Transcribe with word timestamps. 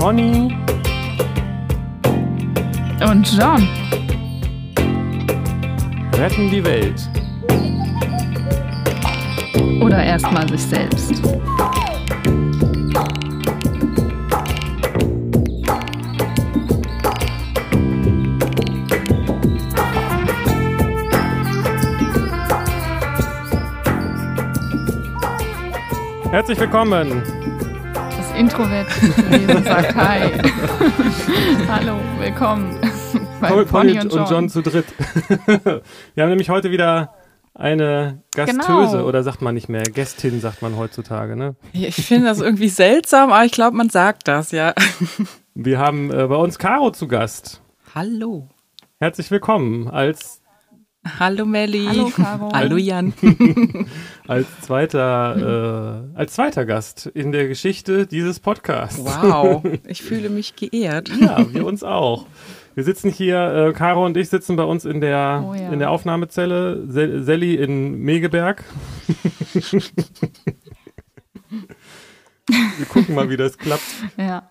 Conny 0.00 0.56
Und 3.06 3.30
John. 3.36 3.68
retten 6.14 6.50
die 6.50 6.64
Welt. 6.64 7.06
Oder 9.82 10.02
erstmal 10.02 10.48
sich 10.48 10.62
selbst. 10.62 11.22
Herzlich 26.30 26.58
willkommen. 26.58 27.49
Das 28.40 28.54
Introvert-Wesen 28.54 29.64
sagt 29.64 29.94
Hi. 29.96 30.30
Hallo, 31.68 31.98
willkommen 32.18 32.80
bei 33.38 33.48
Conny, 33.48 33.64
Pony 33.66 34.00
und 34.00 34.12
John. 34.14 34.22
und 34.22 34.30
John 34.30 34.48
zu 34.48 34.62
dritt. 34.62 34.86
Wir 36.14 36.22
haben 36.22 36.30
nämlich 36.30 36.48
heute 36.48 36.70
wieder 36.70 37.12
eine 37.52 38.22
Gastöse 38.34 38.92
Genau. 38.92 39.04
oder 39.04 39.22
sagt 39.24 39.42
man 39.42 39.54
nicht 39.54 39.68
mehr, 39.68 39.82
Gästin 39.82 40.40
sagt 40.40 40.62
man 40.62 40.78
heutzutage. 40.78 41.36
Ne? 41.36 41.54
Ich 41.74 41.96
finde 42.06 42.28
das 42.28 42.40
irgendwie 42.40 42.70
seltsam, 42.70 43.30
aber 43.30 43.44
ich 43.44 43.52
glaube, 43.52 43.76
man 43.76 43.90
sagt 43.90 44.26
das, 44.26 44.52
ja. 44.52 44.72
Wir 45.54 45.78
haben 45.78 46.10
äh, 46.10 46.26
bei 46.26 46.36
uns 46.36 46.58
Caro 46.58 46.92
zu 46.92 47.08
Gast. 47.08 47.60
Hallo. 47.94 48.48
Herzlich 49.00 49.30
willkommen 49.30 49.86
als, 49.88 50.39
Hallo 51.06 51.46
Melli. 51.46 51.86
Hallo, 51.86 52.10
Caro. 52.10 52.50
Hallo 52.54 52.76
Jan. 52.76 53.14
als, 54.28 54.46
zweiter, 54.60 56.04
äh, 56.14 56.18
als 56.18 56.34
zweiter 56.34 56.66
Gast 56.66 57.06
in 57.06 57.32
der 57.32 57.48
Geschichte 57.48 58.06
dieses 58.06 58.38
Podcasts. 58.38 58.98
Wow, 59.02 59.62
ich 59.86 60.02
fühle 60.02 60.28
mich 60.28 60.56
geehrt. 60.56 61.10
Ja, 61.18 61.46
wir 61.52 61.64
uns 61.64 61.82
auch. 61.82 62.26
Wir 62.74 62.84
sitzen 62.84 63.10
hier, 63.10 63.68
äh, 63.68 63.72
Caro 63.72 64.04
und 64.04 64.16
ich 64.18 64.28
sitzen 64.28 64.56
bei 64.56 64.64
uns 64.64 64.84
in 64.84 65.00
der, 65.00 65.42
Oh 65.48 65.54
ja. 65.54 65.70
in 65.72 65.78
der 65.78 65.90
Aufnahmezelle, 65.90 66.84
Se 66.86 67.22
Selli 67.24 67.54
in 67.54 67.94
Megeberg. 68.00 68.62
wir 72.46 72.86
gucken 72.90 73.14
mal, 73.14 73.30
wie 73.30 73.38
das 73.38 73.56
klappt. 73.56 73.82
Ja. 74.18 74.50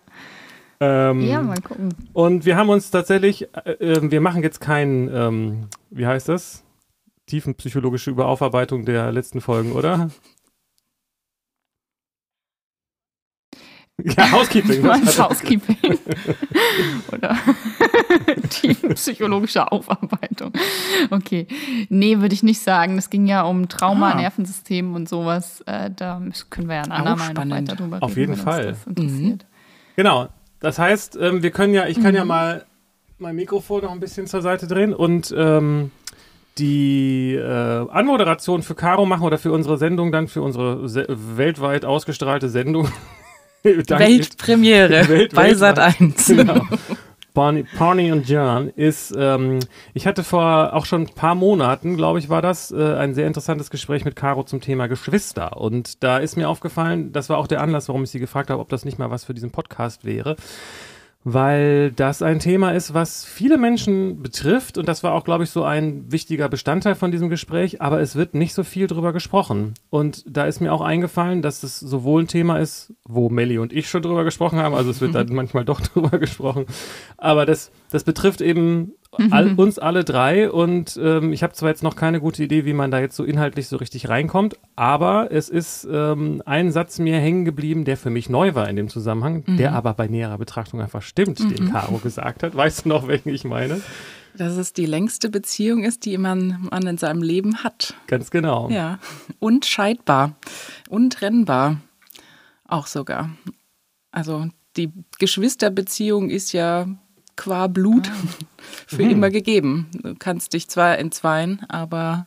Ähm, 0.82 1.20
ja, 1.22 1.42
mal 1.42 1.60
gucken. 1.60 1.94
Und 2.14 2.44
wir 2.46 2.56
haben 2.56 2.70
uns 2.70 2.90
tatsächlich, 2.90 3.48
äh, 3.54 3.72
äh, 3.72 4.10
wir 4.10 4.20
machen 4.20 4.42
jetzt 4.42 4.60
keinen, 4.60 5.14
ähm, 5.14 5.66
wie 5.90 6.06
heißt 6.06 6.28
das? 6.28 6.64
Tiefenpsychologische 7.26 8.10
Überaufarbeitung 8.10 8.84
der 8.86 9.12
letzten 9.12 9.40
Folgen, 9.40 9.72
oder? 9.72 10.10
Ja, 14.02 14.32
Housekeeping. 14.32 14.82
Du 14.82 14.88
das 14.88 14.98
meinst 14.98 15.22
Housekeeping. 15.22 15.76
Oder 17.12 17.36
die 18.62 18.72
psychologische 18.94 19.70
Aufarbeitung. 19.70 20.52
Okay. 21.10 21.46
Nee, 21.90 22.18
würde 22.18 22.34
ich 22.34 22.42
nicht 22.42 22.60
sagen. 22.60 22.96
Es 22.96 23.10
ging 23.10 23.26
ja 23.26 23.42
um 23.42 23.68
Trauma, 23.68 24.12
Ah. 24.12 24.14
Nervensystem 24.14 24.94
und 24.94 25.06
sowas. 25.06 25.60
Äh, 25.66 25.90
da 25.94 26.22
können 26.48 26.68
wir 26.68 26.76
ja 26.76 26.82
ein 26.84 26.92
andermal 26.92 27.34
noch 27.34 27.50
weiter 27.56 27.76
drüber 27.76 27.98
Auf 28.02 28.16
reden, 28.16 28.20
jeden 28.20 28.32
wenn 28.32 28.38
uns 28.38 28.42
Fall. 28.42 28.66
Das 28.68 28.86
interessiert. 28.86 29.46
Genau. 29.96 30.28
Das 30.60 30.78
heißt, 30.78 31.16
ähm, 31.20 31.42
wir 31.42 31.50
können 31.50 31.74
ja, 31.74 31.86
ich 31.86 32.00
kann 32.02 32.14
ja 32.14 32.22
Mhm. 32.22 32.28
mal 32.28 32.64
mein 33.18 33.36
Mikrofon 33.36 33.82
noch 33.82 33.92
ein 33.92 34.00
bisschen 34.00 34.26
zur 34.26 34.42
Seite 34.42 34.66
drehen 34.66 34.94
und 34.94 35.34
ähm, 35.36 35.90
die 36.58 37.34
äh, 37.34 37.42
Anmoderation 37.90 38.62
für 38.62 38.74
Caro 38.74 39.06
machen 39.06 39.22
oder 39.24 39.38
für 39.38 39.52
unsere 39.52 39.78
Sendung 39.78 40.12
dann, 40.12 40.28
für 40.28 40.42
unsere 40.42 40.88
se 40.88 41.06
weltweit 41.08 41.84
ausgestrahlte 41.84 42.48
Sendung. 42.48 42.88
Weltpremiere 43.62 45.08
Welt- 45.08 45.34
bei. 45.34 45.54
Sat 45.54 45.78
1. 45.78 46.26
Genau. 46.28 46.62
Bonnie, 47.34 47.64
Bonnie 47.78 48.12
und 48.12 48.28
John 48.28 48.68
ist, 48.70 49.14
ähm, 49.16 49.60
ich 49.94 50.06
hatte 50.06 50.24
vor 50.24 50.74
auch 50.74 50.86
schon 50.86 51.02
ein 51.02 51.14
paar 51.14 51.34
Monaten, 51.34 51.96
glaube 51.96 52.18
ich, 52.18 52.28
war 52.28 52.42
das, 52.42 52.70
äh, 52.70 52.94
ein 52.94 53.14
sehr 53.14 53.26
interessantes 53.26 53.70
Gespräch 53.70 54.04
mit 54.04 54.16
Caro 54.16 54.42
zum 54.44 54.60
Thema 54.60 54.86
Geschwister. 54.88 55.56
Und 55.56 56.02
da 56.02 56.18
ist 56.18 56.36
mir 56.36 56.48
aufgefallen, 56.48 57.12
das 57.12 57.28
war 57.28 57.38
auch 57.38 57.46
der 57.46 57.60
Anlass, 57.60 57.88
warum 57.88 58.04
ich 58.04 58.10
sie 58.10 58.20
gefragt 58.20 58.50
habe, 58.50 58.60
ob 58.60 58.68
das 58.68 58.84
nicht 58.84 58.98
mal 58.98 59.10
was 59.10 59.24
für 59.24 59.34
diesen 59.34 59.50
Podcast 59.50 60.04
wäre. 60.04 60.36
Weil 61.22 61.92
das 61.92 62.22
ein 62.22 62.38
Thema 62.38 62.70
ist, 62.70 62.94
was 62.94 63.26
viele 63.26 63.58
Menschen 63.58 64.22
betrifft. 64.22 64.78
Und 64.78 64.88
das 64.88 65.02
war 65.02 65.12
auch, 65.12 65.24
glaube 65.24 65.44
ich, 65.44 65.50
so 65.50 65.64
ein 65.64 66.10
wichtiger 66.10 66.48
Bestandteil 66.48 66.94
von 66.94 67.10
diesem 67.10 67.28
Gespräch. 67.28 67.82
Aber 67.82 68.00
es 68.00 68.16
wird 68.16 68.34
nicht 68.34 68.54
so 68.54 68.64
viel 68.64 68.86
drüber 68.86 69.12
gesprochen. 69.12 69.74
Und 69.90 70.24
da 70.26 70.46
ist 70.46 70.60
mir 70.60 70.72
auch 70.72 70.80
eingefallen, 70.80 71.42
dass 71.42 71.62
es 71.62 71.78
sowohl 71.78 72.22
ein 72.22 72.28
Thema 72.28 72.58
ist, 72.58 72.94
wo 73.04 73.28
Melli 73.28 73.58
und 73.58 73.72
ich 73.72 73.90
schon 73.90 74.00
drüber 74.00 74.24
gesprochen 74.24 74.58
haben. 74.58 74.74
Also 74.74 74.90
es 74.90 75.02
wird 75.02 75.14
dann 75.14 75.28
manchmal 75.30 75.66
doch 75.66 75.80
drüber 75.80 76.18
gesprochen. 76.18 76.64
Aber 77.18 77.44
das, 77.44 77.70
das 77.90 78.04
betrifft 78.04 78.40
eben 78.40 78.94
all, 79.30 79.54
uns 79.54 79.78
alle 79.78 80.04
drei. 80.04 80.50
Und 80.50 80.98
ähm, 81.02 81.32
ich 81.32 81.42
habe 81.42 81.52
zwar 81.52 81.70
jetzt 81.70 81.82
noch 81.82 81.96
keine 81.96 82.20
gute 82.20 82.42
Idee, 82.42 82.64
wie 82.64 82.72
man 82.72 82.90
da 82.90 83.00
jetzt 83.00 83.16
so 83.16 83.24
inhaltlich 83.24 83.68
so 83.68 83.76
richtig 83.76 84.08
reinkommt. 84.08 84.56
Aber 84.76 85.30
es 85.30 85.48
ist 85.48 85.86
ähm, 85.90 86.42
ein 86.46 86.72
Satz 86.72 86.98
mir 86.98 87.18
hängen 87.18 87.44
geblieben, 87.44 87.84
der 87.84 87.96
für 87.96 88.10
mich 88.10 88.28
neu 88.28 88.54
war 88.54 88.68
in 88.68 88.76
dem 88.76 88.88
Zusammenhang, 88.88 89.44
der 89.56 89.72
aber 89.72 89.94
bei 89.94 90.06
näherer 90.06 90.38
Betrachtung 90.38 90.80
einfach 90.80 91.02
stimmt, 91.02 91.38
den 91.38 91.70
Caro 91.70 91.98
gesagt 91.98 92.42
hat. 92.42 92.54
Weißt 92.54 92.84
du 92.84 92.88
noch, 92.88 93.08
welchen 93.08 93.30
ich 93.30 93.44
meine? 93.44 93.80
Dass 94.36 94.56
es 94.56 94.72
die 94.72 94.86
längste 94.86 95.28
Beziehung 95.28 95.82
ist, 95.82 96.04
die 96.04 96.16
man, 96.16 96.68
man 96.70 96.86
in 96.86 96.98
seinem 96.98 97.22
Leben 97.22 97.64
hat. 97.64 97.94
Ganz 98.06 98.30
genau. 98.30 98.70
Ja. 98.70 99.00
Unscheidbar. 99.40 100.36
Untrennbar. 100.88 101.80
Auch 102.68 102.86
sogar. 102.86 103.30
Also 104.12 104.46
die 104.76 104.92
Geschwisterbeziehung 105.18 106.30
ist 106.30 106.52
ja 106.52 106.86
qua 107.40 107.66
Blut 107.66 108.10
für 108.86 109.02
Mhm. 109.04 109.10
immer 109.10 109.30
gegeben. 109.30 109.88
Du 110.02 110.14
kannst 110.14 110.52
dich 110.52 110.68
zwar 110.68 110.98
entzweien, 110.98 111.64
aber 111.68 112.26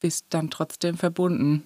bist 0.00 0.26
dann 0.30 0.50
trotzdem 0.50 0.96
verbunden. 0.96 1.62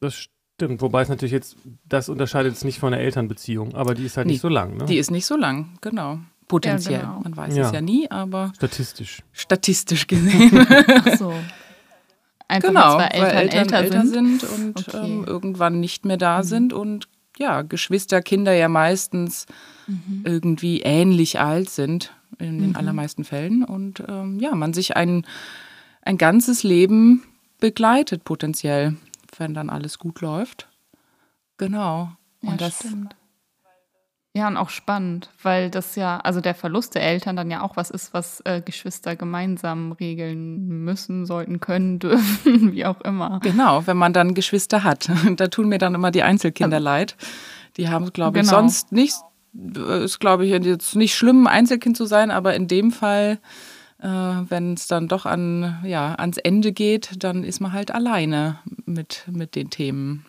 Das 0.00 0.14
stimmt. 0.14 0.80
Wobei 0.80 1.02
es 1.02 1.08
natürlich 1.08 1.32
jetzt, 1.32 1.56
das 1.84 2.08
unterscheidet 2.08 2.54
es 2.54 2.64
nicht 2.64 2.78
von 2.78 2.92
der 2.92 3.00
Elternbeziehung, 3.00 3.74
aber 3.74 3.94
die 3.94 4.04
ist 4.04 4.16
halt 4.16 4.26
Nee, 4.26 4.34
nicht 4.34 4.42
so 4.42 4.48
lang, 4.48 4.76
ne? 4.76 4.84
Die 4.86 4.96
ist 4.98 5.10
nicht 5.10 5.26
so 5.26 5.36
lang, 5.36 5.76
genau. 5.80 6.18
Potenziell. 6.48 7.00
Ja, 7.00 7.06
genau. 7.06 7.20
Man 7.20 7.36
weiß 7.36 7.56
Ja. 7.56 7.66
es 7.66 7.72
ja 7.72 7.80
nie, 7.80 8.10
aber 8.10 8.52
Statistisch. 8.56 9.22
statistisch 9.32 10.06
gesehen. 10.12 10.66
Ach 10.68 11.16
so. 11.16 11.32
Einfach 12.48 12.68
genau, 12.68 12.98
weil 12.98 13.08
zwei 13.10 13.26
Eltern, 13.28 13.72
älter, 13.84 14.06
sind. 14.06 14.44
und 14.44 14.88
Okay. 14.88 14.98
ähm, 15.04 15.24
irgendwann 15.26 15.80
nicht 15.80 16.04
mehr 16.04 16.18
da 16.18 16.42
sind 16.42 16.72
und 16.72 17.08
ja, 17.38 17.62
Geschwisterkinder 17.62 18.52
ja 18.52 18.68
meistens 18.68 19.46
Mhm. 19.86 20.22
irgendwie 20.24 20.80
ähnlich 20.82 21.40
alt 21.40 21.70
sind, 21.70 22.12
in 22.38 22.60
den 22.60 22.76
allermeisten 22.76 23.24
Fällen. 23.24 23.64
Und 23.64 24.02
ähm, 24.08 24.38
ja, 24.40 24.54
man 24.54 24.72
sich 24.72 24.96
ein, 24.96 25.26
ein 26.02 26.18
ganzes 26.18 26.62
Leben 26.62 27.22
begleitet, 27.60 28.24
potenziell, 28.24 28.96
wenn 29.38 29.54
dann 29.54 29.70
alles 29.70 29.98
gut 29.98 30.20
läuft. 30.20 30.68
Genau. 31.58 32.10
Und 32.42 32.50
Ja, 32.50 32.56
das 32.56 32.78
stimmt. 32.78 33.16
Ja, 34.34 34.48
und 34.48 34.56
auch 34.56 34.70
spannend, 34.70 35.28
weil 35.42 35.68
das 35.70 35.94
ja, 35.94 36.18
also 36.20 36.40
der 36.40 36.54
Verlust 36.54 36.94
der 36.94 37.02
Eltern 37.02 37.36
dann 37.36 37.50
ja 37.50 37.60
auch 37.60 37.76
was 37.76 37.90
ist, 37.90 38.14
was 38.14 38.40
äh, 38.46 38.62
Geschwister 38.64 39.14
gemeinsam 39.14 39.92
regeln 39.92 40.84
müssen, 40.84 41.26
sollten, 41.26 41.60
können, 41.60 41.98
dürfen, 41.98 42.72
wie 42.72 42.86
auch 42.86 43.02
immer. 43.02 43.40
Genau, 43.42 43.86
wenn 43.86 43.98
man 43.98 44.14
dann 44.14 44.32
Geschwister 44.34 44.84
hat. 44.84 45.10
Da 45.36 45.48
tun 45.48 45.68
mir 45.68 45.76
dann 45.78 45.94
immer 45.94 46.10
die 46.10 46.22
Einzelkinder 46.22 46.80
leid. 46.80 47.14
Die 47.76 47.90
haben, 47.90 48.10
glaube 48.14 48.38
ich, 48.38 48.44
Genau. 48.46 48.56
sonst 48.58 48.90
nicht, 48.90 49.14
äh, 49.16 49.22
ist, 49.54 50.18
glaube 50.18 50.46
ich, 50.46 50.50
jetzt 50.50 50.96
nicht 50.96 51.14
schlimm, 51.14 51.46
Einzelkind 51.46 51.96
zu 51.96 52.06
sein, 52.06 52.30
aber 52.30 52.54
in 52.54 52.68
dem 52.68 52.90
Fall, 52.90 53.38
äh, 53.98 54.08
wenn 54.08 54.74
es 54.74 54.86
dann 54.86 55.08
doch 55.08 55.26
an, 55.26 55.80
ja, 55.84 56.14
ans 56.14 56.38
Ende 56.38 56.72
geht, 56.72 57.22
dann 57.22 57.44
ist 57.44 57.60
man 57.60 57.72
halt 57.72 57.94
alleine 57.94 58.58
mit, 58.86 59.24
mit 59.30 59.54
den 59.54 59.70
Themen 59.70 60.24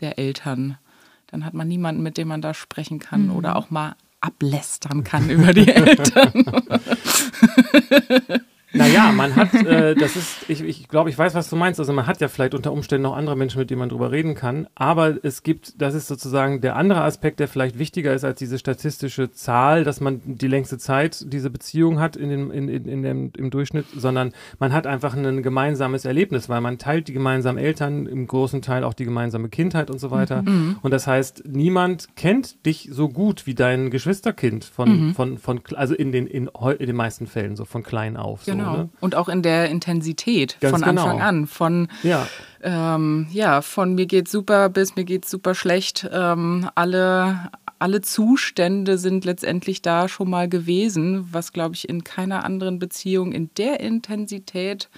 der 0.00 0.18
Eltern. 0.18 0.78
Dann 1.26 1.44
hat 1.44 1.54
man 1.54 1.68
niemanden, 1.68 2.02
mit 2.02 2.18
dem 2.18 2.28
man 2.28 2.42
da 2.42 2.54
sprechen 2.54 2.98
kann 2.98 3.30
oder 3.30 3.56
auch 3.56 3.70
mal 3.70 3.94
ablästern 4.20 5.04
kann 5.04 5.30
über 5.30 5.52
die 5.52 5.68
Eltern. 5.68 6.32
Naja, 8.74 9.12
man 9.12 9.36
hat, 9.36 9.52
äh, 9.54 9.94
das 9.94 10.16
ist, 10.16 10.48
ich, 10.48 10.62
ich 10.62 10.88
glaube, 10.88 11.10
ich 11.10 11.18
weiß, 11.18 11.34
was 11.34 11.50
du 11.50 11.56
meinst. 11.56 11.78
Also 11.80 11.92
man 11.92 12.06
hat 12.06 12.20
ja 12.20 12.28
vielleicht 12.28 12.54
unter 12.54 12.72
Umständen 12.72 13.02
noch 13.02 13.16
andere 13.16 13.36
Menschen, 13.36 13.58
mit 13.58 13.70
denen 13.70 13.80
man 13.80 13.88
drüber 13.88 14.10
reden 14.10 14.34
kann. 14.34 14.66
Aber 14.74 15.16
es 15.22 15.42
gibt, 15.42 15.80
das 15.80 15.94
ist 15.94 16.06
sozusagen 16.06 16.60
der 16.60 16.76
andere 16.76 17.02
Aspekt, 17.02 17.40
der 17.40 17.48
vielleicht 17.48 17.78
wichtiger 17.78 18.14
ist 18.14 18.24
als 18.24 18.38
diese 18.38 18.58
statistische 18.58 19.30
Zahl, 19.30 19.84
dass 19.84 20.00
man 20.00 20.20
die 20.24 20.48
längste 20.48 20.78
Zeit 20.78 21.24
diese 21.32 21.50
Beziehung 21.50 22.00
hat 22.00 22.16
in 22.16 22.28
dem, 22.30 22.50
in, 22.50 22.68
in, 22.68 22.86
in 22.86 23.02
dem, 23.02 23.32
im 23.36 23.50
Durchschnitt, 23.50 23.86
sondern 23.96 24.32
man 24.58 24.72
hat 24.72 24.86
einfach 24.86 25.14
ein 25.14 25.42
gemeinsames 25.42 26.04
Erlebnis, 26.04 26.48
weil 26.48 26.60
man 26.60 26.78
teilt 26.78 27.08
die 27.08 27.12
gemeinsamen 27.12 27.58
Eltern, 27.58 28.06
im 28.06 28.26
großen 28.26 28.62
Teil 28.62 28.84
auch 28.84 28.94
die 28.94 29.04
gemeinsame 29.04 29.48
Kindheit 29.48 29.90
und 29.90 29.98
so 29.98 30.10
weiter. 30.10 30.44
Und 30.82 30.90
das 30.92 31.06
heißt, 31.06 31.44
niemand 31.46 32.08
kennt 32.16 32.64
dich 32.64 32.88
so 32.90 33.08
gut 33.08 33.46
wie 33.46 33.54
dein 33.54 33.90
Geschwisterkind 33.90 34.64
von, 34.64 34.88
von, 35.14 35.38
von, 35.38 35.60
also 35.74 35.94
in 35.94 36.12
den, 36.12 36.26
in, 36.26 36.48
in 36.78 36.86
den 36.86 36.96
meisten 36.96 37.26
Fällen 37.26 37.56
so 37.56 37.64
von 37.64 37.82
klein 37.82 38.16
auf. 38.16 38.44
So, 38.44 38.52
Genau. 38.52 38.61
Ne? 38.70 38.88
Und 39.00 39.14
auch 39.14 39.28
in 39.28 39.42
der 39.42 39.68
Intensität 39.70 40.56
Ganz 40.60 40.72
von 40.72 40.82
genau. 40.82 41.02
Anfang 41.02 41.20
an. 41.20 41.46
Von, 41.46 41.88
Ja, 42.02 42.26
ähm, 42.62 43.26
ja, 43.32 43.60
von 43.60 43.94
mir 43.94 44.06
geht's 44.06 44.30
super 44.30 44.68
bis 44.68 44.94
mir 44.94 45.04
geht's 45.04 45.30
super 45.30 45.54
schlecht. 45.54 46.08
Ähm, 46.12 46.68
alle, 46.74 47.50
alle 47.78 48.00
Zustände 48.00 48.98
sind 48.98 49.24
letztendlich 49.24 49.82
da 49.82 50.08
schon 50.08 50.30
mal 50.30 50.48
gewesen, 50.48 51.28
was, 51.32 51.52
glaube 51.52 51.74
ich, 51.74 51.88
in 51.88 52.04
keiner 52.04 52.44
anderen 52.44 52.78
Beziehung 52.78 53.32
in 53.32 53.50
der 53.56 53.80
Intensität 53.80 54.88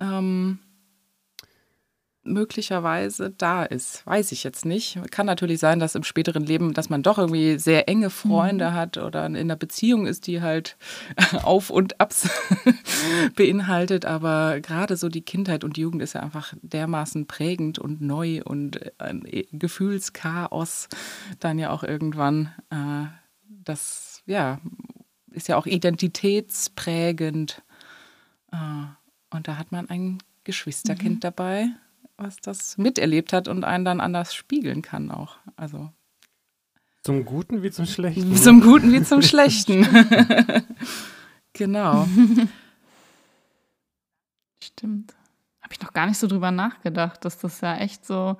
ähm, 0.00 0.58
möglicherweise 2.26 3.30
da 3.30 3.64
ist. 3.64 4.06
Weiß 4.06 4.32
ich 4.32 4.44
jetzt 4.44 4.64
nicht. 4.64 4.98
Kann 5.10 5.26
natürlich 5.26 5.60
sein, 5.60 5.78
dass 5.78 5.94
im 5.94 6.02
späteren 6.02 6.44
Leben, 6.44 6.74
dass 6.74 6.90
man 6.90 7.02
doch 7.02 7.18
irgendwie 7.18 7.58
sehr 7.58 7.88
enge 7.88 8.10
Freunde 8.10 8.70
mhm. 8.70 8.74
hat 8.74 8.98
oder 8.98 9.26
in 9.26 9.36
einer 9.36 9.56
Beziehung 9.56 10.06
ist, 10.06 10.26
die 10.26 10.42
halt 10.42 10.76
Auf 11.42 11.70
und 11.70 12.00
Abs 12.00 12.28
beinhaltet. 13.36 14.04
Aber 14.04 14.60
gerade 14.60 14.96
so 14.96 15.08
die 15.08 15.22
Kindheit 15.22 15.64
und 15.64 15.76
die 15.76 15.82
Jugend 15.82 16.02
ist 16.02 16.14
ja 16.14 16.22
einfach 16.22 16.54
dermaßen 16.62 17.26
prägend 17.26 17.78
und 17.78 18.00
neu 18.00 18.42
und 18.44 18.80
ein 19.00 19.22
Gefühlschaos 19.52 20.88
dann 21.40 21.58
ja 21.58 21.70
auch 21.70 21.82
irgendwann. 21.82 22.52
Äh, 22.70 23.06
das, 23.64 24.22
ja, 24.26 24.60
ist 25.30 25.48
ja 25.48 25.56
auch 25.56 25.66
identitätsprägend. 25.66 27.62
Äh, 28.52 28.86
und 29.30 29.48
da 29.48 29.58
hat 29.58 29.72
man 29.72 29.88
ein 29.90 30.18
Geschwisterkind 30.44 31.16
mhm. 31.16 31.20
dabei, 31.20 31.68
was 32.16 32.36
das 32.36 32.78
miterlebt 32.78 33.32
hat 33.32 33.48
und 33.48 33.64
einen 33.64 33.84
dann 33.84 34.00
anders 34.00 34.34
spiegeln 34.34 34.82
kann 34.82 35.10
auch. 35.10 35.36
Also 35.56 35.90
zum 37.06 37.24
Guten 37.24 37.62
wie 37.62 37.70
zum 37.70 37.86
Schlechten. 37.86 38.34
Zum 38.36 38.60
Guten 38.60 38.92
wie 38.92 39.00
zum 39.00 39.22
Schlechten. 39.22 39.86
genau. 41.52 42.08
Stimmt. 44.60 45.14
Habe 45.62 45.72
ich 45.72 45.80
noch 45.80 45.92
gar 45.92 46.06
nicht 46.06 46.18
so 46.18 46.26
drüber 46.26 46.50
nachgedacht, 46.50 47.24
dass 47.24 47.38
das 47.38 47.60
ja 47.60 47.76
echt 47.76 48.04
so 48.04 48.36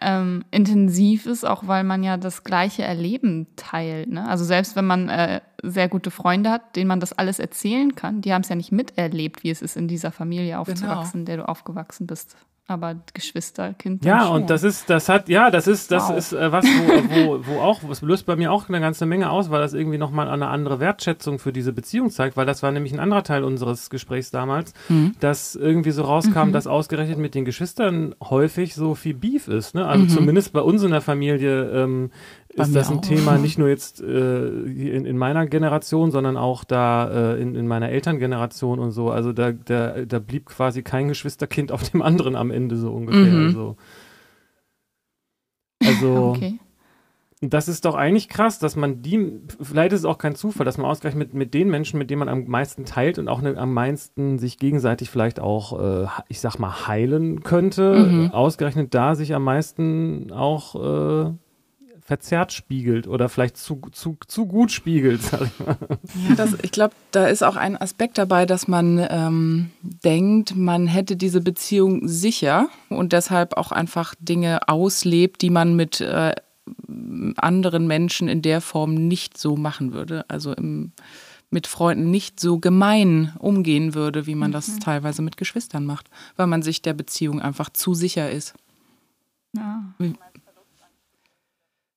ähm, 0.00 0.42
intensiv 0.50 1.26
ist, 1.26 1.44
auch 1.44 1.66
weil 1.66 1.84
man 1.84 2.02
ja 2.02 2.16
das 2.16 2.44
gleiche 2.44 2.82
Erleben 2.82 3.46
teilt. 3.56 4.08
Ne? 4.08 4.26
Also 4.26 4.46
selbst 4.46 4.74
wenn 4.74 4.86
man 4.86 5.10
äh, 5.10 5.42
sehr 5.62 5.90
gute 5.90 6.10
Freunde 6.10 6.48
hat, 6.48 6.76
denen 6.76 6.88
man 6.88 7.00
das 7.00 7.12
alles 7.12 7.38
erzählen 7.38 7.94
kann, 7.94 8.22
die 8.22 8.32
haben 8.32 8.40
es 8.40 8.48
ja 8.48 8.56
nicht 8.56 8.72
miterlebt, 8.72 9.44
wie 9.44 9.50
es 9.50 9.60
ist, 9.60 9.76
in 9.76 9.86
dieser 9.86 10.12
Familie 10.12 10.52
genau. 10.52 10.60
aufzuwachsen, 10.62 11.12
genau. 11.12 11.20
in 11.20 11.24
der 11.26 11.36
du 11.36 11.48
aufgewachsen 11.48 12.06
bist 12.06 12.38
aber 12.68 12.96
Geschwisterkind. 13.14 14.04
Ja, 14.04 14.26
schon. 14.26 14.42
und 14.42 14.50
das 14.50 14.64
ist, 14.64 14.90
das 14.90 15.08
hat, 15.08 15.28
ja, 15.28 15.50
das 15.50 15.68
ist, 15.68 15.92
das 15.92 16.08
wow. 16.08 16.16
ist 16.16 16.32
äh, 16.32 16.50
was, 16.50 16.64
wo, 16.64 17.38
wo, 17.38 17.46
wo 17.46 17.60
auch, 17.60 17.80
was 17.86 18.02
löst 18.02 18.26
bei 18.26 18.34
mir 18.34 18.50
auch 18.50 18.68
eine 18.68 18.80
ganze 18.80 19.06
Menge 19.06 19.30
aus, 19.30 19.50
weil 19.50 19.60
das 19.60 19.72
irgendwie 19.72 19.98
nochmal 19.98 20.28
eine 20.28 20.48
andere 20.48 20.80
Wertschätzung 20.80 21.38
für 21.38 21.52
diese 21.52 21.72
Beziehung 21.72 22.10
zeigt, 22.10 22.36
weil 22.36 22.46
das 22.46 22.64
war 22.64 22.72
nämlich 22.72 22.92
ein 22.92 22.98
anderer 22.98 23.22
Teil 23.22 23.44
unseres 23.44 23.88
Gesprächs 23.88 24.32
damals, 24.32 24.74
mhm. 24.88 25.14
dass 25.20 25.54
irgendwie 25.54 25.92
so 25.92 26.02
rauskam, 26.02 26.48
mhm. 26.48 26.52
dass 26.52 26.66
ausgerechnet 26.66 27.18
mit 27.18 27.36
den 27.36 27.44
Geschwistern 27.44 28.16
häufig 28.20 28.74
so 28.74 28.96
viel 28.96 29.14
Beef 29.14 29.46
ist. 29.46 29.76
Ne? 29.76 29.86
Also 29.86 30.04
mhm. 30.04 30.08
zumindest 30.08 30.52
bei 30.52 30.60
uns 30.60 30.82
in 30.82 30.90
der 30.90 31.02
Familie 31.02 31.70
ähm, 31.70 32.10
ist 32.56 32.74
das 32.74 32.90
ein 32.90 32.98
auch. 32.98 33.02
Thema 33.02 33.38
nicht 33.38 33.58
nur 33.58 33.68
jetzt 33.68 34.00
äh, 34.00 34.46
in, 34.46 35.04
in, 35.04 35.18
meiner 35.18 35.46
Generation, 35.46 36.10
sondern 36.10 36.36
auch 36.36 36.64
da 36.64 37.34
äh, 37.34 37.40
in, 37.40 37.54
in, 37.54 37.66
meiner 37.66 37.90
Elterngeneration 37.90 38.78
und 38.78 38.92
so. 38.92 39.10
Also 39.10 39.32
da, 39.32 39.52
da, 39.52 40.04
da 40.04 40.18
blieb 40.18 40.46
quasi 40.46 40.82
kein 40.82 41.08
Geschwisterkind 41.08 41.70
auf 41.72 41.88
dem 41.90 42.02
anderen 42.02 42.36
am 42.36 42.50
Ende 42.50 42.76
so 42.76 42.92
ungefähr. 42.92 43.32
Mhm. 43.32 43.46
Also, 43.46 43.76
also 45.84 46.26
okay. 46.36 46.58
das 47.40 47.68
ist 47.68 47.84
doch 47.84 47.94
eigentlich 47.94 48.28
krass, 48.28 48.58
dass 48.58 48.74
man 48.74 49.02
die, 49.02 49.40
vielleicht 49.60 49.92
ist 49.92 50.00
es 50.00 50.06
auch 50.06 50.18
kein 50.18 50.34
Zufall, 50.34 50.64
dass 50.64 50.78
man 50.78 50.86
ausgerechnet 50.86 51.28
mit, 51.28 51.34
mit 51.34 51.54
den 51.54 51.68
Menschen, 51.68 51.98
mit 51.98 52.10
denen 52.10 52.20
man 52.20 52.28
am 52.28 52.46
meisten 52.46 52.84
teilt 52.86 53.18
und 53.18 53.28
auch 53.28 53.42
ne, 53.42 53.56
am 53.56 53.74
meisten 53.74 54.38
sich 54.38 54.58
gegenseitig 54.58 55.10
vielleicht 55.10 55.40
auch, 55.40 55.78
äh, 55.78 56.06
ich 56.28 56.40
sag 56.40 56.58
mal, 56.58 56.86
heilen 56.86 57.42
könnte, 57.42 57.96
mhm. 57.96 58.30
ausgerechnet 58.30 58.94
da 58.94 59.14
sich 59.14 59.34
am 59.34 59.44
meisten 59.44 60.32
auch 60.32 61.26
äh, 61.26 61.32
verzerrt 62.06 62.52
spiegelt 62.52 63.08
oder 63.08 63.28
vielleicht 63.28 63.56
zu, 63.56 63.80
zu, 63.90 64.16
zu 64.28 64.46
gut 64.46 64.70
spiegelt, 64.70 65.22
sag 65.22 65.42
ich 65.42 65.66
mal. 65.66 65.76
Ja, 66.28 66.34
das, 66.36 66.56
ich 66.62 66.70
glaube, 66.70 66.94
da 67.10 67.26
ist 67.26 67.42
auch 67.42 67.56
ein 67.56 67.76
Aspekt 67.76 68.16
dabei, 68.16 68.46
dass 68.46 68.68
man 68.68 69.04
ähm, 69.10 69.70
denkt, 69.82 70.54
man 70.54 70.86
hätte 70.86 71.16
diese 71.16 71.40
Beziehung 71.40 72.06
sicher 72.06 72.68
und 72.88 73.12
deshalb 73.12 73.56
auch 73.56 73.72
einfach 73.72 74.14
Dinge 74.20 74.68
auslebt, 74.68 75.42
die 75.42 75.50
man 75.50 75.74
mit 75.74 76.00
äh, 76.00 76.32
anderen 77.36 77.88
Menschen 77.88 78.28
in 78.28 78.40
der 78.40 78.60
Form 78.60 78.94
nicht 78.94 79.36
so 79.36 79.56
machen 79.56 79.92
würde. 79.92 80.24
Also 80.28 80.52
im, 80.52 80.92
mit 81.50 81.66
Freunden 81.66 82.12
nicht 82.12 82.38
so 82.38 82.60
gemein 82.60 83.32
umgehen 83.40 83.94
würde, 83.94 84.26
wie 84.26 84.36
man 84.36 84.50
mhm. 84.50 84.54
das 84.54 84.78
teilweise 84.78 85.22
mit 85.22 85.36
Geschwistern 85.36 85.84
macht, 85.84 86.08
weil 86.36 86.46
man 86.46 86.62
sich 86.62 86.82
der 86.82 86.94
Beziehung 86.94 87.42
einfach 87.42 87.70
zu 87.70 87.94
sicher 87.94 88.30
ist. 88.30 88.54
Ja. 89.56 89.82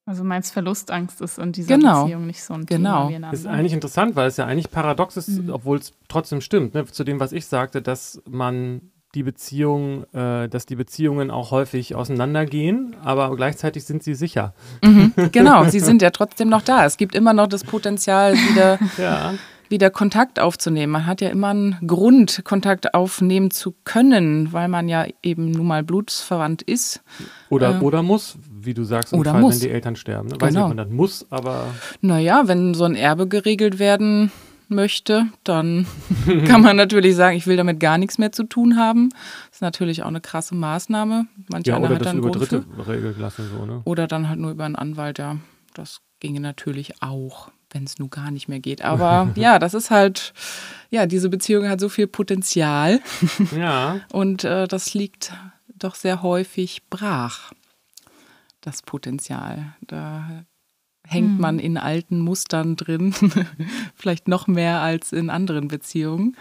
Also 0.10 0.24
meinst 0.24 0.54
Verlustangst 0.54 1.22
ist 1.22 1.38
in 1.38 1.52
dieser 1.52 1.78
genau. 1.78 2.06
Beziehung 2.06 2.26
nicht 2.26 2.42
so 2.44 2.56
ein 2.56 2.66
genau. 2.66 3.10
Thema. 3.10 3.30
Genau. 3.30 3.32
Ist 3.32 3.46
eigentlich 3.46 3.74
interessant, 3.74 4.16
weil 4.16 4.28
es 4.28 4.38
ja 4.38 4.46
eigentlich 4.48 4.72
paradox 4.72 5.18
ist, 5.18 5.28
mhm. 5.28 5.52
obwohl 5.52 5.78
es 5.78 5.94
trotzdem 6.08 6.42
stimmt, 6.42 6.74
ne, 6.74 6.84
zu 6.88 7.04
dem, 7.04 7.20
was 7.20 7.32
ich 7.32 7.46
sagte, 7.46 7.84
dass 7.84 8.20
man 8.28 8.82
die 9.14 9.22
Beziehung, 9.22 10.12
äh, 10.16 10.50
dass 10.50 10.66
die 10.66 10.76
Beziehungen 10.76 11.30
auch 11.30 11.52
häufig 11.52 11.94
auseinandergehen, 11.94 12.96
aber 13.04 13.36
gleichzeitig 13.36 13.86
sind 13.86 14.02
sie 14.02 14.16
sicher. 14.16 14.56
Mhm, 14.84 15.14
genau, 15.32 15.66
sie 15.66 15.80
sind 15.80 16.02
ja 16.02 16.10
trotzdem 16.10 16.50
noch 16.50 16.64
da. 16.64 16.86
Es 16.86 16.98
gibt 16.98 17.14
immer 17.14 17.34
noch 17.34 17.48
das 17.48 17.64
Potenzial, 17.64 18.34
wieder 18.34 18.80
ja 18.98 19.36
wieder 19.70 19.90
Kontakt 19.90 20.40
aufzunehmen. 20.40 20.92
Man 20.92 21.06
hat 21.06 21.22
ja 21.22 21.30
immer 21.30 21.50
einen 21.50 21.78
Grund, 21.86 22.42
Kontakt 22.44 22.94
aufnehmen 22.94 23.52
zu 23.52 23.76
können, 23.84 24.52
weil 24.52 24.68
man 24.68 24.90
ja 24.90 25.06
eben 25.22 25.52
nun 25.52 25.68
mal 25.68 25.84
blutsverwandt 25.84 26.62
ist. 26.64 27.02
Oder, 27.50 27.76
äh, 27.76 27.80
oder 27.80 28.04
muss, 28.04 28.38
wie 28.66 28.74
du 28.74 28.84
sagst, 28.84 29.14
im 29.14 29.20
oder 29.20 29.32
Fall, 29.32 29.42
muss. 29.42 29.56
wenn 29.56 29.68
die 29.68 29.70
Eltern 29.70 29.96
sterben. 29.96 30.30
Ne? 30.30 30.36
Weiß 30.40 30.50
genau. 30.50 30.68
nicht, 30.68 30.72
ob 30.72 30.78
man 30.78 30.88
das 30.88 30.96
muss, 30.96 31.26
aber. 31.30 31.68
Naja, 32.02 32.44
wenn 32.46 32.74
so 32.74 32.84
ein 32.86 32.96
Erbe 32.96 33.28
geregelt 33.28 33.80
werden 33.80 34.32
möchte, 34.68 35.28
dann 35.44 35.88
kann 36.46 36.62
man 36.62 36.76
natürlich 36.76 37.16
sagen, 37.16 37.36
ich 37.36 37.48
will 37.48 37.58
damit 37.58 37.80
gar 37.80 37.98
nichts 37.98 38.18
mehr 38.18 38.32
zu 38.32 38.44
tun 38.44 38.78
haben. 38.78 39.10
Das 39.48 39.58
ist 39.58 39.62
natürlich 39.62 40.04
auch 40.04 40.08
eine 40.08 40.22
krasse 40.22 40.56
Maßnahme. 40.56 41.26
Manch 41.50 41.68
ja, 41.68 41.78
oder 41.78 41.90
hat 41.90 42.02
das 42.02 42.08
dann 42.08 42.18
über 42.18 42.32
Dritte 42.32 42.64
regeln 42.88 43.20
lassen. 43.20 43.50
So, 43.52 43.66
ne? 43.66 43.82
Oder 43.86 44.08
dann 44.08 44.30
halt 44.30 44.40
nur 44.40 44.52
über 44.52 44.66
einen 44.66 44.76
Anwalt, 44.76 45.18
ja. 45.18 45.38
Das 45.74 46.02
ginge 46.20 46.40
natürlich 46.40 47.02
auch 47.02 47.50
wenn 47.72 47.84
es 47.84 48.00
nun 48.00 48.10
gar 48.10 48.32
nicht 48.32 48.48
mehr 48.48 48.60
geht. 48.60 48.82
Aber 48.82 49.30
ja, 49.36 49.60
das 49.60 49.74
ist 49.74 49.92
halt, 49.92 50.34
ja, 50.90 51.06
diese 51.06 51.30
Beziehung 51.30 51.68
hat 51.68 51.80
so 51.80 51.90
viel 51.90 52.08
Potenzial. 52.08 53.00
Ja. 53.56 54.00
Und 54.12 54.44
äh, 54.44 54.68
das 54.68 54.94
liegt 54.94 55.34
doch 55.68 55.96
sehr 55.96 56.22
häufig 56.22 56.82
brach, 56.90 57.52
das 58.62 58.82
Potenzial. 58.82 59.74
Da 59.82 60.46
hängt 61.08 61.36
hm. 61.36 61.42
man 61.42 61.60
in 61.60 61.78
alten 61.78 62.20
Mustern 62.20 62.76
drin, 62.76 63.14
vielleicht 63.96 64.28
noch 64.28 64.48
mehr 64.48 64.82
als 64.82 65.12
in 65.12 65.30
anderen 65.30 65.68
Beziehungen. 65.68 66.36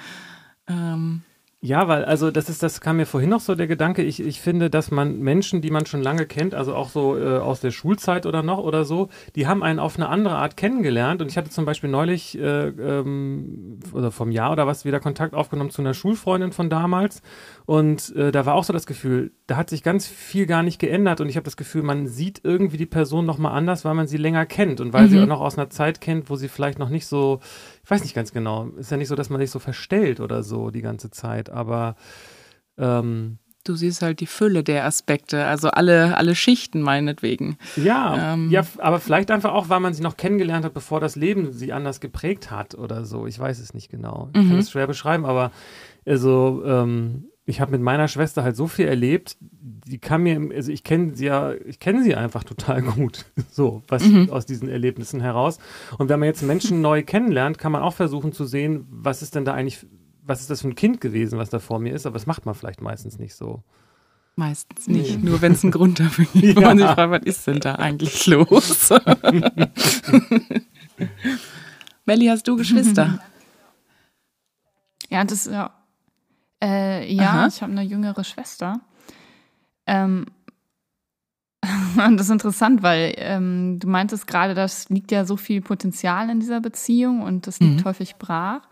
Ähm, 0.69 1.23
ja, 1.61 1.89
weil, 1.89 2.05
also 2.05 2.31
das 2.31 2.49
ist, 2.49 2.63
das 2.63 2.81
kam 2.81 2.99
mir 2.99 3.07
vorhin 3.07 3.31
noch 3.31 3.41
so 3.41 3.57
der 3.57 3.67
Gedanke, 3.67 4.05
ich, 4.05 4.21
ich 4.21 4.41
finde, 4.41 4.71
dass 4.71 4.93
man 4.93 5.19
Menschen, 5.19 5.61
die 5.61 5.73
man 5.73 5.87
schon 5.87 6.03
lange 6.03 6.25
kennt, 6.25 6.55
also 6.55 6.73
auch 6.77 6.89
so 6.89 7.19
äh, 7.19 7.39
aus 7.39 7.59
der 7.59 7.73
Schulzeit 7.73 8.27
oder 8.27 8.45
noch 8.45 8.59
oder 8.59 8.85
so, 8.85 9.09
die 9.35 9.49
haben 9.49 9.65
einen 9.65 9.81
auf 9.81 9.97
eine 9.97 10.09
andere 10.09 10.37
Art 10.37 10.57
kennengelernt. 10.57 11.21
Und 11.21 11.33
ich 11.33 11.37
hatte 11.37 11.51
zum 11.51 11.65
Beispiel 11.65 11.91
neulich 11.91 12.39
äh, 12.39 12.69
ähm, 12.69 13.81
oder 13.93 14.13
vom 14.13 14.31
Jahr 14.31 14.53
oder 14.53 14.69
was 14.69 14.85
wieder 14.85 15.01
Kontakt 15.01 15.35
aufgenommen 15.35 15.71
zu 15.71 15.83
einer 15.83 15.95
Schulfreundin 15.95 16.53
von 16.53 16.71
damals. 16.71 17.23
Und 17.69 18.17
äh, 18.17 18.33
da 18.33 18.47
war 18.47 18.55
auch 18.55 18.65
so 18.65 18.73
das 18.73 18.87
Gefühl, 18.87 19.31
da 19.47 19.57
hat 19.57 19.69
sich 19.69 19.83
ganz 19.83 20.07
viel 20.07 20.47
gar 20.47 20.63
nicht 20.63 20.79
geändert. 20.79 21.21
Und 21.21 21.29
ich 21.29 21.37
habe 21.37 21.45
das 21.45 21.59
Gefühl, 21.59 21.83
man 21.83 22.07
sieht 22.07 22.41
irgendwie 22.43 22.79
die 22.79 22.87
Person 22.87 23.27
nochmal 23.27 23.53
anders, 23.53 23.85
weil 23.85 23.93
man 23.93 24.07
sie 24.07 24.17
länger 24.17 24.47
kennt 24.47 24.81
und 24.81 24.95
weil 24.95 25.05
mhm. 25.05 25.11
sie 25.11 25.21
auch 25.21 25.27
noch 25.27 25.43
aus 25.43 25.59
einer 25.59 25.69
Zeit 25.69 26.01
kennt, 26.01 26.31
wo 26.31 26.37
sie 26.37 26.49
vielleicht 26.49 26.79
noch 26.79 26.89
nicht 26.89 27.07
so 27.07 27.41
ich 27.89 27.91
weiß 27.91 28.03
nicht 28.03 28.15
ganz 28.15 28.33
genau. 28.33 28.69
Ist 28.77 28.91
ja 28.91 28.99
nicht 28.99 29.09
so, 29.09 29.15
dass 29.15 29.31
man 29.31 29.41
sich 29.41 29.51
so 29.51 29.59
verstellt 29.59 30.21
oder 30.21 30.43
so 30.43 30.71
die 30.71 30.83
ganze 30.83 31.11
Zeit, 31.11 31.49
aber 31.49 31.97
ähm, 32.77 33.39
du 33.65 33.77
siehst 33.77 34.03
halt 34.03 34.21
die 34.21 34.27
Fülle 34.27 34.63
der 34.63 34.85
Aspekte, 34.85 35.47
also 35.47 35.71
alle, 35.71 36.17
alle 36.19 36.35
Schichten 36.35 36.83
meinetwegen. 36.83 37.57
Ja, 37.77 38.35
ähm. 38.35 38.51
ja, 38.51 38.63
aber 38.77 39.01
vielleicht 39.01 39.31
einfach 39.31 39.53
auch, 39.53 39.71
weil 39.71 39.81
man 39.81 39.95
sie 39.95 40.03
noch 40.03 40.19
kennengelernt 40.19 40.67
hat, 40.67 40.75
bevor 40.75 41.01
das 41.01 41.17
Leben 41.17 41.53
sie 41.53 41.73
anders 41.73 42.01
geprägt 42.01 42.51
hat 42.51 42.75
oder 42.75 43.07
so. 43.07 43.27
Ich 43.27 43.39
weiß 43.39 43.59
es 43.59 43.73
nicht 43.73 43.91
genau. 43.91 44.29
Ich 44.35 44.43
mhm. 44.43 44.49
kann 44.51 44.59
es 44.59 44.71
schwer 44.71 44.87
beschreiben, 44.87 45.25
aber 45.25 45.51
also 46.05 46.63
ähm, 46.67 47.28
ich 47.49 47.63
habe 47.63 47.73
mit 47.73 47.81
meiner 47.81 48.09
Schwester 48.09 48.43
halt 48.43 48.57
so 48.57 48.67
viel 48.67 48.87
erlebt, 48.87 49.39
die 49.41 49.99
kann 49.99 50.23
mir, 50.23 50.39
also 50.55 50.71
ich 50.71 50.85
kenne 50.85 51.17
sie 51.17 51.25
ja, 51.25 51.55
ich 51.55 51.81
kenne 51.81 52.05
sie 52.05 52.15
einfach 52.15 52.45
total 52.45 52.83
gut, 52.95 53.25
so, 53.51 53.83
was 53.89 54.05
mhm. 54.05 54.29
aus 54.29 54.45
diesen 54.45 54.69
Erlebnissen 54.69 55.23
heraus. 55.23 55.59
Und 55.97 56.11
wenn 56.11 56.21
man 56.21 56.27
jetzt 56.27 56.43
Menschen 56.43 56.83
neu 56.83 57.03
kennenlernt, 57.03 57.57
kann 57.57 57.73
man 57.73 57.81
auch 57.81 57.95
versuchen 57.95 58.33
zu 58.33 58.45
sehen, 58.45 58.87
was 58.91 59.23
ist 59.23 59.35
denn 59.35 59.47
da 59.47 59.55
eigentlich, 59.55 59.87
was 60.23 60.43
ist 60.43 60.51
das 60.51 60.61
für 60.61 60.69
ein 60.69 60.75
Kind 60.75 61.01
gewesen, 61.01 61.39
was 61.39 61.49
da 61.49 61.59
vor 61.59 61.79
mir 61.79 61.95
ist, 61.95 62.05
aber 62.05 62.19
das 62.19 62.27
macht 62.27 62.45
man 62.45 62.55
vielleicht 62.55 62.83
meistens 62.83 63.19
nicht 63.19 63.35
so. 63.35 63.63
Meistens 64.37 64.87
nicht, 64.87 65.19
nee. 65.19 65.31
nur 65.31 65.41
wenn 65.41 65.53
es 65.53 65.65
einen 65.65 65.73
Grund 65.73 66.01
dafür 66.01 66.27
gibt, 66.35 66.61
ja. 66.61 66.69
man 66.69 66.77
sich 66.77 66.87
fragt, 66.87 67.11
was 67.11 67.23
ist 67.25 67.47
denn 67.47 67.61
da 67.61 67.77
eigentlich 67.77 68.27
los? 68.27 68.91
Melli, 72.05 72.27
hast 72.27 72.47
du 72.47 72.57
Geschwister? 72.57 73.21
Ja, 75.09 75.25
das 75.25 75.47
ist 75.47 75.53
ja 75.53 75.78
äh, 76.63 77.13
ja, 77.13 77.31
Aha. 77.31 77.47
ich 77.47 77.63
habe 77.63 77.73
eine 77.73 77.83
jüngere 77.83 78.25
Schwester. 78.25 78.81
Ähm, 79.87 80.27
das 81.97 82.23
ist 82.23 82.31
interessant, 82.31 82.83
weil 82.83 83.15
ähm, 83.17 83.79
du 83.79 83.89
meintest 83.89 84.27
gerade, 84.27 84.55
das 84.55 84.89
liegt 84.89 85.11
ja 85.11 85.25
so 85.25 85.37
viel 85.37 85.61
Potenzial 85.61 86.31
in 86.31 86.41
dieser 86.41 86.61
Beziehung 86.61 87.23
und 87.23 87.47
das 87.47 87.61
liegt 87.61 87.81
mhm. 87.81 87.85
häufig 87.85 88.17
brach. 88.17 88.63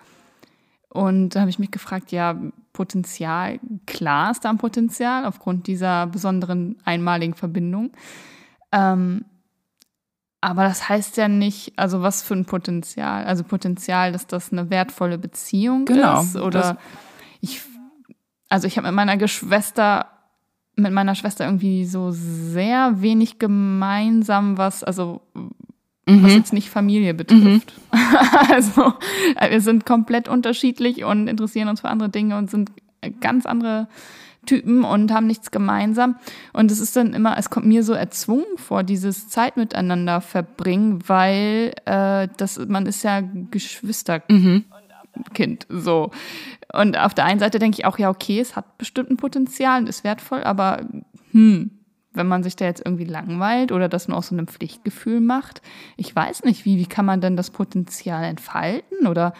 Und 0.88 1.30
da 1.30 1.40
habe 1.40 1.50
ich 1.50 1.58
mich 1.58 1.70
gefragt, 1.70 2.10
ja, 2.12 2.38
Potenzial, 2.72 3.58
klar 3.86 4.30
ist 4.30 4.44
da 4.44 4.50
ein 4.50 4.58
Potenzial 4.58 5.24
aufgrund 5.24 5.66
dieser 5.66 6.06
besonderen 6.06 6.76
einmaligen 6.84 7.34
Verbindung. 7.34 7.92
Ähm, 8.72 9.24
aber 10.40 10.64
das 10.64 10.88
heißt 10.88 11.16
ja 11.16 11.28
nicht, 11.28 11.72
also 11.76 12.02
was 12.02 12.22
für 12.22 12.34
ein 12.34 12.44
Potenzial? 12.44 13.24
Also 13.24 13.44
Potenzial, 13.44 14.12
dass 14.12 14.26
das 14.26 14.52
eine 14.52 14.70
wertvolle 14.70 15.18
Beziehung 15.18 15.86
genau, 15.86 16.20
ist? 16.20 16.36
Oder 16.36 16.78
ich, 17.40 17.62
also 18.48 18.66
ich 18.66 18.76
habe 18.76 18.86
mit 18.88 18.94
meiner 18.94 19.16
Geschwister, 19.16 20.06
mit 20.76 20.92
meiner 20.92 21.14
Schwester 21.14 21.44
irgendwie 21.44 21.84
so 21.84 22.10
sehr 22.10 23.00
wenig 23.00 23.38
gemeinsam, 23.38 24.58
was, 24.58 24.84
also 24.84 25.22
mhm. 26.06 26.22
was 26.22 26.34
jetzt 26.34 26.52
nicht 26.52 26.70
Familie 26.70 27.14
betrifft. 27.14 27.74
Mhm. 27.92 28.16
also 28.50 28.94
wir 29.48 29.60
sind 29.60 29.86
komplett 29.86 30.28
unterschiedlich 30.28 31.04
und 31.04 31.28
interessieren 31.28 31.68
uns 31.68 31.80
für 31.80 31.88
andere 31.88 32.08
Dinge 32.08 32.36
und 32.36 32.50
sind 32.50 32.70
ganz 33.20 33.46
andere 33.46 33.88
Typen 34.46 34.84
und 34.84 35.12
haben 35.12 35.26
nichts 35.26 35.50
gemeinsam. 35.50 36.16
Und 36.52 36.70
es 36.70 36.80
ist 36.80 36.96
dann 36.96 37.12
immer, 37.12 37.36
es 37.36 37.50
kommt 37.50 37.66
mir 37.66 37.82
so 37.82 37.92
erzwungen 37.92 38.56
vor, 38.56 38.82
dieses 38.84 39.28
Zeit 39.28 39.56
miteinander 39.56 40.20
verbringen, 40.20 41.00
weil 41.06 41.74
äh, 41.84 42.28
das, 42.36 42.58
man 42.66 42.86
ist 42.86 43.02
ja 43.02 43.22
Geschwisterkind. 43.50 44.64
Mhm. 45.68 45.80
So. 45.80 46.10
Und 46.72 46.98
auf 46.98 47.14
der 47.14 47.24
einen 47.24 47.40
Seite 47.40 47.58
denke 47.58 47.78
ich 47.78 47.84
auch, 47.84 47.98
ja, 47.98 48.10
okay, 48.10 48.40
es 48.40 48.56
hat 48.56 48.78
bestimmt 48.78 49.10
ein 49.10 49.16
Potenzial 49.16 49.80
und 49.80 49.88
ist 49.88 50.04
wertvoll, 50.04 50.42
aber 50.42 50.86
hm, 51.30 51.70
wenn 52.12 52.26
man 52.26 52.42
sich 52.42 52.56
da 52.56 52.64
jetzt 52.64 52.82
irgendwie 52.84 53.04
langweilt 53.04 53.72
oder 53.72 53.88
das 53.88 54.08
nur 54.08 54.16
aus 54.16 54.28
so 54.28 54.34
einem 54.34 54.48
Pflichtgefühl 54.48 55.20
macht, 55.20 55.62
ich 55.96 56.14
weiß 56.14 56.44
nicht, 56.44 56.64
wie, 56.64 56.78
wie 56.78 56.86
kann 56.86 57.04
man 57.04 57.20
denn 57.20 57.36
das 57.36 57.50
Potenzial 57.50 58.24
entfalten 58.24 59.06
oder 59.06 59.32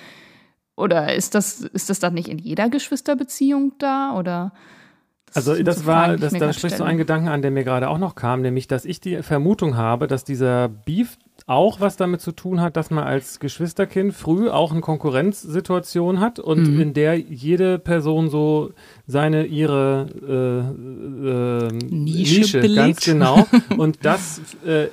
oder 0.77 1.15
ist 1.15 1.35
das, 1.35 1.63
ist 1.63 1.89
das 1.89 2.01
dann 2.01 2.15
nicht 2.15 2.29
in 2.29 2.39
jeder 2.39 2.69
Geschwisterbeziehung 2.69 3.73
da? 3.79 4.15
Oder 4.15 4.53
also 5.35 5.63
das 5.63 5.87
war, 5.87 6.17
das, 6.17 6.33
da 6.33 6.53
sprichst 6.53 6.81
du 6.81 6.85
einen 6.85 6.99
Gedanken 6.99 7.29
an, 7.29 7.43
der 7.43 7.51
mir 7.51 7.65
gerade 7.65 7.89
auch 7.89 7.99
noch 7.99 8.15
kam, 8.15 8.41
nämlich, 8.43 8.69
dass 8.69 8.85
ich 8.85 9.01
die 9.01 9.23
Vermutung 9.23 9.77
habe, 9.77 10.07
dass 10.07 10.25
dieser 10.25 10.69
Beef 10.69 11.19
auch 11.47 11.81
was 11.81 11.97
damit 11.97 12.21
zu 12.21 12.33
tun 12.33 12.61
hat, 12.61 12.77
dass 12.77 12.91
man 12.91 13.05
als 13.05 13.39
Geschwisterkind 13.39 14.15
früh 14.15 14.49
auch 14.49 14.73
eine 14.73 14.81
Konkurrenzsituation 14.81 16.21
hat 16.21 16.39
und 16.39 16.75
mhm. 16.75 16.81
in 16.81 16.95
der 16.95 17.19
jede 17.19 17.79
Person 17.79 18.31
so 18.31 18.73
seine, 19.07 19.45
ihre 19.45 20.07
äh, 20.27 21.29
äh, 21.29 21.73
Nische, 21.95 22.41
Nische 22.41 22.75
ganz 22.75 23.05
genau. 23.05 23.47
Und 23.77 23.99
das 24.03 24.41
äh, 24.67 24.89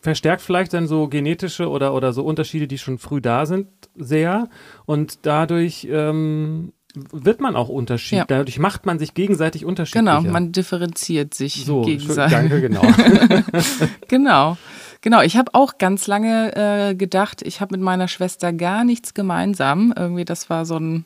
verstärkt 0.00 0.42
vielleicht 0.42 0.74
dann 0.74 0.86
so 0.86 1.08
genetische 1.08 1.68
oder, 1.68 1.94
oder 1.94 2.12
so 2.12 2.22
Unterschiede, 2.24 2.68
die 2.68 2.78
schon 2.78 2.98
früh 2.98 3.20
da 3.20 3.46
sind, 3.46 3.66
sehr. 3.96 4.48
Und 4.84 5.26
dadurch 5.26 5.88
ähm, 5.90 6.72
wird 7.12 7.40
man 7.40 7.56
auch 7.56 7.68
unterschiedlich. 7.68 8.18
Ja. 8.18 8.24
Dadurch 8.24 8.58
macht 8.58 8.86
man 8.86 8.98
sich 8.98 9.14
gegenseitig 9.14 9.64
unterschiedlich. 9.64 10.04
Genau, 10.04 10.20
man 10.22 10.52
differenziert 10.52 11.34
sich 11.34 11.64
so, 11.64 11.82
gegenseitig. 11.82 12.32
Danke, 12.32 12.60
genau. 12.60 12.82
genau. 14.08 14.56
Genau, 15.02 15.20
ich 15.20 15.36
habe 15.36 15.54
auch 15.54 15.78
ganz 15.78 16.06
lange 16.06 16.56
äh, 16.56 16.94
gedacht, 16.94 17.42
ich 17.42 17.60
habe 17.60 17.74
mit 17.76 17.80
meiner 17.80 18.08
Schwester 18.08 18.52
gar 18.52 18.82
nichts 18.82 19.14
gemeinsam. 19.14 19.94
Irgendwie, 19.96 20.24
das 20.24 20.50
war 20.50 20.64
so 20.64 20.78
ein, 20.78 21.04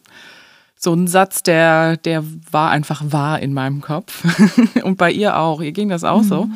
so 0.74 0.94
ein 0.94 1.06
Satz, 1.06 1.42
der, 1.42 1.96
der 1.98 2.24
war 2.50 2.70
einfach 2.70 3.02
wahr 3.04 3.40
in 3.40 3.52
meinem 3.52 3.82
Kopf. 3.82 4.24
und 4.84 4.96
bei 4.96 5.10
ihr 5.10 5.36
auch. 5.36 5.60
Ihr 5.60 5.72
ging 5.72 5.88
das 5.88 6.04
auch 6.04 6.22
mhm. 6.22 6.28
so. 6.28 6.48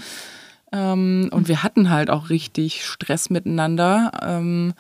Ähm, 0.73 1.29
und 1.33 1.49
wir 1.49 1.63
hatten 1.63 1.91
halt 1.91 2.09
auch 2.09 2.31
richtig 2.31 2.85
Stress 2.85 3.29
miteinander. 3.31 4.13
Ähm, 4.23 4.73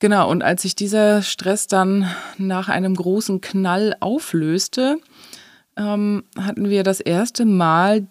Genau, 0.00 0.30
und 0.30 0.42
als 0.42 0.62
sich 0.62 0.74
dieser 0.74 1.20
Stress 1.22 1.66
dann 1.66 2.08
nach 2.38 2.70
einem 2.70 2.94
großen 2.94 3.42
Knall 3.42 3.94
auflöste, 4.00 4.96
ähm, 5.76 6.24
hatten 6.38 6.70
wir 6.70 6.82
das 6.82 7.00
erste 7.00 7.44
Mal 7.44 8.08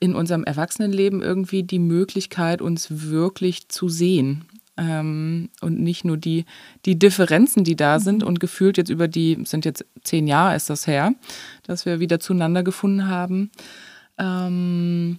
in 0.00 0.14
unserem 0.14 0.44
Erwachsenenleben 0.44 1.20
irgendwie 1.20 1.64
die 1.64 1.80
Möglichkeit, 1.80 2.62
uns 2.62 3.10
wirklich 3.10 3.68
zu 3.68 3.88
sehen. 3.88 4.44
Ähm, 4.76 5.50
und 5.60 5.80
nicht 5.80 6.04
nur 6.04 6.16
die, 6.16 6.44
die 6.86 6.98
Differenzen, 6.98 7.64
die 7.64 7.76
da 7.76 7.98
sind 7.98 8.22
und 8.22 8.38
gefühlt 8.38 8.78
jetzt 8.78 8.88
über 8.88 9.08
die, 9.08 9.38
sind 9.44 9.64
jetzt 9.64 9.84
zehn 10.02 10.28
Jahre 10.28 10.54
ist 10.54 10.70
das 10.70 10.86
her, 10.86 11.12
dass 11.64 11.86
wir 11.86 11.98
wieder 11.98 12.20
zueinander 12.20 12.62
gefunden 12.62 13.08
haben. 13.08 13.50
Ähm, 14.16 15.18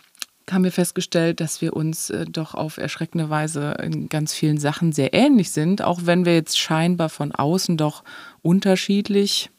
haben 0.51 0.63
wir 0.63 0.71
festgestellt, 0.71 1.39
dass 1.39 1.62
wir 1.62 1.73
uns 1.73 2.09
äh, 2.09 2.25
doch 2.25 2.53
auf 2.53 2.77
erschreckende 2.77 3.29
Weise 3.29 3.77
in 3.81 4.09
ganz 4.09 4.33
vielen 4.33 4.57
Sachen 4.57 4.91
sehr 4.91 5.13
ähnlich 5.13 5.51
sind, 5.51 5.81
auch 5.81 6.01
wenn 6.03 6.25
wir 6.25 6.33
jetzt 6.33 6.59
scheinbar 6.59 7.09
von 7.09 7.31
außen 7.31 7.77
doch 7.77 8.03
unterschiedlich, 8.41 9.50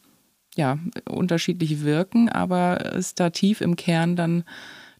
ja, 0.56 0.78
unterschiedlich 1.08 1.82
wirken, 1.82 2.28
aber 2.28 2.94
ist 2.94 3.18
da 3.20 3.30
tief 3.30 3.60
im 3.60 3.76
Kern 3.76 4.16
dann 4.16 4.44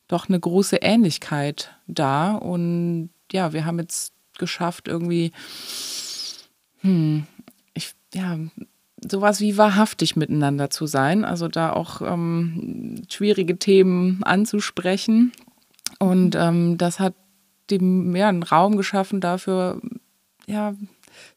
doch 0.08 0.28
eine 0.28 0.40
große 0.40 0.76
Ähnlichkeit 0.76 1.74
da. 1.86 2.32
Und 2.32 3.10
ja, 3.32 3.52
wir 3.52 3.64
haben 3.64 3.78
jetzt 3.78 4.12
geschafft, 4.38 4.88
irgendwie, 4.88 5.32
hm, 6.80 7.26
ich, 7.74 7.94
ja, 8.14 8.38
sowas 9.06 9.40
wie 9.40 9.58
wahrhaftig 9.58 10.16
miteinander 10.16 10.70
zu 10.70 10.86
sein, 10.86 11.24
also 11.24 11.48
da 11.48 11.72
auch 11.72 12.00
ähm, 12.00 13.02
schwierige 13.10 13.58
Themen 13.58 14.22
anzusprechen 14.24 15.32
und 15.98 16.34
ähm, 16.34 16.78
das 16.78 17.00
hat 17.00 17.14
dem 17.70 18.14
ja, 18.14 18.28
einen 18.28 18.42
Raum 18.42 18.76
geschaffen 18.76 19.20
dafür, 19.20 19.80
ja, 20.46 20.74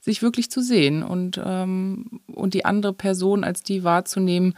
sich 0.01 0.21
wirklich 0.21 0.49
zu 0.51 0.61
sehen 0.61 1.03
und, 1.03 1.39
ähm, 1.43 2.21
und 2.27 2.53
die 2.53 2.65
andere 2.65 2.93
Person 2.93 3.43
als 3.43 3.63
die 3.63 3.83
wahrzunehmen, 3.83 4.55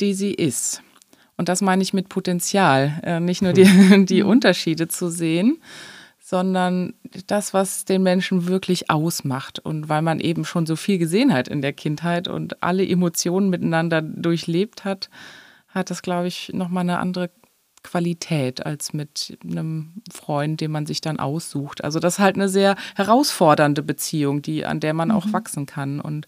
die 0.00 0.14
sie 0.14 0.32
ist. 0.32 0.82
Und 1.36 1.48
das 1.48 1.60
meine 1.60 1.82
ich 1.82 1.92
mit 1.92 2.08
Potenzial, 2.08 3.00
äh, 3.02 3.20
nicht 3.20 3.42
nur 3.42 3.52
die, 3.52 3.66
die 4.06 4.22
Unterschiede 4.22 4.88
zu 4.88 5.10
sehen, 5.10 5.58
sondern 6.18 6.94
das, 7.26 7.54
was 7.54 7.84
den 7.84 8.02
Menschen 8.02 8.46
wirklich 8.46 8.90
ausmacht. 8.90 9.58
Und 9.58 9.88
weil 9.88 10.02
man 10.02 10.18
eben 10.18 10.44
schon 10.44 10.66
so 10.66 10.74
viel 10.74 10.98
gesehen 10.98 11.32
hat 11.32 11.46
in 11.46 11.62
der 11.62 11.72
Kindheit 11.72 12.26
und 12.26 12.62
alle 12.62 12.88
Emotionen 12.88 13.50
miteinander 13.50 14.02
durchlebt 14.02 14.84
hat, 14.84 15.10
hat 15.68 15.90
das, 15.90 16.02
glaube 16.02 16.26
ich, 16.26 16.50
nochmal 16.52 16.82
eine 16.82 16.98
andere 16.98 17.30
Qualität 17.86 18.66
als 18.66 18.92
mit 18.92 19.38
einem 19.44 20.02
Freund, 20.12 20.60
den 20.60 20.72
man 20.72 20.86
sich 20.86 21.00
dann 21.00 21.18
aussucht. 21.18 21.84
Also 21.84 22.00
das 22.00 22.14
ist 22.14 22.18
halt 22.18 22.36
eine 22.36 22.48
sehr 22.48 22.76
herausfordernde 22.96 23.82
Beziehung, 23.82 24.42
die, 24.42 24.66
an 24.66 24.80
der 24.80 24.92
man 24.92 25.08
mhm. 25.08 25.14
auch 25.14 25.32
wachsen 25.32 25.66
kann. 25.66 26.00
Und 26.00 26.26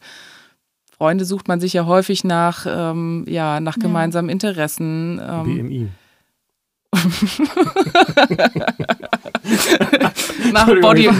Freunde 0.96 1.24
sucht 1.24 1.48
man 1.48 1.60
sich 1.60 1.72
ja 1.72 1.86
häufig 1.86 2.24
nach, 2.24 2.66
ähm, 2.68 3.24
ja, 3.28 3.60
nach 3.60 3.78
gemeinsamen 3.78 4.28
ja. 4.28 4.32
Interessen. 4.32 5.20
Ähm, 5.22 5.44
BMI. 5.44 5.88
nach, 10.52 10.66
Body, 10.80 11.10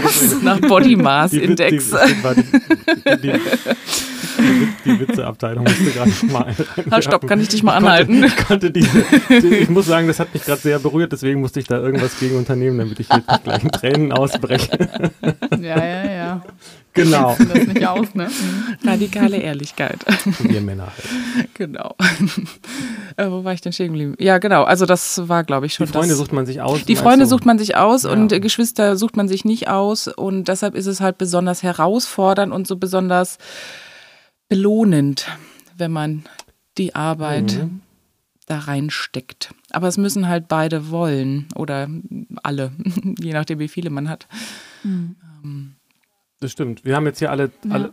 nach 0.41 0.59
Body 0.61 0.95
Mass 0.95 1.33
Index. 1.33 1.91
Die, 1.91 3.17
die, 3.17 3.31
die, 4.39 4.67
die 4.85 4.99
Witzeabteilung 4.99 5.63
musste 5.63 5.91
gerade 5.91 6.11
mal. 6.31 6.55
Halt, 6.91 7.03
stopp, 7.03 7.27
kann 7.27 7.39
ich 7.39 7.49
dich 7.49 7.63
mal 7.63 7.75
anhalten? 7.75 8.21
Konnte, 8.21 8.43
konnte 8.45 8.71
diese, 8.71 9.03
ich 9.29 9.69
muss 9.69 9.85
sagen, 9.87 10.07
das 10.07 10.19
hat 10.19 10.33
mich 10.33 10.43
gerade 10.43 10.61
sehr 10.61 10.79
berührt, 10.79 11.11
deswegen 11.11 11.41
musste 11.41 11.59
ich 11.59 11.67
da 11.67 11.77
irgendwas 11.77 12.19
gegen 12.19 12.37
unternehmen, 12.37 12.77
damit 12.77 12.99
ich 12.99 13.09
jetzt 13.09 13.27
nicht 13.27 13.43
gleich 13.43 13.63
in 13.63 13.71
Tränen 13.71 14.11
ausbreche. 14.11 14.69
Ja, 15.59 15.83
ja, 15.83 16.11
ja. 16.11 16.41
Genau. 17.03 17.35
Das 17.49 17.67
nicht 17.67 17.87
aus, 17.87 18.13
ne? 18.13 18.29
Radikale 18.83 19.37
Ehrlichkeit. 19.37 19.99
Wir 20.39 20.61
Männer 20.61 20.87
halt. 20.87 21.53
Genau. 21.55 21.95
Äh, 23.17 23.29
wo 23.29 23.43
war 23.43 23.53
ich 23.53 23.61
denn 23.61 23.73
stehen 23.73 23.87
geblieben? 23.87 24.15
Ja, 24.19 24.37
genau. 24.37 24.63
Also 24.63 24.85
das 24.85 25.27
war, 25.27 25.43
glaube 25.43 25.65
ich, 25.65 25.73
schon. 25.73 25.85
Die 25.85 25.91
Freunde 25.91 26.09
das, 26.09 26.17
sucht 26.17 26.33
man 26.33 26.45
sich 26.45 26.61
aus. 26.61 26.85
Die 26.85 26.95
Freunde 26.95 27.25
sucht 27.25 27.45
man 27.45 27.57
sich 27.57 27.75
aus 27.75 28.03
ja. 28.03 28.11
und 28.11 28.29
Geschwister 28.41 28.97
sucht 28.97 29.17
man 29.17 29.27
sich 29.27 29.45
nicht 29.45 29.67
aus. 29.67 30.07
Und 30.07 30.47
deshalb 30.47 30.75
ist 30.75 30.85
es 30.85 31.01
halt 31.01 31.17
besonders 31.17 31.63
herausfordernd 31.63 32.53
und 32.53 32.67
so 32.67 32.77
besonders 32.77 33.37
belohnend, 34.47 35.27
wenn 35.77 35.91
man 35.91 36.23
die 36.77 36.95
Arbeit 36.95 37.53
mhm. 37.53 37.81
da 38.47 38.59
reinsteckt. 38.59 39.53
Aber 39.71 39.87
es 39.87 39.97
müssen 39.97 40.27
halt 40.27 40.47
beide 40.47 40.89
wollen 40.89 41.47
oder 41.55 41.87
alle, 42.43 42.71
je 43.19 43.33
nachdem, 43.33 43.59
wie 43.59 43.67
viele 43.67 43.89
man 43.89 44.09
hat. 44.09 44.27
Mhm. 44.83 45.15
Ähm. 45.43 45.75
Das 46.39 46.51
stimmt. 46.51 46.85
Wir 46.85 46.95
haben 46.95 47.05
jetzt 47.05 47.19
hier 47.19 47.31
alle, 47.31 47.51
ja. 47.65 47.71
alle 47.73 47.91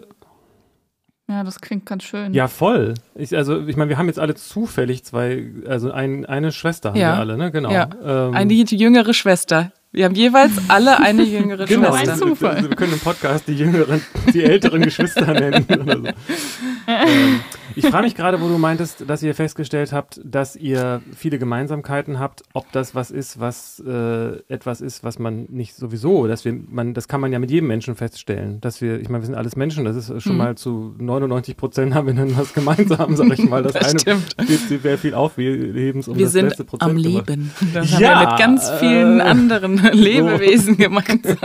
ja, 1.28 1.42
das 1.42 1.60
klingt 1.60 1.86
ganz 1.86 2.04
schön. 2.04 2.32
Ja, 2.34 2.46
voll. 2.46 2.94
Ich, 3.16 3.36
also, 3.36 3.66
ich 3.66 3.76
meine, 3.76 3.88
wir 3.88 3.98
haben 3.98 4.06
jetzt 4.06 4.20
alle 4.20 4.36
zufällig 4.36 5.04
zwei, 5.04 5.50
also 5.66 5.90
ein, 5.90 6.24
eine 6.24 6.52
Schwester 6.52 6.90
haben 6.90 6.96
ja. 6.96 7.14
wir 7.14 7.18
alle, 7.18 7.36
ne? 7.36 7.50
Genau. 7.50 7.72
Ja. 7.72 7.88
Ähm, 8.04 8.34
eine 8.34 8.52
jüngere 8.52 9.12
Schwester. 9.12 9.72
Wir 9.90 10.04
haben 10.04 10.14
jeweils 10.14 10.52
alle 10.68 11.00
eine 11.00 11.22
jüngere 11.24 11.66
genau. 11.66 11.96
Schwester. 11.96 12.12
Ein 12.12 12.18
Zufall. 12.18 12.62
Wir, 12.62 12.70
wir, 12.70 12.76
können 12.76 12.92
im 12.92 13.00
Podcast 13.00 13.48
die 13.48 13.54
jüngeren, 13.54 14.02
die 14.32 14.44
älteren 14.44 14.82
Geschwister 14.82 15.26
nennen 15.32 15.66
oder 15.68 15.96
so. 15.96 16.04
ähm, 16.86 17.40
Ich 17.76 17.86
frage 17.86 18.04
mich 18.04 18.14
gerade, 18.14 18.40
wo 18.40 18.48
du 18.48 18.56
meintest, 18.56 19.04
dass 19.06 19.22
ihr 19.22 19.34
festgestellt 19.34 19.92
habt, 19.92 20.18
dass 20.24 20.56
ihr 20.56 21.02
viele 21.14 21.38
Gemeinsamkeiten 21.38 22.18
habt, 22.18 22.42
ob 22.54 22.72
das 22.72 22.94
was 22.94 23.10
ist, 23.10 23.38
was 23.38 23.82
äh, 23.86 24.38
etwas 24.48 24.80
ist, 24.80 25.04
was 25.04 25.18
man 25.18 25.44
nicht 25.50 25.76
sowieso, 25.76 26.26
dass 26.26 26.46
wir, 26.46 26.54
man, 26.54 26.94
das 26.94 27.06
kann 27.06 27.20
man 27.20 27.32
ja 27.32 27.38
mit 27.38 27.50
jedem 27.50 27.68
Menschen 27.68 27.94
feststellen, 27.94 28.62
dass 28.62 28.80
wir, 28.80 28.98
ich 28.98 29.10
meine, 29.10 29.22
wir 29.22 29.26
sind 29.26 29.34
alles 29.34 29.56
Menschen, 29.56 29.84
das 29.84 29.96
ist 29.96 30.22
schon 30.22 30.32
mhm. 30.32 30.38
mal 30.38 30.56
zu 30.56 30.94
99 30.98 31.56
Prozent 31.56 31.94
haben 31.94 32.06
wir 32.06 32.14
dann 32.14 32.36
was 32.36 32.54
gemeinsam, 32.54 33.14
sag 33.14 33.38
ich 33.38 33.48
mal. 33.48 33.62
Das, 33.62 33.74
das 33.74 33.90
eine 33.90 34.00
stimmt. 34.00 34.36
steht 34.42 34.82
sehr 34.82 34.96
viel 34.96 35.14
auf, 35.14 35.36
wir 35.36 35.54
leben 35.54 36.00
es 36.00 36.08
um 36.08 36.16
wir 36.16 36.24
das 36.24 36.32
sind 36.32 36.46
letzte 36.46 36.64
Prozent 36.64 36.90
am. 36.90 36.96
Leben. 36.96 37.50
Das 37.74 37.98
ja, 37.98 38.14
haben 38.14 38.20
wir 38.20 38.30
mit 38.30 38.38
ganz 38.38 38.70
vielen 38.80 39.20
äh, 39.20 39.24
anderen 39.24 39.76
Lebewesen 39.92 40.74
so. 40.74 40.82
gemeinsam. 40.82 41.36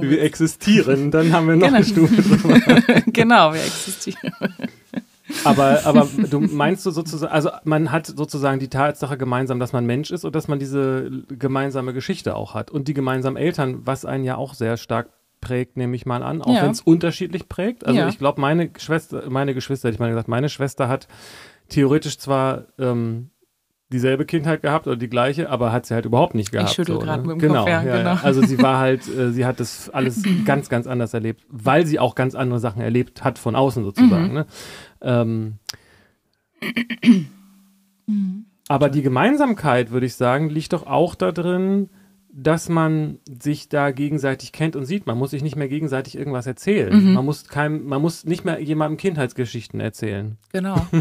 wir 0.00 0.22
existieren, 0.22 1.10
dann 1.10 1.32
haben 1.32 1.48
wir 1.48 1.56
noch 1.56 1.66
genau. 1.66 1.76
eine 1.76 1.84
Stufe 1.84 2.22
drüber. 2.22 3.02
genau, 3.12 3.52
wir 3.52 3.60
existieren. 3.60 4.32
Aber, 5.44 5.84
aber 5.84 6.08
du 6.30 6.40
meinst 6.40 6.84
du 6.86 6.90
sozusagen, 6.90 7.32
also 7.32 7.50
man 7.64 7.92
hat 7.92 8.06
sozusagen 8.06 8.58
die 8.58 8.68
Tatsache 8.68 9.18
gemeinsam, 9.18 9.60
dass 9.60 9.72
man 9.72 9.86
Mensch 9.86 10.10
ist 10.10 10.24
und 10.24 10.34
dass 10.34 10.48
man 10.48 10.58
diese 10.58 11.10
gemeinsame 11.28 11.92
Geschichte 11.92 12.34
auch 12.34 12.54
hat 12.54 12.70
und 12.70 12.88
die 12.88 12.94
gemeinsamen 12.94 13.36
Eltern, 13.36 13.80
was 13.84 14.04
einen 14.04 14.24
ja 14.24 14.36
auch 14.36 14.54
sehr 14.54 14.76
stark 14.76 15.10
prägt, 15.40 15.76
nehme 15.76 15.94
ich 15.94 16.06
mal 16.06 16.22
an, 16.22 16.42
auch 16.42 16.54
ja. 16.54 16.62
wenn 16.62 16.70
es 16.70 16.80
unterschiedlich 16.80 17.48
prägt. 17.48 17.86
Also 17.86 18.00
ja. 18.00 18.08
ich 18.08 18.18
glaube, 18.18 18.40
meine 18.40 18.70
Schwester, 18.78 19.28
meine 19.28 19.54
Geschwister, 19.54 19.88
ich 19.88 19.98
meine 19.98 20.12
gesagt, 20.12 20.28
meine 20.28 20.48
Schwester 20.48 20.88
hat 20.88 21.08
theoretisch 21.68 22.18
zwar 22.18 22.64
ähm, 22.78 23.30
dieselbe 23.92 24.26
Kindheit 24.26 24.62
gehabt 24.62 24.86
oder 24.86 24.96
die 24.96 25.08
gleiche, 25.08 25.48
aber 25.48 25.72
hat 25.72 25.86
sie 25.86 25.94
halt 25.94 26.04
überhaupt 26.04 26.34
nicht 26.34 26.52
gehabt. 26.52 26.70
Ich 26.70 26.76
schüttel 26.76 26.96
so, 26.96 27.00
gerade 27.00 27.22
ne? 27.22 27.28
mit 27.28 27.36
dem 27.36 27.48
genau, 27.48 27.60
Kopf, 27.60 27.70
ja, 27.70 27.82
genau. 27.82 28.14
Ja. 28.14 28.20
Also 28.22 28.42
sie 28.44 28.60
war 28.60 28.78
halt, 28.78 29.08
äh, 29.18 29.32
sie 29.32 29.46
hat 29.46 29.60
das 29.60 29.88
alles 29.90 30.22
ganz, 30.44 30.68
ganz 30.68 30.86
anders 30.86 31.14
erlebt, 31.14 31.44
weil 31.48 31.86
sie 31.86 31.98
auch 31.98 32.14
ganz 32.14 32.34
andere 32.34 32.60
Sachen 32.60 32.82
erlebt 32.82 33.24
hat 33.24 33.38
von 33.38 33.56
außen 33.56 33.84
sozusagen. 33.84 34.28
Mhm. 34.28 34.34
Ne? 34.34 34.46
Ähm, 35.00 35.54
aber 38.68 38.90
die 38.90 39.02
Gemeinsamkeit, 39.02 39.90
würde 39.90 40.06
ich 40.06 40.14
sagen, 40.14 40.50
liegt 40.50 40.74
doch 40.74 40.86
auch 40.86 41.14
da 41.14 41.32
drin, 41.32 41.88
dass 42.40 42.68
man 42.68 43.18
sich 43.26 43.68
da 43.68 43.90
gegenseitig 43.90 44.52
kennt 44.52 44.76
und 44.76 44.86
sieht. 44.86 45.08
Man 45.08 45.18
muss 45.18 45.30
sich 45.30 45.42
nicht 45.42 45.56
mehr 45.56 45.68
gegenseitig 45.68 46.16
irgendwas 46.16 46.46
erzählen. 46.46 46.94
Mhm. 46.94 47.12
Man, 47.14 47.24
muss 47.24 47.48
kein, 47.48 47.84
man 47.84 48.00
muss 48.00 48.24
nicht 48.24 48.44
mehr 48.44 48.60
jemandem 48.60 48.96
Kindheitsgeschichten 48.96 49.80
erzählen. 49.80 50.36
Genau. 50.52 50.86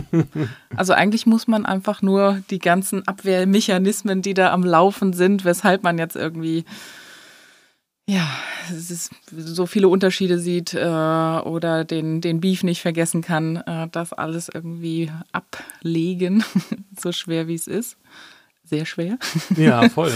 Also 0.76 0.94
eigentlich 0.94 1.26
muss 1.26 1.48
man 1.48 1.66
einfach 1.66 2.02
nur 2.02 2.42
die 2.52 2.60
ganzen 2.60 3.08
Abwehrmechanismen, 3.08 4.22
die 4.22 4.34
da 4.34 4.52
am 4.52 4.64
Laufen 4.64 5.14
sind, 5.14 5.44
weshalb 5.44 5.82
man 5.84 5.98
jetzt 5.98 6.16
irgendwie 6.16 6.66
ja, 8.10 8.26
es 8.70 8.92
ist, 8.92 9.12
so 9.36 9.66
viele 9.66 9.90
Unterschiede 9.90 10.40
sieht 10.40 10.74
äh, 10.74 10.78
oder 10.80 11.84
den, 11.84 12.22
den 12.22 12.40
Beef 12.40 12.64
nicht 12.64 12.82
vergessen 12.82 13.22
kann, 13.22 13.58
äh, 13.58 13.88
das 13.92 14.14
alles 14.14 14.50
irgendwie 14.54 15.12
ablegen, 15.32 16.44
so 17.00 17.12
schwer 17.12 17.48
wie 17.48 17.56
es 17.56 17.68
ist 17.68 17.98
sehr 18.68 18.86
schwer. 18.86 19.18
Ja, 19.56 19.88
voll. 19.90 20.12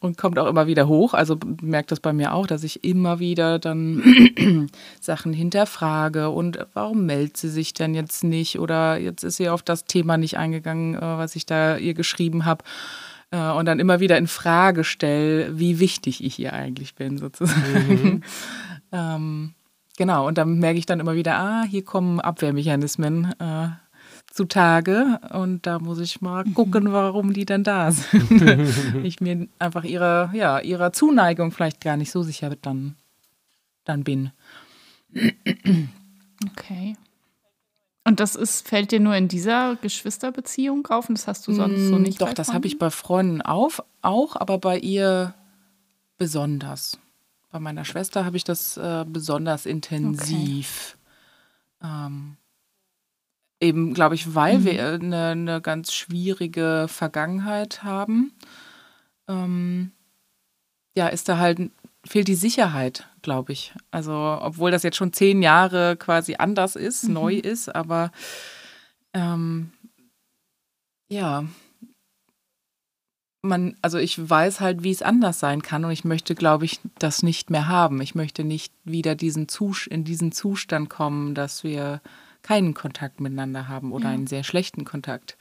und 0.00 0.18
kommt 0.18 0.38
auch 0.38 0.46
immer 0.46 0.66
wieder 0.66 0.86
hoch. 0.86 1.14
Also 1.14 1.38
merkt 1.62 1.90
das 1.90 2.00
bei 2.00 2.12
mir 2.12 2.34
auch, 2.34 2.46
dass 2.46 2.64
ich 2.64 2.84
immer 2.84 3.18
wieder 3.18 3.58
dann 3.58 4.68
Sachen 5.00 5.32
hinterfrage 5.32 6.30
und 6.30 6.58
warum 6.74 7.06
meldet 7.06 7.36
sie 7.36 7.48
sich 7.48 7.74
denn 7.74 7.94
jetzt 7.94 8.24
nicht 8.24 8.58
oder 8.58 8.98
jetzt 8.98 9.24
ist 9.24 9.36
sie 9.36 9.48
auf 9.48 9.62
das 9.62 9.84
Thema 9.84 10.16
nicht 10.16 10.36
eingegangen, 10.36 10.94
äh, 10.94 11.00
was 11.00 11.36
ich 11.36 11.46
da 11.46 11.76
ihr 11.76 11.94
geschrieben 11.94 12.44
habe. 12.44 12.64
Äh, 13.30 13.50
und 13.50 13.66
dann 13.66 13.80
immer 13.80 14.00
wieder 14.00 14.16
in 14.18 14.28
Frage 14.28 14.84
stelle, 14.84 15.58
wie 15.58 15.80
wichtig 15.80 16.22
ich 16.22 16.38
ihr 16.38 16.52
eigentlich 16.52 16.94
bin, 16.94 17.18
sozusagen. 17.18 18.02
Mhm. 18.02 18.22
ähm, 18.92 19.54
genau, 19.96 20.26
und 20.26 20.38
dann 20.38 20.58
merke 20.58 20.78
ich 20.78 20.86
dann 20.86 21.00
immer 21.00 21.14
wieder, 21.14 21.36
ah, 21.36 21.64
hier 21.64 21.84
kommen 21.84 22.20
Abwehrmechanismen. 22.20 23.34
Äh, 23.38 23.68
zutage 24.34 25.20
und 25.30 25.64
da 25.64 25.78
muss 25.78 26.00
ich 26.00 26.20
mal 26.20 26.44
mhm. 26.44 26.54
gucken, 26.54 26.92
warum 26.92 27.32
die 27.32 27.44
denn 27.44 27.62
da 27.62 27.92
sind. 27.92 28.42
ich 29.04 29.20
mir 29.20 29.46
einfach 29.60 29.84
ihrer, 29.84 30.30
ja, 30.34 30.58
ihrer 30.58 30.92
Zuneigung 30.92 31.52
vielleicht 31.52 31.80
gar 31.80 31.96
nicht 31.96 32.10
so 32.10 32.22
sicher 32.24 32.54
dann, 32.60 32.96
dann 33.84 34.02
bin. 34.02 34.32
Okay. 36.50 36.96
Und 38.02 38.18
das 38.20 38.34
ist, 38.34 38.68
fällt 38.68 38.90
dir 38.90 39.00
nur 39.00 39.14
in 39.14 39.28
dieser 39.28 39.76
Geschwisterbeziehung 39.76 40.86
auf 40.88 41.08
und 41.08 41.16
das 41.16 41.28
hast 41.28 41.46
du 41.46 41.54
sonst 41.54 41.88
so 41.88 41.98
mm, 41.98 42.02
nicht? 42.02 42.20
Doch, 42.20 42.34
das 42.34 42.52
habe 42.52 42.66
ich 42.66 42.78
bei 42.78 42.90
Freunden 42.90 43.40
auf, 43.40 43.82
auch, 44.02 44.36
aber 44.36 44.58
bei 44.58 44.78
ihr 44.78 45.32
besonders. 46.18 46.98
Bei 47.50 47.60
meiner 47.60 47.84
Schwester 47.84 48.24
habe 48.24 48.36
ich 48.36 48.44
das 48.44 48.76
äh, 48.76 49.04
besonders 49.08 49.64
intensiv. 49.64 50.98
Okay. 51.80 51.92
Ähm, 51.92 52.36
Eben, 53.60 53.94
glaube 53.94 54.14
ich, 54.14 54.34
weil 54.34 54.58
mhm. 54.58 54.64
wir 54.64 54.86
eine, 54.92 55.26
eine, 55.28 55.60
ganz 55.60 55.92
schwierige 55.92 56.86
Vergangenheit 56.88 57.82
haben. 57.82 58.32
Ähm, 59.28 59.92
ja, 60.96 61.08
ist 61.08 61.28
da 61.28 61.38
halt, 61.38 61.70
fehlt 62.04 62.28
die 62.28 62.34
Sicherheit, 62.34 63.08
glaube 63.22 63.52
ich. 63.52 63.72
Also, 63.90 64.12
obwohl 64.12 64.70
das 64.70 64.82
jetzt 64.82 64.96
schon 64.96 65.12
zehn 65.12 65.42
Jahre 65.42 65.96
quasi 65.96 66.36
anders 66.36 66.76
ist, 66.76 67.04
mhm. 67.04 67.14
neu 67.14 67.34
ist, 67.34 67.74
aber 67.74 68.10
ähm, 69.12 69.72
ja, 71.08 71.44
man, 73.44 73.76
also 73.82 73.98
ich 73.98 74.28
weiß 74.28 74.60
halt, 74.60 74.82
wie 74.82 74.90
es 74.90 75.02
anders 75.02 75.38
sein 75.38 75.62
kann 75.62 75.84
und 75.84 75.90
ich 75.90 76.04
möchte, 76.04 76.34
glaube 76.34 76.64
ich, 76.64 76.80
das 76.98 77.22
nicht 77.22 77.50
mehr 77.50 77.68
haben. 77.68 78.00
Ich 78.00 78.14
möchte 78.14 78.42
nicht 78.42 78.72
wieder 78.84 79.14
diesen 79.14 79.48
Zus 79.48 79.86
in 79.86 80.02
diesen 80.04 80.32
Zustand 80.32 80.88
kommen, 80.88 81.34
dass 81.34 81.62
wir 81.62 82.00
keinen 82.44 82.74
Kontakt 82.74 83.20
miteinander 83.20 83.66
haben 83.66 83.90
oder 83.90 84.04
ja. 84.04 84.10
einen 84.12 84.28
sehr 84.28 84.44
schlechten 84.44 84.84
Kontakt 84.84 85.36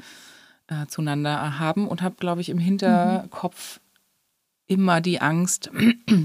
äh, 0.67 0.87
zueinander 0.87 1.59
haben 1.59 1.87
und 1.87 2.01
habe, 2.01 2.15
glaube 2.15 2.41
ich, 2.41 2.49
im 2.49 2.57
Hinterkopf 2.57 3.79
mhm. 3.79 4.73
immer 4.73 5.01
die 5.01 5.21
Angst, 5.21 5.69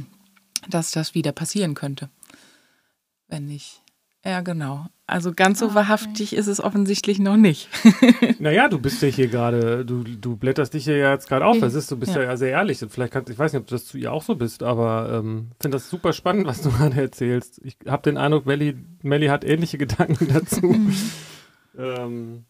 dass 0.70 0.92
das 0.92 1.14
wieder 1.14 1.32
passieren 1.32 1.74
könnte. 1.74 2.08
Wenn 3.26 3.46
nicht. 3.46 3.82
Ja, 4.24 4.40
genau. 4.40 4.86
Also 5.06 5.32
ganz 5.32 5.58
so 5.58 5.66
ah, 5.66 5.68
okay. 5.68 5.76
wahrhaftig 5.76 6.34
ist 6.34 6.48
es 6.48 6.60
offensichtlich 6.60 7.18
noch 7.18 7.36
nicht. 7.36 7.68
naja, 8.40 8.68
du 8.68 8.78
bist 8.78 9.00
ja 9.00 9.08
hier 9.08 9.28
gerade, 9.28 9.84
du, 9.86 10.02
du 10.02 10.36
blätterst 10.36 10.74
dich 10.74 10.84
ja 10.84 11.12
jetzt 11.12 11.28
gerade 11.28 11.46
auf. 11.46 11.58
Das 11.60 11.72
ist, 11.74 11.90
du 11.90 11.96
bist 11.96 12.14
ja. 12.14 12.22
ja, 12.22 12.36
sehr 12.36 12.50
ehrlich. 12.50 12.78
Vielleicht 12.90 13.12
kannst, 13.12 13.30
ich 13.30 13.38
weiß 13.38 13.52
nicht, 13.52 13.62
ob 13.62 13.68
du 13.68 13.74
das 13.74 13.86
zu 13.86 13.96
ihr 13.96 14.12
auch 14.12 14.22
so 14.22 14.34
bist, 14.34 14.62
aber 14.62 15.10
ähm, 15.14 15.52
finde 15.60 15.76
das 15.76 15.88
super 15.88 16.12
spannend, 16.12 16.46
was 16.46 16.60
du 16.60 16.70
gerade 16.76 17.00
erzählst. 17.00 17.60
Ich 17.64 17.78
habe 17.86 18.02
den 18.02 18.18
Eindruck, 18.18 18.44
Melli, 18.44 18.76
Melli 19.02 19.28
hat 19.28 19.44
ähnliche 19.44 19.78
Gedanken 19.78 20.28
dazu. 20.28 20.66
Mhm. 20.66 20.96
ähm. 21.78 22.44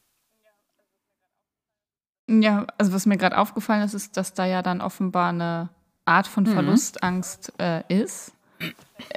Ja, 2.30 2.66
also 2.76 2.92
was 2.92 3.06
mir 3.06 3.16
gerade 3.16 3.38
aufgefallen 3.38 3.82
ist, 3.84 3.94
ist, 3.94 4.16
dass 4.16 4.34
da 4.34 4.44
ja 4.44 4.62
dann 4.62 4.80
offenbar 4.80 5.30
eine 5.30 5.70
Art 6.04 6.26
von 6.26 6.44
mhm. 6.44 6.48
Verlustangst 6.48 7.52
äh, 7.58 7.82
ist. 7.88 8.32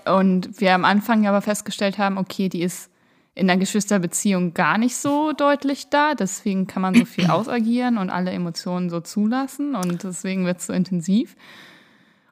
Und 0.05 0.59
wir 0.59 0.73
am 0.73 0.85
Anfang 0.85 1.27
aber 1.27 1.41
festgestellt 1.41 1.97
haben, 1.97 2.17
okay, 2.17 2.49
die 2.49 2.61
ist 2.61 2.89
in 3.33 3.47
der 3.47 3.57
Geschwisterbeziehung 3.57 4.53
gar 4.53 4.77
nicht 4.77 4.95
so 4.95 5.31
deutlich 5.31 5.89
da. 5.89 6.15
Deswegen 6.15 6.67
kann 6.67 6.81
man 6.81 6.95
so 6.95 7.05
viel 7.05 7.25
ausagieren 7.29 7.97
und 7.97 8.09
alle 8.09 8.31
Emotionen 8.31 8.89
so 8.89 8.99
zulassen. 8.99 9.75
Und 9.75 10.03
deswegen 10.03 10.45
wird 10.45 10.59
es 10.59 10.67
so 10.67 10.73
intensiv. 10.73 11.35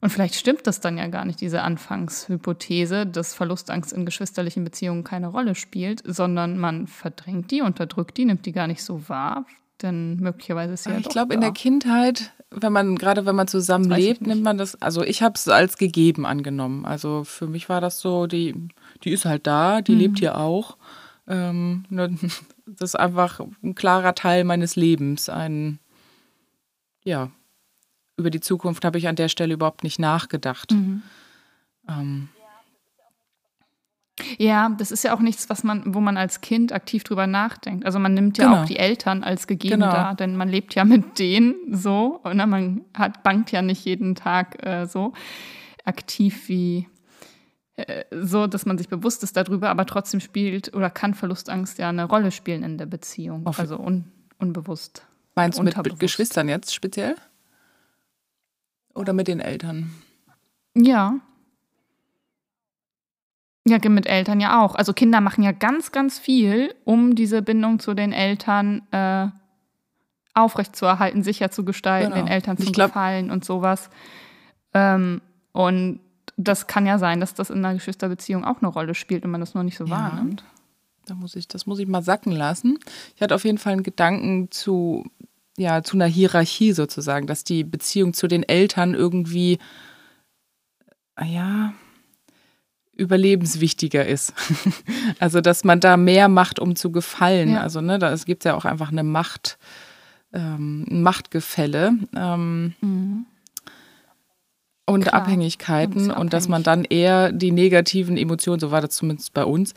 Und 0.02 0.12
vielleicht 0.12 0.36
stimmt 0.36 0.66
das 0.66 0.80
dann 0.80 0.98
ja 0.98 1.08
gar 1.08 1.26
nicht, 1.26 1.42
diese 1.42 1.62
Anfangshypothese, 1.62 3.06
dass 3.06 3.34
Verlustangst 3.34 3.92
in 3.92 4.06
geschwisterlichen 4.06 4.64
Beziehungen 4.64 5.04
keine 5.04 5.28
Rolle 5.28 5.56
spielt, 5.56 6.02
sondern 6.06 6.58
man 6.58 6.88
verdrängt 6.88 7.52
die, 7.52 7.62
unterdrückt 7.62 8.18
die, 8.18 8.26
nimmt 8.26 8.46
die 8.46 8.54
gar 8.54 8.68
nicht 8.68 8.84
so 8.84 9.10
wahr. 9.10 9.46
Denn 9.82 10.18
möglicherweise 10.18 10.74
ist 10.74 10.84
sie 10.84 10.90
ja 10.90 10.98
Ich 10.98 11.10
glaube, 11.10 11.34
in 11.34 11.42
der 11.42 11.52
Kindheit, 11.52 12.34
wenn 12.52 12.74
man, 12.74 12.98
gerade 12.98 13.26
wenn 13.26 13.36
man 13.36 13.48
zusammen 13.48 13.90
lebt, 13.90 14.26
nimmt 14.26 14.44
man 14.44 14.58
das, 14.58 14.82
also 14.82 15.04
ich 15.04 15.22
habe 15.22 15.36
es 15.36 15.48
als 15.48 15.78
gegeben 15.78 16.26
angenommen. 16.26 16.86
Also 16.86 17.24
für 17.24 17.48
mich 17.48 17.70
war 17.70 17.80
das 17.80 18.00
so, 18.00 18.28
die, 18.28 18.56
die 19.04 19.12
ist 19.12 19.26
halt 19.26 19.48
da, 19.48 19.82
die 19.82 19.94
mhm. 19.94 20.00
lebt 20.00 20.20
hier 20.20 20.38
auch. 20.38 20.78
Ähm, 21.28 21.86
ne, 21.90 22.10
das 22.66 22.92
ist 22.92 22.96
einfach 22.96 23.40
ein 23.64 23.76
klarer 23.76 24.16
Teil 24.16 24.44
meines 24.44 24.76
Lebens. 24.76 25.30
Ein, 25.30 25.80
ja, 27.04 27.32
über 28.18 28.30
die 28.30 28.42
Zukunft 28.42 28.84
habe 28.84 28.98
ich 28.98 29.08
an 29.08 29.16
der 29.16 29.30
Stelle 29.30 29.54
überhaupt 29.54 29.84
nicht 29.84 30.00
nachgedacht. 30.00 30.72
Mhm. 30.72 31.04
Ähm, 31.88 32.30
ja, 34.38 34.70
das 34.70 34.92
ist 34.92 35.04
ja 35.04 35.14
auch 35.14 35.20
nichts, 35.20 35.50
was 35.50 35.64
man, 35.64 35.94
wo 35.94 36.00
man 36.00 36.18
als 36.18 36.42
Kind 36.42 36.72
aktiv 36.72 37.04
drüber 37.04 37.28
nachdenkt. 37.28 37.86
Also 37.86 38.00
man 38.00 38.14
nimmt 38.14 38.38
ja 38.38 38.46
genau. 38.46 38.62
auch 38.62 38.66
die 38.66 38.78
Eltern 38.78 39.24
als 39.24 39.48
gegeben 39.48 39.82
genau. 39.82 39.92
da, 39.92 40.14
denn 40.14 40.36
man 40.36 40.50
lebt 40.50 40.76
ja 40.76 40.86
mit 40.86 41.20
denen 41.20 41.56
so. 41.72 42.20
Und 42.24 42.38
ne, 42.38 42.48
man 42.48 42.82
hat, 42.96 43.24
bangt 43.24 43.52
ja 43.52 43.62
nicht 43.62 43.86
jeden 43.86 44.16
Tag 44.16 44.66
äh, 44.66 44.86
so 44.86 45.14
aktiv 45.86 46.48
wie 46.48 46.88
äh, 47.76 48.04
so, 48.12 48.48
dass 48.48 48.66
man 48.66 48.78
sich 48.78 48.90
bewusst 48.90 49.24
ist 49.24 49.38
darüber, 49.38 49.70
aber 49.70 49.86
trotzdem 49.86 50.20
spielt 50.20 50.74
oder 50.74 50.90
kann 50.90 51.14
Verlustangst 51.14 51.78
ja 51.80 51.90
eine 51.90 52.06
Rolle 52.06 52.32
spielen 52.32 52.64
in 52.64 52.78
der 52.78 52.86
Beziehung. 52.86 53.46
Auf 53.46 53.60
also 53.60 53.78
un, 53.78 54.06
unbewusst. 54.38 55.06
Meinst 55.36 55.60
du 55.60 55.64
mit, 55.64 55.78
mit 55.78 56.00
Geschwistern 56.00 56.50
jetzt 56.50 56.74
speziell? 56.74 57.16
Oder 58.94 59.14
mit 59.14 59.28
den 59.28 59.40
Eltern? 59.40 59.92
Ja. 60.76 61.20
Ja, 63.68 63.78
mit 63.90 64.08
Eltern 64.08 64.40
ja 64.40 64.64
auch. 64.64 64.76
Also 64.76 64.94
Kinder 64.94 65.22
machen 65.22 65.44
ja 65.44 65.52
ganz, 65.52 65.92
ganz 65.92 66.18
viel, 66.18 66.74
um 66.86 67.16
diese 67.16 67.42
Bindung 67.42 67.80
zu 67.80 67.94
den 67.94 68.14
Eltern 68.14 68.82
äh, 68.92 69.28
aufrechtzuerhalten, 70.34 71.24
sicher 71.24 71.52
zu 71.52 71.66
gestalten, 71.66 72.14
genau. 72.14 72.26
den 72.26 72.32
Eltern 72.32 72.58
zu 72.58 72.72
glaub, 72.72 72.90
gefallen 72.90 73.32
und 73.32 73.46
sowas. 73.46 73.90
Ähm, 74.74 75.22
und 75.52 76.00
das 76.38 76.68
kann 76.68 76.86
ja 76.86 76.98
sein, 76.98 77.20
dass 77.20 77.34
das 77.34 77.50
in 77.50 77.58
einer 77.58 77.74
Geschwisterbeziehung 77.74 78.46
auch 78.46 78.62
eine 78.62 78.68
Rolle 78.68 78.96
spielt 78.96 79.26
und 79.26 79.32
man 79.32 79.42
das 79.42 79.54
nur 79.54 79.64
nicht 79.64 79.78
so 79.78 79.86
ja. 79.86 79.92
wahrnimmt. 79.92 80.44
Da 81.06 81.16
muss 81.16 81.36
ich, 81.36 81.48
das 81.48 81.66
muss 81.66 81.80
ich 81.80 81.88
mal 81.88 82.04
sacken 82.04 82.32
lassen. 82.32 82.78
Ich 83.16 83.22
hatte 83.22 83.36
auf 83.36 83.44
jeden 83.44 83.58
Fall 83.58 83.74
einen 83.74 83.84
Gedanken 83.84 84.52
zu, 84.52 85.06
ja, 85.58 85.84
zu 85.84 85.98
einer 85.98 86.06
Hierarchie 86.06 86.72
sozusagen, 86.72 87.28
dass 87.28 87.44
die 87.44 87.64
Beziehung 87.64 88.14
zu 88.14 88.28
den 88.28 88.44
Eltern 88.44 88.94
irgendwie, 88.94 89.58
ja, 91.20 91.74
überlebenswichtiger 93.00 94.06
ist. 94.06 94.34
also, 95.20 95.42
dass 95.42 95.64
man 95.64 95.80
da 95.80 95.98
mehr 95.98 96.30
macht, 96.30 96.60
um 96.60 96.76
zu 96.76 96.92
gefallen. 96.92 97.54
Ja. 97.54 97.62
Also, 97.62 97.82
ne, 97.82 98.00
da 98.00 98.14
gibt 98.16 98.44
es 98.44 98.50
ja 98.50 98.56
auch 98.56 98.66
einfach 98.66 98.92
eine 98.92 99.04
Macht, 99.04 99.58
ähm, 100.34 100.86
ein 100.90 101.02
Machtgefälle. 101.02 101.94
Ähm, 102.16 102.76
mhm. 102.82 103.26
Und 104.86 105.04
Klar. 105.04 105.22
Abhängigkeiten 105.22 106.10
und, 106.10 106.18
und 106.18 106.34
dass 106.34 106.48
man 106.48 106.64
dann 106.64 106.84
eher 106.84 107.32
die 107.32 107.52
negativen 107.52 108.18
Emotionen, 108.18 108.60
so 108.60 108.72
war 108.72 108.82
das 108.82 108.96
zumindest 108.96 109.36
bei 109.36 109.46
uns, 109.46 109.76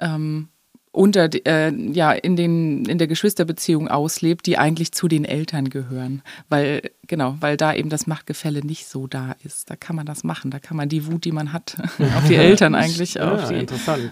ähm, 0.00 0.48
unter 0.94 1.28
äh, 1.46 1.74
ja 1.92 2.12
in 2.12 2.36
den 2.36 2.84
in 2.84 2.98
der 2.98 3.08
Geschwisterbeziehung 3.08 3.88
auslebt, 3.88 4.46
die 4.46 4.58
eigentlich 4.58 4.92
zu 4.92 5.08
den 5.08 5.24
Eltern 5.24 5.68
gehören, 5.68 6.22
weil 6.48 6.82
genau, 7.08 7.36
weil 7.40 7.56
da 7.56 7.74
eben 7.74 7.90
das 7.90 8.06
Machtgefälle 8.06 8.64
nicht 8.64 8.86
so 8.86 9.06
da 9.06 9.34
ist. 9.42 9.70
Da 9.70 9.76
kann 9.76 9.96
man 9.96 10.06
das 10.06 10.22
machen, 10.22 10.50
da 10.50 10.60
kann 10.60 10.76
man 10.76 10.88
die 10.88 11.06
Wut, 11.06 11.24
die 11.24 11.32
man 11.32 11.52
hat, 11.52 11.76
auf 12.16 12.28
die 12.28 12.36
Eltern 12.36 12.74
eigentlich, 12.74 13.14
ja, 13.14 13.34
auf, 13.34 13.48
die, 13.48 13.66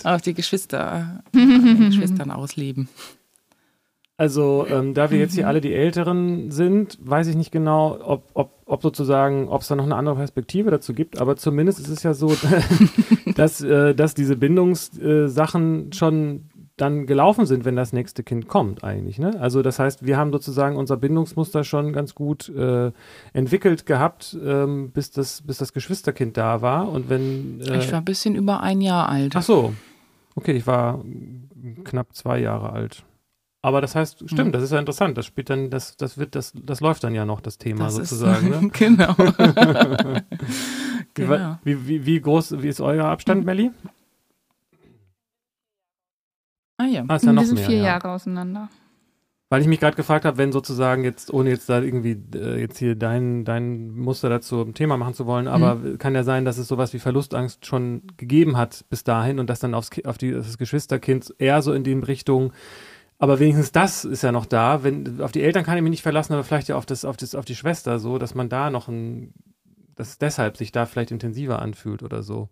auf 0.04 0.22
die 0.22 0.34
Geschwister, 0.34 1.22
äh, 1.34 1.74
Geschwistern 1.86 2.30
ausleben. 2.30 2.88
Also, 4.18 4.66
ähm, 4.68 4.94
da 4.94 5.10
wir 5.10 5.18
jetzt 5.18 5.34
hier 5.34 5.48
alle 5.48 5.60
die 5.60 5.72
Älteren 5.72 6.50
sind, 6.50 6.98
weiß 7.00 7.26
ich 7.28 7.34
nicht 7.34 7.50
genau, 7.50 7.98
ob, 8.00 8.30
ob, 8.34 8.52
ob 8.66 8.82
sozusagen, 8.82 9.48
ob 9.48 9.62
es 9.62 9.68
da 9.68 9.74
noch 9.74 9.84
eine 9.84 9.96
andere 9.96 10.16
Perspektive 10.16 10.70
dazu 10.70 10.92
gibt, 10.92 11.20
aber 11.20 11.36
zumindest 11.36 11.80
ist 11.80 11.88
es 11.88 12.02
ja 12.02 12.12
so, 12.14 12.32
dass, 13.34 13.62
äh, 13.62 13.94
dass 13.94 14.14
diese 14.14 14.36
Bindungssachen 14.36 15.92
schon 15.92 16.50
dann 16.76 17.06
gelaufen 17.06 17.46
sind, 17.46 17.64
wenn 17.64 17.76
das 17.76 17.92
nächste 17.92 18.22
Kind 18.22 18.48
kommt, 18.48 18.82
eigentlich. 18.82 19.18
Ne? 19.18 19.38
Also 19.40 19.62
das 19.62 19.78
heißt, 19.78 20.06
wir 20.06 20.16
haben 20.16 20.32
sozusagen 20.32 20.76
unser 20.76 20.96
Bindungsmuster 20.96 21.64
schon 21.64 21.92
ganz 21.92 22.14
gut 22.14 22.48
äh, 22.48 22.92
entwickelt 23.32 23.86
gehabt, 23.86 24.36
ähm, 24.44 24.90
bis, 24.90 25.10
das, 25.10 25.42
bis 25.42 25.58
das 25.58 25.72
Geschwisterkind 25.72 26.36
da 26.36 26.62
war. 26.62 26.88
Und 26.88 27.10
wenn 27.10 27.60
äh, 27.60 27.78
ich 27.78 27.92
war 27.92 27.98
ein 27.98 28.04
bisschen 28.04 28.34
über 28.34 28.60
ein 28.60 28.80
Jahr 28.80 29.08
alt. 29.08 29.36
Ach 29.36 29.42
so, 29.42 29.74
okay, 30.34 30.52
ich 30.52 30.66
war 30.66 31.04
knapp 31.84 32.14
zwei 32.14 32.40
Jahre 32.40 32.70
alt. 32.70 33.04
Aber 33.64 33.80
das 33.80 33.94
heißt, 33.94 34.28
stimmt, 34.28 34.48
mhm. 34.48 34.52
das 34.52 34.64
ist 34.64 34.72
ja 34.72 34.80
interessant. 34.80 35.16
Das 35.16 35.24
spielt 35.24 35.48
dann, 35.48 35.70
das, 35.70 35.96
das 35.96 36.18
wird, 36.18 36.34
das, 36.34 36.52
das 36.54 36.80
läuft 36.80 37.04
dann 37.04 37.14
ja 37.14 37.24
noch, 37.24 37.40
das 37.40 37.58
Thema 37.58 37.84
das 37.84 37.94
sozusagen. 37.94 38.52
Ist, 38.52 38.60
ne? 38.60 38.70
genau. 38.72 39.14
genau. 41.14 41.58
Wie, 41.62 41.86
wie, 41.86 42.04
wie, 42.04 42.20
groß, 42.20 42.60
wie 42.60 42.68
ist 42.68 42.80
euer 42.80 43.04
Abstand, 43.04 43.44
Melli? 43.44 43.70
Ah 46.82 46.86
ja. 46.86 47.04
Ah, 47.06 47.16
ist 47.16 47.24
ja 47.24 47.32
noch 47.32 47.42
Wir 47.42 47.46
sind 47.46 47.58
mehr, 47.58 47.66
vier 47.66 47.76
ja. 47.78 47.84
Jahre 47.84 48.10
auseinander. 48.10 48.68
Weil 49.48 49.60
ich 49.60 49.68
mich 49.68 49.80
gerade 49.80 49.96
gefragt 49.96 50.24
habe, 50.24 50.38
wenn 50.38 50.50
sozusagen 50.50 51.04
jetzt, 51.04 51.32
ohne 51.32 51.50
jetzt 51.50 51.68
da 51.68 51.80
irgendwie 51.80 52.18
äh, 52.34 52.58
jetzt 52.58 52.78
hier 52.78 52.96
dein, 52.96 53.44
dein 53.44 53.90
Muster 53.94 54.30
dazu 54.30 54.62
ein 54.62 54.74
Thema 54.74 54.96
machen 54.96 55.14
zu 55.14 55.26
wollen, 55.26 55.46
aber 55.46 55.74
mhm. 55.74 55.98
kann 55.98 56.14
ja 56.14 56.24
sein, 56.24 56.44
dass 56.44 56.56
es 56.56 56.68
sowas 56.68 56.94
wie 56.94 56.98
Verlustangst 56.98 57.66
schon 57.66 58.02
gegeben 58.16 58.56
hat 58.56 58.86
bis 58.88 59.04
dahin 59.04 59.38
und 59.38 59.50
dass 59.50 59.60
dann 59.60 59.74
aufs, 59.74 59.90
auf 60.04 60.16
die, 60.16 60.32
das 60.32 60.56
Geschwisterkind 60.56 61.34
eher 61.38 61.60
so 61.60 61.74
in 61.74 61.84
die 61.84 61.92
Richtung, 61.92 62.52
aber 63.18 63.38
wenigstens 63.38 63.70
das 63.70 64.04
ist 64.04 64.22
ja 64.22 64.32
noch 64.32 64.46
da. 64.46 64.82
Wenn, 64.82 65.20
auf 65.20 65.30
die 65.30 65.42
Eltern 65.42 65.64
kann 65.64 65.76
ich 65.76 65.82
mich 65.82 65.90
nicht 65.90 66.02
verlassen, 66.02 66.32
aber 66.32 66.42
vielleicht 66.42 66.68
ja 66.68 66.76
auf, 66.76 66.86
das, 66.86 67.04
auf, 67.04 67.16
das, 67.16 67.36
auf 67.36 67.44
die 67.44 67.54
Schwester 67.54 68.00
so, 68.00 68.18
dass 68.18 68.34
man 68.34 68.48
da 68.48 68.70
noch 68.70 68.88
ein, 68.88 69.32
dass 69.94 70.08
es 70.08 70.18
deshalb 70.18 70.56
sich 70.56 70.72
da 70.72 70.86
vielleicht 70.86 71.12
intensiver 71.12 71.60
anfühlt 71.62 72.02
oder 72.02 72.22
so. 72.22 72.48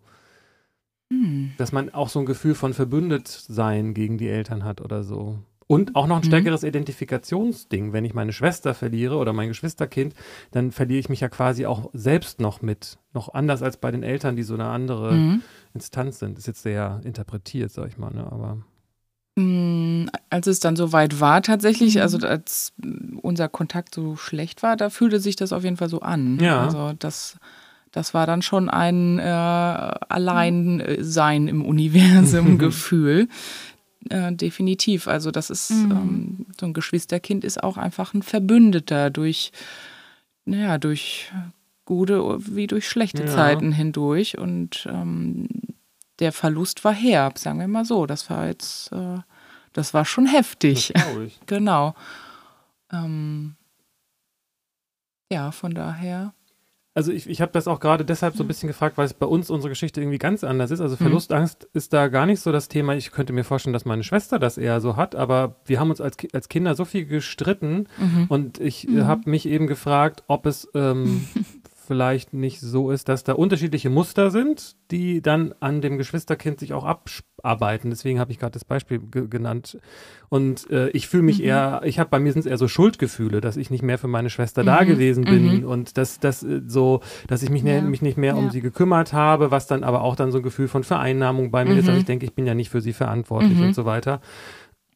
Hm. 1.13 1.53
Dass 1.59 1.73
man 1.73 1.91
auch 1.91 2.09
so 2.09 2.21
ein 2.21 2.27
Gefühl 2.27 2.55
von 2.55 2.75
Verbündetsein 2.75 3.95
gegen 3.95 4.19
die 4.19 4.29
Eltern 4.29 4.65
hat 4.65 4.81
oder 4.81 5.03
so. 5.03 5.39
Und 5.71 5.95
auch 5.95 6.09
noch 6.09 6.17
ein 6.17 6.23
mhm. 6.23 6.27
stärkeres 6.27 6.63
mhm. 6.63 6.69
Identifikationsding. 6.69 7.93
Wenn 7.93 8.05
ich 8.05 8.13
meine 8.13 8.33
Schwester 8.33 8.75
verliere 8.75 9.19
oder 9.19 9.33
mein 9.33 9.47
Geschwisterkind, 9.47 10.17
dann 10.51 10.73
verliere 10.73 10.99
ich 10.99 11.09
mich 11.09 11.21
ja 11.21 11.29
quasi 11.29 11.65
auch 11.65 11.91
selbst 11.93 12.41
noch 12.41 12.61
mit. 12.61 12.99
Noch 13.13 13.35
anders 13.35 13.63
als 13.63 13.77
bei 13.77 13.93
den 13.93 14.03
Eltern, 14.03 14.35
die 14.35 14.43
so 14.43 14.55
eine 14.55 14.67
andere 14.67 15.13
mhm. 15.13 15.43
Instanz 15.73 16.19
sind. 16.19 16.39
Ist 16.39 16.49
jetzt 16.49 16.63
sehr 16.63 17.01
interpretiert, 17.05 17.71
sag 17.71 17.87
ich 17.87 17.99
mal, 17.99 18.11
ne? 18.11 18.27
aber. 18.33 18.59
Mm, 19.37 20.07
als 20.29 20.49
es 20.49 20.59
dann 20.59 20.75
so 20.75 20.93
weit 20.93 21.21
war, 21.21 21.41
tatsächlich, 21.41 21.95
mhm. 21.95 22.01
also 22.01 22.19
als 22.27 22.73
unser 23.23 23.49
Kontakt 23.49 23.95
so 23.95 24.17
schlecht 24.17 24.65
war, 24.65 24.77
da 24.77 24.91
fühlte 24.91 25.21
sich 25.21 25.37
das 25.37 25.53
auf 25.53 25.63
jeden 25.63 25.77
Fall 25.77 25.89
so 25.89 26.01
an. 26.01 26.41
Ja. 26.41 26.65
Also 26.65 26.95
das 26.99 27.39
das 27.93 28.15
war 28.15 28.27
dann 28.27 28.43
schon 28.43 28.69
ein 28.69 29.19
äh, 29.19 29.23
Alleinsein 29.23 31.49
im 31.49 31.65
Universum-Gefühl. 31.65 33.29
Äh, 34.09 34.33
definitiv. 34.33 35.09
Also 35.09 35.31
das 35.31 35.51
ist, 35.51 35.71
mhm. 35.71 35.91
ähm, 35.91 36.47
so 36.59 36.65
ein 36.65 36.73
Geschwisterkind 36.73 37.45
ist 37.45 37.63
auch 37.63 37.77
einfach 37.77 38.15
ein 38.15 38.23
Verbündeter 38.23 39.11
durch, 39.11 39.53
naja, 40.47 40.79
durch 40.79 41.31
gute 41.85 42.39
wie 42.39 42.67
durch 42.67 42.89
schlechte 42.89 43.25
ja. 43.25 43.29
Zeiten 43.29 43.73
hindurch. 43.73 44.39
Und 44.39 44.89
ähm, 44.91 45.49
der 46.19 46.33
Verlust 46.33 46.83
war 46.83 46.95
herb, 46.95 47.39
sagen 47.39 47.61
wir 47.61 47.69
mal 47.69 47.85
so. 47.85 48.07
Das 48.07 48.31
war 48.31 48.47
jetzt, 48.47 48.91
äh, 48.93 49.19
das 49.75 49.93
war 49.93 50.07
schon 50.07 50.25
heftig. 50.25 50.95
genau. 51.47 51.95
Ähm, 52.91 53.57
ja, 55.31 55.53
von 55.53 55.75
daher 55.75 56.33
also 57.01 57.13
ich, 57.13 57.31
ich 57.31 57.41
habe 57.41 57.51
das 57.51 57.67
auch 57.67 57.81
gerade 57.81 58.05
deshalb 58.05 58.37
so 58.37 58.45
ein 58.45 58.47
bisschen 58.47 58.67
gefragt, 58.67 58.99
weil 58.99 59.07
es 59.07 59.15
bei 59.15 59.25
uns 59.25 59.49
unsere 59.49 59.71
Geschichte 59.71 60.03
irgendwie 60.03 60.19
ganz 60.19 60.45
anders 60.45 60.71
ist. 60.71 60.83
Also 60.83 60.97
mhm. 60.97 60.99
Verlustangst 60.99 61.63
mhm. 61.63 61.69
ist 61.73 61.95
da 61.95 62.09
gar 62.09 62.27
nicht 62.27 62.41
so 62.41 62.53
das 62.53 62.69
Thema. 62.69 62.95
Ich 62.95 63.11
könnte 63.11 63.33
mir 63.33 63.43
vorstellen, 63.43 63.73
dass 63.73 63.87
meine 63.87 64.05
Schwester 64.05 64.39
das 64.39 64.59
eher 64.59 64.83
so 64.83 64.97
hat, 64.97 65.15
aber 65.15 65.57
wir 65.65 65.81
haben 65.81 65.89
uns 65.89 66.03
als, 66.03 66.19
als 66.35 66.51
Kinder 66.51 66.75
so 66.75 66.85
viel 66.85 67.07
gestritten 67.07 67.87
mhm. 67.97 68.27
und 68.29 68.61
ich 68.61 68.87
mhm. 68.87 69.07
habe 69.07 69.31
mich 69.31 69.47
eben 69.47 69.67
gefragt, 69.67 70.25
ob 70.27 70.45
es 70.45 70.69
ähm, 70.75 71.27
vielleicht 71.91 72.33
nicht 72.33 72.61
so 72.61 72.93
ist, 72.93 73.09
dass 73.09 73.25
da 73.25 73.33
unterschiedliche 73.33 73.91
Muster 73.91 74.31
sind, 74.31 74.77
die 74.93 75.21
dann 75.21 75.53
an 75.59 75.81
dem 75.81 75.99
Geschwisterkind 75.99 76.61
sich 76.61 76.73
auch 76.73 76.85
abarbeiten. 76.85 77.91
Deswegen 77.91 78.21
habe 78.21 78.31
ich 78.31 78.39
gerade 78.39 78.53
das 78.53 78.65
Beispiel 78.65 79.01
genannt. 79.11 79.77
Und 80.29 80.71
äh, 80.71 80.91
ich 80.91 81.09
fühle 81.09 81.25
mich 81.25 81.41
mhm. 81.41 81.47
eher, 81.47 81.81
ich 81.83 81.99
habe 81.99 82.09
bei 82.09 82.21
mir 82.21 82.33
sind 82.33 82.43
es 82.43 82.47
eher 82.47 82.59
so 82.59 82.69
Schuldgefühle, 82.69 83.41
dass 83.41 83.57
ich 83.57 83.71
nicht 83.71 83.83
mehr 83.83 83.99
für 83.99 84.07
meine 84.07 84.31
Schwester 84.31 84.63
mhm. 84.63 84.67
da 84.67 84.85
gewesen 84.85 85.25
bin 85.25 85.63
mhm. 85.63 85.67
und 85.67 85.99
dass 85.99 86.21
das 86.21 86.45
äh, 86.45 86.61
so, 86.65 87.01
dass 87.27 87.43
ich 87.43 87.51
mich, 87.51 87.65
ja. 87.65 87.81
mich 87.81 88.03
nicht 88.03 88.17
mehr 88.17 88.35
ja. 88.35 88.39
um 88.39 88.51
sie 88.51 88.61
gekümmert 88.61 89.13
habe, 89.13 89.51
was 89.51 89.67
dann 89.67 89.83
aber 89.83 90.03
auch 90.03 90.15
dann 90.15 90.31
so 90.31 90.39
ein 90.39 90.45
Gefühl 90.45 90.69
von 90.69 90.85
Vereinnahmung 90.85 91.51
bei 91.51 91.65
mir 91.65 91.77
ist, 91.77 91.89
dass 91.89 91.95
mhm. 91.95 92.01
ich 92.03 92.07
denke, 92.07 92.25
ich 92.25 92.35
bin 92.35 92.47
ja 92.47 92.55
nicht 92.55 92.71
für 92.71 92.81
sie 92.81 92.93
verantwortlich 92.93 93.59
mhm. 93.59 93.65
und 93.65 93.75
so 93.75 93.85
weiter. 93.85 94.21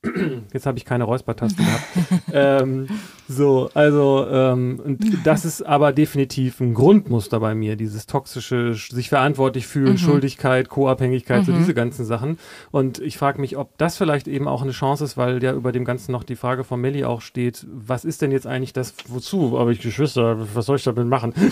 Jetzt 0.53 0.67
habe 0.67 0.79
ich 0.79 0.85
keine 0.85 1.05
Räuspertaste 1.05 1.63
gehabt. 1.63 2.23
ähm, 2.33 2.87
so, 3.29 3.71
also, 3.75 4.27
ähm, 4.31 4.81
und 4.85 5.19
das 5.25 5.45
ist 5.45 5.63
aber 5.63 5.93
definitiv 5.93 6.61
ein 6.61 6.75
Grundmuster 6.75 7.41
bei 7.41 7.55
mir, 7.55 7.77
dieses 7.77 8.07
toxische, 8.07 8.75
sich 8.75 9.09
verantwortlich 9.09 9.67
fühlen, 9.67 9.93
mhm. 9.93 9.99
Schuldigkeit, 9.99 10.69
Co-Abhängigkeit, 10.69 11.41
mhm. 11.43 11.45
so 11.45 11.53
diese 11.53 11.75
ganzen 11.75 12.05
Sachen. 12.05 12.39
Und 12.71 12.99
ich 12.99 13.17
frage 13.17 13.41
mich, 13.41 13.57
ob 13.57 13.77
das 13.79 13.97
vielleicht 13.97 14.29
eben 14.29 14.49
auch 14.49 14.63
eine 14.63 14.73
Chance 14.73 15.05
ist, 15.05 15.17
weil 15.17 15.43
ja 15.43 15.53
über 15.53 15.73
dem 15.73 15.85
Ganzen 15.85 16.13
noch 16.13 16.25
die 16.25 16.37
Frage 16.37 16.65
von 16.65 16.81
Melli 16.81 17.05
auch 17.05 17.21
steht, 17.21 17.67
was 17.73 18.05
ist 18.05 18.23
denn 18.23 18.31
jetzt 18.31 18.47
eigentlich 18.47 18.73
das, 18.73 18.95
wozu? 19.09 19.59
Aber 19.59 19.71
ich 19.71 19.81
Geschwister, 19.81 20.37
was 20.55 20.67
soll 20.67 20.77
ich 20.77 20.85
damit 20.85 21.07
machen? 21.07 21.33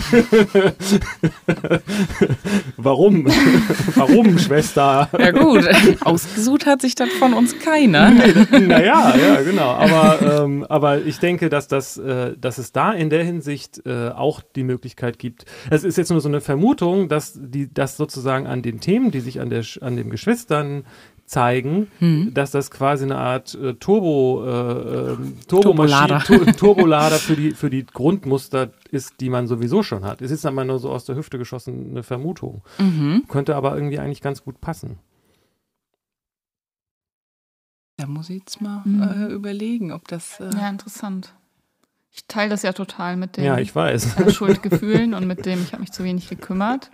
Warum? 2.77 3.25
Warum, 3.95 4.37
Schwester? 4.37 5.09
Ja 5.17 5.31
gut, 5.31 5.67
ausgesucht 6.01 6.65
hat 6.65 6.81
sich 6.81 6.95
das 6.95 7.09
von 7.09 7.33
uns 7.33 7.57
keiner. 7.59 8.11
Nee, 8.11 8.59
naja, 8.59 9.15
ja, 9.15 9.41
genau. 9.41 9.69
Aber, 9.69 10.43
ähm, 10.43 10.65
aber 10.67 11.01
ich 11.01 11.19
denke, 11.19 11.49
dass, 11.49 11.62
das, 11.67 11.97
äh, 11.97 12.37
dass 12.37 12.57
es 12.57 12.71
da 12.71 12.91
in 12.91 13.09
der 13.09 13.23
Hinsicht 13.23 13.85
äh, 13.85 14.09
auch 14.09 14.41
die 14.41 14.63
Möglichkeit 14.63 15.19
gibt. 15.19 15.45
Es 15.69 15.83
ist 15.83 15.97
jetzt 15.97 16.11
nur 16.11 16.21
so 16.21 16.29
eine 16.29 16.41
Vermutung, 16.41 17.09
dass 17.09 17.33
die, 17.35 17.73
dass 17.73 17.97
sozusagen 17.97 18.47
an 18.47 18.61
den 18.61 18.79
Themen, 18.79 19.11
die 19.11 19.19
sich 19.19 19.39
an, 19.39 19.49
der, 19.49 19.63
an 19.81 19.95
den 19.95 20.09
Geschwistern 20.09 20.83
zeigen, 21.25 21.87
hm. 21.99 22.33
dass 22.33 22.51
das 22.51 22.69
quasi 22.69 23.05
eine 23.05 23.17
Art 23.17 23.55
äh, 23.55 23.73
Turbo, 23.75 24.43
äh, 24.45 25.11
ähm, 25.13 25.37
Turbolader. 25.47 26.19
Tur 26.19 26.45
Turbolader 26.45 27.15
für 27.15 27.35
die, 27.35 27.51
für 27.51 27.69
die 27.69 27.85
Grundmuster 27.85 28.71
ist, 28.91 29.19
die 29.21 29.29
man 29.29 29.47
sowieso 29.47 29.83
schon 29.83 30.03
hat. 30.03 30.21
Es 30.21 30.31
ist 30.31 30.45
aber 30.45 30.63
nur 30.65 30.79
so 30.79 30.89
aus 30.91 31.05
der 31.05 31.15
Hüfte 31.15 31.37
geschossene 31.37 32.03
Vermutung. 32.03 32.61
Mhm. 32.77 33.23
Könnte 33.27 33.55
aber 33.55 33.75
irgendwie 33.75 33.99
eigentlich 33.99 34.21
ganz 34.21 34.43
gut 34.43 34.61
passen. 34.61 34.99
Da 37.97 38.07
muss 38.07 38.29
ich 38.29 38.39
jetzt 38.39 38.61
mal 38.61 38.81
mhm. 38.85 39.01
äh, 39.01 39.25
überlegen, 39.33 39.91
ob 39.91 40.07
das. 40.07 40.39
Äh 40.39 40.49
ja, 40.53 40.69
interessant. 40.69 41.33
Ich 42.15 42.25
teile 42.27 42.51
das 42.51 42.61
ja 42.61 42.73
total 42.73 43.17
mit 43.17 43.37
den 43.37 43.43
ja, 43.43 43.57
ich 43.57 43.75
weiß. 43.75 44.19
Äh, 44.19 44.31
Schuldgefühlen 44.31 45.15
und 45.15 45.25
mit 45.25 45.45
dem, 45.47 45.61
ich 45.63 45.73
habe 45.73 45.81
mich 45.81 45.91
zu 45.91 46.03
wenig 46.03 46.29
gekümmert. 46.29 46.91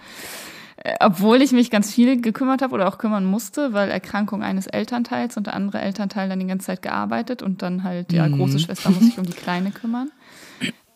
Äh, 0.77 0.95
obwohl 1.01 1.41
ich 1.41 1.51
mich 1.51 1.69
ganz 1.69 1.93
viel 1.93 2.21
gekümmert 2.21 2.61
habe 2.61 2.73
oder 2.73 2.87
auch 2.87 2.97
kümmern 2.97 3.25
musste, 3.25 3.73
weil 3.73 3.89
Erkrankung 3.89 4.43
eines 4.43 4.65
Elternteils 4.65 5.35
und 5.35 5.47
der 5.47 5.55
andere 5.55 5.81
Elternteil 5.81 6.29
dann 6.29 6.39
die 6.39 6.47
ganze 6.47 6.67
Zeit 6.67 6.81
gearbeitet 6.81 7.43
und 7.43 7.61
dann 7.61 7.83
halt, 7.83 8.13
ja, 8.13 8.27
große 8.29 8.55
Mhm. 8.55 8.59
Schwester 8.59 8.89
muss 8.91 9.03
sich 9.03 9.19
um 9.19 9.25
die 9.25 9.33
Kleine 9.33 9.71
kümmern. 9.71 10.09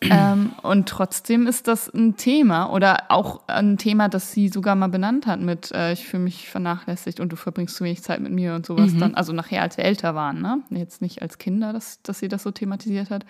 Ähm, 0.00 0.52
und 0.62 0.88
trotzdem 0.88 1.46
ist 1.46 1.66
das 1.66 1.88
ein 1.92 2.16
Thema 2.16 2.70
oder 2.70 3.04
auch 3.08 3.40
ein 3.46 3.78
Thema, 3.78 4.08
das 4.08 4.32
sie 4.32 4.48
sogar 4.48 4.74
mal 4.74 4.88
benannt 4.88 5.26
hat 5.26 5.40
mit, 5.40 5.72
äh, 5.72 5.92
ich 5.92 6.06
fühle 6.06 6.24
mich 6.24 6.48
vernachlässigt 6.48 7.20
und 7.20 7.32
du 7.32 7.36
verbringst 7.36 7.76
zu 7.76 7.84
wenig 7.84 8.02
Zeit 8.02 8.20
mit 8.20 8.32
mir 8.32 8.54
und 8.54 8.66
sowas 8.66 8.92
dann, 8.98 9.14
also 9.14 9.32
nachher, 9.32 9.62
als 9.62 9.78
wir 9.78 9.84
älter 9.84 10.14
waren, 10.14 10.42
ne? 10.42 10.60
Jetzt 10.70 11.00
nicht 11.00 11.22
als 11.22 11.38
Kinder, 11.38 11.72
dass, 11.72 12.02
dass 12.02 12.18
sie 12.18 12.28
das 12.28 12.42
so 12.42 12.50
thematisiert 12.50 13.08
hat. 13.10 13.24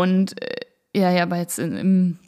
Und 0.00 0.40
äh, 0.42 0.66
ja, 0.94 1.10
ja, 1.10 1.22
aber 1.24 1.36
jetzt 1.36 1.58
in, 1.58 1.76
im, 1.76 2.18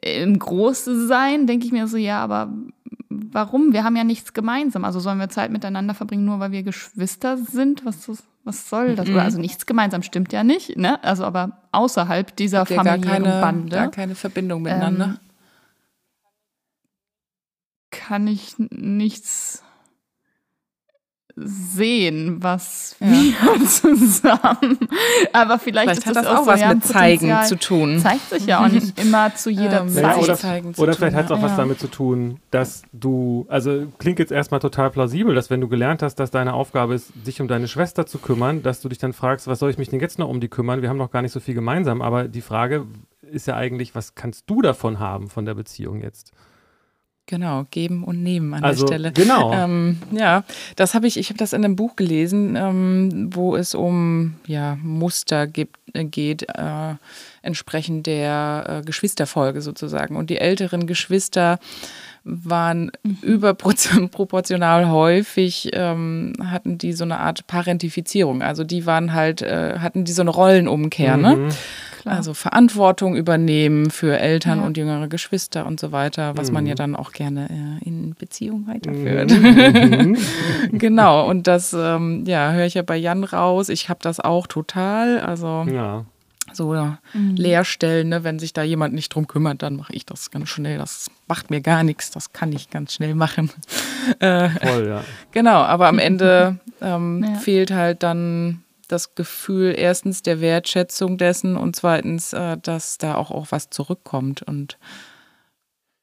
im 0.00 0.38
Großsein 0.38 1.46
denke 1.46 1.66
ich 1.66 1.72
mir 1.72 1.86
so, 1.86 1.98
ja, 1.98 2.22
aber 2.22 2.52
warum? 3.10 3.72
Wir 3.72 3.84
haben 3.84 3.96
ja 3.96 4.04
nichts 4.04 4.32
gemeinsam. 4.32 4.84
Also 4.84 4.98
sollen 4.98 5.18
wir 5.18 5.28
Zeit 5.28 5.50
miteinander 5.50 5.92
verbringen, 5.94 6.24
nur 6.24 6.40
weil 6.40 6.50
wir 6.50 6.62
Geschwister 6.62 7.36
sind? 7.36 7.84
Was, 7.84 8.10
was 8.44 8.68
soll 8.68 8.94
das? 8.94 9.08
Oder 9.10 9.22
also 9.22 9.38
nichts 9.38 9.66
gemeinsam 9.66 10.02
stimmt 10.02 10.32
ja 10.32 10.42
nicht, 10.42 10.78
ne? 10.78 11.02
Also 11.04 11.24
aber 11.24 11.62
außerhalb 11.72 12.34
dieser 12.36 12.60
Habt 12.60 12.70
ihr 12.70 12.76
gar 12.76 12.84
familiären 12.86 13.22
keine, 13.24 13.40
Bande 13.40 13.76
gar 13.76 13.90
keine 13.90 14.14
Verbindung 14.14 14.62
miteinander. 14.62 15.04
Ähm, 15.04 15.18
kann 17.90 18.26
ich 18.26 18.54
nichts 18.58 19.62
sehen, 21.36 22.42
was 22.42 22.96
Ja. 23.00 23.06
wir 23.08 23.66
zusammen. 23.66 24.78
Aber 25.32 25.58
vielleicht, 25.58 25.88
Vielleicht 25.90 25.98
ist 26.00 26.06
hat 26.06 26.16
das 26.16 26.24
das 26.24 26.36
auch 26.36 26.44
so, 26.44 26.46
was 26.50 26.60
ja, 26.60 26.74
mit 26.74 26.84
Zeigen 26.84 27.28
Potenzial. 27.30 27.46
zu 27.46 27.56
tun. 27.58 27.98
Zeigt 27.98 28.28
sich 28.30 28.46
ja 28.46 28.64
auch 28.64 28.68
nicht 28.68 28.98
immer 29.02 29.34
zu 29.34 29.50
jeder 29.50 29.80
Ähm, 29.82 29.88
Zeit. 29.88 30.18
Oder 30.18 30.36
Zeigen 30.36 30.74
zu 30.74 30.82
oder 30.82 30.92
tun, 30.92 30.98
vielleicht 30.98 31.16
hat 31.16 31.24
es 31.26 31.30
auch 31.30 31.36
ja. 31.38 31.42
was 31.42 31.50
Ja. 31.52 31.56
damit 31.56 31.80
zu 31.80 31.88
tun, 31.88 32.38
dass 32.50 32.82
du, 32.92 33.46
also 33.48 33.86
klingt 33.98 34.18
jetzt 34.18 34.32
erstmal 34.32 34.60
total 34.60 34.90
plausibel, 34.90 35.34
dass 35.34 35.50
wenn 35.50 35.60
du 35.60 35.68
gelernt 35.68 36.02
hast, 36.02 36.16
dass 36.16 36.30
deine 36.30 36.52
Aufgabe 36.54 36.94
ist, 36.94 37.12
dich 37.26 37.40
um 37.40 37.48
deine 37.48 37.68
Schwester 37.68 38.06
zu 38.06 38.18
kümmern, 38.18 38.62
dass 38.62 38.80
du 38.80 38.88
dich 38.88 38.98
dann 38.98 39.12
fragst, 39.12 39.46
was 39.46 39.58
soll 39.58 39.70
ich 39.70 39.78
mich 39.78 39.88
denn 39.88 40.00
jetzt 40.00 40.18
noch 40.18 40.28
um 40.28 40.40
die 40.40 40.48
kümmern? 40.48 40.82
Wir 40.82 40.88
haben 40.88 40.98
noch 40.98 41.10
gar 41.10 41.22
nicht 41.22 41.32
so 41.32 41.40
viel 41.40 41.54
gemeinsam, 41.54 42.02
aber 42.02 42.28
die 42.28 42.42
Frage 42.42 42.86
ist 43.30 43.46
ja 43.46 43.56
eigentlich, 43.56 43.94
was 43.94 44.14
kannst 44.14 44.44
du 44.50 44.60
davon 44.60 44.98
haben 44.98 45.30
von 45.30 45.46
der 45.46 45.54
Beziehung 45.54 46.02
jetzt? 46.02 46.32
Genau, 47.26 47.66
geben 47.70 48.02
und 48.04 48.22
nehmen 48.22 48.52
an 48.52 48.64
Also, 48.64 48.84
der 48.84 48.94
Stelle. 48.94 49.12
genau. 49.12 49.52
Ähm, 49.52 49.98
ja, 50.10 50.42
das 50.76 50.92
habe 50.94 51.06
ich, 51.06 51.16
ich 51.16 51.28
habe 51.30 51.38
das 51.38 51.52
in 51.52 51.64
einem 51.64 51.76
Buch 51.76 51.94
gelesen, 51.96 52.56
ähm, 52.56 53.30
wo 53.32 53.54
es 53.56 53.74
um 53.74 54.34
ja, 54.46 54.76
Muster 54.82 55.46
gibt, 55.46 55.78
äh, 55.94 56.04
geht, 56.04 56.42
äh, 56.48 56.94
entsprechend 57.40 58.06
der 58.06 58.80
äh, 58.80 58.84
Geschwisterfolge 58.84 59.62
sozusagen. 59.62 60.16
Und 60.16 60.30
die 60.30 60.38
älteren 60.38 60.86
Geschwister 60.86 61.58
waren 62.24 62.90
überproportional 63.22 64.88
häufig, 64.88 65.70
ähm, 65.72 66.32
hatten 66.44 66.78
die 66.78 66.92
so 66.92 67.04
eine 67.04 67.18
Art 67.20 67.46
Parentifizierung. 67.46 68.42
Also 68.42 68.64
die 68.64 68.86
waren 68.86 69.12
halt, 69.12 69.42
äh, 69.42 69.78
hatten 69.78 70.04
die 70.04 70.12
so 70.12 70.22
eine 70.22 70.30
Rollenumkehr, 70.30 71.16
ne? 71.16 71.36
Mhm. 71.36 71.48
Klar. 72.02 72.16
Also 72.16 72.34
Verantwortung 72.34 73.14
übernehmen 73.14 73.90
für 73.90 74.18
Eltern 74.18 74.58
Ja. 74.58 74.64
und 74.66 74.76
jüngere 74.76 75.06
Geschwister 75.06 75.66
und 75.66 75.78
so 75.78 75.92
weiter, 75.92 76.36
was 76.36 76.50
man 76.50 76.64
Mhm. 76.64 76.68
ja 76.70 76.74
dann 76.74 76.96
auch 76.96 77.12
gerne 77.12 77.48
äh, 77.48 77.88
in 77.88 78.14
Beziehung 78.18 78.66
weiterführt. 78.66 79.30
Mhm. 79.30 80.16
genau, 80.72 81.28
und 81.28 81.46
das 81.46 81.72
ähm, 81.72 82.24
ja, 82.26 82.50
höre 82.52 82.66
ich 82.66 82.74
ja 82.74 82.82
bei 82.82 82.96
Jan 82.96 83.22
raus. 83.22 83.68
Ich 83.68 83.88
habe 83.88 84.00
das 84.02 84.18
auch 84.18 84.48
total. 84.48 85.20
Also 85.20 85.64
ja. 85.72 86.04
So 86.54 86.74
ja, 86.74 86.98
Leerstellen, 87.14 88.08
ne? 88.08 88.24
wenn 88.24 88.38
sich 88.38 88.52
da 88.52 88.62
jemand 88.62 88.94
nicht 88.94 89.14
drum 89.14 89.26
kümmert, 89.26 89.62
dann 89.62 89.76
mache 89.76 89.92
ich 89.94 90.06
das 90.06 90.30
ganz 90.30 90.48
schnell. 90.48 90.78
Das 90.78 91.10
macht 91.28 91.50
mir 91.50 91.60
gar 91.60 91.82
nichts, 91.82 92.10
das 92.10 92.32
kann 92.32 92.52
ich 92.52 92.70
ganz 92.70 92.94
schnell 92.94 93.14
machen. 93.14 93.50
Äh, 94.18 94.48
Voll, 94.50 94.88
ja. 94.88 95.04
Genau, 95.30 95.58
aber 95.62 95.86
am 95.86 96.00
Ende 96.00 96.58
ähm, 96.80 97.24
Ja. 97.24 97.34
fehlt 97.38 97.70
halt 97.70 98.02
dann 98.02 98.64
das 98.88 99.14
Gefühl 99.14 99.74
erstens 99.78 100.22
der 100.22 100.40
Wertschätzung 100.40 101.18
dessen 101.18 101.56
und 101.56 101.76
zweitens, 101.76 102.32
äh, 102.32 102.56
dass 102.60 102.98
da 102.98 103.14
auch, 103.14 103.30
auch 103.30 103.46
was 103.50 103.70
zurückkommt. 103.70 104.42
Und 104.42 104.76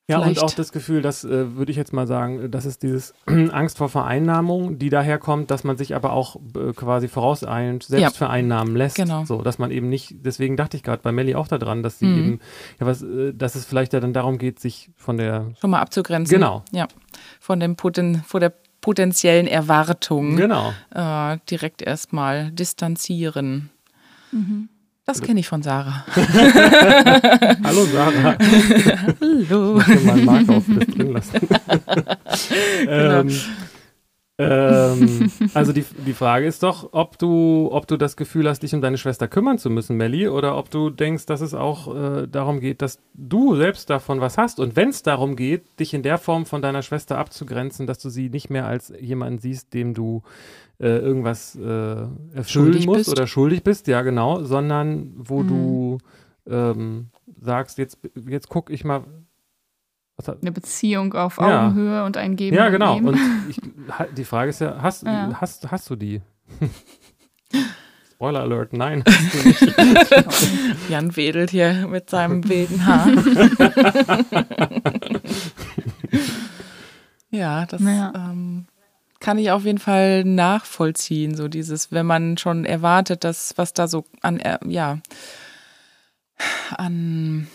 Ja, 0.09 0.17
und 0.17 0.23
Vielleicht- 0.23 0.43
auch 0.43 0.51
das 0.53 0.71
Gefühl, 0.71 1.01
das 1.03 1.23
äh, 1.23 1.55
würde 1.55 1.71
ich 1.71 1.77
jetzt 1.77 1.93
mal 1.93 2.07
sagen, 2.07 2.49
das 2.49 2.65
ist 2.65 2.81
dieses 2.81 3.13
Angst 3.27 3.77
vor 3.77 3.89
Vereinnahmung, 3.89 4.79
die 4.79 4.89
daher 4.89 5.19
kommt, 5.19 5.51
dass 5.51 5.63
man 5.63 5.77
sich 5.77 5.95
aber 5.95 6.13
auch 6.13 6.35
äh, 6.57 6.73
quasi 6.73 7.07
vorauseilend 7.07 7.83
selbst 7.83 8.01
Ja. 8.01 8.09
vereinnahmen 8.09 8.75
lässt. 8.75 8.95
Genau. 8.95 9.23
So, 9.25 9.43
dass 9.43 9.59
man 9.59 9.69
eben 9.69 9.87
nicht, 9.87 10.15
deswegen 10.25 10.57
dachte 10.57 10.75
ich 10.77 10.83
gerade 10.83 11.03
bei 11.03 11.11
Melly 11.11 11.35
auch 11.35 11.47
daran, 11.47 11.83
dass 11.83 11.99
sie 11.99 12.05
Mhm. 12.07 12.17
eben, 12.17 12.39
ja, 12.79 12.87
was, 12.87 13.03
äh, 13.03 13.33
dass 13.35 13.53
es 13.53 13.65
vielleicht 13.65 13.93
ja 13.93 13.99
dann 13.99 14.13
darum 14.13 14.39
geht, 14.39 14.59
sich 14.59 14.89
von 14.97 15.17
der 15.17 15.51
schon 15.61 15.69
mal 15.69 15.79
abzugrenzen. 15.79 16.33
Genau. 16.33 16.63
Ja, 16.71 16.87
von, 17.39 17.59
dem 17.59 17.75
Poten 17.75 18.23
vor 18.25 18.39
der 18.39 18.51
potenziellen 18.81 19.45
Erwartung 19.45 20.37
Genau. 20.37 20.73
äh, 20.91 21.37
direkt 21.51 21.81
erstmal 21.83 22.49
distanzieren. 22.51 23.69
Mhm. 24.31 24.69
Das 25.09 25.23
kenne 25.23 25.39
ich 25.39 25.47
von 25.47 25.63
Sarah. 25.63 26.05
Hallo 27.63 27.83
Sarah. 27.91 28.37
Hallo. 29.19 29.79
Ich 29.79 29.87
will 29.87 29.99
mal 30.01 30.11
einen 30.13 30.25
Marker 30.25 30.57
auf 30.57 30.63
das 30.67 30.85
drin 30.85 31.13
lassen. 31.13 31.31
Genau. 32.85 33.21
ähm, 33.21 33.41
ähm, 34.39 35.29
also 35.53 35.73
die, 35.73 35.83
die 36.05 36.13
Frage 36.13 36.45
ist 36.47 36.63
doch, 36.63 36.89
ob 36.93 37.19
du, 37.19 37.69
ob 37.71 37.87
du 37.87 37.97
das 37.97 38.15
Gefühl 38.15 38.47
hast, 38.49 38.61
dich 38.63 38.73
um 38.73 38.81
deine 38.81 38.97
Schwester 38.97 39.27
kümmern 39.27 39.57
zu 39.57 39.69
müssen, 39.69 39.97
Melly, 39.97 40.27
oder 40.29 40.57
ob 40.57 40.69
du 40.71 40.89
denkst, 40.89 41.25
dass 41.25 41.41
es 41.41 41.53
auch 41.53 41.93
äh, 41.93 42.27
darum 42.27 42.59
geht, 42.59 42.81
dass 42.81 42.99
du 43.13 43.55
selbst 43.55 43.89
davon 43.89 44.21
was 44.21 44.37
hast. 44.37 44.59
Und 44.59 44.75
wenn 44.75 44.89
es 44.89 45.03
darum 45.03 45.35
geht, 45.35 45.63
dich 45.79 45.93
in 45.93 46.03
der 46.03 46.17
Form 46.17 46.45
von 46.45 46.61
deiner 46.61 46.81
Schwester 46.81 47.17
abzugrenzen, 47.17 47.85
dass 47.85 47.99
du 47.99 48.09
sie 48.09 48.29
nicht 48.29 48.49
mehr 48.49 48.65
als 48.65 48.93
jemanden 48.99 49.39
siehst, 49.39 49.73
dem 49.73 49.93
du 49.93 50.23
äh, 50.79 50.87
irgendwas 50.97 51.55
äh, 51.55 51.61
erfüllen 51.61 52.45
Schuldig 52.45 52.85
musst 52.85 52.97
bist. 53.05 53.09
oder 53.09 53.27
schuldig 53.27 53.63
bist, 53.63 53.87
ja 53.87 54.01
genau, 54.01 54.43
sondern 54.43 55.11
wo 55.17 55.43
Mhm. 55.43 55.47
du 55.47 55.97
ähm, 56.49 57.07
sagst, 57.41 57.77
jetzt, 57.77 57.99
jetzt 58.27 58.47
guck 58.49 58.69
ich 58.69 58.85
mal, 58.85 59.03
Eine 60.27 60.51
Beziehung 60.51 61.13
auf 61.13 61.37
Ja. 61.37 61.67
Augenhöhe 61.67 62.03
und 62.03 62.17
ein 62.17 62.35
Geben 62.35 62.55
ja, 62.55 62.69
genau. 62.69 62.97
Und 62.97 63.17
ich, 63.49 63.59
die 64.17 64.25
Frage 64.25 64.49
ist 64.49 64.59
ja, 64.61 64.81
hast, 64.81 65.03
Ja. 65.03 65.31
hast, 65.39 65.71
hast 65.71 65.89
du 65.89 65.95
die? 65.95 66.21
Spoiler 68.11 68.41
Alert, 68.41 68.73
nein. 68.73 69.01
Hast 69.07 69.33
du 69.33 69.47
nicht. 69.47 70.89
Jan 70.89 71.15
wedelt 71.15 71.51
hier 71.51 71.87
mit 71.87 72.09
seinem 72.09 72.47
wilden 72.49 72.85
Haar. 72.85 73.07
ja, 77.31 77.65
das 77.65 77.81
Ja. 77.81 78.11
ähm, 78.15 78.65
kann 79.21 79.37
ich 79.37 79.51
auf 79.51 79.63
jeden 79.65 79.77
Fall 79.79 80.23
nachvollziehen. 80.25 81.35
So 81.35 81.47
dieses, 81.47 81.91
wenn 81.91 82.05
man 82.05 82.37
schon 82.37 82.65
erwartet, 82.65 83.23
dass 83.23 83.53
was 83.57 83.73
da 83.73 83.87
so 83.87 84.05
an, 84.21 84.39
er- 84.39 84.59
ja, 84.65 84.99
an 86.75 87.47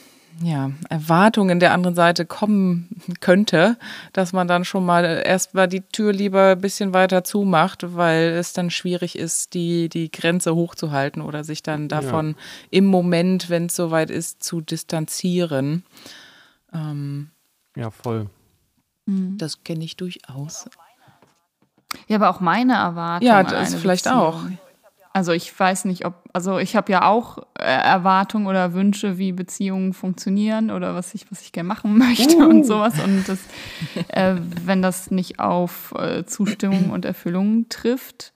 ja, 0.44 0.70
Erwartungen 0.90 1.58
der 1.58 1.72
anderen 1.72 1.94
Seite 1.94 2.26
kommen 2.26 2.88
könnte, 3.20 3.78
dass 4.12 4.32
man 4.32 4.46
dann 4.46 4.64
schon 4.64 4.84
mal 4.84 5.04
erstmal 5.24 5.68
die 5.68 5.80
Tür 5.80 6.12
lieber 6.12 6.52
ein 6.52 6.60
bisschen 6.60 6.92
weiter 6.92 7.24
zumacht, 7.24 7.96
weil 7.96 8.28
es 8.28 8.52
dann 8.52 8.70
schwierig 8.70 9.16
ist, 9.18 9.54
die, 9.54 9.88
die 9.88 10.10
Grenze 10.10 10.54
hochzuhalten 10.54 11.22
oder 11.22 11.44
sich 11.44 11.62
dann 11.62 11.88
davon 11.88 12.36
im 12.70 12.84
Moment, 12.84 13.48
wenn 13.48 13.66
es 13.66 13.76
soweit 13.76 14.10
ist, 14.10 14.42
zu 14.42 14.60
distanzieren. 14.60 15.84
Ähm, 16.72 17.30
ja, 17.74 17.90
voll. 17.90 18.28
Mhm. 19.06 19.38
das 19.38 19.64
kenne 19.64 19.84
ich 19.84 19.96
durchaus. 19.96 20.68
Ja, 22.06 22.16
aber 22.16 22.30
auch 22.30 22.40
meine 22.40 22.74
Erwartung. 22.74 23.26
Ja, 23.26 23.42
das 23.42 23.74
vielleicht 23.74 24.04
Beziehung. 24.04 24.22
auch. 24.22 24.40
Also 25.16 25.30
ich 25.32 25.58
weiß 25.58 25.84
nicht, 25.84 26.04
ob, 26.06 26.14
also 26.32 26.58
ich 26.58 26.74
habe 26.74 26.90
ja 26.90 27.06
auch 27.08 27.38
äh, 27.56 27.62
Erwartungen 27.62 28.48
oder 28.48 28.74
Wünsche, 28.74 29.16
wie 29.16 29.30
Beziehungen 29.30 29.92
funktionieren 29.92 30.72
oder 30.72 30.94
was 30.96 31.14
ich, 31.14 31.30
was 31.30 31.40
ich 31.40 31.52
gerne 31.52 31.68
machen 31.68 31.96
möchte 31.98 32.36
Uh. 32.36 32.48
und 32.50 32.64
sowas. 32.66 32.94
Und 33.02 33.24
das, 33.28 33.38
äh, 34.08 34.34
wenn 34.64 34.82
das 34.82 35.12
nicht 35.12 35.38
auf 35.38 35.94
äh, 35.96 36.24
Zustimmung 36.26 36.90
und 36.90 37.04
Erfüllung 37.04 37.68
trifft, 37.68 38.32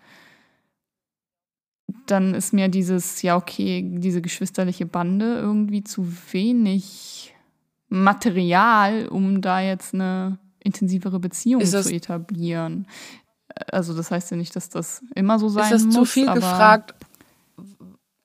dann 2.06 2.32
ist 2.34 2.52
mir 2.52 2.68
dieses, 2.68 3.22
ja, 3.22 3.36
okay, 3.36 3.82
diese 3.84 4.22
geschwisterliche 4.22 4.86
Bande 4.86 5.34
irgendwie 5.36 5.82
zu 5.82 6.06
wenig 6.32 7.34
Material, 7.88 9.08
um 9.08 9.40
da 9.40 9.60
jetzt 9.60 9.94
eine 9.94 10.38
intensivere 10.62 11.18
Beziehung 11.18 11.60
das- 11.60 11.86
zu 11.86 11.92
etablieren. 11.94 12.86
Also 13.70 13.94
das 13.94 14.10
heißt 14.10 14.30
ja 14.30 14.36
nicht, 14.36 14.54
dass 14.56 14.68
das 14.68 15.02
immer 15.14 15.38
so 15.38 15.48
sein 15.48 15.64
Ist 15.64 15.72
das 15.72 15.84
muss. 15.84 15.94
zu 15.94 16.04
viel 16.04 16.32
gefragt, 16.32 16.94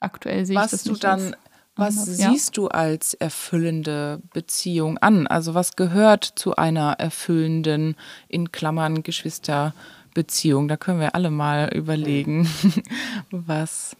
Aktuell 0.04 0.46
sehe 0.46 0.58
ich 0.58 0.62
was 0.62 0.72
das 0.72 0.84
du 0.84 0.92
nicht 0.92 1.04
dann, 1.06 1.36
was 1.78 1.98
anders, 1.98 2.20
ja. 2.20 2.30
siehst 2.30 2.58
du 2.58 2.68
als 2.68 3.14
erfüllende 3.14 4.22
Beziehung 4.34 4.98
an? 4.98 5.28
Also 5.28 5.54
was 5.54 5.78
gehört 5.78 6.26
zu 6.26 6.58
einer 6.58 6.92
erfüllenden, 7.00 7.96
in 8.28 8.52
Klammern, 8.52 9.02
Geschwisterbeziehung? 9.04 10.68
Da 10.68 10.76
können 10.76 11.00
wir 11.00 11.16
alle 11.16 11.32
mal 11.32 11.70
überlegen, 11.74 12.50
was 13.32 13.96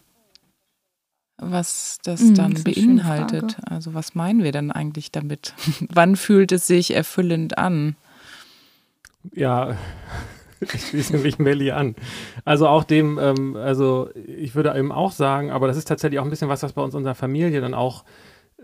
was 1.38 1.98
das 2.04 2.20
Mhm, 2.20 2.34
dann 2.34 2.54
das 2.54 2.64
beinhaltet. 2.64 3.56
Also 3.64 3.94
was 3.94 4.14
meinen 4.14 4.44
wir 4.44 4.52
denn 4.52 4.70
eigentlich 4.70 5.10
damit? 5.10 5.54
Wann 5.88 6.16
fühlt 6.16 6.52
es 6.52 6.66
sich 6.66 6.94
erfüllend 6.94 7.56
an? 7.56 7.96
Ja, 9.32 9.76
ich 10.72 10.86
schließe 10.88 11.18
mich 11.18 11.38
Melli 11.38 11.70
an. 11.72 11.94
Also 12.44 12.68
auch 12.68 12.84
dem, 12.84 13.18
ähm, 13.20 13.56
also 13.56 14.08
ich 14.14 14.54
würde 14.54 14.74
eben 14.76 14.92
auch 14.92 15.12
sagen, 15.12 15.50
aber 15.50 15.66
das 15.66 15.76
ist 15.76 15.88
tatsächlich 15.88 16.20
auch 16.20 16.24
ein 16.24 16.30
bisschen 16.30 16.48
was, 16.48 16.62
was 16.62 16.72
bei 16.72 16.82
uns 16.82 16.94
in 16.94 16.98
unserer 16.98 17.14
Familie 17.14 17.60
dann 17.60 17.74
auch 17.74 18.04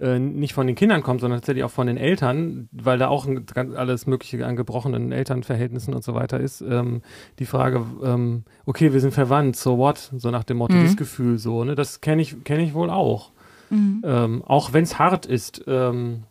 äh, 0.01 0.19
nicht 0.19 0.55
von 0.55 0.67
den 0.67 0.77
Kindern 0.77 1.03
kommt, 1.03 1.21
sondern 1.21 1.41
tatsächlich 1.41 1.65
auch 1.65 1.71
von 1.71 1.87
den 1.87 1.97
Eltern, 1.97 2.69
weil 2.73 2.99
da 2.99 3.09
auch 3.09 3.27
ein, 3.27 3.45
ganz 3.47 3.75
alles 3.75 4.07
Mögliche 4.07 4.47
an 4.47 4.57
gebrochenen 4.57 5.13
Elternverhältnissen 5.13 5.93
und 5.93 6.05
so 6.05 6.15
weiter 6.15 6.41
ist. 6.41 6.63
Ähm, 6.63 7.03
die 7.39 7.45
Frage, 7.47 7.85
ähm, 8.03 8.45
okay, 8.67 8.93
wir 8.93 9.01
sind 9.01 9.13
verwandt, 9.13 9.57
so 9.57 9.77
what? 9.79 10.11
So 10.17 10.31
nach 10.31 10.45
dem 10.45 10.57
Motto, 10.59 10.75
Mhm. 10.75 10.81
dieses 10.81 10.97
Gefühl 10.97 11.39
so, 11.39 11.65
ne? 11.65 11.75
Das 11.75 12.01
kenne 12.01 12.23
ich, 12.23 12.45
kenne 12.45 12.63
ich 12.63 12.73
wohl 12.73 12.89
auch. 12.89 13.33
Mhm. 13.69 14.03
Ähm, 14.05 14.43
auch 14.47 14.73
wenn 14.73 14.85
es 14.85 14.99
hart 14.99 15.27
ist. 15.27 15.65
Ähm, 15.67 16.25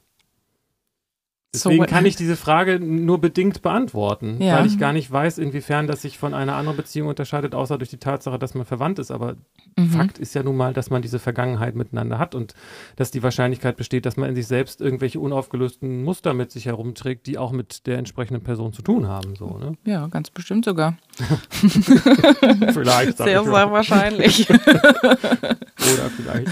deswegen 1.53 1.85
kann 1.85 2.05
ich 2.05 2.15
diese 2.15 2.35
Frage 2.35 2.79
nur 2.79 3.19
bedingt 3.19 3.61
beantworten, 3.61 4.37
Ja. 4.41 4.57
weil 4.59 4.65
ich 4.67 4.77
gar 4.77 4.93
nicht 4.93 5.11
weiß, 5.11 5.37
inwiefern 5.37 5.87
das 5.87 6.01
sich 6.01 6.17
von 6.17 6.33
einer 6.33 6.55
anderen 6.55 6.77
Beziehung 6.77 7.07
unterscheidet, 7.09 7.55
außer 7.55 7.77
durch 7.77 7.89
die 7.89 7.97
Tatsache, 7.97 8.37
dass 8.39 8.53
man 8.53 8.65
verwandt 8.65 8.99
ist. 8.99 9.11
Aber 9.11 9.35
Mhm. 9.77 9.89
Fakt 9.91 10.17
ist 10.17 10.33
ja 10.35 10.43
nun 10.43 10.57
mal, 10.57 10.73
dass 10.73 10.89
man 10.89 11.01
diese 11.01 11.19
Vergangenheit 11.19 11.75
miteinander 11.75 12.17
hat 12.17 12.33
und 12.35 12.53
dass 12.95 13.11
die 13.11 13.21
Wahrscheinlichkeit 13.23 13.77
besteht, 13.77 14.05
dass 14.05 14.17
man 14.17 14.29
in 14.29 14.35
sich 14.35 14.47
selbst 14.47 14.81
irgendwelche 14.81 15.19
unaufgelösten 15.19 16.03
Muster 16.03 16.33
mit 16.33 16.51
sich 16.51 16.65
herumträgt, 16.65 17.27
die 17.27 17.37
auch 17.37 17.51
mit 17.51 17.85
der 17.87 17.97
entsprechenden 17.99 18.43
Person 18.43 18.73
zu 18.73 18.81
tun 18.81 19.07
haben. 19.07 19.35
So, 19.35 19.57
ne? 19.57 19.73
Ja, 19.85 20.07
ganz 20.07 20.31
bestimmt 20.31 20.65
sogar. 20.65 20.97
Vielleicht. 22.73 23.17
Sehr, 23.17 23.43
sehr 23.43 23.71
wahrscheinlich. 23.71 24.47
Oder 25.93 26.09
vielleicht. 26.09 26.47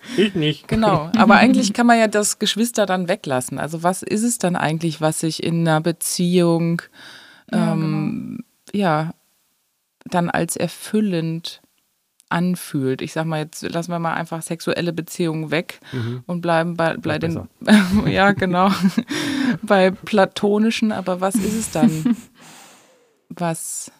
Ich 0.16 0.34
nicht. 0.34 0.68
Genau, 0.68 1.10
aber 1.16 1.36
eigentlich 1.36 1.72
kann 1.72 1.86
man 1.86 1.98
ja 1.98 2.08
das 2.08 2.38
Geschwister 2.38 2.86
dann 2.86 3.08
weglassen. 3.08 3.58
Also 3.58 3.82
was 3.82 4.02
ist 4.02 4.22
es 4.24 4.38
dann 4.38 4.56
eigentlich, 4.56 5.00
was 5.00 5.20
sich 5.20 5.42
in 5.42 5.60
einer 5.66 5.80
Beziehung 5.80 6.82
Ja, 7.52 7.72
ähm, 7.72 8.44
ja 8.72 9.14
dann 10.04 10.30
als 10.30 10.56
erfüllend 10.56 11.60
anfühlt? 12.30 13.00
Ich 13.02 13.12
sag 13.12 13.26
mal, 13.26 13.40
jetzt 13.40 13.62
lassen 13.62 13.90
wir 13.90 13.98
mal 13.98 14.14
einfach 14.14 14.42
sexuelle 14.42 14.92
Beziehungen 14.92 15.50
weg 15.50 15.80
Mhm. 15.92 16.22
und 16.26 16.40
bleiben 16.40 16.74
bei, 16.76 16.96
bei 16.96 17.18
den 17.18 17.48
ja 18.06 18.32
genau 18.32 18.70
bei 19.62 19.90
platonischen. 19.90 20.92
Aber 20.92 21.20
was 21.20 21.34
ist 21.36 21.54
es 21.54 21.70
dann, 21.70 22.16
was 23.28 23.90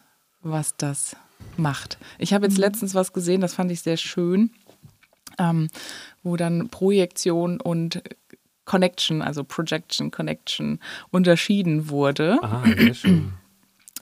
was 0.42 0.76
das 0.76 1.16
macht? 1.56 1.98
Ich 2.18 2.32
habe 2.32 2.46
jetzt 2.46 2.58
letztens 2.58 2.94
was 2.94 3.12
gesehen, 3.12 3.40
das 3.40 3.54
fand 3.54 3.70
ich 3.70 3.82
sehr 3.82 3.96
schön 3.96 4.50
ähm, 5.38 5.68
wo 6.22 6.36
dann 6.36 6.68
Projektion 6.68 7.60
und 7.60 8.02
Connection, 8.64 9.22
also 9.22 9.44
Projection, 9.44 10.10
Connection 10.10 10.78
unterschieden 11.10 11.88
wurde. 11.88 12.38
Ah, 12.42 12.64
sehr 12.64 12.94
schön. 12.94 13.32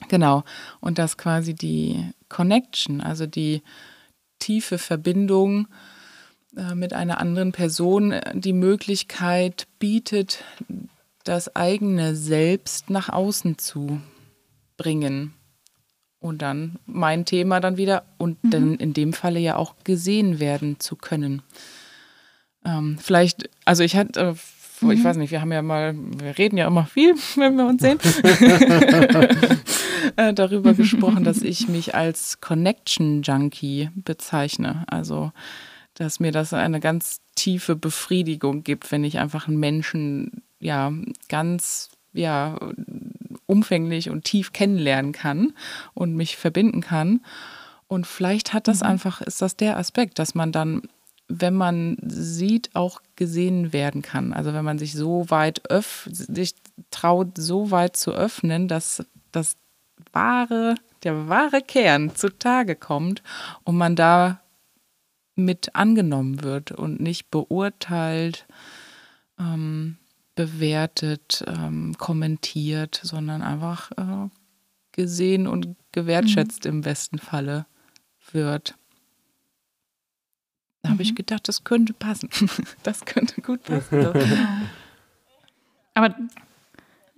Genau. 0.09 0.43
Und 0.79 0.99
dass 0.99 1.17
quasi 1.17 1.55
die 1.55 2.11
Connection, 2.29 3.01
also 3.01 3.25
die 3.25 3.63
tiefe 4.37 4.77
Verbindung 4.77 5.67
äh, 6.55 6.75
mit 6.75 6.93
einer 6.93 7.19
anderen 7.19 7.51
Person 7.51 8.11
äh, 8.11 8.39
die 8.39 8.53
Möglichkeit 8.53 9.67
bietet, 9.79 10.43
das 11.23 11.55
eigene 11.55 12.15
Selbst 12.15 12.91
nach 12.91 13.09
außen 13.09 13.57
zu 13.57 13.99
bringen. 14.77 15.33
Und 16.27 16.41
dann 16.41 16.77
mein 16.85 17.23
Thema 17.25 17.59
dann 17.59 17.77
wieder 17.77 18.03
und 18.17 18.37
dann 18.43 18.75
in 18.75 18.93
dem 18.93 19.13
Falle 19.13 19.39
ja 19.39 19.55
auch 19.55 19.75
gesehen 19.83 20.39
werden 20.39 20.79
zu 20.79 20.95
können. 20.95 21.41
Ähm, 22.65 22.97
vielleicht, 23.01 23.49
also 23.65 23.83
ich 23.83 23.95
hatte, 23.95 24.19
äh, 24.19 24.33
vor- 24.35 24.91
ich 24.91 25.03
weiß 25.03 25.17
nicht, 25.17 25.31
wir 25.31 25.39
haben 25.41 25.51
ja 25.53 25.61
mal, 25.61 25.95
wir 25.95 26.37
reden 26.37 26.57
ja 26.57 26.67
immer 26.67 26.85
viel, 26.85 27.13
wenn 27.37 27.55
wir 27.55 27.65
uns 27.65 27.81
sehen, 27.81 27.97
äh, 30.17 30.33
darüber 30.33 30.73
gesprochen, 30.73 31.23
dass 31.23 31.41
ich 31.41 31.67
mich 31.67 31.95
als 31.95 32.41
Connection 32.41 33.21
Junkie 33.21 33.89
bezeichne. 33.95 34.83
Also, 34.87 35.31
dass 35.93 36.19
mir 36.19 36.31
das 36.31 36.53
eine 36.53 36.79
ganz 36.79 37.21
tiefe 37.35 37.75
Befriedigung 37.75 38.63
gibt, 38.63 38.91
wenn 38.91 39.03
ich 39.03 39.17
einfach 39.19 39.47
einen 39.47 39.57
Menschen 39.59 40.43
ja 40.59 40.91
ganz 41.29 41.89
ja 42.13 42.57
umfänglich 43.47 44.09
und 44.09 44.25
tief 44.25 44.53
kennenlernen 44.53 45.11
kann 45.11 45.53
und 45.93 46.15
mich 46.15 46.37
verbinden 46.37 46.81
kann. 46.81 47.21
Und 47.87 48.05
vielleicht 48.05 48.53
hat 48.53 48.67
das 48.67 48.83
einfach, 48.83 49.21
ist 49.21 49.41
das 49.41 49.55
der 49.55 49.77
Aspekt, 49.77 50.19
dass 50.19 50.35
man 50.35 50.51
dann, 50.51 50.83
wenn 51.27 51.55
man 51.55 51.97
sieht, 52.05 52.75
auch 52.75 53.01
gesehen 53.15 53.73
werden 53.73 54.01
kann. 54.01 54.33
Also 54.33 54.53
wenn 54.53 54.65
man 54.65 54.77
sich 54.77 54.93
so 54.93 55.29
weit 55.29 55.71
öff, 55.71 56.07
sich 56.11 56.53
traut, 56.91 57.37
so 57.37 57.71
weit 57.71 57.97
zu 57.97 58.11
öffnen, 58.11 58.67
dass 58.67 59.05
das 59.31 59.55
wahre, 60.11 60.75
der 61.03 61.29
wahre 61.29 61.61
Kern 61.61 62.15
zutage 62.15 62.75
kommt 62.75 63.23
und 63.63 63.77
man 63.77 63.95
da 63.95 64.41
mit 65.35 65.75
angenommen 65.75 66.43
wird 66.43 66.71
und 66.71 66.99
nicht 66.99 67.29
beurteilt, 67.31 68.45
ähm, 69.39 69.97
bewertet, 70.37 71.43
ähm, 71.47 71.95
kommentiert, 71.97 73.01
sondern 73.03 73.41
einfach 73.41 73.91
äh, 73.97 74.29
gesehen 74.93 75.47
und 75.47 75.75
gewertschätzt 75.91 76.65
im 76.65 76.79
besten 76.81 77.17
Falle 77.19 77.65
wird. 78.31 78.75
Da 80.83 80.91
habe 80.91 81.01
ich 81.01 81.15
gedacht, 81.15 81.47
das 81.49 81.65
könnte 81.65 81.91
passen. 81.93 82.29
Das 82.83 83.03
könnte 83.03 83.41
gut 83.41 83.63
passen. 83.63 83.99
Das, 84.01 84.25
Aber 85.93 86.15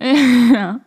ja, 0.00 0.80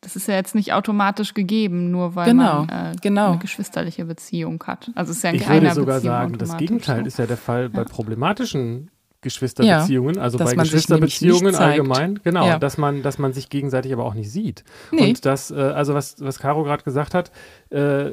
das 0.00 0.16
ist 0.16 0.26
ja 0.28 0.34
jetzt 0.34 0.54
nicht 0.54 0.72
automatisch 0.72 1.34
gegeben, 1.34 1.90
nur 1.90 2.14
weil 2.16 2.26
Genau, 2.30 2.64
man 2.64 2.68
äh, 2.68 2.96
genau. 3.00 3.30
eine 3.30 3.38
geschwisterliche 3.38 4.04
Beziehung 4.04 4.62
hat. 4.66 4.90
Also 4.96 5.12
es 5.12 5.18
ist 5.18 5.22
ja 5.22 5.32
Ich 5.32 5.48
würde 5.48 5.72
sogar 5.72 5.96
Beziehung 5.96 6.12
sagen, 6.14 6.38
das 6.38 6.56
Gegenteil 6.56 7.00
so. 7.02 7.06
ist 7.06 7.18
ja 7.18 7.26
der 7.26 7.36
Fall 7.36 7.68
bei 7.70 7.84
problematischen 7.84 8.90
Geschwisterbeziehungen, 9.22 10.18
also 10.18 10.38
dass 10.38 10.54
bei 10.54 10.62
Geschwisterbeziehungen 10.62 11.54
allgemein, 11.54 12.20
genau, 12.24 12.46
Ja. 12.46 12.58
dass 12.58 12.78
man, 12.78 13.02
dass 13.02 13.18
man 13.18 13.32
sich 13.32 13.48
gegenseitig 13.50 13.92
aber 13.92 14.04
auch 14.04 14.14
nicht 14.14 14.30
sieht. 14.30 14.64
Nee. 14.92 15.08
Und 15.10 15.24
das, 15.26 15.50
äh, 15.50 15.54
also 15.56 15.94
was, 15.94 16.16
was 16.20 16.38
Caro 16.38 16.62
gerade 16.64 16.82
gesagt 16.82 17.14
hat, 17.14 17.30
äh, 17.70 18.10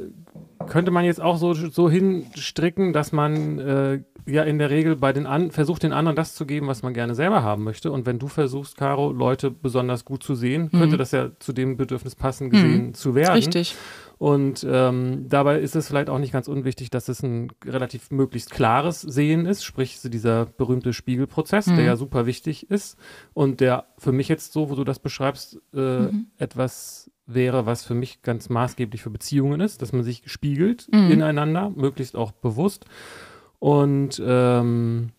könnte 0.68 0.92
man 0.92 1.06
jetzt 1.06 1.22
auch 1.22 1.38
so, 1.38 1.54
so 1.54 1.90
hinstricken, 1.90 2.94
dass 2.94 3.12
man 3.12 3.60
äh, 3.60 4.00
ja 4.26 4.44
in 4.44 4.60
der 4.60 4.70
Regel 4.70 4.96
bei 4.98 5.14
den 5.14 5.26
an 5.26 5.52
versucht, 5.52 5.84
den 5.84 5.94
anderen 5.94 6.16
das 6.16 6.36
zu 6.36 6.46
geben, 6.46 6.68
was 6.68 6.84
man 6.84 6.94
gerne 6.94 7.16
selber 7.16 7.44
haben 7.44 7.64
möchte. 7.64 7.92
Und 7.92 8.06
wenn 8.06 8.20
du 8.20 8.28
versuchst, 8.28 8.76
Caro, 8.78 9.12
Leute 9.12 9.50
besonders 9.52 10.04
gut 10.04 10.24
zu 10.24 10.36
sehen, 10.36 10.70
könnte 10.72 10.98
das 10.98 11.12
ja 11.12 11.30
zu 11.40 11.54
dem 11.54 11.78
Bedürfnis 11.78 12.16
passen, 12.16 12.50
gesehen 12.50 12.94
zu 12.94 13.16
werden. 13.16 13.30
Mhm. 13.32 13.36
richtig. 13.36 13.76
Und 14.18 14.66
ähm, 14.68 15.30
dabei 15.30 15.60
ist 15.60 15.76
es 15.76 15.88
vielleicht 15.88 16.10
auch 16.10 16.18
nicht 16.18 16.34
ganz 16.34 16.48
unwichtig, 16.48 16.90
dass 16.90 17.08
es 17.08 17.22
ein 17.22 17.52
relativ 17.64 18.10
möglichst 18.10 18.50
klares 18.50 19.02
Sehen 19.02 19.46
ist, 19.46 19.64
sprich 19.64 20.00
dieser 20.04 20.46
berühmte 20.46 20.94
Spiegelprozess, 20.94 21.66
der 21.66 21.84
ja 21.84 21.96
super 21.96 22.26
wichtig 22.26 22.70
ist 22.72 22.98
und 23.34 23.60
der 23.60 23.86
für 23.98 24.12
mich 24.12 24.28
jetzt 24.28 24.54
so, 24.54 24.70
wo 24.70 24.76
du 24.76 24.84
das 24.84 25.00
beschreibst, 25.00 25.62
äh, 25.74 26.08
etwas 26.38 27.12
wäre, 27.28 27.66
was 27.66 27.86
für 27.86 27.94
mich 27.94 28.22
ganz 28.22 28.50
maßgeblich 28.50 29.02
für 29.02 29.10
Beziehungen 29.10 29.60
ist, 29.60 29.82
dass 29.82 29.94
man 29.94 30.04
sich 30.04 30.24
spiegelt 30.26 30.88
ineinander, 31.12 31.70
möglichst 31.76 32.16
auch 32.16 32.32
bewusst. 32.32 32.86
Und 33.60 34.22
ähm, 34.26 35.12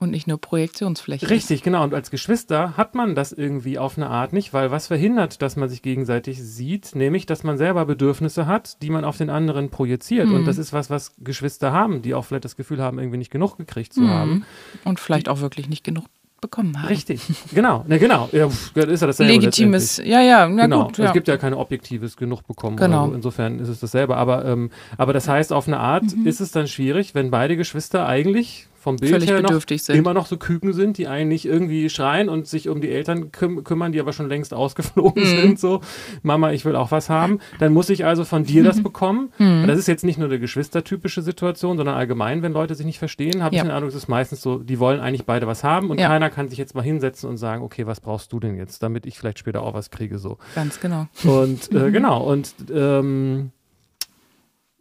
Und 0.00 0.10
nicht 0.10 0.28
nur 0.28 0.38
Projektionsfläche. 0.40 1.28
Richtig, 1.28 1.62
genau. 1.62 1.82
Und 1.82 1.92
als 1.92 2.10
Geschwister 2.10 2.76
hat 2.76 2.94
man 2.94 3.16
das 3.16 3.32
irgendwie 3.32 3.78
auf 3.78 3.96
eine 3.96 4.08
Art 4.08 4.32
nicht, 4.32 4.52
weil 4.52 4.70
was 4.70 4.86
verhindert, 4.86 5.42
dass 5.42 5.56
man 5.56 5.68
sich 5.68 5.82
gegenseitig 5.82 6.40
sieht, 6.40 6.94
nämlich, 6.94 7.26
dass 7.26 7.42
man 7.42 7.58
selber 7.58 7.84
Bedürfnisse 7.84 8.46
hat, 8.46 8.80
die 8.82 8.90
man 8.90 9.04
auf 9.04 9.16
den 9.16 9.28
anderen 9.28 9.70
projiziert. 9.70 10.28
Und 10.28 10.44
das 10.44 10.56
ist 10.58 10.72
was, 10.72 10.88
was 10.88 11.14
Geschwister 11.18 11.72
haben, 11.72 12.02
die 12.02 12.14
auch 12.14 12.24
vielleicht 12.24 12.44
das 12.44 12.54
Gefühl 12.56 12.80
haben, 12.80 12.98
irgendwie 12.98 13.18
nicht 13.18 13.32
genug 13.32 13.56
gekriegt 13.56 13.92
zu 13.92 14.08
haben. 14.08 14.44
Und 14.84 15.00
vielleicht 15.00 15.28
auch 15.28 15.40
wirklich 15.40 15.68
nicht 15.68 15.82
genug 15.82 16.04
bekommen 16.40 16.80
haben. 16.80 16.86
Richtig, 16.86 17.20
genau. 17.52 17.84
Ne, 17.88 17.98
genau. 17.98 18.28
Ja, 18.30 18.48
pff, 18.48 18.76
ist 18.76 19.00
ja 19.00 19.08
dasselbe. 19.08 19.32
Legitimes, 19.32 19.96
ja, 19.96 20.20
ja, 20.20 20.48
na 20.48 20.62
genau. 20.66 20.84
gut. 20.86 20.98
Ja. 20.98 21.06
Es 21.06 21.12
gibt 21.12 21.26
ja 21.26 21.36
keine 21.36 21.56
objektives 21.56 22.16
genug 22.16 22.46
bekommen. 22.46 22.76
Genau. 22.76 23.08
So. 23.08 23.14
Insofern 23.14 23.58
ist 23.58 23.68
es 23.68 23.80
dasselbe. 23.80 24.16
Aber, 24.16 24.44
ähm, 24.44 24.70
aber 24.96 25.12
das 25.12 25.26
heißt, 25.26 25.52
auf 25.52 25.66
eine 25.66 25.80
Art 25.80 26.04
Mhm. 26.14 26.26
ist 26.28 26.38
es 26.40 26.52
dann 26.52 26.68
schwierig, 26.68 27.16
wenn 27.16 27.32
beide 27.32 27.56
Geschwister 27.56 28.06
eigentlich 28.06 28.68
vom 28.88 28.96
Bild 28.96 29.12
Völlig 29.12 29.30
her 29.30 29.42
noch 29.42 29.60
sind. 29.68 29.96
immer 29.96 30.14
noch 30.14 30.26
so 30.26 30.36
Küken 30.38 30.72
sind, 30.72 30.98
die 30.98 31.08
eigentlich 31.08 31.44
irgendwie 31.46 31.90
schreien 31.90 32.28
und 32.28 32.46
sich 32.46 32.68
um 32.68 32.80
die 32.80 32.90
Eltern 32.90 33.32
küm 33.32 33.62
kümmern, 33.64 33.92
die 33.92 34.00
aber 34.00 34.12
schon 34.12 34.28
längst 34.28 34.54
ausgeflogen 34.54 35.22
Mhm. 35.22 35.26
sind. 35.40 35.60
So, 35.60 35.80
Mama, 36.22 36.52
ich 36.52 36.64
will 36.64 36.74
auch 36.76 36.90
was 36.90 37.10
haben. 37.10 37.38
Dann 37.58 37.72
muss 37.72 37.90
ich 37.90 38.04
also 38.06 38.24
von 38.24 38.44
dir 38.44 38.62
Mhm. 38.62 38.66
das 38.66 38.82
bekommen. 38.82 39.30
Das 39.38 39.78
ist 39.78 39.88
jetzt 39.88 40.04
nicht 40.04 40.18
nur 40.18 40.28
eine 40.28 40.38
geschwistertypische 40.40 41.22
Situation, 41.22 41.76
sondern 41.76 41.96
allgemein, 41.96 42.42
wenn 42.42 42.52
Leute 42.52 42.74
sich 42.74 42.86
nicht 42.86 42.98
verstehen, 42.98 43.42
habe 43.42 43.54
Ja. 43.54 43.62
ich 43.62 43.68
den 43.68 43.72
Eindruck, 43.74 43.90
es 43.90 43.96
ist 43.96 44.08
meistens 44.08 44.40
so, 44.40 44.58
die 44.58 44.78
wollen 44.78 45.00
eigentlich 45.00 45.24
beide 45.26 45.46
was 45.46 45.64
haben 45.64 45.90
und 45.90 46.00
Ja. 46.00 46.08
keiner 46.08 46.30
kann 46.30 46.48
sich 46.48 46.58
jetzt 46.58 46.74
mal 46.74 46.82
hinsetzen 46.82 47.28
und 47.28 47.36
sagen, 47.36 47.62
okay, 47.62 47.86
was 47.86 48.00
brauchst 48.00 48.32
du 48.32 48.40
denn 48.40 48.56
jetzt, 48.56 48.82
damit 48.82 49.04
ich 49.06 49.18
vielleicht 49.18 49.38
später 49.38 49.62
auch 49.62 49.74
was 49.74 49.90
kriege. 49.90 50.18
So. 50.18 50.38
Ganz 50.54 50.80
genau. 50.80 51.08
Und 51.24 51.70
äh, 51.72 51.90
genau, 51.90 52.22
und 52.24 52.54
ähm, 52.74 53.50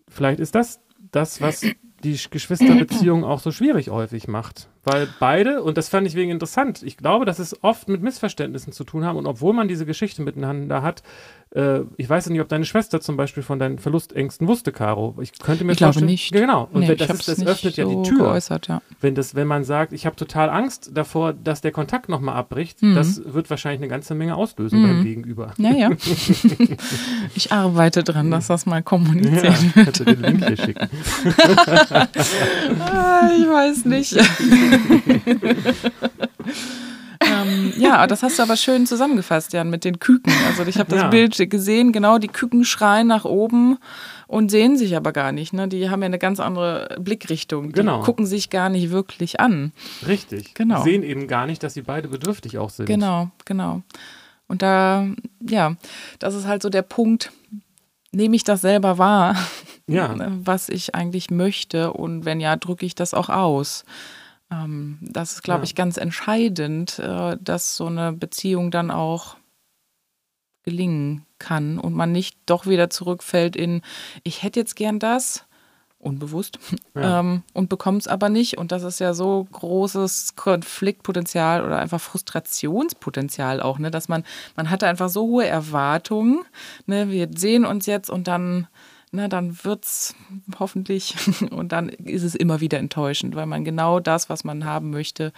vielleicht 0.10 0.40
ist 0.40 0.56
das 0.56 0.80
das, 1.12 1.42
was 1.42 1.66
die 2.04 2.18
Geschwisterbeziehung 2.30 3.24
auch 3.24 3.40
so 3.40 3.52
schwierig 3.52 3.90
häufig 3.90 4.28
macht. 4.28 4.70
Weil 4.84 5.08
beide, 5.20 5.64
und 5.64 5.78
das 5.78 5.90
fand 5.90 6.08
ich 6.08 6.16
wegen 6.16 6.32
interessant, 6.32 6.84
ich 6.84 6.98
glaube, 6.98 7.26
dass 7.26 7.40
es 7.40 7.64
oft 7.64 7.90
mit 7.90 8.02
Missverständnissen 8.02 8.72
zu 8.72 8.84
tun 8.84 9.04
haben. 9.04 9.18
Und 9.18 9.26
obwohl 9.26 9.54
man 9.54 9.68
diese 9.68 9.86
Geschichte 9.86 10.22
miteinander 10.22 10.82
hat, 10.82 11.04
äh, 11.58 11.86
ich 11.98 12.08
weiß 12.08 12.30
nicht, 12.30 12.40
ob 12.40 12.48
deine 12.50 12.66
Schwester 12.66 13.02
zum 13.02 13.18
Beispiel 13.18 13.42
von 13.42 13.58
deinen 13.58 13.80
Verlustängsten 13.80 14.48
wusste, 14.48 14.72
Caro. 14.72 15.16
Ich 15.22 15.32
könnte 15.40 15.64
mir 15.64 15.72
ich 15.72 15.80
glaube 15.80 16.06
nicht. 16.06 16.32
Genau. 16.32 16.70
Und 16.72 16.82
nee, 16.82 16.90
wenn, 16.90 16.98
das, 16.98 17.10
ist, 17.10 17.28
das 17.28 17.44
öffnet 17.46 17.76
so 17.76 17.82
ja 17.82 17.88
die 17.88 18.08
Tür. 18.08 18.20
Geäußert, 18.20 18.68
ja. 18.68 18.84
Wenn, 19.02 19.16
das, 19.16 19.34
wenn 19.34 19.48
man 19.48 19.64
sagt, 19.64 19.92
ich 19.92 20.06
habe 20.06 20.16
total 20.16 20.52
Angst 20.52 20.92
davor, 20.94 21.34
dass 21.34 21.62
der 21.62 21.72
Kontakt 21.72 22.10
nochmal 22.10 22.36
abbricht, 22.36 22.84
mhm. 22.84 22.94
das 22.94 23.22
wird 23.26 23.50
wahrscheinlich 23.50 23.80
eine 23.80 23.88
ganze 23.88 24.14
Menge 24.14 24.36
auslösen 24.36 24.82
mhm. 24.82 24.88
beim 24.88 25.04
Gegenüber. 25.04 25.54
Ja, 25.58 25.72
ja. 25.72 25.90
ich 27.36 27.52
arbeite 27.52 28.04
dran, 28.04 28.30
dass 28.30 28.48
das 28.48 28.68
mal 28.68 28.84
kommuniziert 28.84 29.44
ja, 29.44 29.86
wird. 29.86 30.06
den 30.06 30.22
Link 30.22 30.46
hier 30.46 30.58
schicken. 30.58 30.88
ah, 32.80 33.30
ich 33.36 33.48
weiß 33.48 33.86
nicht. 33.86 34.16
ähm, 37.22 37.74
ja, 37.78 38.08
das 38.08 38.24
hast 38.24 38.40
du 38.40 38.44
aber 38.44 38.58
schön 38.58 38.86
zusammengefasst, 38.86 39.54
Jan, 39.54 39.70
mit 39.70 39.84
den 39.84 40.00
Küken. 40.00 40.34
Also 40.48 40.64
ich 40.66 40.78
habe 40.78 40.90
das 40.90 41.02
ja. 41.04 41.08
Bild 41.08 41.38
gesehen, 41.50 41.92
genau, 41.92 42.18
die 42.18 42.28
Küken 42.28 42.64
schreien 42.64 43.08
nach 43.08 43.26
oben 43.26 43.78
und 44.28 44.52
sehen 44.52 44.78
sich 44.78 44.96
aber 44.96 45.12
gar 45.12 45.32
nicht. 45.32 45.54
Ne? 45.54 45.68
Die 45.68 45.90
haben 45.90 46.02
ja 46.02 46.08
eine 46.08 46.20
ganz 46.20 46.40
andere 46.40 46.98
Blickrichtung. 47.00 47.68
Die 47.68 47.74
genau. 47.74 48.02
gucken 48.02 48.26
sich 48.26 48.50
gar 48.50 48.70
nicht 48.70 48.92
wirklich 48.92 49.40
an. 49.40 49.72
Richtig. 50.06 50.54
Genau. 50.54 50.84
Sehen 50.84 51.04
eben 51.04 51.28
gar 51.28 51.48
nicht, 51.48 51.64
dass 51.64 51.74
sie 51.74 51.82
beide 51.82 52.10
bedürftig 52.10 52.58
auch 52.58 52.70
sind. 52.70 52.86
Genau, 52.86 53.30
genau. 53.46 53.82
Und 54.48 54.62
da, 54.62 55.06
ja, 55.42 55.76
das 56.20 56.36
ist 56.36 56.48
halt 56.48 56.62
so 56.62 56.70
der 56.70 56.82
Punkt, 56.82 57.32
nehme 58.12 58.36
ich 58.36 58.44
das 58.44 58.62
selber 58.62 58.98
wahr, 58.98 59.36
ja. 59.88 60.16
was 60.44 60.70
ich 60.70 60.96
eigentlich 60.96 61.30
möchte 61.30 61.94
und 61.94 62.26
wenn 62.26 62.40
ja, 62.40 62.56
drücke 62.56 62.86
ich 62.86 62.96
das 62.96 63.14
auch 63.14 63.30
aus. 63.30 63.86
Ähm, 64.52 64.98
das 65.02 65.34
ist, 65.34 65.44
glaube 65.44 65.62
ja. 65.62 65.64
ich, 65.66 65.76
ganz 65.76 65.98
entscheidend, 65.98 67.00
äh, 67.00 67.38
dass 67.40 67.76
so 67.76 67.88
eine 67.88 68.14
Beziehung 68.14 68.72
dann 68.72 68.92
auch 68.92 69.38
gelingen 70.64 71.26
kann 71.40 71.80
und 71.80 71.94
man 71.94 72.12
nicht 72.12 72.38
doch 72.46 72.66
wieder 72.66 72.90
zurückfällt 72.90 73.56
in, 73.56 73.82
ich 74.24 74.44
hätte 74.44 74.60
jetzt 74.60 74.76
gern 74.76 75.00
das, 75.00 75.46
unbewusst, 76.00 76.60
ja. 76.96 77.20
ähm, 77.20 77.44
und 77.54 77.70
bekommt 77.70 78.02
es 78.02 78.08
aber 78.08 78.30
nicht. 78.30 78.58
Und 78.58 78.72
das 78.72 78.84
ist 78.84 79.00
ja 79.00 79.14
so 79.14 79.48
großes 79.52 80.36
Konfliktpotenzial 80.36 81.66
oder 81.66 81.80
einfach 81.80 82.02
Frustrationspotenzial 82.02 83.62
auch, 83.62 83.80
ne, 83.80 83.92
dass 83.92 84.08
man, 84.08 84.24
man 84.56 84.70
hatte 84.70 84.88
einfach 84.88 85.10
so 85.10 85.24
hohe 85.24 85.48
Erwartungen, 85.48 86.44
ne, 86.86 87.10
wir 87.10 87.30
sehen 87.36 87.66
uns 87.66 87.86
jetzt 87.86 88.10
und 88.10 88.28
dann 88.28 88.68
na, 89.12 89.28
dann 89.28 89.64
wird 89.64 89.86
es 89.86 90.16
hoffentlich 90.60 91.16
und 91.52 91.72
dann 91.72 91.90
ist 91.90 92.24
es 92.24 92.36
immer 92.36 92.62
wieder 92.62 92.78
enttäuschend, 92.78 93.36
weil 93.36 93.46
man 93.46 93.64
genau 93.64 94.00
das, 94.00 94.30
was 94.30 94.44
man 94.44 94.66
haben 94.66 94.90
möchte, 94.90 95.34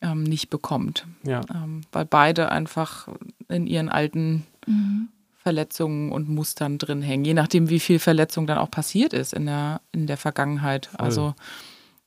ähm, 0.00 0.22
nicht 0.24 0.50
bekommt. 0.50 1.06
Ja. 1.24 1.40
Ähm, 1.52 1.82
weil 1.92 2.04
beide 2.04 2.50
einfach 2.50 3.08
in 3.48 3.66
ihren 3.66 3.88
alten 3.88 4.46
mhm. 4.66 5.08
Verletzungen 5.42 6.12
und 6.12 6.28
Mustern 6.28 6.78
drin 6.78 7.02
hängen, 7.02 7.24
je 7.24 7.34
nachdem, 7.34 7.68
wie 7.68 7.80
viel 7.80 7.98
Verletzung 7.98 8.46
dann 8.46 8.58
auch 8.58 8.70
passiert 8.70 9.12
ist 9.12 9.32
in 9.32 9.46
der, 9.46 9.80
in 9.90 10.06
der 10.06 10.16
Vergangenheit. 10.16 10.86
Voll. 10.86 11.00
Also 11.00 11.34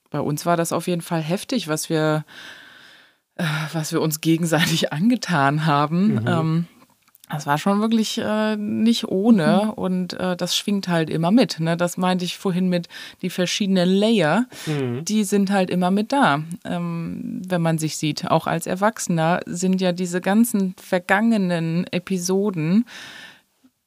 bei 0.10 0.20
uns 0.22 0.46
war 0.46 0.56
das 0.56 0.72
auf 0.72 0.88
jeden 0.88 1.02
Fall 1.02 1.22
heftig, 1.22 1.68
was 1.68 1.89
wir, 1.89 2.24
äh, 3.36 3.43
was 3.74 3.91
wir 3.91 4.02
uns 4.02 4.22
gegenseitig 4.22 4.93
angetan 4.93 5.66
haben. 5.66 6.16
Mhm. 6.16 6.28
Ähm, 6.28 6.68
das 7.30 7.48
war 7.48 7.58
schon 7.58 7.82
wirklich 7.82 8.20
äh, 8.20 8.56
nicht 8.56 9.08
ohne 9.08 9.64
mhm. 9.66 9.70
und 9.72 10.14
äh, 10.14 10.36
das 10.36 10.56
schwingt 10.56 10.88
halt 10.88 11.10
immer 11.10 11.32
mit. 11.32 11.60
Ne? 11.60 11.76
Das 11.76 11.98
meinte 11.98 12.24
ich 12.24 12.38
vorhin 12.38 12.70
mit 12.70 12.88
die 13.22 13.32
verschiedenen 13.32 13.90
Layer, 13.90 14.46
mhm. 14.68 15.04
die 15.04 15.24
sind 15.24 15.50
halt 15.50 15.70
immer 15.72 15.90
mit 15.90 16.12
da, 16.12 16.42
ähm, 16.64 17.42
wenn 17.48 17.62
man 17.62 17.80
sich 17.80 17.98
sieht. 17.98 18.30
Auch 18.30 18.46
als 18.46 18.68
Erwachsener 18.68 19.40
sind 19.46 19.82
ja 19.82 19.92
diese 19.92 20.22
ganzen 20.22 20.76
vergangenen 20.78 21.88
Episoden 21.92 22.86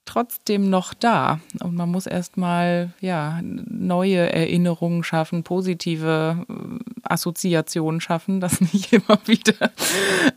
trotzdem 0.04 0.70
noch 0.70 0.94
da 0.94 1.38
und 1.60 1.74
man 1.74 1.90
muss 1.90 2.06
erstmal 2.06 2.92
ja 3.00 3.40
neue 3.42 4.32
Erinnerungen 4.32 5.04
schaffen, 5.04 5.44
positive 5.44 6.44
äh, 6.48 6.54
Assoziationen 7.02 8.00
schaffen, 8.00 8.40
dass 8.40 8.60
nicht 8.72 8.92
immer 8.92 9.18
wieder 9.26 9.70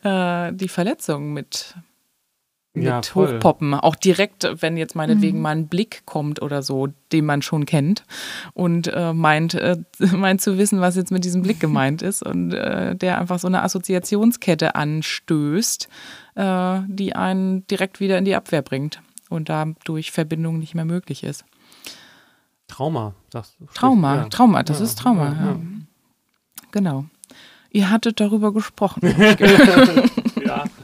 äh, 0.04 0.54
die 0.54 0.68
Verletzungen 0.68 1.34
mit 1.34 1.76
mit 2.74 2.86
ja, 2.86 3.02
hochpoppen. 3.16 3.74
Auch 3.74 3.96
direkt, 3.96 4.48
wenn 4.62 4.78
jetzt 4.78 4.96
meinetwegen 4.96 5.38
mhm. 5.38 5.44
mal 5.44 5.56
ein 5.56 5.68
Blick 5.68 6.04
kommt 6.06 6.42
oder 6.42 6.64
so, 6.64 6.88
den 7.12 7.26
man 7.26 7.42
schon 7.42 7.66
kennt 7.66 8.06
und 8.54 8.88
äh, 8.88 9.14
meint, 9.14 9.56
äh, 9.56 9.78
meint 10.00 10.42
zu 10.42 10.58
wissen, 10.58 10.80
was 10.80 10.96
jetzt 10.96 11.12
mit 11.12 11.26
diesem 11.26 11.42
Blick 11.42 11.60
gemeint 11.62 12.02
ist 12.02 12.24
und 12.24 12.54
äh, 12.54 12.96
der 12.96 13.20
einfach 13.20 13.40
so 13.40 13.48
eine 13.48 13.64
Assoziationskette 13.64 14.76
anstößt, 14.76 15.90
äh, 16.36 16.80
die 16.88 17.16
einen 17.16 17.68
direkt 17.68 18.00
wieder 18.00 18.18
in 18.18 18.26
die 18.26 18.36
Abwehr 18.36 18.62
bringt 18.62 19.02
und 19.30 19.50
dadurch 19.50 20.12
Verbindung 20.12 20.60
nicht 20.60 20.76
mehr 20.76 20.86
möglich 20.86 21.24
ist. 21.24 21.46
Trauma, 22.68 23.14
sagst 23.32 23.56
du. 23.60 23.66
Trauma, 23.74 24.16
ja. 24.16 24.26
Trauma, 24.30 24.64
das 24.64 24.80
ja, 24.80 24.86
ist 24.86 24.98
Trauma, 24.98 25.26
ja. 25.26 25.60
Genau. 26.72 27.06
Ihr 27.74 27.90
hattet 27.90 28.20
darüber 28.20 28.54
gesprochen. 28.54 29.02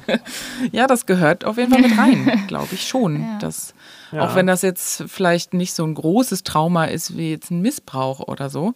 ja. 0.72 0.88
das 0.88 1.06
gehört 1.06 1.46
auf 1.46 1.58
jeden 1.58 1.72
Fall 1.72 1.82
mit 1.82 1.98
rein, 1.98 2.44
glaube 2.48 2.70
ich 2.74 2.88
schon. 2.88 3.22
Ja. 3.22 3.38
Dass, 3.40 3.74
ja. 4.12 4.22
Auch 4.22 4.36
wenn 4.36 4.48
das 4.48 4.62
jetzt 4.62 5.04
vielleicht 5.08 5.54
nicht 5.54 5.74
so 5.74 5.84
ein 5.84 5.94
großes 5.94 6.44
Trauma 6.44 6.86
ist 6.86 7.18
wie 7.18 7.32
jetzt 7.32 7.52
ein 7.52 7.62
Missbrauch 7.62 8.20
oder 8.20 8.50
so. 8.50 8.74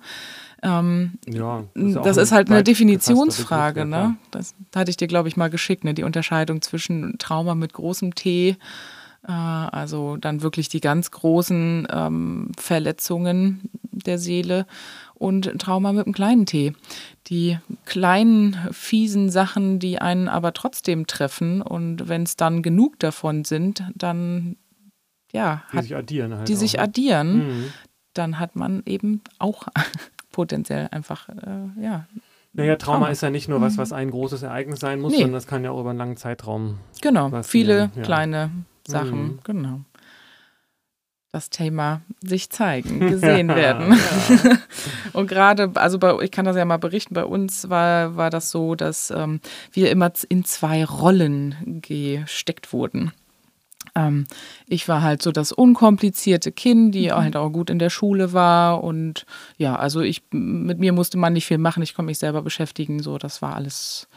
Ähm, 0.64 1.14
ja, 1.28 1.64
das 1.74 1.84
ist, 1.84 2.06
das 2.06 2.18
ist 2.18 2.32
halt 2.32 2.52
eine 2.52 2.64
Definitionsfrage. 2.64 3.86
Ne? 3.86 4.16
Das 4.30 4.54
hatte 4.76 4.92
ich 4.92 4.98
dir, 4.98 5.08
glaube 5.08 5.28
ich, 5.28 5.36
mal 5.36 5.50
geschickt, 5.50 5.84
ne? 5.84 5.94
die 5.94 6.04
Unterscheidung 6.04 6.62
zwischen 6.62 7.18
Trauma 7.18 7.56
mit 7.56 7.74
großem 7.74 8.14
T 8.14 8.58
äh, 9.28 9.32
also 9.32 10.18
dann 10.18 10.42
wirklich 10.42 10.70
die 10.70 10.82
ganz 10.82 11.12
großen 11.12 11.88
ähm, 11.92 12.52
Verletzungen 12.58 13.70
der 13.92 14.18
Seele 14.18 14.66
und 15.22 15.60
Trauma 15.60 15.94
mit 15.94 16.08
einem 16.08 16.16
kleinen 16.16 16.48
T. 16.48 16.74
Die 17.28 17.60
kleinen, 17.86 18.58
fiesen 18.72 19.30
Sachen, 19.30 19.78
die 19.78 20.00
einen 20.00 20.28
aber 20.28 20.52
trotzdem 20.54 21.06
treffen 21.06 21.62
und 21.62 22.10
wenn 22.10 22.24
es 22.24 22.36
dann 22.38 22.64
genug 22.64 22.98
davon 23.00 23.46
sind, 23.46 23.84
dann 23.94 24.58
ja, 25.32 25.64
die 25.72 25.78
hat, 25.78 25.84
sich 25.84 25.96
addieren 25.96 26.36
halt 26.36 26.50
die 26.50 26.56
sich 26.56 26.74
ne? 26.74 26.80
addieren, 26.80 27.34
mhm. 27.36 27.74
dann 28.14 28.40
hat 28.40 28.56
man 28.56 28.82
eben 28.88 29.22
auch 29.38 29.68
potenziell 30.32 30.90
einfach 30.92 31.30
äh, 31.30 31.82
ja 31.82 32.08
naja, 32.54 32.76
Trauma, 32.76 32.98
Trauma, 32.98 33.12
ist 33.12 33.22
ja 33.22 33.30
nicht 33.30 33.48
nur 33.48 33.62
was, 33.62 33.74
mhm. 33.74 33.78
was 33.78 33.94
ein 33.94 34.10
großes 34.10 34.42
Ereignis 34.42 34.80
sein 34.82 35.00
muss, 35.00 35.14
nee. 35.14 35.20
sondern 35.20 35.36
das 35.36 35.48
kann 35.48 35.64
ja 35.64 35.72
auch 35.72 35.80
über 35.80 35.92
einen 35.92 36.00
langen 36.00 36.18
Zeitraum. 36.18 36.80
Genau, 37.02 37.44
viele 37.44 37.92
ja. 37.96 38.02
kleine 38.02 38.52
Sachen, 38.86 39.24
mhm. 39.24 39.40
genau 39.46 39.80
das 41.32 41.50
Thema 41.50 42.02
sich 42.22 42.50
zeigen, 42.50 43.00
gesehen 43.10 43.48
werden. 43.50 43.94
Ja. 43.94 44.58
und 45.14 45.28
gerade, 45.28 45.72
also 45.76 45.98
bei, 45.98 46.18
ich 46.22 46.32
kann 46.32 46.46
das 46.46 46.58
ja 46.58 46.66
mal 46.66 46.78
berichten, 46.78 47.14
bei 47.14 47.26
uns 47.26 47.70
war, 47.70 48.16
war 48.16 48.30
das 48.30 48.52
so, 48.52 48.76
dass 48.76 49.12
ähm, 49.12 49.40
wir 49.72 49.92
immer 49.92 50.12
in 50.30 50.44
zwei 50.44 50.84
Rollen 50.84 51.82
gesteckt 51.82 52.74
wurden. 52.74 53.12
Ähm, 53.96 54.26
ich 54.68 54.88
war 54.88 55.02
halt 55.02 55.22
so 55.22 55.32
das 55.32 55.52
unkomplizierte 55.52 56.52
Kind, 56.52 56.96
die 56.96 57.08
mhm. 57.08 57.16
halt 57.16 57.36
auch 57.36 57.50
gut 57.50 57.70
in 57.70 57.80
der 57.80 57.90
Schule 57.90 58.34
war 58.34 58.84
und 58.84 59.26
ja, 59.58 59.76
also 59.76 60.02
ich, 60.02 60.24
mit 60.32 60.80
mir 60.80 60.94
musste 60.94 61.18
man 61.18 61.34
nicht 61.34 61.46
viel 61.46 61.58
machen, 61.58 61.84
ich 61.84 61.96
konnte 61.96 62.08
mich 62.08 62.20
selber 62.20 62.42
beschäftigen, 62.42 63.02
so, 63.02 63.18
das 63.18 63.42
war 63.42 63.56
alles 63.56 64.08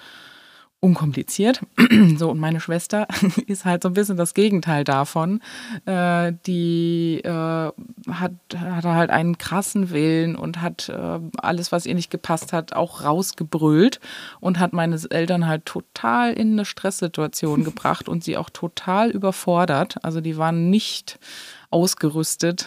unkompliziert. 0.85 1.62
so, 2.18 2.30
und 2.30 2.39
meine 2.39 2.61
Schwester 2.61 3.09
ist 3.47 3.64
halt 3.64 3.82
so 3.82 3.89
ein 3.89 3.95
bisschen 3.95 4.18
das 4.18 4.35
Gegenteil 4.35 4.85
davon. 4.85 5.41
Äh, 5.87 6.35
die 6.47 7.22
äh, 7.24 7.30
hat, 7.30 8.32
hatte 8.55 8.93
halt 8.93 9.11
einen 9.11 9.39
krassen 9.39 9.91
Willen 9.91 10.37
und 10.37 10.61
hat 10.61 10.91
äh, 10.91 11.20
alles, 11.39 11.72
was 11.72 11.87
ihr 11.87 11.95
nicht 11.95 12.11
gepasst 12.11 12.53
hat, 12.53 12.74
auch 12.74 13.03
rausgebrüllt 13.03 13.99
und 14.41 14.59
hat 14.59 14.74
meine 14.74 15.01
Eltern 15.09 15.47
halt 15.47 15.64
total 15.64 16.35
in 16.35 16.53
eine 16.53 16.66
Stresssituation 16.66 17.64
gebracht 17.64 18.07
und 18.09 18.22
sie 18.22 18.37
auch 18.37 18.51
total 18.51 19.11
überfordert. 19.11 19.97
Also 20.05 20.20
die 20.20 20.37
waren 20.37 20.68
nicht 20.68 21.18
ausgerüstet, 21.70 22.66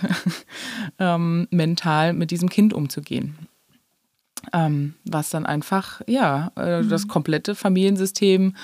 ähm, 0.99 1.47
mental 1.51 2.13
mit 2.13 2.31
diesem 2.31 2.49
Kind 2.49 2.73
umzugehen. 2.73 3.47
Ähm, 4.53 4.95
was 5.03 5.29
dann 5.29 5.45
einfach, 5.45 6.01
ja, 6.07 6.51
äh, 6.55 6.81
mhm. 6.81 6.89
das 6.89 7.07
komplette 7.07 7.55
Familiensystem, 7.55 8.55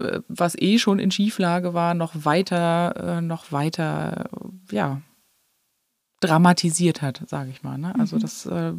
äh, 0.00 0.20
was 0.28 0.54
eh 0.56 0.78
schon 0.78 0.98
in 0.98 1.10
Schieflage 1.10 1.74
war, 1.74 1.94
noch 1.94 2.12
weiter, 2.24 3.18
äh, 3.18 3.20
noch 3.20 3.52
weiter, 3.52 4.28
ja, 4.70 5.00
dramatisiert 6.20 7.02
hat, 7.02 7.22
sage 7.26 7.50
ich 7.50 7.62
mal. 7.62 7.78
Ne? 7.78 7.94
Also 7.98 8.16
mhm. 8.16 8.20
das 8.20 8.46
äh, 8.46 8.72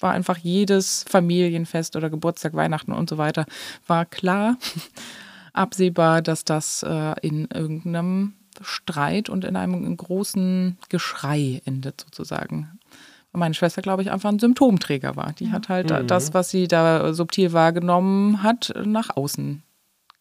war 0.00 0.12
einfach 0.12 0.38
jedes 0.38 1.04
Familienfest 1.08 1.96
oder 1.96 2.10
Geburtstag, 2.10 2.54
Weihnachten 2.54 2.92
und 2.92 3.10
so 3.10 3.18
weiter, 3.18 3.46
war 3.86 4.06
klar 4.06 4.56
absehbar, 5.52 6.22
dass 6.22 6.44
das 6.44 6.82
äh, 6.82 7.14
in 7.22 7.46
irgendeinem 7.46 8.34
Streit 8.60 9.28
und 9.28 9.44
in 9.44 9.56
einem 9.56 9.96
großen 9.96 10.76
Geschrei 10.88 11.62
endet 11.64 12.00
sozusagen 12.00 12.78
meine 13.32 13.54
Schwester, 13.54 13.82
glaube 13.82 14.02
ich, 14.02 14.10
einfach 14.10 14.28
ein 14.28 14.38
Symptomträger 14.38 15.16
war. 15.16 15.32
Die 15.32 15.52
hat 15.52 15.68
halt 15.68 15.90
mhm. 15.90 16.06
das, 16.06 16.34
was 16.34 16.50
sie 16.50 16.68
da 16.68 17.12
subtil 17.14 17.52
wahrgenommen 17.52 18.42
hat, 18.42 18.72
nach 18.84 19.16
außen 19.16 19.62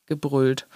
gebrüllt. 0.05 0.68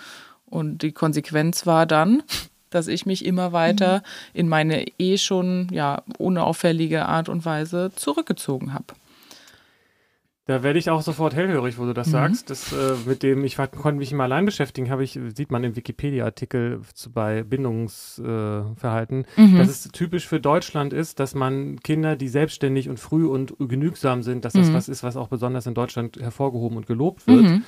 Und 0.46 0.82
die 0.82 0.92
Konsequenz 0.92 1.66
war 1.66 1.86
dann, 1.86 2.24
dass 2.70 2.88
ich 2.88 3.06
mich 3.06 3.26
immer 3.26 3.54
weiter 3.54 3.98
mhm. 3.98 4.02
in 4.34 4.50
meine 4.50 4.86
eh 4.98 5.18
schon 5.18 5.68
ja 5.72 6.02
unauffällige 6.18 7.06
Art 7.06 7.30
und 7.30 7.46
Weise 7.46 7.92
zurückgezogen 7.96 8.74
habe. 8.74 8.86
Da 10.46 10.62
werde 10.62 10.78
ich 10.78 10.90
auch 10.90 11.02
sofort 11.02 11.34
hellhörig, 11.36 11.78
wo 11.78 11.86
du 11.86 11.94
das 11.94 12.08
mhm. 12.08 12.12
sagst. 12.12 12.50
Das, 12.50 12.74
äh, 12.74 12.96
mit 13.06 13.24
dem, 13.24 13.46
ich 13.46 13.56
konnte 13.56 13.94
mich 13.94 14.12
immer 14.12 14.26
allein 14.26 14.44
beschäftigen, 14.46 14.90
habe 14.90 15.04
ich, 15.04 15.18
sieht 15.36 15.52
man 15.52 15.64
im 15.64 15.78
Wikipedia-Artikel 15.78 16.82
bei 17.14 17.44
Bindungsverhalten, 17.44 19.26
äh, 19.38 19.42
mhm. 19.42 19.58
dass 19.58 19.70
es 19.70 19.84
typisch 19.94 20.28
für 20.28 20.42
Deutschland 20.42 20.92
ist, 20.92 21.22
dass 21.22 21.34
man 21.34 21.80
Kinder, 21.80 22.18
die 22.18 22.28
selbstständig 22.28 22.90
und 22.90 23.00
früh 23.00 23.26
und 23.26 23.56
genügsam 23.58 24.22
sind, 24.22 24.44
dass 24.44 24.52
das 24.52 24.68
mhm. 24.68 24.74
was 24.74 24.90
ist, 24.90 25.02
was 25.02 25.16
auch 25.16 25.30
besonders 25.30 25.66
in 25.66 25.76
Deutschland 25.76 26.18
hervorgehoben 26.18 26.76
und 26.76 26.88
gelobt 26.88 27.26
wird. 27.26 27.62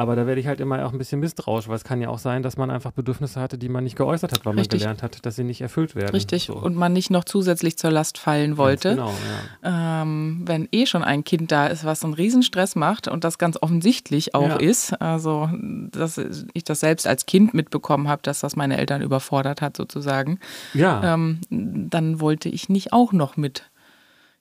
Aber 0.00 0.16
da 0.16 0.26
werde 0.26 0.40
ich 0.40 0.46
halt 0.46 0.60
immer 0.60 0.82
auch 0.86 0.92
ein 0.92 0.98
bisschen 0.98 1.20
misstrauisch, 1.20 1.68
weil 1.68 1.76
es 1.76 1.84
kann 1.84 2.00
ja 2.00 2.08
auch 2.08 2.18
sein, 2.18 2.42
dass 2.42 2.56
man 2.56 2.70
einfach 2.70 2.90
Bedürfnisse 2.90 3.38
hatte, 3.38 3.58
die 3.58 3.68
man 3.68 3.84
nicht 3.84 3.96
geäußert 3.96 4.32
hat, 4.32 4.46
weil 4.46 4.54
Richtig. 4.54 4.80
man 4.80 4.80
gelernt 4.80 5.02
hat, 5.02 5.26
dass 5.26 5.36
sie 5.36 5.44
nicht 5.44 5.60
erfüllt 5.60 5.94
werden. 5.94 6.12
Richtig. 6.12 6.44
So. 6.44 6.54
Und 6.54 6.74
man 6.74 6.94
nicht 6.94 7.10
noch 7.10 7.24
zusätzlich 7.24 7.76
zur 7.76 7.90
Last 7.90 8.16
fallen 8.16 8.56
wollte. 8.56 8.96
Ganz 8.96 9.10
genau, 9.10 9.14
ja. 9.62 10.00
Ähm, 10.00 10.40
wenn 10.46 10.68
eh 10.72 10.86
schon 10.86 11.04
ein 11.04 11.22
Kind 11.22 11.52
da 11.52 11.66
ist, 11.66 11.84
was 11.84 12.02
einen 12.02 12.14
Riesenstress 12.14 12.76
macht 12.76 13.08
und 13.08 13.24
das 13.24 13.36
ganz 13.36 13.58
offensichtlich 13.60 14.34
auch 14.34 14.48
ja. 14.48 14.56
ist, 14.56 14.98
also 15.02 15.50
dass 15.92 16.18
ich 16.54 16.64
das 16.64 16.80
selbst 16.80 17.06
als 17.06 17.26
Kind 17.26 17.52
mitbekommen 17.52 18.08
habe, 18.08 18.22
dass 18.22 18.40
das 18.40 18.56
meine 18.56 18.78
Eltern 18.78 19.02
überfordert 19.02 19.60
hat 19.60 19.76
sozusagen, 19.76 20.40
ja. 20.72 21.14
Ähm, 21.14 21.40
dann 21.50 22.20
wollte 22.20 22.48
ich 22.48 22.70
nicht 22.70 22.94
auch 22.94 23.12
noch 23.12 23.36
mit 23.36 23.64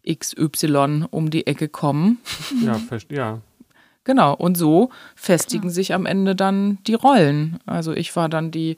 XY 0.09 1.07
um 1.11 1.29
die 1.29 1.47
Ecke 1.47 1.67
kommen. 1.67 2.19
Ja, 2.63 2.79
ja. 3.09 3.41
Genau, 4.09 4.33
und 4.33 4.57
so 4.57 4.89
festigen 5.13 5.67
ja. 5.67 5.69
sich 5.69 5.93
am 5.93 6.07
Ende 6.07 6.35
dann 6.35 6.79
die 6.87 6.95
Rollen. 6.95 7.59
Also 7.67 7.93
ich 7.93 8.15
war 8.15 8.27
dann 8.27 8.49
die, 8.49 8.75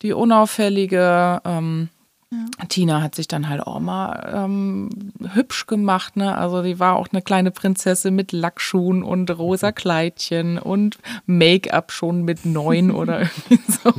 die 0.00 0.14
unauffällige, 0.14 1.42
ähm, 1.44 1.90
ja. 2.30 2.38
Tina 2.70 3.02
hat 3.02 3.14
sich 3.14 3.28
dann 3.28 3.50
halt 3.50 3.60
auch 3.60 3.80
mal 3.80 4.32
ähm, 4.34 4.88
hübsch 5.34 5.66
gemacht, 5.66 6.16
ne? 6.16 6.38
Also 6.38 6.62
die 6.62 6.80
war 6.80 6.96
auch 6.96 7.08
eine 7.12 7.20
kleine 7.20 7.50
Prinzessin 7.50 8.14
mit 8.14 8.32
Lackschuhen 8.32 9.02
und 9.02 9.30
rosa 9.36 9.68
mhm. 9.68 9.74
Kleidchen 9.74 10.58
und 10.58 10.96
Make-up 11.26 11.92
schon 11.92 12.22
mit 12.22 12.46
neun 12.46 12.90
oder 12.92 13.20
irgendwie 13.20 13.60
so. 13.70 13.92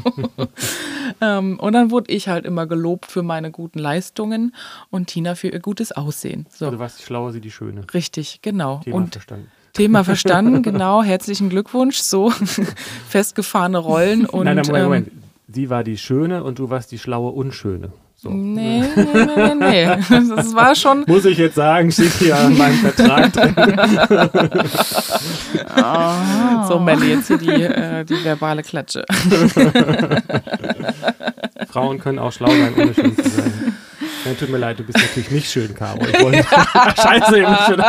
ähm, 1.22 1.60
und 1.60 1.74
dann 1.74 1.92
wurde 1.92 2.12
ich 2.12 2.30
halt 2.30 2.46
immer 2.46 2.66
gelobt 2.66 3.12
für 3.12 3.22
meine 3.22 3.52
guten 3.52 3.78
Leistungen 3.78 4.56
und 4.90 5.06
Tina 5.06 5.36
für 5.36 5.50
ihr 5.50 5.60
gutes 5.60 5.92
Aussehen. 5.92 6.48
So. 6.50 6.66
Also 6.66 6.80
warst 6.80 6.98
die 6.98 7.04
Schlaue, 7.04 7.32
sie 7.32 7.42
die 7.42 7.52
Schöne. 7.52 7.86
Richtig, 7.94 8.42
genau. 8.42 8.80
Thema 8.84 8.96
und 8.96 9.14
verstanden. 9.14 9.52
Thema 9.74 10.04
verstanden, 10.04 10.62
genau. 10.62 11.02
Herzlichen 11.04 11.50
Glückwunsch. 11.50 11.98
So 11.98 12.30
festgefahrene 13.10 13.80
Rollen. 13.80 14.26
Und, 14.26 14.46
nein, 14.46 14.58
nein, 14.58 14.66
Moment, 14.68 14.84
Moment. 14.84 15.08
Ähm, 15.08 15.24
Sie 15.48 15.70
war 15.70 15.84
die 15.84 15.98
Schöne 15.98 16.44
und 16.44 16.60
du 16.60 16.70
warst 16.70 16.92
die 16.92 17.00
schlaue 17.00 17.32
Unschöne. 17.32 17.92
So. 18.16 18.30
Nee, 18.30 18.84
nee, 18.96 19.06
nee, 19.36 19.56
nee, 19.56 19.86
Das 20.36 20.56
war 20.56 20.74
schon. 20.76 21.04
Muss 21.08 21.26
ich 21.26 21.38
jetzt 21.38 21.56
sagen, 21.56 21.92
steht 21.92 22.14
hier 22.14 22.40
in 22.40 22.58
meinem 22.58 22.78
Vertrag 22.78 23.34
drin. 23.34 23.54
oh. 25.78 26.68
So, 26.70 26.80
Melli, 26.80 27.10
jetzt 27.10 27.28
hier 27.28 27.38
die, 27.38 27.50
äh, 27.50 28.06
die 28.06 28.24
verbale 28.24 28.64
Klatsche. 28.64 29.04
Frauen 31.68 32.00
können 32.00 32.20
auch 32.20 32.32
schlau 32.32 32.48
sein, 32.48 32.74
ohne 32.78 32.94
schön 32.94 33.16
zu 33.18 33.30
sein. 33.30 33.73
Nein, 34.26 34.38
tut 34.38 34.50
mir 34.50 34.58
leid, 34.58 34.80
du 34.80 34.84
bist 34.84 34.98
natürlich 34.98 35.32
nicht 35.32 35.52
schön, 35.52 35.76
Caro. 35.76 36.00
Ich 36.06 36.22
wollte. 36.22 36.44
Scheiße, 37.02 37.40
eben 37.40 37.58
schon. 37.68 37.84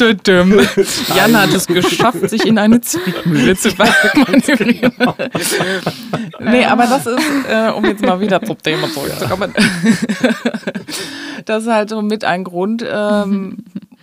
Jan 1.16 1.40
hat 1.40 1.52
es 1.54 1.66
geschafft, 1.66 2.28
sich 2.28 2.44
in 2.46 2.58
eine 2.58 2.80
Zwickmühle 2.80 3.56
zu 3.56 3.70
manövrieren. 3.76 4.92
Genau. 4.96 5.14
nee, 6.40 6.64
aber 6.64 6.86
das 6.86 7.06
ist, 7.06 7.22
äh, 7.48 7.70
um 7.70 7.84
jetzt 7.84 8.02
mal 8.04 8.20
wieder 8.20 8.42
zum 8.42 8.58
Thema 8.58 8.88
zurückzukommen, 8.90 9.54
das 11.44 11.62
ist 11.64 11.70
halt 11.70 11.90
so 11.90 12.02
mit 12.02 12.24
ein 12.24 12.44
Grund, 12.44 12.84
ähm, 12.88 13.58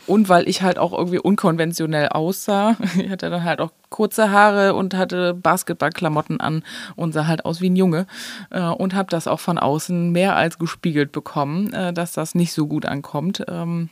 und 0.07 0.29
weil 0.29 0.47
ich 0.49 0.61
halt 0.61 0.79
auch 0.79 0.93
irgendwie 0.93 1.19
unkonventionell 1.19 2.09
aussah. 2.09 2.75
Ich 2.97 3.11
hatte 3.11 3.29
dann 3.29 3.43
halt 3.43 3.61
auch 3.61 3.71
kurze 3.89 4.31
Haare 4.31 4.73
und 4.73 4.95
hatte 4.95 5.33
Basketballklamotten 5.33 6.39
an 6.39 6.63
und 6.95 7.13
sah 7.13 7.27
halt 7.27 7.45
aus 7.45 7.61
wie 7.61 7.69
ein 7.69 7.75
Junge. 7.75 8.07
Äh, 8.49 8.61
und 8.61 8.95
habe 8.95 9.09
das 9.09 9.27
auch 9.27 9.39
von 9.39 9.57
außen 9.57 10.11
mehr 10.11 10.35
als 10.35 10.57
gespiegelt 10.57 11.11
bekommen, 11.11 11.73
äh, 11.73 11.93
dass 11.93 12.13
das 12.13 12.33
nicht 12.33 12.53
so 12.53 12.67
gut 12.67 12.85
ankommt. 12.85 13.43
Ähm, 13.47 13.89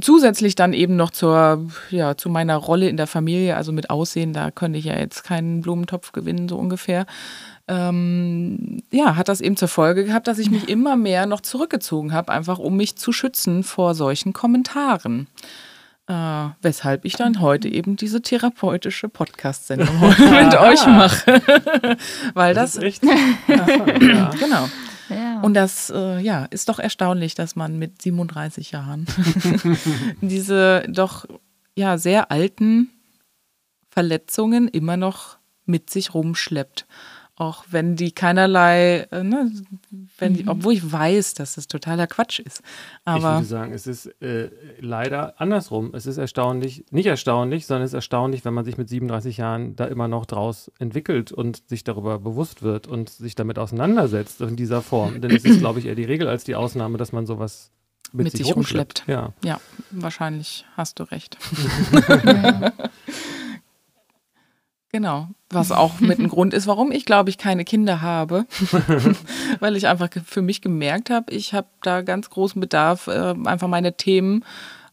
zusätzlich 0.00 0.54
dann 0.54 0.72
eben 0.72 0.96
noch 0.96 1.10
zur, 1.10 1.66
ja, 1.90 2.16
zu 2.16 2.30
meiner 2.30 2.56
Rolle 2.56 2.88
in 2.88 2.96
der 2.96 3.06
Familie, 3.06 3.56
also 3.56 3.72
mit 3.72 3.90
Aussehen, 3.90 4.32
da 4.32 4.50
könnte 4.50 4.78
ich 4.78 4.86
ja 4.86 4.96
jetzt 4.98 5.24
keinen 5.24 5.60
Blumentopf 5.60 6.12
gewinnen, 6.12 6.48
so 6.48 6.56
ungefähr 6.56 7.04
ähm, 7.68 8.82
ja, 8.92 9.16
hat 9.16 9.28
das 9.28 9.40
eben 9.40 9.56
zur 9.56 9.68
Folge 9.68 10.04
gehabt, 10.04 10.28
dass 10.28 10.38
ich 10.38 10.50
mich 10.50 10.68
immer 10.68 10.96
mehr 10.96 11.26
noch 11.26 11.40
zurückgezogen 11.40 12.12
habe, 12.12 12.32
einfach 12.32 12.58
um 12.58 12.76
mich 12.76 12.96
zu 12.96 13.12
schützen 13.12 13.64
vor 13.64 13.94
solchen 13.94 14.32
Kommentaren. 14.32 15.26
Äh, 16.08 16.48
weshalb 16.62 17.04
ich 17.04 17.14
dann 17.14 17.40
heute 17.40 17.68
eben 17.68 17.96
diese 17.96 18.22
therapeutische 18.22 19.08
Podcast-Sendung 19.08 20.00
mit 20.00 20.54
euch 20.54 20.86
mache. 20.86 21.42
Weil 22.34 22.54
das. 22.54 22.74
das 22.74 22.84
ist 22.84 23.02
ja. 23.02 24.30
Genau. 24.38 24.68
Ja. 25.08 25.40
Und 25.40 25.54
das 25.54 25.90
äh, 25.90 26.20
ja, 26.20 26.44
ist 26.46 26.68
doch 26.68 26.78
erstaunlich, 26.78 27.34
dass 27.34 27.56
man 27.56 27.78
mit 27.78 28.02
37 28.02 28.72
Jahren 28.72 29.06
diese 30.20 30.84
doch 30.88 31.26
ja 31.74 31.98
sehr 31.98 32.30
alten 32.30 32.90
Verletzungen 33.90 34.68
immer 34.68 34.96
noch 34.96 35.38
mit 35.64 35.90
sich 35.90 36.14
rumschleppt 36.14 36.86
auch 37.36 37.64
wenn 37.70 37.96
die 37.96 38.12
keinerlei, 38.12 39.06
äh, 39.10 39.22
ne, 39.22 39.52
wenn 40.18 40.34
die, 40.34 40.44
mhm. 40.44 40.48
obwohl 40.48 40.72
ich 40.72 40.90
weiß, 40.90 41.34
dass 41.34 41.54
das 41.54 41.68
totaler 41.68 42.06
Quatsch 42.06 42.40
ist. 42.40 42.62
Aber 43.04 43.18
ich 43.18 43.24
würde 43.24 43.44
sagen, 43.44 43.72
es 43.74 43.86
ist 43.86 44.06
äh, 44.22 44.48
leider 44.80 45.38
andersrum. 45.38 45.94
Es 45.94 46.06
ist 46.06 46.16
erstaunlich, 46.16 46.86
nicht 46.90 47.06
erstaunlich, 47.06 47.66
sondern 47.66 47.84
es 47.84 47.90
ist 47.90 47.94
erstaunlich, 47.94 48.46
wenn 48.46 48.54
man 48.54 48.64
sich 48.64 48.78
mit 48.78 48.88
37 48.88 49.36
Jahren 49.36 49.76
da 49.76 49.84
immer 49.84 50.08
noch 50.08 50.24
draus 50.24 50.72
entwickelt 50.78 51.30
und 51.30 51.68
sich 51.68 51.84
darüber 51.84 52.18
bewusst 52.18 52.62
wird 52.62 52.86
und 52.86 53.10
sich 53.10 53.34
damit 53.34 53.58
auseinandersetzt 53.58 54.40
in 54.40 54.56
dieser 54.56 54.80
Form. 54.80 55.20
Denn 55.20 55.30
es 55.30 55.44
ist, 55.44 55.58
glaube 55.60 55.78
ich, 55.78 55.86
eher 55.86 55.94
die 55.94 56.04
Regel 56.04 56.28
als 56.28 56.44
die 56.44 56.54
Ausnahme, 56.54 56.96
dass 56.96 57.12
man 57.12 57.26
sowas 57.26 57.70
mit, 58.12 58.24
mit 58.24 58.32
sich, 58.32 58.46
sich 58.46 58.56
rumschleppt. 58.56 59.04
Ja. 59.08 59.34
ja, 59.44 59.60
wahrscheinlich 59.90 60.64
hast 60.74 61.00
du 61.00 61.02
recht. 61.02 61.36
Genau, 64.96 65.28
was 65.50 65.72
auch 65.72 66.00
mit 66.00 66.18
ein 66.18 66.28
Grund 66.28 66.54
ist, 66.54 66.66
warum 66.66 66.90
ich 66.90 67.04
glaube 67.04 67.28
ich 67.28 67.36
keine 67.36 67.66
Kinder 67.66 68.00
habe, 68.00 68.46
weil 69.60 69.76
ich 69.76 69.88
einfach 69.88 70.08
für 70.24 70.40
mich 70.40 70.62
gemerkt 70.62 71.10
habe, 71.10 71.34
ich 71.34 71.52
habe 71.52 71.68
da 71.82 72.00
ganz 72.00 72.30
großen 72.30 72.58
Bedarf, 72.62 73.06
äh, 73.06 73.34
einfach 73.44 73.68
meine 73.68 73.98
Themen 73.98 74.42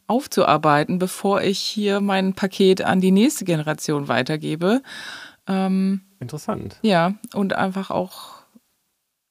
aufzuarbeiten, 0.06 0.98
bevor 0.98 1.40
ich 1.40 1.58
hier 1.58 2.02
mein 2.02 2.34
Paket 2.34 2.82
an 2.82 3.00
die 3.00 3.12
nächste 3.12 3.46
Generation 3.46 4.06
weitergebe. 4.06 4.82
Ähm, 5.48 6.02
Interessant. 6.20 6.76
Ja, 6.82 7.14
und 7.32 7.54
einfach 7.54 7.90
auch 7.90 8.44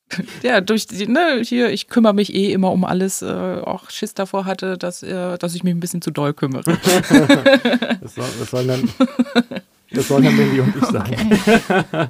ja, 0.41 0.59
durch 0.59 0.87
die, 0.87 1.05
ne, 1.05 1.41
hier, 1.43 1.69
ich 1.69 1.87
kümmere 1.87 2.15
mich 2.15 2.33
eh 2.33 2.51
immer 2.51 2.71
um 2.71 2.83
alles, 2.83 3.21
äh, 3.21 3.61
auch 3.63 3.91
Schiss 3.91 4.15
davor 4.15 4.45
hatte, 4.45 4.79
dass, 4.79 5.03
äh, 5.03 5.37
dass 5.37 5.53
ich 5.53 5.63
mich 5.63 5.75
ein 5.75 5.79
bisschen 5.79 6.01
zu 6.01 6.09
doll 6.09 6.33
kümmere. 6.33 6.79
das, 8.01 8.15
soll, 8.15 8.25
das 8.39 8.49
soll 8.49 8.65
dann 8.65 8.89
das 9.93 10.07
sollen 10.07 10.23
dann 10.23 10.35
Melli 10.37 10.59
und 10.59 10.75
ich 10.75 10.85
sagen. 10.85 11.13
Okay. 11.13 12.09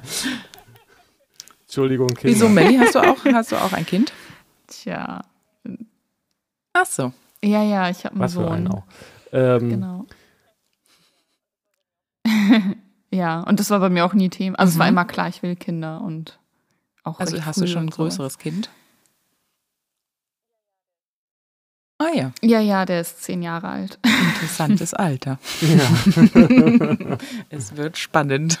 Entschuldigung, 1.62 2.08
Kinder. 2.08 2.22
Wieso, 2.34 2.48
Melli, 2.48 2.76
hast 2.76 2.94
du 2.94 3.00
auch, 3.00 3.24
hast 3.24 3.52
du 3.52 3.56
auch 3.56 3.72
ein 3.72 3.84
Kind? 3.84 4.12
Tja. 4.66 5.22
Ach 6.72 6.86
so. 6.86 7.12
Ja, 7.42 7.62
ja, 7.62 7.90
ich 7.90 8.04
habe 8.04 8.14
einen 8.14 8.22
Was 8.22 8.32
Sohn. 8.32 8.44
Für 8.44 8.52
einen 8.52 8.68
auch. 8.68 8.84
Ähm, 9.32 9.70
genau. 9.70 10.06
ja, 13.10 13.40
und 13.40 13.60
das 13.60 13.70
war 13.70 13.80
bei 13.80 13.90
mir 13.90 14.04
auch 14.04 14.14
nie 14.14 14.28
Thema. 14.28 14.58
Also 14.58 14.70
mhm. 14.70 14.74
es 14.74 14.78
war 14.78 14.86
mhm. 14.86 14.92
immer 14.92 15.04
klar, 15.04 15.28
ich 15.28 15.42
will 15.42 15.56
Kinder 15.56 16.00
und 16.00 16.38
auch 17.02 17.20
Also 17.20 17.44
hast 17.44 17.60
du 17.60 17.66
schon 17.66 17.86
ein 17.86 17.90
größeres 17.90 18.38
Kind? 18.38 18.70
Ah 21.98 22.10
ja. 22.14 22.32
Ja, 22.42 22.60
ja, 22.60 22.84
der 22.84 23.00
ist 23.00 23.22
zehn 23.22 23.42
Jahre 23.42 23.68
alt. 23.68 23.98
Interessantes 24.02 24.94
Alter. 24.94 25.38
Ja. 25.60 27.18
es 27.50 27.76
wird 27.76 27.98
spannend. 27.98 28.58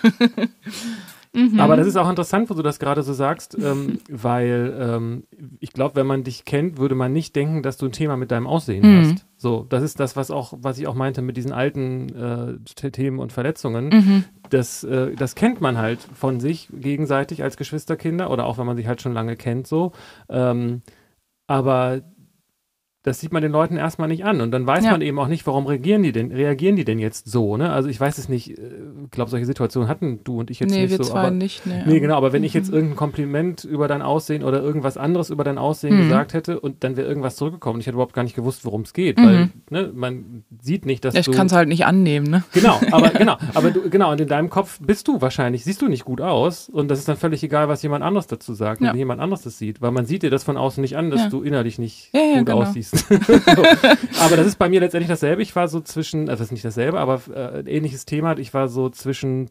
Mhm. 1.34 1.58
Aber 1.58 1.76
das 1.76 1.88
ist 1.88 1.96
auch 1.96 2.08
interessant, 2.08 2.48
wo 2.48 2.54
du 2.54 2.62
das 2.62 2.78
gerade 2.78 3.02
so 3.02 3.12
sagst, 3.12 3.56
ähm, 3.60 3.98
weil 4.08 4.76
ähm, 4.80 5.24
ich 5.58 5.72
glaube, 5.72 5.96
wenn 5.96 6.06
man 6.06 6.22
dich 6.22 6.44
kennt, 6.44 6.78
würde 6.78 6.94
man 6.94 7.12
nicht 7.12 7.34
denken, 7.34 7.62
dass 7.62 7.76
du 7.76 7.86
ein 7.86 7.92
Thema 7.92 8.16
mit 8.16 8.30
deinem 8.30 8.46
Aussehen 8.46 8.86
mhm. 8.86 9.00
hast. 9.00 9.26
So, 9.36 9.66
das 9.68 9.82
ist 9.82 9.98
das, 9.98 10.14
was 10.14 10.30
auch, 10.30 10.54
was 10.56 10.78
ich 10.78 10.86
auch 10.86 10.94
meinte 10.94 11.20
mit 11.22 11.36
diesen 11.36 11.52
alten 11.52 12.14
äh, 12.14 12.90
Themen 12.90 13.18
und 13.18 13.32
Verletzungen. 13.32 13.88
Mhm. 13.88 14.24
Das, 14.48 14.84
äh, 14.84 15.14
das 15.16 15.34
kennt 15.34 15.60
man 15.60 15.76
halt 15.76 15.98
von 16.00 16.38
sich 16.38 16.68
gegenseitig 16.72 17.42
als 17.42 17.56
Geschwisterkinder 17.56 18.30
oder 18.30 18.46
auch 18.46 18.58
wenn 18.58 18.66
man 18.66 18.76
sich 18.76 18.86
halt 18.86 19.02
schon 19.02 19.12
lange 19.12 19.36
kennt 19.36 19.66
so. 19.66 19.92
Ähm, 20.28 20.82
aber 21.46 22.00
das 23.04 23.20
sieht 23.20 23.34
man 23.34 23.42
den 23.42 23.52
Leuten 23.52 23.76
erstmal 23.76 24.08
nicht 24.08 24.24
an. 24.24 24.40
Und 24.40 24.50
dann 24.50 24.66
weiß 24.66 24.86
ja. 24.86 24.92
man 24.92 25.02
eben 25.02 25.18
auch 25.18 25.28
nicht, 25.28 25.46
warum 25.46 25.66
reagieren 25.66 26.02
die 26.02 26.12
denn, 26.12 26.32
reagieren 26.32 26.74
die 26.74 26.86
denn 26.86 26.98
jetzt 26.98 27.30
so, 27.30 27.58
ne? 27.58 27.70
Also 27.70 27.90
ich 27.90 28.00
weiß 28.00 28.16
es 28.16 28.30
nicht, 28.30 28.52
ich 28.52 28.58
äh, 28.58 28.62
glaube, 29.10 29.30
solche 29.30 29.44
Situationen 29.44 29.90
hatten 29.90 30.20
du 30.24 30.40
und 30.40 30.50
ich 30.50 30.58
jetzt 30.58 30.70
nee, 30.70 30.82
nicht 30.82 30.90
wir 30.90 30.96
so. 30.96 31.12
Zwei 31.12 31.20
aber, 31.20 31.30
nicht, 31.30 31.66
nee, 31.66 31.82
nee, 31.84 32.00
genau, 32.00 32.16
aber 32.16 32.32
wenn 32.32 32.42
ich 32.44 32.54
jetzt 32.54 32.68
mhm. 32.68 32.76
irgendein 32.76 32.96
Kompliment 32.96 33.62
über 33.64 33.88
dein 33.88 34.00
Aussehen 34.00 34.42
oder 34.42 34.62
irgendwas 34.62 34.96
anderes 34.96 35.28
über 35.28 35.44
dein 35.44 35.58
Aussehen 35.58 35.96
mhm. 35.96 36.02
gesagt 36.04 36.32
hätte 36.32 36.58
und 36.58 36.82
dann 36.82 36.96
wäre 36.96 37.06
irgendwas 37.06 37.36
zurückgekommen, 37.36 37.78
ich 37.78 37.86
hätte 37.86 37.96
überhaupt 37.96 38.14
gar 38.14 38.22
nicht 38.22 38.36
gewusst, 38.36 38.64
worum 38.64 38.80
es 38.80 38.94
geht, 38.94 39.18
mhm. 39.18 39.22
weil 39.22 39.50
ne, 39.68 39.92
man 39.94 40.44
sieht 40.62 40.86
nicht, 40.86 41.04
dass 41.04 41.12
ja, 41.12 41.20
ich 41.20 41.26
du. 41.26 41.32
Ich 41.32 41.36
kann 41.36 41.48
es 41.48 41.52
halt 41.52 41.68
nicht 41.68 41.84
annehmen, 41.84 42.26
ne? 42.26 42.42
Genau, 42.54 42.80
aber 42.90 43.10
genau, 43.18 43.36
aber 43.52 43.70
du, 43.70 43.90
genau, 43.90 44.12
und 44.12 44.20
in 44.22 44.28
deinem 44.28 44.48
Kopf 44.48 44.80
bist 44.80 45.08
du 45.08 45.20
wahrscheinlich, 45.20 45.62
siehst 45.62 45.82
du 45.82 45.88
nicht 45.88 46.06
gut 46.06 46.22
aus 46.22 46.70
und 46.70 46.88
das 46.88 47.00
ist 47.00 47.08
dann 47.08 47.18
völlig 47.18 47.42
egal, 47.42 47.68
was 47.68 47.82
jemand 47.82 48.02
anderes 48.02 48.28
dazu 48.28 48.54
sagt, 48.54 48.80
ja. 48.80 48.92
wenn 48.92 48.96
jemand 48.96 49.20
anderes 49.20 49.42
das 49.42 49.58
sieht, 49.58 49.82
weil 49.82 49.90
man 49.90 50.06
sieht 50.06 50.22
dir 50.22 50.30
das 50.30 50.42
von 50.42 50.56
außen 50.56 50.80
nicht 50.80 50.96
an, 50.96 51.10
dass 51.10 51.24
ja. 51.24 51.28
du 51.28 51.42
innerlich 51.42 51.78
nicht 51.78 52.10
gut 52.12 52.46
genau. 52.46 52.62
aussiehst. 52.62 52.93
So. 52.94 53.14
aber 54.20 54.36
das 54.36 54.46
ist 54.46 54.58
bei 54.58 54.68
mir 54.68 54.80
letztendlich 54.80 55.08
dasselbe. 55.08 55.42
Ich 55.42 55.54
war 55.54 55.68
so 55.68 55.80
zwischen, 55.80 56.28
also 56.28 56.42
das 56.42 56.48
ist 56.48 56.52
nicht 56.52 56.64
dasselbe, 56.64 56.98
aber 57.00 57.20
äh, 57.34 57.60
ein 57.60 57.66
ähnliches 57.66 58.04
Thema. 58.04 58.36
Ich 58.38 58.54
war 58.54 58.68
so 58.68 58.88
zwischen 58.88 59.50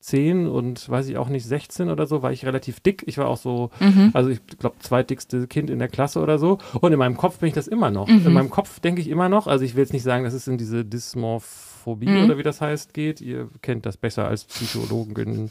10 0.00 0.46
und 0.46 0.88
weiß 0.88 1.08
ich 1.08 1.18
auch 1.18 1.28
nicht, 1.28 1.44
16 1.44 1.90
oder 1.90 2.06
so, 2.06 2.22
war 2.22 2.32
ich 2.32 2.46
relativ 2.46 2.80
dick. 2.80 3.02
Ich 3.06 3.18
war 3.18 3.28
auch 3.28 3.36
so, 3.36 3.70
mhm. 3.80 4.10
also 4.14 4.30
ich 4.30 4.40
glaube, 4.58 4.76
zweitdickste 4.80 5.46
Kind 5.46 5.70
in 5.70 5.78
der 5.78 5.88
Klasse 5.88 6.20
oder 6.20 6.38
so. 6.38 6.58
Und 6.80 6.92
in 6.92 6.98
meinem 6.98 7.16
Kopf 7.16 7.38
bin 7.38 7.48
ich 7.48 7.54
das 7.54 7.68
immer 7.68 7.90
noch. 7.90 8.08
Mhm. 8.08 8.26
In 8.26 8.32
meinem 8.32 8.50
Kopf 8.50 8.80
denke 8.80 9.00
ich 9.00 9.08
immer 9.08 9.28
noch, 9.28 9.46
also 9.46 9.64
ich 9.64 9.74
will 9.74 9.82
jetzt 9.82 9.92
nicht 9.92 10.04
sagen, 10.04 10.24
dass 10.24 10.34
es 10.34 10.46
in 10.46 10.56
diese 10.56 10.84
Dysmorphobie 10.84 12.08
mhm. 12.08 12.24
oder 12.24 12.38
wie 12.38 12.42
das 12.42 12.60
heißt 12.60 12.94
geht. 12.94 13.20
Ihr 13.20 13.48
kennt 13.60 13.86
das 13.86 13.96
besser 13.96 14.28
als 14.28 14.44
Psychologen. 14.44 15.50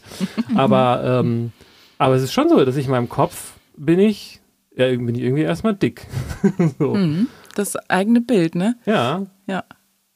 aber, 0.56 1.22
ähm, 1.22 1.52
aber 1.98 2.16
es 2.16 2.24
ist 2.24 2.34
schon 2.34 2.50
so, 2.50 2.64
dass 2.64 2.78
ich 2.78 2.86
in 2.86 2.92
meinem 2.92 3.10
Kopf 3.10 3.54
bin 3.76 4.00
ich, 4.00 4.42
ja, 4.78 4.88
bin 4.90 5.16
ich 5.16 5.22
irgendwie 5.22 5.44
erstmal 5.44 5.76
dick. 5.76 6.08
so. 6.80 6.96
Mhm 6.96 7.28
das 7.58 7.76
eigene 7.90 8.22
Bild, 8.22 8.56
ne? 8.56 8.78
Ja. 8.86 9.26
Ja. 9.48 9.64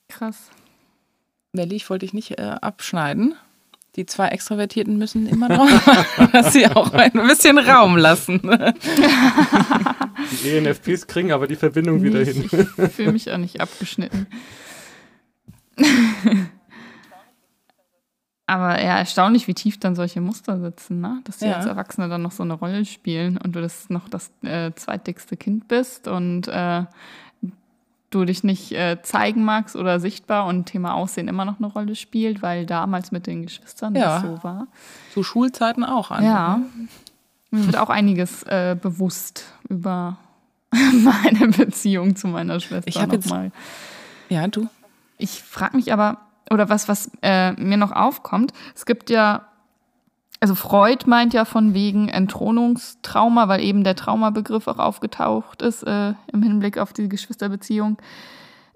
Krass. 0.07 0.49
Melli, 1.53 1.75
ich 1.75 1.89
wollte 1.89 2.05
dich 2.05 2.13
nicht 2.13 2.39
äh, 2.39 2.55
abschneiden. 2.61 3.35
Die 3.97 4.05
zwei 4.05 4.29
Extrovertierten 4.29 4.97
müssen 4.97 5.27
immer 5.27 5.49
noch, 5.49 5.67
dass 6.31 6.53
sie 6.53 6.65
auch 6.67 6.93
ein 6.93 7.11
bisschen 7.11 7.57
Raum 7.57 7.97
lassen. 7.97 8.39
die 10.43 10.49
ENFPs 10.49 11.07
kriegen 11.07 11.33
aber 11.33 11.47
die 11.47 11.57
Verbindung 11.57 11.97
nee, 11.97 12.03
wieder 12.05 12.23
hin. 12.23 12.49
Ich 12.77 12.91
fühle 12.93 13.11
mich 13.11 13.29
auch 13.31 13.37
nicht 13.37 13.59
abgeschnitten. 13.59 14.27
Aber 18.51 18.83
ja, 18.83 18.97
erstaunlich, 18.97 19.47
wie 19.47 19.53
tief 19.53 19.79
dann 19.79 19.95
solche 19.95 20.19
Muster 20.19 20.59
sitzen, 20.59 20.99
ne? 20.99 21.21
Dass 21.23 21.37
die 21.37 21.45
ja. 21.45 21.55
als 21.55 21.67
Erwachsene 21.67 22.09
dann 22.09 22.21
noch 22.21 22.33
so 22.33 22.43
eine 22.43 22.51
Rolle 22.51 22.83
spielen 22.83 23.37
und 23.37 23.55
du 23.55 23.61
das 23.61 23.89
noch 23.89 24.09
das 24.09 24.29
äh, 24.43 24.73
zweitdickste 24.75 25.37
Kind 25.37 25.69
bist 25.69 26.09
und 26.09 26.49
äh, 26.49 26.83
du 28.09 28.25
dich 28.25 28.43
nicht 28.43 28.73
äh, 28.73 29.01
zeigen 29.03 29.45
magst 29.45 29.77
oder 29.77 30.01
sichtbar 30.01 30.47
und 30.47 30.65
Thema 30.65 30.95
Aussehen 30.95 31.29
immer 31.29 31.45
noch 31.45 31.59
eine 31.59 31.67
Rolle 31.67 31.95
spielt, 31.95 32.41
weil 32.41 32.65
damals 32.65 33.13
mit 33.13 33.25
den 33.25 33.43
Geschwistern 33.43 33.95
ja. 33.95 34.19
das 34.19 34.21
so 34.23 34.43
war. 34.43 34.67
Zu 35.13 35.23
Schulzeiten 35.23 35.85
auch. 35.85 36.11
An. 36.11 36.25
Ja. 36.25 36.59
Mir 37.51 37.65
wird 37.67 37.77
auch 37.77 37.89
einiges 37.89 38.43
äh, 38.43 38.75
bewusst 38.75 39.45
über 39.69 40.17
meine 40.71 41.47
Beziehung 41.53 42.17
zu 42.17 42.27
meiner 42.27 42.59
Schwester. 42.59 42.89
Ich 42.89 43.01
habe 43.01 43.15
jetzt 43.15 43.29
mal. 43.29 43.53
Ja, 44.27 44.49
du. 44.49 44.67
Ich 45.17 45.41
frage 45.41 45.77
mich 45.77 45.93
aber, 45.93 46.17
oder 46.51 46.69
was, 46.69 46.87
was 46.87 47.11
äh, 47.21 47.53
mir 47.53 47.77
noch 47.77 47.91
aufkommt, 47.91 48.53
es 48.75 48.85
gibt 48.85 49.09
ja 49.09 49.47
also 50.43 50.55
Freud 50.55 51.05
meint 51.05 51.35
ja 51.35 51.45
von 51.45 51.75
wegen 51.75 52.09
Entthronungstrauma, 52.09 53.47
weil 53.47 53.61
eben 53.61 53.83
der 53.83 53.95
Traumabegriff 53.95 54.67
auch 54.67 54.79
aufgetaucht 54.79 55.61
ist 55.61 55.83
äh, 55.83 56.13
im 56.33 56.41
Hinblick 56.41 56.79
auf 56.79 56.93
die 56.93 57.07
Geschwisterbeziehung. 57.07 57.97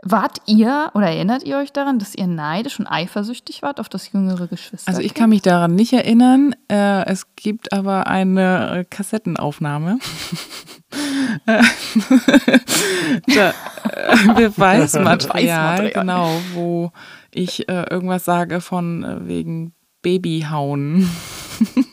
Wart 0.04 0.38
ihr 0.46 0.92
oder 0.94 1.08
erinnert 1.08 1.42
ihr 1.42 1.58
euch 1.58 1.74
daran, 1.74 1.98
dass 1.98 2.14
ihr 2.14 2.28
neidisch 2.28 2.80
und 2.80 2.86
eifersüchtig 2.86 3.64
wart 3.64 3.80
auf 3.80 3.90
das 3.90 4.12
jüngere 4.12 4.48
Geschwister? 4.48 4.88
Also 4.88 5.02
ich 5.02 5.16
kann 5.16 5.32
mich 5.32 5.42
daran 5.42 5.74
nicht 5.74 5.94
erinnern. 5.94 6.56
Äh, 6.68 7.08
es 7.08 7.36
gibt 7.36 7.74
aber 7.74 8.06
eine 8.06 8.82
äh, 8.82 8.84
Kassettenaufnahme. 8.84 9.98
da, 11.46 11.60
äh, 11.60 11.64
Beweismaterial, 14.34 14.36
Beweismaterial, 14.36 15.92
genau, 15.92 16.30
wo 16.54 16.92
ich 17.36 17.70
äh, 17.70 17.86
irgendwas 17.90 18.26
sage 18.26 18.62
von 18.62 19.04
äh, 19.04 19.28
wegen 19.28 19.74
Babyhauen. 20.02 21.10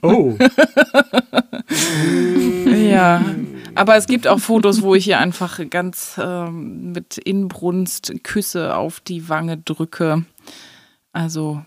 Oh. 0.02 0.36
ja. 2.66 3.24
Aber 3.74 3.96
es 3.96 4.06
gibt 4.06 4.28
auch 4.28 4.38
Fotos, 4.38 4.82
wo 4.82 4.94
ich 4.94 5.04
hier 5.04 5.18
einfach 5.18 5.58
ganz 5.70 6.20
ähm, 6.22 6.92
mit 6.92 7.18
Inbrunst 7.18 8.12
Küsse 8.22 8.76
auf 8.76 9.00
die 9.00 9.28
Wange 9.28 9.58
drücke. 9.58 10.24
Also. 11.12 11.64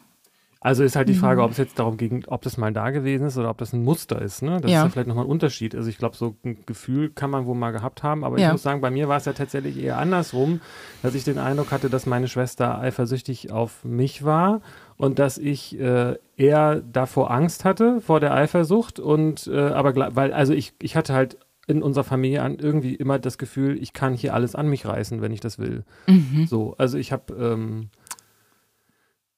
Also 0.65 0.83
ist 0.83 0.95
halt 0.95 1.07
die 1.09 1.13
Frage, 1.13 1.41
mhm. 1.41 1.45
ob 1.45 1.51
es 1.51 1.57
jetzt 1.57 1.77
darum 1.77 1.95
ging, 1.95 2.25
ob 2.25 2.41
das 2.41 2.57
mal 2.57 2.73
da 2.73 2.89
gewesen 2.89 3.27
ist 3.27 3.37
oder 3.37 3.51
ob 3.51 3.59
das 3.59 3.71
ein 3.71 3.83
Muster 3.83 4.19
ist. 4.19 4.41
Ne? 4.41 4.59
Das 4.59 4.71
ja. 4.71 4.79
ist 4.79 4.83
ja 4.85 4.89
vielleicht 4.89 5.07
nochmal 5.07 5.25
ein 5.25 5.29
Unterschied. 5.29 5.75
Also 5.75 5.87
ich 5.91 5.99
glaube, 5.99 6.15
so 6.15 6.37
ein 6.43 6.57
Gefühl 6.65 7.11
kann 7.11 7.29
man 7.29 7.45
wohl 7.45 7.53
mal 7.53 7.69
gehabt 7.69 8.01
haben, 8.01 8.23
aber 8.23 8.39
ja. 8.39 8.47
ich 8.47 8.51
muss 8.53 8.63
sagen, 8.63 8.81
bei 8.81 8.89
mir 8.89 9.07
war 9.07 9.17
es 9.17 9.25
ja 9.25 9.33
tatsächlich 9.33 9.77
eher 9.77 9.99
andersrum, 9.99 10.61
dass 11.03 11.13
ich 11.13 11.23
den 11.23 11.37
Eindruck 11.37 11.71
hatte, 11.71 11.91
dass 11.91 12.07
meine 12.07 12.27
Schwester 12.27 12.79
eifersüchtig 12.79 13.51
auf 13.51 13.83
mich 13.83 14.25
war 14.25 14.61
und 14.97 15.19
dass 15.19 15.37
ich 15.37 15.79
äh, 15.79 16.15
eher 16.35 16.81
davor 16.81 17.29
Angst 17.29 17.63
hatte, 17.63 18.01
vor 18.01 18.19
der 18.19 18.33
Eifersucht 18.33 18.99
und 18.99 19.45
äh, 19.45 19.67
aber 19.67 20.15
weil, 20.15 20.33
also 20.33 20.53
ich, 20.53 20.73
ich 20.81 20.95
hatte 20.95 21.13
halt 21.13 21.37
in 21.67 21.83
unserer 21.83 22.05
Familie 22.05 22.41
an 22.41 22.57
irgendwie 22.57 22.95
immer 22.95 23.19
das 23.19 23.37
Gefühl, 23.37 23.77
ich 23.79 23.93
kann 23.93 24.15
hier 24.15 24.33
alles 24.33 24.55
an 24.55 24.67
mich 24.67 24.87
reißen, 24.87 25.21
wenn 25.21 25.31
ich 25.31 25.41
das 25.41 25.59
will. 25.59 25.83
Mhm. 26.07 26.47
So, 26.47 26.73
also 26.79 26.97
ich 26.97 27.11
habe, 27.11 27.33
ähm, 27.35 27.89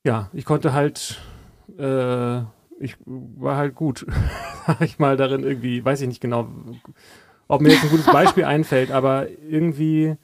ja, 0.07 0.29
ich 0.31 0.45
konnte 0.45 0.71
halt, 0.73 1.19
äh, 1.77 2.37
ich 2.79 2.95
war 3.05 3.57
halt 3.57 3.75
gut, 3.75 4.05
sag 4.65 4.81
ich 4.81 4.99
mal, 4.99 5.17
darin 5.17 5.43
irgendwie, 5.43 5.83
weiß 5.83 6.01
ich 6.01 6.07
nicht 6.07 6.21
genau, 6.21 6.47
ob 7.49 7.61
mir 7.61 7.69
jetzt 7.69 7.83
ein 7.83 7.89
gutes 7.89 8.05
Beispiel 8.11 8.45
einfällt, 8.45 8.89
aber 8.89 9.27
irgendwie 9.29 10.15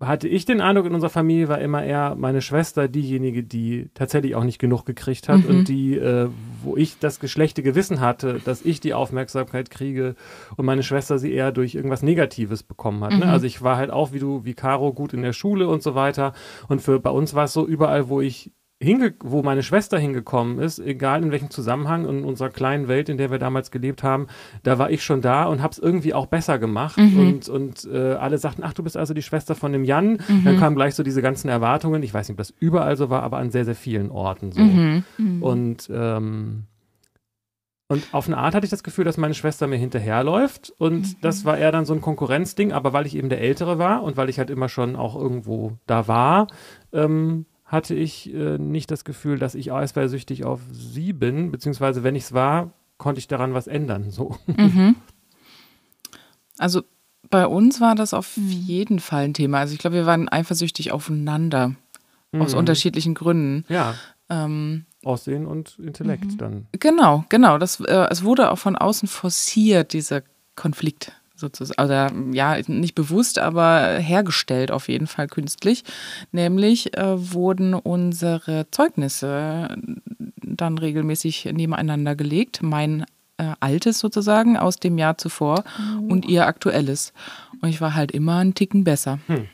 hatte 0.00 0.28
ich 0.28 0.46
den 0.46 0.62
Eindruck, 0.62 0.86
in 0.86 0.94
unserer 0.94 1.10
Familie 1.10 1.48
war 1.48 1.60
immer 1.60 1.84
eher 1.84 2.14
meine 2.16 2.40
Schwester 2.40 2.88
diejenige, 2.88 3.42
die 3.42 3.90
tatsächlich 3.92 4.34
auch 4.34 4.44
nicht 4.44 4.58
genug 4.58 4.86
gekriegt 4.86 5.28
hat 5.28 5.44
mhm. 5.44 5.50
und 5.50 5.68
die, 5.68 5.96
äh, 5.96 6.28
wo 6.62 6.76
ich 6.76 6.98
das 6.98 7.20
geschlechte 7.20 7.62
Gewissen 7.62 8.00
hatte, 8.00 8.40
dass 8.44 8.62
ich 8.62 8.80
die 8.80 8.94
Aufmerksamkeit 8.94 9.70
kriege 9.70 10.16
und 10.56 10.64
meine 10.64 10.82
Schwester 10.82 11.18
sie 11.18 11.32
eher 11.32 11.52
durch 11.52 11.74
irgendwas 11.74 12.02
Negatives 12.02 12.62
bekommen 12.62 13.04
hat. 13.04 13.10
Ne? 13.10 13.16
Mhm. 13.16 13.22
Ne? 13.24 13.30
Also 13.30 13.46
ich 13.46 13.60
war 13.60 13.76
halt 13.76 13.90
auch 13.90 14.12
wie 14.12 14.18
du, 14.18 14.44
wie 14.44 14.54
Caro, 14.54 14.92
gut 14.94 15.12
in 15.12 15.22
der 15.22 15.34
Schule 15.34 15.68
und 15.68 15.82
so 15.82 15.94
weiter. 15.94 16.32
Und 16.68 16.80
für 16.80 16.98
bei 16.98 17.10
uns 17.10 17.34
war 17.34 17.44
es 17.44 17.52
so, 17.52 17.66
überall, 17.66 18.08
wo 18.08 18.22
ich 18.22 18.52
hinge 18.82 19.14
wo 19.22 19.42
meine 19.42 19.62
Schwester 19.62 19.98
hingekommen 19.98 20.58
ist, 20.58 20.78
egal 20.78 21.22
in 21.22 21.30
welchem 21.30 21.50
Zusammenhang 21.50 22.06
in 22.08 22.24
unserer 22.24 22.48
kleinen 22.48 22.88
Welt, 22.88 23.10
in 23.10 23.18
der 23.18 23.30
wir 23.30 23.38
damals 23.38 23.70
gelebt 23.70 24.02
haben, 24.02 24.26
da 24.62 24.78
war 24.78 24.90
ich 24.90 25.04
schon 25.04 25.20
da 25.20 25.44
und 25.44 25.60
habe 25.62 25.72
es 25.72 25.78
irgendwie 25.78 26.14
auch 26.14 26.26
besser 26.26 26.58
gemacht 26.58 26.96
mhm. 26.96 27.18
und, 27.18 27.48
und 27.50 27.84
äh, 27.92 28.14
alle 28.14 28.38
sagten, 28.38 28.62
ach, 28.64 28.72
du 28.72 28.82
bist 28.82 28.96
also 28.96 29.12
die 29.12 29.22
Schwester 29.22 29.54
von 29.54 29.72
dem 29.72 29.84
Jan. 29.84 30.12
Mhm. 30.26 30.44
Dann 30.44 30.58
kamen 30.58 30.76
gleich 30.76 30.94
so 30.94 31.02
diese 31.02 31.20
ganzen 31.20 31.48
Erwartungen. 31.48 32.02
Ich 32.02 32.14
weiß 32.14 32.28
nicht, 32.28 32.34
ob 32.34 32.38
das 32.38 32.54
überall 32.58 32.96
so 32.96 33.10
war, 33.10 33.22
aber 33.22 33.36
an 33.36 33.50
sehr, 33.50 33.66
sehr 33.66 33.74
vielen 33.74 34.10
Orten 34.10 34.50
so. 34.50 34.62
Mhm. 34.62 35.04
mhm. 35.18 35.42
Und 35.42 35.90
ähm, 35.92 36.64
und 37.90 38.06
auf 38.12 38.28
eine 38.28 38.36
Art 38.36 38.54
hatte 38.54 38.64
ich 38.64 38.70
das 38.70 38.84
Gefühl, 38.84 39.04
dass 39.04 39.16
meine 39.16 39.34
Schwester 39.34 39.66
mir 39.66 39.76
hinterherläuft. 39.76 40.72
Und 40.78 41.00
mhm. 41.00 41.16
das 41.22 41.44
war 41.44 41.58
eher 41.58 41.72
dann 41.72 41.84
so 41.84 41.92
ein 41.92 42.00
Konkurrenzding. 42.00 42.72
Aber 42.72 42.92
weil 42.92 43.04
ich 43.04 43.16
eben 43.16 43.28
der 43.28 43.40
Ältere 43.40 43.80
war 43.80 44.04
und 44.04 44.16
weil 44.16 44.28
ich 44.28 44.38
halt 44.38 44.48
immer 44.48 44.68
schon 44.68 44.94
auch 44.94 45.16
irgendwo 45.16 45.72
da 45.88 46.06
war, 46.06 46.46
ähm, 46.92 47.46
hatte 47.70 47.94
ich 47.94 48.34
äh, 48.34 48.58
nicht 48.58 48.90
das 48.90 49.04
Gefühl, 49.04 49.38
dass 49.38 49.54
ich 49.54 49.72
eifersüchtig 49.72 50.44
auf 50.44 50.60
sie 50.72 51.12
bin, 51.12 51.52
beziehungsweise 51.52 52.02
wenn 52.02 52.16
ich 52.16 52.24
es 52.24 52.32
war, 52.32 52.72
konnte 52.98 53.20
ich 53.20 53.28
daran 53.28 53.54
was 53.54 53.66
ändern. 53.66 54.10
So. 54.10 54.36
Mhm. 54.46 54.96
Also 56.58 56.82
bei 57.30 57.46
uns 57.46 57.80
war 57.80 57.94
das 57.94 58.12
auf 58.12 58.36
jeden 58.36 59.00
Fall 59.00 59.24
ein 59.24 59.32
Thema. 59.32 59.60
Also 59.60 59.72
ich 59.72 59.78
glaube, 59.78 59.96
wir 59.96 60.04
waren 60.04 60.28
eifersüchtig 60.28 60.92
aufeinander. 60.92 61.74
Mhm. 62.32 62.42
Aus 62.42 62.52
unterschiedlichen 62.52 63.14
Gründen. 63.14 63.64
Ja. 63.70 63.94
Ähm, 64.28 64.84
Aussehen 65.02 65.46
und 65.46 65.78
Intellekt 65.78 66.32
mhm. 66.32 66.36
dann. 66.36 66.66
Genau, 66.72 67.24
genau. 67.30 67.56
Das, 67.56 67.80
äh, 67.80 68.08
es 68.10 68.24
wurde 68.24 68.50
auch 68.50 68.58
von 68.58 68.76
außen 68.76 69.08
forciert, 69.08 69.94
dieser 69.94 70.22
Konflikt 70.54 71.12
sozusagen, 71.40 71.82
oder 71.82 72.12
ja, 72.32 72.58
nicht 72.66 72.94
bewusst, 72.94 73.38
aber 73.38 73.96
hergestellt 73.98 74.70
auf 74.70 74.88
jeden 74.88 75.06
Fall 75.06 75.26
künstlich. 75.26 75.84
Nämlich 76.32 76.96
äh, 76.96 77.32
wurden 77.32 77.74
unsere 77.74 78.66
Zeugnisse 78.70 79.76
dann 80.36 80.78
regelmäßig 80.78 81.46
nebeneinander 81.52 82.14
gelegt. 82.14 82.62
Mein 82.62 83.04
äh, 83.38 83.54
altes 83.60 83.98
sozusagen 83.98 84.56
aus 84.56 84.76
dem 84.76 84.98
Jahr 84.98 85.18
zuvor 85.18 85.64
und 86.08 86.26
ihr 86.26 86.46
aktuelles. 86.46 87.12
Und 87.62 87.70
ich 87.70 87.80
war 87.80 87.94
halt 87.94 88.12
immer 88.12 88.38
einen 88.38 88.54
Ticken 88.54 88.84
besser. 88.84 89.18
Hm. 89.26 89.48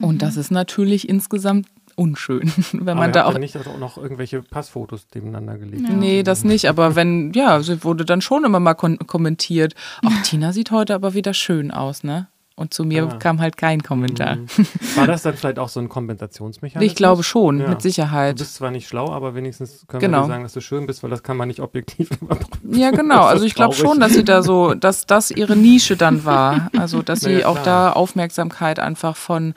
Und 0.00 0.22
das 0.22 0.36
ist 0.36 0.50
natürlich 0.50 1.08
insgesamt 1.08 1.66
unschön, 1.96 2.52
wenn 2.72 2.84
man 2.84 2.98
Aber 2.98 3.08
da 3.08 3.24
habt 3.24 3.34
auch 3.34 3.40
nicht 3.40 3.56
auch 3.56 3.78
noch 3.78 3.98
irgendwelche 3.98 4.42
Passfotos 4.42 5.06
nebeneinander 5.14 5.58
gelegt? 5.58 5.88
Ja. 5.88 5.94
Nee, 5.94 6.22
das 6.22 6.44
nicht. 6.44 6.68
Aber 6.68 6.94
wenn, 6.94 7.32
ja, 7.32 7.60
sie 7.60 7.82
wurde 7.82 8.04
dann 8.04 8.20
schon 8.20 8.44
immer 8.44 8.60
mal 8.60 8.74
kommentiert. 8.74 9.74
Ach, 10.04 10.22
Tina 10.24 10.52
sieht 10.52 10.70
heute 10.70 10.94
aber 10.94 11.14
wieder 11.14 11.34
schön 11.34 11.70
aus, 11.70 12.04
ne? 12.04 12.28
Und 12.58 12.72
zu 12.72 12.84
mir 12.84 13.04
Ah. 13.06 13.16
kam 13.18 13.38
halt 13.42 13.58
kein 13.58 13.82
Kommentar. 13.82 14.36
Mhm. 14.36 14.46
War 14.94 15.06
das 15.06 15.20
dann 15.22 15.34
vielleicht 15.36 15.58
auch 15.58 15.68
so 15.68 15.78
ein 15.78 15.90
Kompensationsmechanismus? 15.90 16.90
Ich 16.90 16.96
glaube 16.96 17.22
schon, 17.22 17.60
Ja. 17.60 17.68
mit 17.68 17.78
Du 17.78 17.82
Sicherheit. 17.82 18.38
bist 18.38 18.54
zwar 18.54 18.70
nicht 18.70 18.88
schlau, 18.88 19.12
aber 19.12 19.34
wenigstens 19.34 19.84
können 19.86 20.00
Genau. 20.00 20.22
wir 20.22 20.28
sagen, 20.28 20.42
dass 20.42 20.54
du 20.54 20.62
schön 20.62 20.86
bist, 20.86 21.02
weil 21.02 21.10
das 21.10 21.22
kann 21.22 21.36
man 21.36 21.48
nicht 21.48 21.60
objektiv 21.60 22.08
überprüfen. 22.22 22.74
Ja, 22.74 22.92
genau. 22.92 23.24
Also 23.24 23.44
ich 23.44 23.54
glaube 23.54 23.74
schon, 23.74 24.00
dass 24.00 24.14
sie 24.14 24.24
da 24.24 24.42
so, 24.42 24.72
dass 24.72 25.04
das 25.04 25.30
ihre 25.30 25.54
Nische 25.54 25.98
dann 25.98 26.24
war. 26.24 26.70
Also 26.78 27.02
dass 27.02 27.20
sie 27.20 27.34
Naja, 27.34 27.46
auch 27.48 27.62
klar. 27.62 27.90
da 27.90 27.92
Aufmerksamkeit 27.92 28.78
einfach 28.78 29.16
von, 29.16 29.52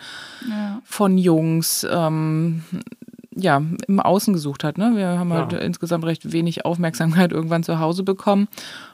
Ja. 0.50 0.82
von 0.84 1.18
Jungs 1.18 1.88
ähm, 1.90 2.64
ja, 3.40 3.62
im 3.88 4.00
Außen 4.00 4.34
gesucht 4.34 4.64
hat. 4.64 4.78
Ne? 4.78 4.94
Wir 4.96 5.08
haben 5.20 5.32
halt 5.34 5.52
Ja. 5.54 5.60
insgesamt 5.60 6.06
recht 6.06 6.32
wenig 6.32 6.66
Aufmerksamkeit 6.66 7.32
irgendwann 7.34 7.64
zu 7.64 7.80
Hause 7.80 8.04
bekommen. 8.04 8.48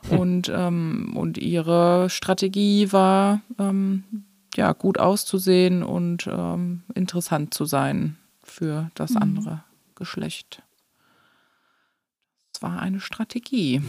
Und, 0.09 0.51
ähm, 0.53 1.13
und 1.15 1.37
ihre 1.37 2.09
Strategie 2.09 2.91
war, 2.91 3.41
ähm, 3.59 4.03
ja, 4.55 4.71
gut 4.73 4.97
auszusehen 4.99 5.83
und 5.83 6.27
ähm, 6.27 6.83
interessant 6.93 7.53
zu 7.53 7.65
sein 7.65 8.15
für 8.43 8.89
das 8.95 9.11
Mhm. 9.11 9.17
andere 9.21 9.63
Geschlecht. 9.95 10.61
Das 12.53 12.61
war 12.61 12.79
eine 12.79 13.01
Strategie. 13.01 13.81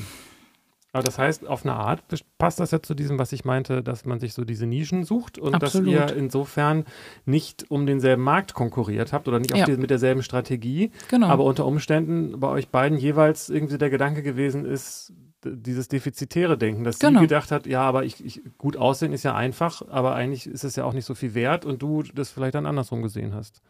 Aber 0.97 1.05
das 1.05 1.19
heißt, 1.19 1.47
auf 1.47 1.65
eine 1.67 1.75
Art 1.75 2.03
passt 2.39 2.59
das 2.59 2.71
ja 2.71 2.81
zu 2.81 2.95
diesem, 2.95 3.19
was 3.19 3.33
ich 3.33 3.45
meinte, 3.45 3.83
dass 3.83 4.07
man 4.07 4.19
sich 4.19 4.33
so 4.33 4.45
diese 4.45 4.65
Nischen 4.65 5.05
sucht 5.05 5.39
und 5.39 5.55
Absolut. 5.55 5.95
dass 5.95 6.11
ihr 6.11 6.17
insofern 6.17 6.87
nicht 7.27 7.71
um 7.71 7.85
denselben 7.85 8.23
Markt 8.23 8.55
konkurriert 8.55 9.13
habt 9.13 9.29
oder 9.29 9.39
nicht 9.39 9.55
Ja. 9.55 9.67
die, 9.67 9.77
mit 9.77 9.91
derselben 9.91 10.23
Strategie, 10.23 10.91
Genau. 11.11 11.27
aber 11.27 11.45
unter 11.45 11.67
Umständen 11.67 12.41
bei 12.41 12.49
euch 12.49 12.69
beiden 12.69 12.97
jeweils 12.97 13.51
irgendwie 13.51 13.77
der 13.77 13.91
Gedanke 13.91 14.23
gewesen 14.23 14.65
ist, 14.65 15.13
dieses 15.45 15.89
defizitäre 15.89 16.57
Denken, 16.57 16.83
dass 16.83 16.99
Genau. 16.99 17.21
sie 17.21 17.27
gedacht 17.27 17.51
hat, 17.53 17.67
ja, 17.67 17.83
aber 17.83 18.05
ich, 18.05 18.25
ich 18.25 18.41
gut 18.57 18.79
aussehen 18.79 19.13
ist 19.13 19.23
ja 19.23 19.35
einfach, 19.35 19.83
aber 19.91 20.15
eigentlich 20.15 20.47
ist 20.47 20.65
es 20.65 20.77
ja 20.77 20.85
auch 20.85 20.95
nicht 20.95 21.05
so 21.05 21.15
viel 21.15 21.35
wert 21.35 21.67
und 21.67 21.83
du 21.83 22.03
das 22.03 22.31
vielleicht 22.31 22.55
dann 22.55 22.65
andersrum 22.65 23.03
gesehen 23.03 23.35
hast. 23.35 23.61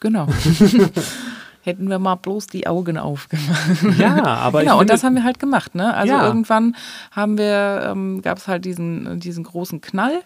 Genau. 0.00 0.26
Hätten 1.62 1.88
wir 1.90 1.98
mal 1.98 2.14
bloß 2.14 2.46
die 2.46 2.66
Augen 2.66 2.96
aufgemacht. 2.98 3.98
Ja, 3.98 4.24
aber 4.24 4.60
genau, 4.62 4.78
und 4.80 4.88
das 4.88 5.02
haben 5.04 5.14
wir 5.16 5.24
halt 5.24 5.38
gemacht. 5.38 5.74
Ne? 5.74 5.92
Also 5.94 6.14
Ja. 6.14 6.26
irgendwann 6.26 6.76
haben 7.10 7.36
wir, 7.36 7.88
ähm, 7.90 8.22
gab 8.22 8.38
es 8.38 8.48
halt 8.48 8.64
diesen, 8.64 9.20
diesen 9.20 9.44
großen 9.44 9.80
Knall, 9.80 10.22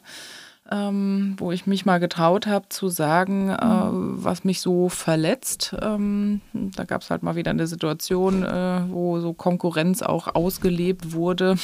ähm, 0.72 1.34
wo 1.36 1.52
ich 1.52 1.66
mich 1.66 1.84
mal 1.84 1.98
getraut 1.98 2.46
habe 2.46 2.68
zu 2.70 2.88
sagen, 2.88 3.50
äh, 3.50 3.58
was 3.60 4.44
mich 4.44 4.60
so 4.60 4.88
verletzt. 4.88 5.76
Ähm, 5.82 6.40
da 6.52 6.84
gab 6.84 7.02
es 7.02 7.10
halt 7.10 7.22
mal 7.22 7.36
wieder 7.36 7.50
eine 7.50 7.66
Situation, 7.66 8.42
äh, 8.42 8.82
wo 8.88 9.20
so 9.20 9.34
Konkurrenz 9.34 10.00
auch 10.00 10.34
ausgelebt 10.34 11.12
wurde 11.12 11.56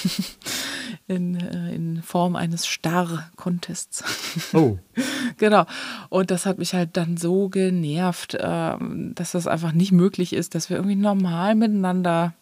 in, 1.06 1.36
äh, 1.36 1.74
in 1.74 2.02
Form 2.02 2.36
eines 2.36 2.66
Starr-Contests. 2.66 4.04
oh, 4.52 4.76
Genau. 5.38 5.64
Und 6.10 6.30
das 6.30 6.44
hat 6.44 6.58
mich 6.58 6.74
halt 6.74 6.96
dann 6.96 7.16
so 7.16 7.48
genervt, 7.48 8.36
ähm, 8.38 9.14
dass 9.14 9.32
das 9.32 9.46
einfach 9.46 9.72
nicht 9.72 9.92
möglich 9.92 10.32
ist, 10.34 10.54
dass 10.54 10.68
wir 10.68 10.76
irgendwie 10.76 10.96
normal 10.96 11.54
miteinander 11.54 12.34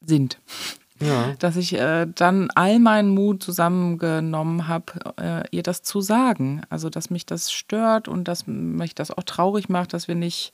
sind. 0.00 0.38
Ja. 1.00 1.34
Dass 1.38 1.56
ich 1.56 1.74
äh, 1.74 2.06
dann 2.14 2.50
all 2.54 2.78
meinen 2.78 3.10
Mut 3.10 3.42
zusammengenommen 3.42 4.66
habe, 4.68 5.14
äh, 5.20 5.42
ihr 5.50 5.62
das 5.62 5.82
zu 5.82 6.00
sagen. 6.00 6.62
Also, 6.70 6.90
dass 6.90 7.10
mich 7.10 7.26
das 7.26 7.52
stört 7.52 8.08
und 8.08 8.24
dass 8.28 8.46
mich 8.46 8.94
das 8.94 9.10
auch 9.10 9.22
traurig 9.24 9.68
macht, 9.68 9.92
dass 9.92 10.08
wir 10.08 10.14
nicht, 10.14 10.52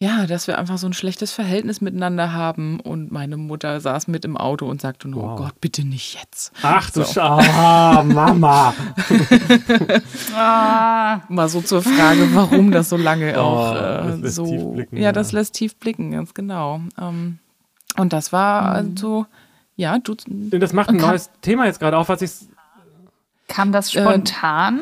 ja, 0.00 0.26
dass 0.26 0.46
wir 0.48 0.58
einfach 0.58 0.76
so 0.78 0.86
ein 0.88 0.92
schlechtes 0.92 1.32
Verhältnis 1.32 1.80
miteinander 1.80 2.32
haben. 2.32 2.80
Und 2.80 3.12
meine 3.12 3.36
Mutter 3.36 3.80
saß 3.80 4.08
mit 4.08 4.24
im 4.24 4.36
Auto 4.36 4.66
und 4.68 4.80
sagte 4.80 5.08
nur, 5.08 5.22
Wow. 5.22 5.30
oh 5.32 5.36
Gott, 5.44 5.60
bitte 5.60 5.84
nicht 5.86 6.18
jetzt. 6.20 6.52
Ach 6.62 6.90
du 6.90 7.04
So. 7.04 7.12
Schau, 7.14 7.38
ah, 7.40 8.02
Mama. 8.04 8.74
Ah, 10.34 11.20
Mal 11.28 11.48
so 11.48 11.60
zur 11.60 11.82
Frage, 11.82 12.28
warum 12.34 12.70
das 12.70 12.88
so 12.88 12.96
lange 12.96 13.34
Oh, 13.36 13.40
auch 13.40 13.74
das 13.74 14.18
äh, 14.18 14.22
lässt 14.22 14.34
so. 14.36 14.44
tief 14.46 14.62
blicken, 14.74 14.96
ja, 14.96 15.02
ja. 15.04 15.12
das 15.12 15.32
lässt 15.32 15.54
tief 15.54 15.76
blicken, 15.76 16.10
ganz 16.12 16.34
genau. 16.34 16.80
Ähm, 17.00 17.38
und 17.96 18.12
das 18.12 18.32
war 18.32 18.72
also, 18.72 19.26
ja, 19.76 19.98
du. 19.98 20.14
Das 20.26 20.72
macht 20.72 20.88
ein 20.88 20.96
neues 20.96 21.30
Thema 21.42 21.66
jetzt 21.66 21.80
gerade 21.80 21.96
auf, 21.98 22.08
was 22.08 22.22
ich 22.22 22.32
kam 23.48 23.72
das 23.72 23.94
Äh, 23.94 24.00
spontan? 24.00 24.80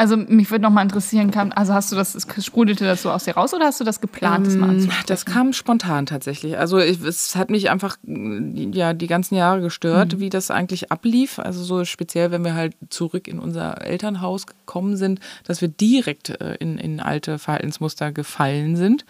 Also 0.00 0.16
mich 0.16 0.50
würde 0.50 0.62
noch 0.62 0.70
mal 0.70 0.80
interessieren, 0.82 1.30
kam, 1.30 1.52
also 1.54 1.74
hast 1.74 1.92
du 1.92 1.96
das, 1.96 2.14
es 2.14 2.26
sprudelte 2.42 2.86
das 2.86 3.02
so 3.02 3.10
aus 3.10 3.24
dir 3.24 3.34
raus 3.34 3.52
oder 3.52 3.66
hast 3.66 3.80
du 3.80 3.84
das 3.84 4.00
geplant, 4.00 4.46
das 4.46 4.56
mal 4.56 4.64
Ähm, 4.70 4.70
anzusprechen? 4.76 5.04
Das 5.08 5.26
kam 5.26 5.52
spontan 5.52 6.06
tatsächlich. 6.06 6.56
Also 6.56 6.78
ich, 6.78 7.02
es 7.04 7.36
hat 7.36 7.50
mich 7.50 7.68
einfach 7.68 7.98
mm, 8.04 8.72
ja 8.72 8.94
die 8.94 9.06
ganzen 9.08 9.34
Jahre 9.34 9.60
gestört, 9.60 10.14
Mhm. 10.14 10.20
wie 10.20 10.30
das 10.30 10.50
eigentlich 10.50 10.90
ablief. 10.90 11.38
Also 11.38 11.62
so 11.62 11.84
speziell, 11.84 12.30
wenn 12.30 12.44
wir 12.44 12.54
halt 12.54 12.74
zurück 12.88 13.28
in 13.28 13.38
unser 13.38 13.82
Elternhaus 13.84 14.46
gekommen 14.46 14.96
sind, 14.96 15.20
dass 15.44 15.60
wir 15.60 15.68
direkt 15.68 16.30
äh, 16.40 16.54
in, 16.60 16.78
in 16.78 17.00
alte 17.00 17.38
Verhaltensmuster 17.38 18.10
gefallen 18.10 18.76
sind. 18.76 19.04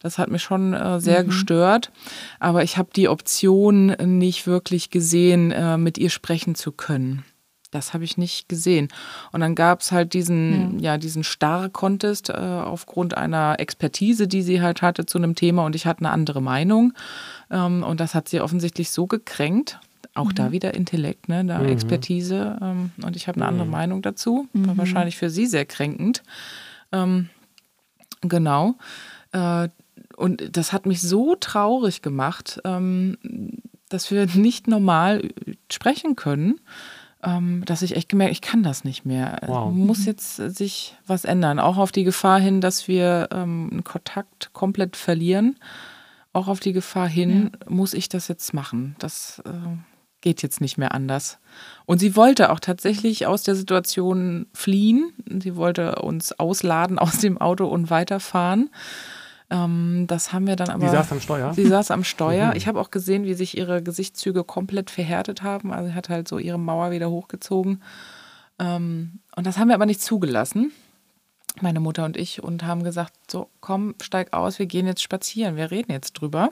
Das 0.00 0.16
hat 0.16 0.30
mich 0.30 0.42
schon 0.42 0.74
äh, 0.74 1.00
sehr 1.00 1.24
Mhm. 1.24 1.26
gestört. 1.26 1.90
Aber 2.38 2.62
ich 2.62 2.78
habe 2.78 2.90
die 2.94 3.08
Option 3.08 3.96
nicht 4.04 4.46
wirklich 4.46 4.90
gesehen, 4.90 5.50
äh, 5.50 5.76
mit 5.76 5.98
ihr 5.98 6.10
sprechen 6.10 6.54
zu 6.54 6.70
können. 6.70 7.24
Das 7.76 7.94
habe 7.94 8.04
ich 8.04 8.16
nicht 8.18 8.48
gesehen. 8.48 8.88
Und 9.32 9.40
dann 9.40 9.54
gab 9.54 9.80
es 9.80 9.92
halt 9.92 10.12
diesen, 10.14 10.78
ja, 10.80 10.98
diesen 10.98 11.22
Star-Contest 11.22 12.30
äh, 12.30 12.32
aufgrund 12.32 13.16
einer 13.16 13.56
Expertise, 13.58 14.26
die 14.26 14.42
sie 14.42 14.60
halt 14.60 14.82
hatte 14.82 15.06
zu 15.06 15.18
einem 15.18 15.34
Thema 15.34 15.64
und 15.64 15.74
ich 15.76 15.86
hatte 15.86 16.00
eine 16.00 16.10
andere 16.10 16.40
Meinung. 16.40 16.92
Ähm, 17.50 17.82
und 17.82 18.00
das 18.00 18.14
hat 18.14 18.28
sie 18.28 18.40
offensichtlich 18.40 18.90
so 18.90 19.06
gekränkt. 19.06 19.78
Auch 20.14 20.32
da 20.32 20.50
wieder 20.50 20.72
Intellekt, 20.72 21.28
ne? 21.28 21.44
Da 21.44 21.58
Mhm. 21.58 21.68
Expertise. 21.68 22.58
Ähm, 22.62 22.90
und 23.04 23.16
ich 23.16 23.28
habe 23.28 23.36
eine 23.38 23.46
andere 23.48 23.66
Meinung 23.68 24.00
dazu. 24.00 24.48
War 24.54 24.78
wahrscheinlich 24.78 25.16
für 25.18 25.28
sie 25.28 25.44
sehr 25.46 25.66
kränkend. 25.66 26.22
Ähm, 26.90 27.28
genau. 28.22 28.76
Äh, 29.32 29.68
und 30.16 30.56
das 30.56 30.72
hat 30.72 30.86
mich 30.86 31.02
so 31.02 31.34
traurig 31.34 32.00
gemacht, 32.00 32.60
ähm, 32.64 33.18
dass 33.90 34.10
wir 34.10 34.26
nicht 34.34 34.68
normal 34.68 35.28
sprechen 35.70 36.16
können, 36.16 36.60
dass 37.64 37.82
ich 37.82 37.96
echt 37.96 38.08
gemerkt, 38.08 38.32
ich 38.32 38.40
kann 38.40 38.62
das 38.62 38.84
nicht 38.84 39.04
mehr. 39.04 39.38
Wow. 39.46 39.72
Muss 39.72 40.06
jetzt 40.06 40.38
äh, 40.38 40.50
sich 40.50 40.96
was 41.06 41.24
ändern. 41.24 41.58
Auch 41.58 41.76
auf 41.76 41.90
die 41.90 42.04
Gefahr 42.04 42.38
hin, 42.38 42.60
dass 42.60 42.86
wir 42.86 43.28
ähm, 43.32 43.68
einen 43.70 43.84
Kontakt 43.84 44.50
komplett 44.52 44.96
verlieren. 44.96 45.56
Auch 46.32 46.48
auf 46.48 46.60
die 46.60 46.72
Gefahr 46.72 47.08
hin, 47.08 47.50
muss 47.66 47.94
ich 47.94 48.08
das 48.08 48.28
jetzt 48.28 48.52
machen. 48.54 48.94
Das 48.98 49.42
äh, 49.46 49.50
geht 50.20 50.42
jetzt 50.42 50.60
nicht 50.60 50.76
mehr 50.76 50.92
anders. 50.92 51.38
Und 51.86 51.98
sie 51.98 52.14
wollte 52.14 52.50
auch 52.50 52.60
tatsächlich 52.60 53.26
aus 53.26 53.42
der 53.42 53.54
Situation 53.54 54.46
fliehen. 54.52 55.12
Sie 55.40 55.56
wollte 55.56 55.96
uns 55.96 56.32
ausladen 56.32 56.98
aus 56.98 57.18
dem 57.18 57.38
Auto 57.38 57.66
und 57.66 57.90
weiterfahren. 57.90 58.70
Ähm, 59.48 60.06
das 60.08 60.32
haben 60.32 60.46
wir 60.46 60.56
dann 60.56 60.70
aber. 60.70 60.84
Die 60.84 60.90
saß 60.90 61.12
am 61.12 61.20
Steuer. 61.20 61.54
Sie 61.54 61.66
saß 61.66 61.90
am 61.90 62.04
Steuer. 62.04 62.48
Mhm. 62.48 62.56
Ich 62.56 62.66
habe 62.66 62.80
auch 62.80 62.90
gesehen, 62.90 63.24
wie 63.24 63.34
sich 63.34 63.56
ihre 63.56 63.82
Gesichtszüge 63.82 64.44
komplett 64.44 64.90
verhärtet 64.90 65.42
haben. 65.42 65.72
Also 65.72 65.90
sie 65.90 65.94
hat 65.94 66.08
halt 66.08 66.26
so 66.28 66.38
ihre 66.38 66.58
Mauer 66.58 66.90
wieder 66.90 67.10
hochgezogen. 67.10 67.82
Ähm, 68.58 69.20
und 69.36 69.46
das 69.46 69.58
haben 69.58 69.68
wir 69.68 69.74
aber 69.74 69.86
nicht 69.86 70.02
zugelassen, 70.02 70.72
meine 71.60 71.80
Mutter 71.80 72.04
und 72.04 72.16
ich, 72.16 72.42
und 72.42 72.64
haben 72.64 72.82
gesagt, 72.82 73.12
so 73.30 73.48
komm, 73.60 73.94
steig 74.02 74.32
aus, 74.32 74.58
wir 74.58 74.66
gehen 74.66 74.86
jetzt 74.86 75.02
spazieren, 75.02 75.56
wir 75.56 75.70
reden 75.70 75.92
jetzt 75.92 76.14
drüber. 76.14 76.50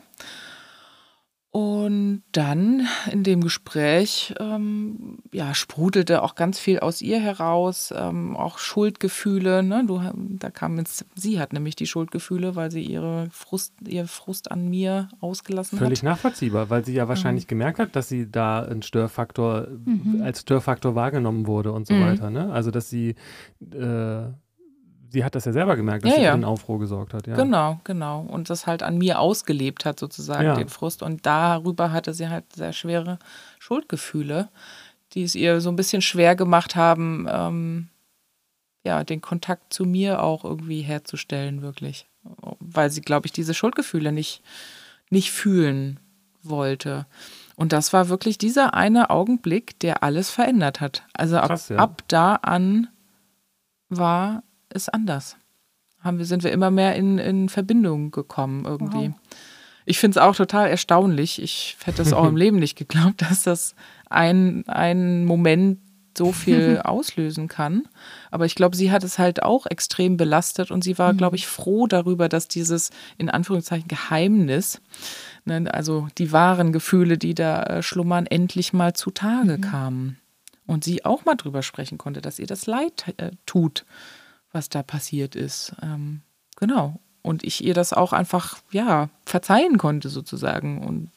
Und 1.57 2.25
dann 2.33 2.85
in 3.13 3.23
dem 3.23 3.41
Gespräch 3.41 4.35
ähm, 4.41 5.19
ja, 5.33 5.55
sprudelte 5.55 6.25
auch 6.25 6.35
ganz 6.35 6.59
viel 6.59 6.81
aus 6.81 7.01
ihr 7.01 7.21
heraus, 7.21 7.95
ähm, 7.97 8.37
auch 8.37 8.59
Schuldgefühle. 8.59 9.63
Ne? 9.63 9.85
Du, 9.87 10.01
da 10.41 10.51
kam 10.51 10.79
jetzt, 10.79 11.07
sie 11.15 11.39
hat 11.39 11.53
nämlich 11.53 11.77
die 11.77 11.87
Schuldgefühle, 11.87 12.57
weil 12.57 12.73
sie 12.73 12.83
ihre 12.83 13.29
Frust, 13.31 13.73
ihr 13.87 14.09
Frust 14.09 14.51
an 14.51 14.69
mir 14.69 15.09
ausgelassen 15.21 15.79
Völlig 15.79 16.01
hat. 16.01 16.07
nachvollziehbar, 16.07 16.71
weil 16.71 16.85
sie 16.85 16.95
ja 16.95 17.07
wahrscheinlich 17.07 17.47
gemerkt 17.47 17.79
hat, 17.79 17.95
dass 17.95 18.09
sie 18.09 18.29
da 18.29 18.61
ein 18.65 18.83
Störfaktor 18.83 19.69
als 20.23 20.41
Störfaktor 20.41 20.97
wahrgenommen 20.97 21.47
wurde 21.47 21.71
und 21.71 21.87
so 21.87 21.95
Mhm. 21.95 22.01
weiter. 22.01 22.31
Ne? 22.31 22.51
Also 22.53 22.73
dass 22.73 22.91
sie 22.91 23.15
äh, 23.73 24.25
sie 25.15 25.25
hat 25.25 25.35
das 25.35 25.47
ja 25.47 25.53
selber 25.53 25.77
gemerkt, 25.77 26.05
dass 26.05 26.11
Ja, 26.12 26.17
sie 26.19 26.25
ja. 26.25 26.33
für 26.33 26.39
den 26.39 26.45
Aufruhr 26.45 26.79
gesorgt 26.79 27.15
hat. 27.15 27.27
Ja. 27.27 27.37
Genau, 27.37 27.81
genau. 27.85 28.21
Und 28.21 28.51
das 28.51 28.67
halt 28.67 28.83
an 28.83 28.99
mir 28.99 29.19
ausgelebt 29.21 29.85
hat, 29.87 29.99
sozusagen, 29.99 30.45
Ja. 30.45 30.55
den 30.57 30.69
Frust. 30.69 31.03
Und 31.03 31.25
darüber 31.25 31.93
hatte 31.93 32.12
sie 32.12 32.29
halt 32.29 32.45
sehr 32.55 32.73
schwere 32.75 33.19
Schuldgefühle, 33.59 34.49
die 35.12 35.23
es 35.23 35.35
ihr 35.35 35.61
so 35.62 35.71
ein 35.71 35.77
bisschen 35.77 36.03
schwer 36.03 36.37
gemacht 36.37 36.77
haben, 36.77 37.27
ähm, 37.31 37.89
ja, 38.85 39.03
den 39.05 39.23
Kontakt 39.23 39.73
zu 39.73 39.85
mir 39.87 40.23
auch 40.23 40.45
irgendwie 40.45 40.83
herzustellen, 40.83 41.62
wirklich. 41.62 42.07
weil 42.59 42.91
sie, 42.91 43.03
glaube 43.03 43.27
ich, 43.27 43.33
diese 43.33 43.53
Schuldgefühle 43.55 44.11
nicht, 44.11 44.43
nicht 45.11 45.31
fühlen 45.31 46.01
wollte. 46.43 47.05
Und 47.55 47.73
das 47.73 47.93
war 47.93 48.09
wirklich 48.09 48.39
dieser 48.39 48.73
eine 48.75 49.11
Augenblick, 49.11 49.79
der 49.81 50.03
alles 50.03 50.31
verändert 50.31 50.81
hat. 50.81 51.05
Also 51.12 51.37
ab, 51.37 51.49
Krass, 51.49 51.69
ja. 51.69 51.77
ab 51.77 52.03
da 52.09 52.37
an 52.37 52.89
war 53.91 54.43
es 54.75 54.89
anders. 54.89 55.37
Haben 56.01 56.18
wir, 56.18 56.27
sind 56.27 56.45
wir 56.45 56.53
immer 56.53 56.70
mehr 56.70 56.97
in, 56.97 57.18
in 57.18 57.49
Verbindung 57.49 58.11
gekommen 58.11 58.64
irgendwie. 58.66 59.09
Wow. 59.09 59.20
Ich 59.87 59.99
finde 59.99 60.18
es 60.18 60.22
auch 60.22 60.35
total 60.35 60.68
erstaunlich. 60.68 61.41
Ich 61.43 61.77
hätte 61.85 62.03
es 62.03 62.12
auch 62.12 62.27
im 62.27 62.37
Leben 62.39 62.59
nicht 62.59 62.77
geglaubt, 62.77 63.22
dass 63.22 63.43
das 63.43 63.75
ein, 64.09 64.66
ein 64.68 65.25
Moment 65.25 65.79
so 66.16 66.33
viel 66.33 66.81
auslösen 66.85 67.49
kann. 67.49 67.89
Aber 68.31 68.47
ich 68.47 68.55
glaube, 68.55 68.77
sie 68.77 68.91
hat 68.91 69.05
es 69.05 69.18
halt 69.18 69.43
auch 69.43 69.66
extrem 69.66 70.16
belastet 70.16 70.70
und 70.70 70.85
sie 70.85 70.99
war, 70.99 71.12
mhm. 71.12 71.18
glaube 71.18 71.37
ich, 71.37 71.47
froh 71.47 71.87
darüber, 71.87 72.29
dass 72.29 72.49
dieses 72.49 72.91
in 73.18 73.29
Anführungszeichen 73.29 73.89
Geheimnis, 73.89 74.81
ne, 75.45 75.72
also 75.72 76.09
die 76.18 76.33
wahren 76.33 76.72
Gefühle, 76.72 77.18
die 77.18 77.35
da 77.35 77.62
äh, 77.64 77.83
schlummern, 77.83 78.27
endlich 78.27 78.72
mal 78.72 78.95
zutage 78.95 79.59
mhm. 79.59 79.61
kamen. 79.61 80.18
Und 80.66 80.85
sie 80.85 81.05
auch 81.05 81.27
mal 81.27 81.35
drüber 81.35 81.62
sprechen 81.62 81.99
konnte, 81.99 82.22
dass 82.22 82.39
ihr 82.39 82.47
das 82.47 82.66
leid 82.66 83.12
äh, 83.18 83.33
tut, 83.45 83.85
was 84.55 84.69
da 84.69 84.83
passiert 84.83 85.35
ist. 85.35 85.75
Ähm, 85.83 86.23
genau. 86.57 87.01
Und 87.23 87.43
ich 87.43 87.65
ihr 87.65 87.75
das 87.75 87.93
auch 87.93 88.13
einfach, 88.13 88.59
ja, 88.71 89.09
verzeihen 89.25 89.79
konnte 89.79 90.09
sozusagen. 90.09 90.87
Und 90.87 91.11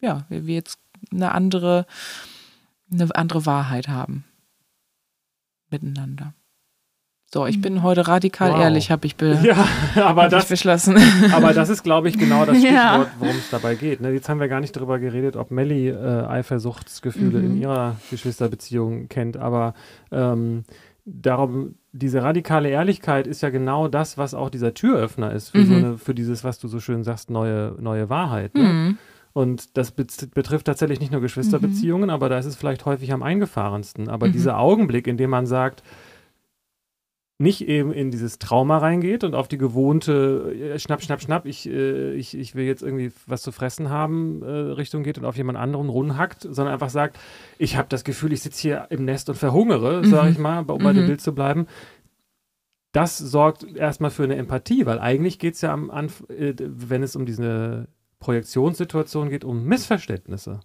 ja, 0.00 0.24
wir 0.28 0.54
jetzt 0.54 0.78
eine 1.10 1.32
andere 1.32 1.86
eine 2.92 3.14
andere 3.14 3.46
Wahrheit 3.46 3.88
haben 3.88 4.24
miteinander. 5.70 6.34
So, 7.34 7.46
ich 7.46 7.62
bin 7.62 7.82
heute 7.82 8.08
radikal 8.08 8.52
wow. 8.52 8.60
ehrlich, 8.60 8.90
habe 8.90 9.06
ich, 9.06 9.16
be 9.16 9.40
ja, 9.42 9.66
aber 10.04 10.28
das, 10.28 10.48
beschlossen. 10.48 10.98
Aber 11.32 11.54
das 11.54 11.70
ist, 11.70 11.82
glaube 11.82 12.10
ich, 12.10 12.18
genau 12.18 12.44
das 12.44 12.58
Stichwort, 12.58 12.74
ja. 12.74 13.10
worum 13.18 13.36
es 13.36 13.48
dabei 13.48 13.74
geht. 13.74 14.02
Ne? 14.02 14.10
Jetzt 14.10 14.28
haben 14.28 14.38
wir 14.38 14.48
gar 14.48 14.60
nicht 14.60 14.76
darüber 14.76 14.98
geredet, 14.98 15.36
ob 15.36 15.50
Melly 15.50 15.88
äh, 15.88 16.26
Eifersuchtsgefühle 16.26 17.38
mhm. 17.38 17.46
in 17.46 17.62
ihrer 17.62 17.96
Geschwisterbeziehung 18.10 19.08
kennt. 19.08 19.38
Aber 19.38 19.72
ähm, 20.10 20.64
darum, 21.04 21.74
diese 21.92 22.22
radikale 22.22 22.68
Ehrlichkeit 22.68 23.26
ist 23.26 23.42
ja 23.42 23.50
genau 23.50 23.88
das, 23.88 24.18
was 24.18 24.34
auch 24.34 24.50
dieser 24.50 24.74
Türöffner 24.74 25.32
ist 25.32 25.50
für, 25.50 25.58
mhm. 25.58 25.66
so 25.66 25.74
eine, 25.74 25.98
für 25.98 26.14
dieses, 26.14 26.44
was 26.44 26.58
du 26.58 26.68
so 26.68 26.80
schön 26.80 27.02
sagst, 27.04 27.30
neue, 27.30 27.76
neue 27.80 28.08
Wahrheit. 28.08 28.54
Ne? 28.54 28.62
Mhm. 28.62 28.98
Und 29.32 29.76
das 29.78 29.92
betrifft 29.92 30.66
tatsächlich 30.66 31.00
nicht 31.00 31.10
nur 31.10 31.22
Geschwisterbeziehungen, 31.22 32.08
mhm. 32.08 32.14
aber 32.14 32.28
da 32.28 32.38
ist 32.38 32.46
es 32.46 32.56
vielleicht 32.56 32.84
häufig 32.84 33.12
am 33.12 33.22
eingefahrensten. 33.22 34.08
Aber 34.08 34.28
mhm. 34.28 34.32
dieser 34.32 34.58
Augenblick, 34.58 35.06
in 35.06 35.16
dem 35.16 35.30
man 35.30 35.46
sagt, 35.46 35.82
nicht 37.42 37.66
eben 37.66 37.92
in 37.92 38.10
dieses 38.10 38.38
Trauma 38.38 38.78
reingeht 38.78 39.24
und 39.24 39.34
auf 39.34 39.48
die 39.48 39.58
gewohnte 39.58 40.54
äh, 40.54 40.78
Schnapp, 40.78 41.02
Schnapp, 41.02 41.20
Schnapp, 41.20 41.44
ich, 41.44 41.68
äh, 41.68 42.14
ich, 42.14 42.38
ich 42.38 42.54
will 42.54 42.64
jetzt 42.64 42.82
irgendwie 42.82 43.12
was 43.26 43.42
zu 43.42 43.50
fressen 43.52 43.90
haben, 43.90 44.42
äh, 44.42 44.46
Richtung 44.46 45.02
geht 45.02 45.18
und 45.18 45.24
auf 45.24 45.36
jemand 45.36 45.58
anderen 45.58 45.88
rumhackt, 45.88 46.42
sondern 46.42 46.72
einfach 46.72 46.90
sagt, 46.90 47.18
ich 47.58 47.76
habe 47.76 47.88
das 47.88 48.04
Gefühl, 48.04 48.32
ich 48.32 48.42
sitze 48.42 48.62
hier 48.62 48.86
im 48.90 49.04
Nest 49.04 49.28
und 49.28 49.34
verhungere, 49.34 50.02
mhm. 50.02 50.06
sage 50.06 50.30
ich 50.30 50.38
mal, 50.38 50.60
um 50.60 50.82
bei 50.82 50.92
dem 50.92 51.02
mhm. 51.02 51.08
Bild 51.08 51.20
zu 51.20 51.34
bleiben. 51.34 51.66
Das 52.92 53.18
sorgt 53.18 53.64
erstmal 53.64 54.10
für 54.10 54.24
eine 54.24 54.36
Empathie, 54.36 54.86
weil 54.86 55.00
eigentlich 55.00 55.38
geht 55.38 55.54
es 55.54 55.62
ja 55.62 55.72
am 55.72 55.90
Anfang, 55.90 56.28
äh, 56.30 56.54
wenn 56.58 57.02
es 57.02 57.16
um 57.16 57.26
diese 57.26 57.88
Projektionssituation 58.20 59.30
geht 59.30 59.44
um 59.44 59.64
Missverständnisse. 59.64 60.60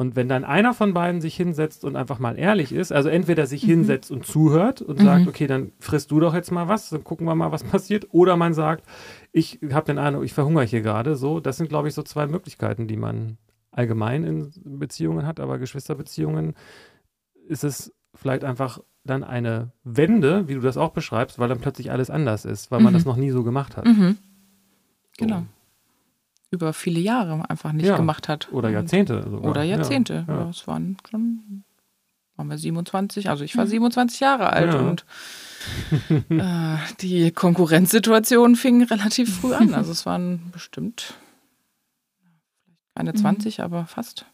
Und 0.00 0.16
wenn 0.16 0.30
dann 0.30 0.44
einer 0.44 0.72
von 0.72 0.94
beiden 0.94 1.20
sich 1.20 1.36
hinsetzt 1.36 1.84
und 1.84 1.94
einfach 1.94 2.18
mal 2.18 2.38
ehrlich 2.38 2.72
ist, 2.72 2.90
also 2.90 3.10
entweder 3.10 3.44
sich 3.44 3.64
mhm. 3.64 3.68
hinsetzt 3.68 4.10
und 4.10 4.24
zuhört 4.24 4.80
und 4.80 4.98
mhm. 4.98 5.04
sagt, 5.04 5.28
okay, 5.28 5.46
dann 5.46 5.72
frisst 5.78 6.10
du 6.10 6.20
doch 6.20 6.32
jetzt 6.32 6.50
mal 6.50 6.68
was, 6.68 6.88
dann 6.88 7.04
gucken 7.04 7.26
wir 7.26 7.34
mal, 7.34 7.52
was 7.52 7.64
passiert, 7.70 8.06
oder 8.10 8.38
man 8.38 8.54
sagt, 8.54 8.86
ich 9.30 9.60
habe 9.72 9.84
den 9.84 9.98
Eindruck, 9.98 10.24
ich 10.24 10.32
verhungere 10.32 10.64
hier 10.64 10.80
gerade, 10.80 11.16
so, 11.16 11.38
das 11.38 11.58
sind, 11.58 11.68
glaube 11.68 11.88
ich, 11.88 11.92
so 11.92 12.02
zwei 12.02 12.26
Möglichkeiten, 12.26 12.88
die 12.88 12.96
man 12.96 13.36
allgemein 13.72 14.24
in 14.24 14.50
Beziehungen 14.78 15.26
hat, 15.26 15.38
aber 15.38 15.58
Geschwisterbeziehungen 15.58 16.54
ist 17.46 17.62
es 17.62 17.92
vielleicht 18.14 18.42
einfach 18.42 18.80
dann 19.04 19.22
eine 19.22 19.72
Wende, 19.84 20.48
wie 20.48 20.54
du 20.54 20.60
das 20.60 20.78
auch 20.78 20.92
beschreibst, 20.92 21.38
weil 21.38 21.50
dann 21.50 21.60
plötzlich 21.60 21.90
alles 21.90 22.08
anders 22.08 22.46
ist, 22.46 22.70
weil 22.70 22.78
mhm. 22.78 22.84
man 22.84 22.94
das 22.94 23.04
noch 23.04 23.16
nie 23.16 23.32
so 23.32 23.42
gemacht 23.42 23.76
hat. 23.76 23.84
Mhm. 23.84 24.16
Genau. 25.18 25.40
So 25.40 25.59
über 26.50 26.72
viele 26.72 27.00
Jahre 27.00 27.48
einfach 27.48 27.72
nicht 27.72 27.86
ja. 27.86 27.96
gemacht 27.96 28.28
hat. 28.28 28.52
Oder 28.52 28.70
Jahrzehnte. 28.70 29.22
Sogar. 29.22 29.50
Oder 29.50 29.62
Jahrzehnte. 29.62 30.24
Ja, 30.26 30.34
ja. 30.34 30.44
Das 30.46 30.66
waren 30.66 30.96
schon, 31.08 31.64
waren 32.36 32.48
wir 32.48 32.58
27, 32.58 33.28
also 33.28 33.44
ich 33.44 33.56
war 33.56 33.66
27 33.66 34.20
mhm. 34.20 34.24
Jahre 34.24 34.52
alt 34.52 34.74
und 34.74 35.04
äh, 36.30 36.76
die 37.00 37.30
Konkurrenzsituation 37.30 38.56
fing 38.56 38.82
relativ 38.82 39.40
früh 39.40 39.54
an. 39.54 39.74
Also 39.74 39.92
es 39.92 40.06
waren 40.06 40.50
bestimmt 40.50 41.14
keine 42.94 43.14
20, 43.14 43.58
mhm. 43.58 43.64
aber 43.64 43.86
fast. 43.86 44.26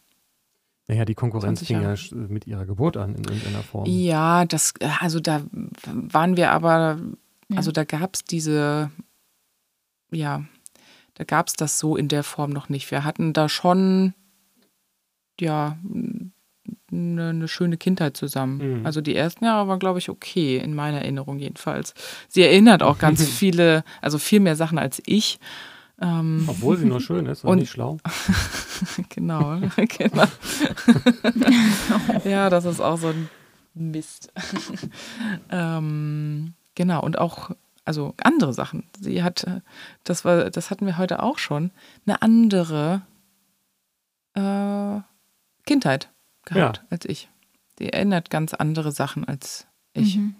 Naja, 0.87 1.05
die 1.05 1.15
Konkurrenz 1.15 1.65
fing 1.65 1.81
ja 1.81 1.95
mit 2.11 2.47
ihrer 2.47 2.65
Geburt 2.65 2.95
an 2.95 3.13
in 3.15 3.23
irgendeiner 3.25 3.61
Form. 3.61 3.85
Ja, 3.85 4.45
das, 4.45 4.73
also 5.01 5.19
da 5.19 5.41
waren 5.83 6.37
wir 6.37 6.51
aber, 6.51 6.97
also 7.53 7.73
da 7.73 7.83
gab 7.83 8.15
es 8.15 8.23
diese, 8.23 8.89
ja, 10.11 10.45
da 11.17 11.23
gab 11.23 11.47
es 11.47 11.53
das 11.53 11.79
so 11.79 11.97
in 11.97 12.09
der 12.09 12.23
Form 12.23 12.51
noch 12.51 12.69
nicht. 12.69 12.91
Wir 12.91 13.03
hatten 13.03 13.33
da 13.33 13.49
schon, 13.49 14.13
ja, 15.39 15.75
eine, 16.91 17.29
eine 17.29 17.47
schöne 17.47 17.77
Kindheit 17.77 18.15
zusammen. 18.15 18.79
Mhm. 18.79 18.85
Also 18.85 19.01
die 19.01 19.15
ersten 19.15 19.43
Jahre 19.43 19.67
waren, 19.67 19.79
glaube 19.79 19.97
ich, 19.97 20.09
okay, 20.09 20.57
in 20.57 20.75
meiner 20.75 20.99
Erinnerung 20.99 21.39
jedenfalls. 21.39 21.95
Sie 22.27 22.43
erinnert 22.43 22.83
auch 22.83 22.99
ganz 22.99 23.27
viele, 23.27 23.83
also 23.99 24.19
viel 24.19 24.41
mehr 24.41 24.55
Sachen 24.55 24.77
als 24.77 25.01
ich. 25.07 25.39
Ähm, 25.99 26.43
Obwohl 26.45 26.77
sie 26.77 26.85
nur 26.85 27.01
schön 27.01 27.25
ist 27.25 27.43
und, 27.43 27.49
und 27.49 27.59
nicht 27.59 27.71
schlau. 27.71 27.97
genau, 29.09 29.59
genau. 29.97 30.27
ja, 32.23 32.51
das 32.51 32.65
ist 32.65 32.79
auch 32.79 32.97
so 32.97 33.07
ein 33.07 33.27
Mist. 33.73 34.31
ähm, 35.49 36.53
genau, 36.75 37.01
und 37.01 37.17
auch 37.17 37.49
also 37.87 38.13
andere 38.21 38.53
Sachen. 38.53 38.83
Sie 38.99 39.23
hat, 39.23 39.45
äh, 39.45 39.61
das 40.03 40.25
war, 40.25 40.49
das 40.49 40.69
hatten 40.69 40.85
wir 40.85 40.97
heute 40.97 41.23
auch 41.23 41.37
schon, 41.37 41.71
eine 42.05 42.21
andere 42.21 43.01
äh, 44.33 44.99
Kindheit 45.65 46.09
gehabt 46.45 46.77
ja. 46.77 46.83
als 46.89 47.05
ich. 47.05 47.29
Sie 47.79 47.89
erinnert 47.89 48.29
ganz 48.29 48.53
andere 48.53 48.91
Sachen 48.91 49.25
als 49.25 49.67
ich. 49.93 50.17
Mhm. 50.17 50.35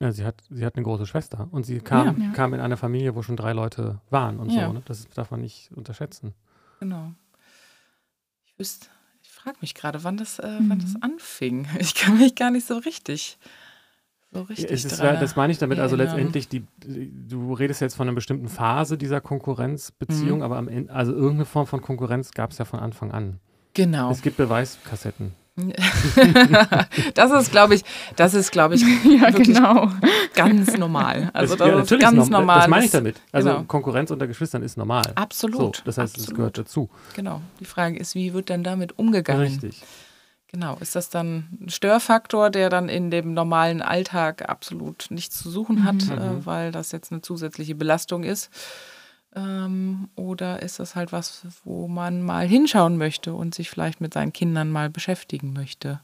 Ja, 0.00 0.10
sie 0.10 0.24
hat, 0.24 0.42
sie 0.50 0.64
hat 0.66 0.74
eine 0.74 0.84
große 0.84 1.06
Schwester 1.06 1.48
und 1.52 1.64
sie 1.64 1.78
kam, 1.78 2.20
ja. 2.20 2.30
kam 2.32 2.52
in 2.52 2.60
eine 2.60 2.76
Familie, 2.76 3.14
wo 3.14 3.22
schon 3.22 3.36
drei 3.36 3.52
Leute 3.52 4.00
waren 4.10 4.38
und 4.38 4.50
ja. 4.50 4.66
so. 4.66 4.72
Ne? 4.72 4.82
Das 4.86 5.08
darf 5.10 5.30
man 5.30 5.40
nicht 5.40 5.70
unterschätzen. 5.74 6.34
Genau. 6.80 7.12
Ich 8.44 8.58
wüsste, 8.58 8.88
ich 9.22 9.30
frage 9.30 9.58
mich 9.60 9.74
gerade, 9.74 10.02
wann 10.02 10.16
das, 10.16 10.40
äh, 10.40 10.60
mhm. 10.60 10.68
wann 10.68 10.78
das 10.80 11.00
anfing. 11.00 11.68
Ich 11.78 11.94
kann 11.94 12.18
mich 12.18 12.34
gar 12.34 12.50
nicht 12.50 12.66
so 12.66 12.76
richtig 12.76 13.38
so 14.34 14.42
richtig. 14.42 14.70
Es 14.70 14.84
ist, 14.84 15.00
das 15.00 15.36
meine 15.36 15.52
ich 15.52 15.58
damit, 15.58 15.78
also 15.78 15.96
letztendlich, 15.96 16.48
die, 16.48 16.64
du 16.84 17.54
redest 17.54 17.80
jetzt 17.80 17.94
von 17.94 18.08
einer 18.08 18.14
bestimmten 18.14 18.48
Phase 18.48 18.98
dieser 18.98 19.20
Konkurrenzbeziehung, 19.20 20.38
mhm. 20.38 20.44
aber 20.44 20.56
am 20.56 20.68
Ende, 20.68 20.92
also 20.92 21.12
irgendeine 21.12 21.44
Form 21.44 21.66
von 21.66 21.80
Konkurrenz 21.80 22.32
gab 22.32 22.50
es 22.50 22.58
ja 22.58 22.64
von 22.64 22.80
Anfang 22.80 23.12
an. 23.12 23.38
Genau. 23.74 24.10
Es 24.10 24.22
gibt 24.22 24.36
Beweiskassetten. 24.36 25.32
das 27.14 27.30
ist, 27.30 27.52
glaube 27.52 27.76
ich, 27.76 27.84
das 28.16 28.34
ist, 28.34 28.50
glaube 28.50 28.74
ich, 28.74 28.82
ja, 29.04 29.30
genau. 29.30 29.88
ganz 30.34 30.76
normal. 30.76 31.30
Also 31.32 31.54
das, 31.54 31.68
ja, 31.68 31.80
ist 31.80 32.00
ganz 32.00 32.28
normal. 32.28 32.60
Das 32.60 32.68
meine 32.68 32.84
ich 32.86 32.90
damit. 32.90 33.20
Also 33.30 33.50
genau. 33.50 33.62
Konkurrenz 33.62 34.10
unter 34.10 34.26
Geschwistern 34.26 34.62
ist 34.62 34.76
normal. 34.76 35.04
Absolut. 35.14 35.76
So, 35.76 35.82
das 35.84 35.98
heißt, 35.98 36.18
es 36.18 36.34
gehört 36.34 36.58
dazu. 36.58 36.90
Genau. 37.14 37.40
Die 37.60 37.66
Frage 37.66 37.98
ist, 37.98 38.16
wie 38.16 38.34
wird 38.34 38.48
denn 38.48 38.64
damit 38.64 38.98
umgegangen? 38.98 39.42
Richtig. 39.42 39.80
Genau, 40.54 40.76
ist 40.76 40.94
das 40.94 41.10
dann 41.10 41.48
ein 41.60 41.68
Störfaktor, 41.68 42.48
der 42.48 42.70
dann 42.70 42.88
in 42.88 43.10
dem 43.10 43.34
normalen 43.34 43.82
Alltag 43.82 44.48
absolut 44.48 45.06
nichts 45.10 45.36
zu 45.36 45.50
suchen 45.50 45.82
hat, 45.82 45.96
mhm. 45.96 46.12
äh, 46.12 46.46
weil 46.46 46.70
das 46.70 46.92
jetzt 46.92 47.10
eine 47.10 47.22
zusätzliche 47.22 47.74
Belastung 47.74 48.22
ist? 48.22 48.50
Ähm, 49.34 50.10
oder 50.14 50.62
ist 50.62 50.78
das 50.78 50.94
halt 50.94 51.10
was, 51.10 51.44
wo 51.64 51.88
man 51.88 52.22
mal 52.22 52.46
hinschauen 52.46 52.96
möchte 52.98 53.34
und 53.34 53.52
sich 53.52 53.68
vielleicht 53.68 54.00
mit 54.00 54.14
seinen 54.14 54.32
Kindern 54.32 54.70
mal 54.70 54.90
beschäftigen 54.90 55.52
möchte? 55.52 56.00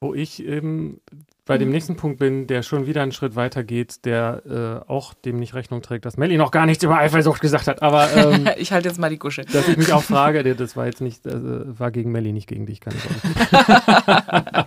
Wo 0.00 0.14
ich 0.14 0.42
eben 0.42 1.02
bei 1.44 1.58
dem 1.58 1.68
mhm. 1.68 1.74
nächsten 1.74 1.96
Punkt 1.96 2.20
bin, 2.20 2.46
der 2.46 2.62
schon 2.62 2.86
wieder 2.86 3.02
einen 3.02 3.10
Schritt 3.10 3.34
weiter 3.34 3.64
geht, 3.64 4.04
der 4.04 4.84
äh, 4.86 4.88
auch 4.88 5.12
dem 5.12 5.40
nicht 5.40 5.54
Rechnung 5.54 5.82
trägt, 5.82 6.04
dass 6.04 6.16
Melly 6.16 6.36
noch 6.36 6.52
gar 6.52 6.66
nichts 6.66 6.84
über 6.84 6.98
Eifersucht 6.98 7.40
gesagt 7.40 7.66
hat. 7.66 7.82
Aber 7.82 8.08
ähm, 8.14 8.48
ich 8.58 8.70
halte 8.70 8.88
jetzt 8.88 8.98
mal 8.98 9.10
die 9.10 9.18
Gusche. 9.18 9.44
Dass 9.44 9.66
ich 9.66 9.76
mich 9.76 9.92
auch 9.92 10.04
frage, 10.04 10.54
das 10.54 10.76
war 10.76 10.86
jetzt 10.86 11.00
nicht, 11.00 11.26
äh, 11.26 11.32
war 11.78 11.90
gegen 11.90 12.12
Melly, 12.12 12.32
nicht 12.32 12.46
gegen 12.46 12.66
dich, 12.66 12.80
keine 12.80 12.96
Sorge. 12.96 14.66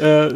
äh, 0.00 0.28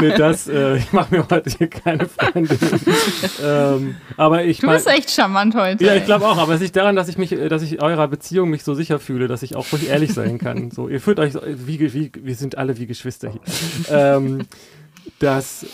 nee, 0.00 0.16
das, 0.16 0.46
äh, 0.46 0.76
ich 0.76 0.92
mache 0.92 1.16
mir 1.16 1.26
heute 1.28 1.50
hier 1.50 1.68
keine 1.68 2.06
Freunde. 2.06 2.56
ähm, 3.42 3.96
aber 4.16 4.44
ich 4.44 4.60
du 4.60 4.68
bist 4.68 4.86
echt 4.86 5.10
charmant 5.10 5.56
heute. 5.56 5.84
Ja, 5.84 5.96
ich 5.96 6.04
glaube 6.04 6.24
auch. 6.26 6.38
Aber 6.38 6.54
es 6.54 6.60
liegt 6.60 6.76
daran, 6.76 6.94
dass 6.94 7.08
ich 7.08 7.18
mich, 7.18 7.30
dass 7.30 7.62
ich 7.62 7.82
eurer 7.82 8.06
Beziehung 8.06 8.50
mich 8.50 8.62
so 8.62 8.74
sicher 8.74 9.00
fühle, 9.00 9.26
dass 9.26 9.42
ich 9.42 9.56
auch 9.56 9.72
ruhig 9.72 9.88
ehrlich 9.88 10.14
sein 10.14 10.38
kann. 10.38 10.70
So, 10.70 10.88
ihr 10.88 11.00
fühlt 11.00 11.18
euch, 11.18 11.32
so, 11.32 11.40
wie, 11.44 11.92
wie, 11.92 12.12
wir 12.14 12.36
sind 12.36 12.56
alle 12.56 12.78
wie 12.78 12.86
Geschwister 12.86 13.23
hier. 13.30 13.40
ähm, 13.90 14.46
dass 15.18 15.66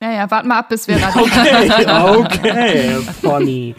Ja, 0.00 0.12
ja, 0.12 0.30
warte 0.30 0.46
mal 0.48 0.58
ab, 0.58 0.68
bis 0.68 0.86
wir 0.88 0.98
da 1.84 2.10
Okay, 2.10 2.16
okay, 2.16 3.00
funny. 3.22 3.74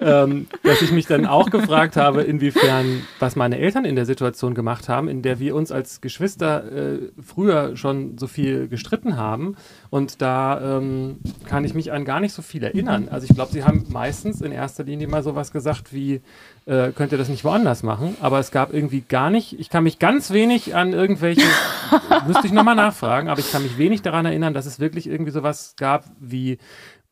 ähm, 0.00 0.46
dass 0.62 0.82
ich 0.82 0.92
mich 0.92 1.06
dann 1.06 1.26
auch 1.26 1.50
gefragt 1.50 1.96
habe, 1.96 2.22
inwiefern, 2.22 3.02
was 3.18 3.36
meine 3.36 3.58
Eltern 3.58 3.84
in 3.84 3.96
der 3.96 4.06
Situation 4.06 4.54
gemacht 4.54 4.88
haben, 4.88 5.08
in 5.08 5.22
der 5.22 5.38
wir 5.40 5.54
uns 5.54 5.72
als 5.72 6.00
Geschwister 6.00 6.70
äh, 6.70 6.98
früher 7.20 7.76
schon 7.76 8.18
so 8.18 8.26
viel 8.26 8.68
gestritten 8.68 9.16
haben. 9.16 9.56
Und 9.90 10.22
da 10.22 10.78
ähm, 10.78 11.18
kann 11.46 11.64
ich 11.64 11.74
mich 11.74 11.90
an 11.92 12.04
gar 12.04 12.20
nicht 12.20 12.32
so 12.34 12.42
viel 12.42 12.62
erinnern. 12.62 13.08
Also 13.10 13.26
ich 13.28 13.34
glaube, 13.34 13.52
sie 13.52 13.64
haben 13.64 13.86
meistens 13.88 14.40
in 14.40 14.52
erster 14.52 14.84
Linie 14.84 15.08
mal 15.08 15.22
sowas 15.22 15.50
gesagt 15.50 15.92
wie, 15.92 16.20
äh, 16.68 16.92
könnt 16.92 17.12
ihr 17.12 17.18
das 17.18 17.28
nicht 17.28 17.44
woanders 17.44 17.82
machen? 17.82 18.16
Aber 18.20 18.38
es 18.38 18.50
gab 18.50 18.74
irgendwie 18.74 19.00
gar 19.00 19.30
nicht, 19.30 19.58
ich 19.58 19.70
kann 19.70 19.84
mich 19.84 19.98
ganz 19.98 20.30
wenig 20.30 20.74
an 20.74 20.92
irgendwelche, 20.92 21.46
müsste 22.26 22.46
ich 22.46 22.52
nochmal 22.52 22.76
nachfragen, 22.76 23.28
aber 23.28 23.40
ich 23.40 23.50
kann 23.50 23.62
mich 23.62 23.78
wenig 23.78 24.02
daran 24.02 24.26
erinnern, 24.26 24.52
dass 24.52 24.66
es 24.66 24.78
wirklich 24.78 25.08
irgendwie 25.08 25.32
sowas 25.32 25.74
gab 25.78 26.04
wie, 26.20 26.58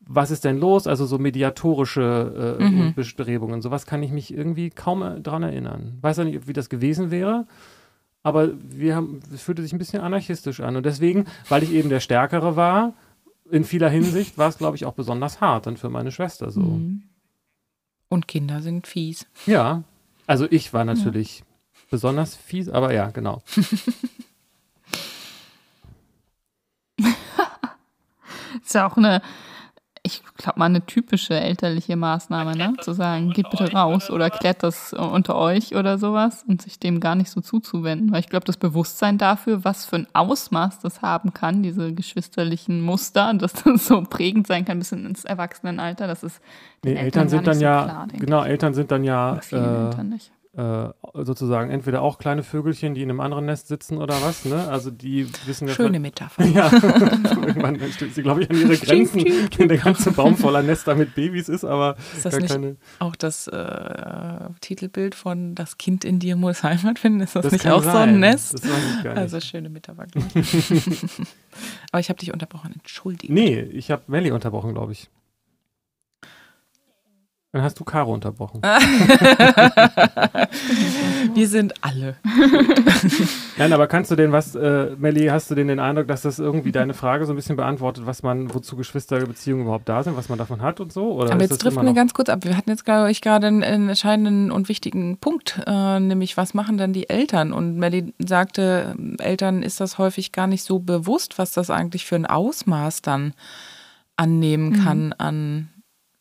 was 0.07 0.31
ist 0.31 0.45
denn 0.45 0.59
los? 0.59 0.87
Also 0.87 1.07
so 1.07 1.19
mediatorische 1.19 2.59
äh, 2.61 2.63
mhm. 2.63 2.95
Bestrebungen. 2.95 3.63
Sowas 3.63 3.87
kann 3.87 4.03
ich 4.03 4.13
mich 4.13 4.33
irgendwie 4.33 4.71
kaum 4.71 5.23
daran 5.23 5.43
erinnern. 5.43 5.99
Weiß 6.03 6.19
ja 6.19 6.25
nicht, 6.25 6.47
wie 6.47 6.53
das 6.53 6.69
gewesen 6.69 7.11
wäre. 7.11 7.47
Aber 8.23 8.51
wir 8.63 8.95
haben, 8.95 9.21
es 9.33 9.43
fühlte 9.43 9.63
sich 9.63 9.73
ein 9.73 9.79
bisschen 9.79 10.03
anarchistisch 10.03 10.61
an. 10.61 10.77
Und 10.77 10.85
deswegen, 10.85 11.25
weil 11.49 11.63
ich 11.63 11.73
eben 11.73 11.89
der 11.89 12.01
Stärkere 12.01 12.57
war, 12.57 12.93
in 13.51 13.65
vieler 13.65 13.89
Hinsicht 13.89 14.37
war 14.37 14.49
es, 14.49 14.59
glaube 14.59 14.77
ich, 14.77 14.85
auch 14.85 14.95
besonders 14.95 15.41
hart 15.41 15.67
dann 15.67 15.77
für 15.77 15.89
meine 15.89 16.13
Schwester 16.13 16.51
so. 16.51 16.61
Mhm. 16.61 17.05
Und 18.09 18.29
Kinder 18.29 18.63
sind 18.63 18.87
fies. 18.87 19.27
Ja, 19.47 19.83
also 20.27 20.47
ich 20.51 20.73
war 20.73 20.85
natürlich 20.85 21.41
ja. 21.41 21.45
besonders 21.91 22.37
fies, 22.37 22.69
aber 22.69 22.93
ja, 22.93 23.11
genau. 23.11 23.43
ist 28.65 28.75
ja 28.75 28.87
auch 28.87 28.97
eine, 28.97 29.23
ich 30.07 30.23
glaube 30.37 30.59
mal, 30.59 30.67
eine 30.67 30.87
typische 30.87 31.35
elterliche 31.35 31.97
Maßnahme, 31.97 32.57
ne? 32.57 32.75
Zu 32.81 32.93
sagen, 32.93 33.31
geht 33.31 33.51
bitte 33.51 33.73
raus 33.73 34.09
oder 34.09 34.31
klärt 34.31 34.63
das 34.63 34.93
unter 34.93 35.37
euch 35.37 35.75
oder 35.75 35.99
sowas 35.99 36.45
und 36.47 36.63
sich 36.63 36.79
dem 36.79 37.01
gar 37.01 37.17
nicht 37.17 37.31
so 37.31 37.41
zuzuwenden. 37.41 38.13
Weil 38.13 38.21
ich 38.21 38.29
glaube, 38.29 38.47
das 38.47 38.57
Bewusstsein 38.57 39.19
dafür, 39.19 39.65
was 39.65 39.85
für 39.85 39.97
ein 39.97 40.07
Ausmaß 40.13 40.81
das 40.81 41.03
haben 41.03 41.35
kann, 41.35 41.63
diese 41.63 41.93
geschwisterlichen 41.93 42.81
Muster, 42.81 43.35
dass 43.39 43.53
das 43.53 43.87
so 43.87 44.03
prägend 44.03 44.47
sein 44.47 44.65
kann 44.65 44.79
bis 44.79 44.93
ins 44.93 45.25
Erwachsenenalter, 45.25 46.07
das 46.07 46.23
ist. 46.23 46.41
Nee, 46.85 46.93
Eltern, 46.93 47.05
Eltern 47.05 47.29
sind 47.29 47.47
dann 47.47 47.55
so 47.55 47.65
ja, 47.65 47.85
klar, 47.85 48.09
genau, 48.13 48.45
Eltern 48.45 48.75
sind 48.75 48.91
dann 48.91 49.05
ja. 49.05 49.41
Äh, 49.51 49.57
Eltern 49.57 50.09
nicht 50.09 50.31
äh, 50.57 50.89
sozusagen 51.13 51.71
entweder 51.71 52.01
auch 52.01 52.19
kleine 52.19 52.43
Vögelchen, 52.43 52.95
die 52.95 53.03
in 53.03 53.11
einem 53.11 53.21
anderen 53.21 53.45
Nest 53.45 53.69
sitzen 53.69 53.99
oder 53.99 54.15
was, 54.23 54.47
ne? 54.47 54.69
Also 54.69 54.91
die 54.91 55.29
wissen 55.45 55.69
ja. 55.69 55.75
Schöne 55.75 56.01
Metapher. 56.01 56.45
Ja, 56.57 56.73
irgendwann 56.73 57.77
stößt 57.77 58.15
sie, 58.15 58.23
glaube 58.23 58.43
ich, 58.43 58.51
an 58.51 58.57
ihre 58.57 58.77
Grenzen, 58.79 59.21
wenn 59.59 59.69
der 59.69 59.79
ganze 59.79 60.13
Baum 60.13 60.37
voller 60.37 60.63
Nester 60.63 60.95
mit 60.95 61.15
Babys 61.15 61.49
ist, 61.49 61.65
aber 61.65 61.97
ist 62.17 62.25
das 62.25 62.39
nicht 62.39 62.49
keine... 62.49 62.77
auch 63.01 63.17
das 63.17 63.49
äh, 63.49 64.49
Titelbild 64.61 65.15
von 65.15 65.55
Das 65.55 65.77
Kind 65.77 66.05
in 66.05 66.21
dir 66.21 66.37
muss 66.37 66.63
Heimat 66.63 66.99
finden? 66.99 67.21
Ist 67.21 67.37
das, 67.37 67.43
das 67.43 67.53
nicht 67.53 67.69
auch 67.69 67.83
sein. 67.83 67.93
so 67.93 67.99
ein 67.99 68.21
Nest? 68.21 68.55
Das 68.55 68.63
weiß 68.63 68.71
ich 68.71 69.05
gar 69.05 69.11
nicht. 69.11 69.21
Also 69.21 69.41
schöne 69.41 69.69
Metapher. 69.69 70.07
aber 71.91 72.01
ich 72.01 72.09
habe 72.09 72.19
dich 72.19 72.33
unterbrochen, 72.33 72.73
entschuldige. 72.73 73.35
Nee, 73.35 73.61
ich 73.61 73.91
habe 73.91 74.05
Melly 74.07 74.31
unterbrochen, 74.31 74.73
glaube 74.73 74.93
ich. 74.93 75.11
Dann 77.57 77.65
hast 77.65 77.81
du 77.81 77.85
Caro 77.85 78.13
unterbrochen. 78.13 78.61
Wir 81.35 81.49
sind 81.49 81.73
alle. 81.81 82.17
Nein, 83.57 83.73
aber 83.73 83.87
kannst 83.87 84.11
du 84.11 84.17
denn 84.17 84.31
was, 84.31 84.55
äh, 84.55 84.91
Melli, 84.99 85.29
hast 85.29 85.51
du 85.51 85.55
denn 85.55 85.69
den 85.69 85.81
Eindruck, 85.81 86.07
dass 86.07 86.21
das 86.21 86.39
irgendwie 86.39 86.71
deine 86.71 86.93
Frage 86.93 87.25
so 87.25 87.33
ein 87.33 87.37
bisschen 87.37 87.57
beantwortet, 87.57 88.05
was 88.05 88.23
man, 88.23 88.53
wozu 88.53 88.77
Geschwisterbeziehungen 88.77 89.65
überhaupt 89.65 89.89
da 89.89 90.03
sind, 90.03 90.19
was 90.19 90.29
man 90.29 90.37
davon 90.37 90.61
hat 90.61 90.81
und 90.81 90.93
so? 90.93 91.13
Oder 91.13 91.33
aber 91.33 91.41
jetzt 91.41 91.63
trifft 91.63 91.83
mir 91.83 91.95
ganz 91.95 92.13
kurz 92.13 92.29
ab. 92.29 92.45
Wir 92.45 92.59
hatten 92.59 92.69
jetzt, 92.69 92.85
glaube 92.85 93.11
ich, 93.11 93.23
gerade 93.23 93.47
einen, 93.47 93.65
einen, 93.65 93.89
entscheidenden 93.89 94.51
und 94.51 94.69
wichtigen 94.69 95.17
Punkt, 95.17 95.59
äh, 95.67 95.99
nämlich 95.99 96.37
was 96.37 96.53
machen 96.53 96.77
dann 96.77 96.93
die 96.93 97.09
Eltern? 97.09 97.55
Und 97.55 97.79
Melli 97.79 98.13
sagte, 98.19 98.95
Eltern 99.17 99.63
ist 99.63 99.81
das 99.81 99.97
häufig 99.97 100.33
gar 100.33 100.47
nicht 100.47 100.63
so 100.63 100.79
bewusst, 100.79 101.39
was 101.39 101.53
das 101.53 101.71
eigentlich 101.71 102.05
für 102.05 102.17
ein 102.17 102.27
Ausmaß 102.27 103.01
dann 103.01 103.33
annehmen 104.19 104.73
mhm. 104.73 104.85
kann 104.85 105.07
mhm. 105.07 105.15
an 105.17 105.69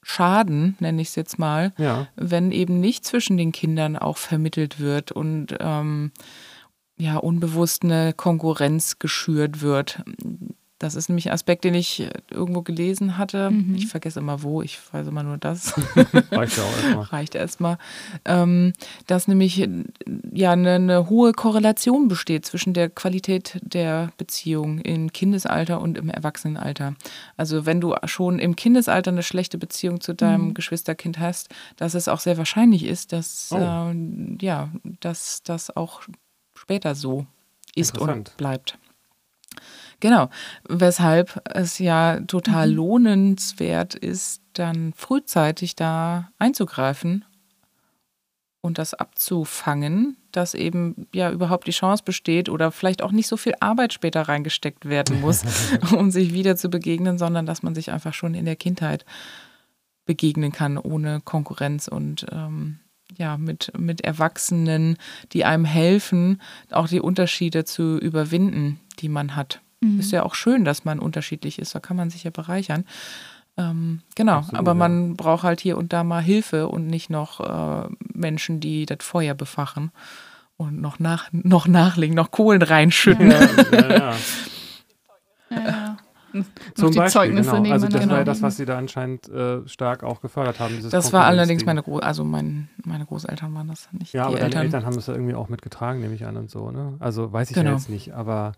Schaden, 0.08 0.78
nenne 0.80 1.02
ich 1.02 1.08
es 1.08 1.16
jetzt 1.16 1.40
mal, 1.40 1.74
ja. 1.80 2.08
wenn 2.16 2.52
eben 2.52 2.80
nicht 2.80 3.06
zwischen 3.06 3.38
den 3.38 3.52
Kindern 3.52 3.98
auch 3.98 4.18
vermittelt 4.18 4.80
wird 4.80 5.12
und 5.12 5.56
ähm, 5.60 6.12
ja 6.96 7.18
unbewusst 7.18 7.84
eine 7.84 8.14
Konkurrenz 8.14 9.00
geschürt 9.00 9.62
wird. 9.62 10.04
Das 10.78 10.96
ist 10.96 11.08
nämlich 11.08 11.28
ein 11.28 11.34
Aspekt, 11.34 11.64
den 11.64 11.74
ich 11.74 12.02
äh, 12.02 12.12
irgendwo 12.30 12.62
gelesen 12.62 13.18
hatte. 13.18 13.50
Mhm. 13.50 13.76
Ich 13.76 13.88
vergesse 13.88 14.20
immer 14.20 14.44
wo, 14.44 14.62
ich 14.62 14.78
weiß 14.92 15.08
immer 15.08 15.24
nur 15.24 15.38
das. 15.38 15.74
Reicht 16.32 16.58
ja 16.58 16.64
auch 16.64 16.78
erstmal. 16.84 17.04
Reicht 17.06 17.36
erstmal. 17.36 17.78
Ähm, 18.26 18.74
dass 19.08 19.30
nämlich 19.30 19.62
äh, 19.62 19.70
ja 20.34 20.52
eine, 20.52 20.74
eine, 20.74 21.10
hohe 21.10 21.32
Korrelation 21.32 22.10
besteht 22.10 22.46
zwischen 22.46 22.74
der 22.74 22.90
Qualität 22.90 23.58
der 23.64 24.12
Beziehung 24.18 24.80
im 24.80 25.14
Kindesalter 25.14 25.80
und 25.80 25.98
im 25.98 26.10
Erwachsenenalter. 26.10 26.96
Also 27.38 27.66
wenn 27.66 27.80
du 27.80 27.96
schon 28.04 28.40
im 28.40 28.58
Kindesalter 28.58 29.12
eine 29.12 29.24
schlechte 29.24 29.58
Beziehung 29.58 30.02
zu 30.02 30.14
deinem 30.14 30.48
mhm. 30.48 30.54
Geschwisterkind 30.56 31.20
hast, 31.20 31.50
dass 31.78 31.94
es 31.94 32.10
auch 32.10 32.20
sehr 32.20 32.38
wahrscheinlich 32.38 32.84
ist, 32.84 33.14
dass 33.14 33.50
oh. 33.52 33.58
äh, 33.58 33.96
ja, 34.42 34.70
dass 35.00 35.42
das 35.44 35.76
auch 35.76 36.02
später 36.54 36.96
so 36.96 37.26
ist 37.76 37.98
und 37.98 38.36
bleibt. 38.36 38.78
Genau, 40.00 40.30
weshalb 40.68 41.42
es 41.46 41.80
ja 41.80 42.20
total 42.22 42.70
mhm. 42.70 42.76
lohnenswert 42.76 43.96
ist, 43.96 44.42
dann 44.54 44.94
frühzeitig 44.94 45.76
da 45.76 46.30
einzugreifen 46.38 47.26
und 48.62 48.78
das 48.78 48.94
abzufangen, 48.94 50.18
dass 50.32 50.54
eben 50.54 51.08
ja 51.14 51.32
überhaupt 51.32 51.68
die 51.68 51.72
Chance 51.72 52.04
besteht 52.04 52.50
oder 52.50 52.72
vielleicht 52.72 53.02
auch 53.02 53.12
nicht 53.12 53.28
so 53.28 53.38
viel 53.38 53.54
Arbeit 53.60 53.94
später 53.94 54.24
reingesteckt 54.24 54.86
werden 54.86 55.22
muss, 55.22 55.44
um 55.96 56.12
sich 56.12 56.34
wieder 56.34 56.56
zu 56.56 56.70
begegnen, 56.70 57.18
sondern 57.18 57.46
dass 57.46 57.64
man 57.64 57.76
sich 57.76 57.92
einfach 57.92 58.14
schon 58.14 58.34
in 58.34 58.46
der 58.46 58.56
Kindheit 58.56 59.06
begegnen 60.06 60.52
kann, 60.52 60.78
ohne 60.78 61.22
Konkurrenz 61.22 61.88
und 61.88 62.26
ähm, 62.32 62.80
ja, 63.18 63.38
mit, 63.38 63.72
mit 63.78 64.02
Erwachsenen, 64.02 64.98
die 65.32 65.46
einem 65.46 65.66
helfen, 65.66 66.42
auch 66.72 66.88
die 66.88 67.00
Unterschiede 67.00 67.66
zu 67.66 67.98
überwinden, 67.98 68.80
die 69.00 69.10
man 69.10 69.36
hat. 69.36 69.62
Mhm. 69.86 70.00
Ist 70.00 70.12
ja 70.12 70.24
auch 70.24 70.36
schön, 70.36 70.66
dass 70.66 70.86
man 70.86 71.00
unterschiedlich 71.00 71.60
ist. 71.60 71.76
Da 71.76 71.80
kann 71.80 71.98
man 71.98 72.10
sich 72.10 72.24
ja 72.24 72.32
bereichern. 72.32 72.86
Ähm, 73.58 74.02
genau, 74.16 74.40
Absolut, 74.40 74.60
aber 74.60 74.74
man 74.74 75.10
ja. 75.10 75.14
braucht 75.16 75.44
halt 75.44 75.62
hier 75.62 75.78
und 75.78 75.94
da 75.94 76.04
mal 76.04 76.22
Hilfe 76.22 76.68
und 76.68 76.88
nicht 76.88 77.10
noch 77.10 77.40
äh, 77.40 77.90
Menschen, 78.14 78.60
die 78.60 78.86
das 78.86 78.98
Feuer 79.02 79.34
befachen 79.34 79.92
und 80.58 80.82
noch, 80.82 81.00
nach, 81.00 81.30
noch 81.32 81.68
nachlegen, 81.68 82.16
noch 82.16 82.32
Kohlen 82.32 82.62
reinschütten. 82.62 83.32
Ja, 83.32 83.40
ja, 83.72 84.16
ja. 85.50 85.98
Zum 86.74 86.92
die 86.92 86.98
Beispiel, 86.98 87.12
Zeugnisse 87.12 87.52
genau. 87.52 87.72
Also 87.72 87.88
das 87.88 88.02
genau. 88.02 88.12
war 88.12 88.20
ja 88.20 88.26
das, 88.26 88.42
was 88.42 88.58
sie 88.58 88.66
da 88.66 88.78
anscheinend 88.78 89.30
äh, 89.30 89.66
stark 89.68 90.04
auch 90.04 90.20
gefördert 90.20 90.60
haben. 90.60 90.78
das 90.90 91.14
war 91.14 91.24
allerdings 91.24 91.66
meine, 91.66 91.82
Gro 91.82 92.00
also 92.00 92.26
mein, 92.26 92.68
meine 92.84 93.06
Großeltern 93.06 93.54
waren 93.54 93.70
das 93.70 93.88
nicht. 93.94 94.12
Ja, 94.12 94.26
aber 94.26 94.34
Eltern. 94.34 94.52
deine 94.52 94.66
Eltern 94.66 94.86
haben 94.86 94.96
das 94.96 95.08
ja 95.08 95.14
irgendwie 95.14 95.36
auch 95.36 95.48
mitgetragen, 95.48 96.02
nehme 96.02 96.14
ich 96.14 96.26
an 96.26 96.36
und 96.36 96.50
so. 96.50 96.72
Ne? 96.72 96.96
Also 97.00 97.32
weiß 97.32 97.52
ich 97.52 97.56
genau. 97.56 97.70
ja 97.70 97.76
jetzt 97.78 97.90
nicht, 97.90 98.14
aber 98.14 98.52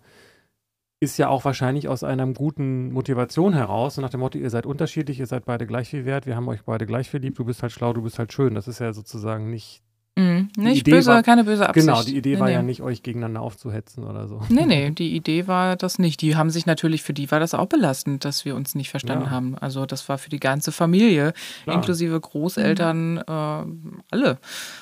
ist 1.00 1.18
ja 1.18 1.30
auch 1.30 1.46
wahrscheinlich 1.46 1.88
aus 1.88 2.04
einer 2.04 2.26
guten 2.28 2.92
Motivation 2.92 3.54
heraus 3.54 3.98
und 3.98 4.02
nach 4.02 4.10
dem 4.10 4.20
Motto, 4.20 4.38
ihr 4.38 4.50
seid 4.50 4.66
unterschiedlich, 4.66 5.20
ihr 5.20 5.28
seid 5.28 5.46
beide 5.46 5.68
gleich 5.68 5.90
viel 5.90 6.06
wert, 6.06 6.26
wir 6.26 6.36
haben 6.36 6.48
euch 6.48 6.64
beide 6.64 6.86
gleich 6.86 7.10
viel 7.10 7.20
lieb, 7.20 7.36
du 7.36 7.46
bist 7.46 7.62
halt 7.62 7.72
schlau, 7.72 7.94
du 7.94 8.02
bist 8.02 8.18
halt 8.18 8.34
schön. 8.34 8.56
Das 8.56 8.68
ist 8.68 8.80
ja 8.80 8.92
sozusagen 8.94 9.50
nicht. 9.52 9.84
Mm, 10.16 10.48
nicht 10.58 10.80
Idee 10.80 10.92
böse, 10.92 11.12
war, 11.12 11.22
keine 11.22 11.44
böse 11.44 11.70
Absicht. 11.70 11.86
Genau, 11.86 12.02
die 12.02 12.18
Idee 12.18 12.34
nee, 12.34 12.40
war 12.40 12.48
nee. 12.48 12.54
ja 12.54 12.64
nicht, 12.64 12.82
euch 12.82 13.04
gegeneinander 13.04 13.42
aufzuhetzen 13.42 14.04
oder 14.04 14.28
so. 14.28 14.42
Nee, 14.50 14.66
nee, 14.66 14.90
die 14.98 15.16
Idee 15.16 15.46
war 15.46 15.76
das 15.76 16.00
nicht. 16.00 16.22
Die 16.22 16.36
haben 16.36 16.50
sich 16.50 16.66
natürlich, 16.66 17.04
für 17.04 17.14
die 17.14 17.30
war 17.30 17.40
das 17.40 17.54
auch 17.54 17.68
belastend, 17.68 18.26
dass 18.26 18.44
wir 18.44 18.56
uns 18.56 18.74
nicht 18.74 18.90
verstanden 18.90 19.26
ja. 19.26 19.30
haben. 19.30 19.56
Also 19.56 19.86
das 19.86 20.10
war 20.10 20.18
für 20.18 20.32
die 20.32 20.40
ganze 20.40 20.72
Familie, 20.72 21.34
Klar. 21.64 21.76
inklusive 21.76 22.20
Großeltern, 22.20 23.14
mhm. 23.14 23.20
äh, 23.28 24.02
alle 24.10 24.40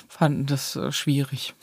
fanden 0.08 0.46
das 0.46 0.76
äh, 0.76 0.90
schwierig. 0.90 1.54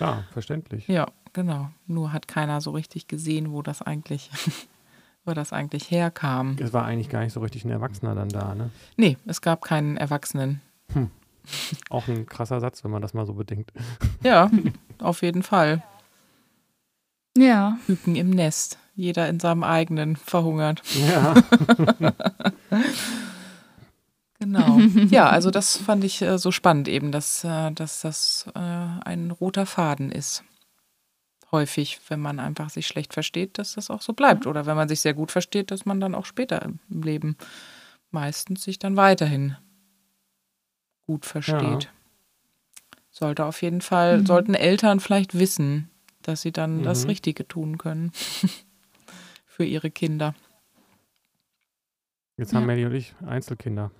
Ja, 0.00 0.24
verständlich. 0.32 0.88
Ja 0.88 1.06
genau. 1.34 1.68
Nur 1.86 2.14
hat 2.14 2.26
keiner 2.26 2.62
so 2.62 2.70
richtig 2.70 3.06
gesehen, 3.06 3.52
wo 3.52 3.60
das 3.60 3.82
eigentlich, 3.82 4.30
wo 5.26 5.34
das 5.34 5.52
eigentlich 5.52 5.90
herkam. 5.90 6.56
Es 6.58 6.72
war 6.72 6.86
eigentlich 6.86 7.10
gar 7.10 7.20
nicht 7.22 7.34
so 7.34 7.40
richtig 7.40 7.66
ein 7.66 7.70
Erwachsener 7.70 8.14
dann 8.14 8.30
da, 8.30 8.54
ne? 8.54 8.70
Nee, 8.96 9.18
es 9.26 9.42
gab 9.42 9.62
keinen 9.62 9.98
Erwachsenen. 9.98 10.62
Hm. 10.94 11.10
Auch 11.90 12.08
ein 12.08 12.24
krasser 12.24 12.60
Satz, 12.60 12.82
wenn 12.84 12.90
man 12.90 13.02
das 13.02 13.12
mal 13.12 13.26
so 13.26 13.34
bedenkt. 13.34 13.72
Ja, 14.22 14.50
auf 14.98 15.20
jeden 15.20 15.42
Fall. 15.42 15.82
Ja. 17.36 17.78
Küken 17.86 18.16
im 18.16 18.30
Nest. 18.30 18.78
Jeder 18.96 19.28
in 19.28 19.40
seinem 19.40 19.64
eigenen 19.64 20.14
verhungert. 20.14 20.80
Ja. 20.94 21.34
genau. 24.38 24.78
Ja, 25.10 25.28
also 25.28 25.50
das 25.50 25.76
fand 25.76 26.04
ich 26.04 26.22
äh, 26.22 26.38
so 26.38 26.52
spannend 26.52 26.86
eben, 26.86 27.10
dass, 27.10 27.42
äh, 27.42 27.72
dass 27.72 28.02
das 28.02 28.46
äh, 28.54 28.60
ein 28.60 29.32
roter 29.32 29.66
Faden 29.66 30.12
ist 30.12 30.44
häufig, 31.54 32.00
wenn 32.08 32.18
man 32.18 32.40
einfach 32.40 32.68
sich 32.68 32.88
schlecht 32.88 33.14
versteht, 33.14 33.58
dass 33.58 33.74
das 33.74 33.88
auch 33.88 34.02
so 34.02 34.12
bleibt. 34.12 34.48
Oder 34.48 34.66
wenn 34.66 34.74
man 34.74 34.88
sich 34.88 35.00
sehr 35.00 35.14
gut 35.14 35.30
versteht, 35.30 35.70
dass 35.70 35.86
man 35.86 36.00
dann 36.00 36.14
auch 36.14 36.26
später 36.26 36.60
im 36.62 37.02
Leben 37.02 37.36
meistens 38.10 38.64
sich 38.64 38.80
dann 38.80 38.96
weiterhin 38.96 39.56
gut 41.06 41.24
versteht. 41.24 41.84
Ja. 41.84 41.90
Sollte 43.10 43.44
auf 43.44 43.62
jeden 43.62 43.80
Fall, 43.80 44.18
mhm. 44.18 44.26
sollten 44.26 44.54
Eltern 44.54 44.98
vielleicht 44.98 45.38
wissen, 45.38 45.90
dass 46.22 46.42
sie 46.42 46.50
dann 46.50 46.78
mhm. 46.78 46.82
das 46.82 47.06
Richtige 47.06 47.46
tun 47.46 47.78
können 47.78 48.10
für 49.46 49.64
ihre 49.64 49.92
Kinder. 49.92 50.34
Jetzt 52.36 52.52
haben 52.52 52.62
ja. 52.62 52.66
Melly 52.66 52.86
und 52.86 52.94
ich 52.94 53.14
Einzelkinder. 53.24 53.92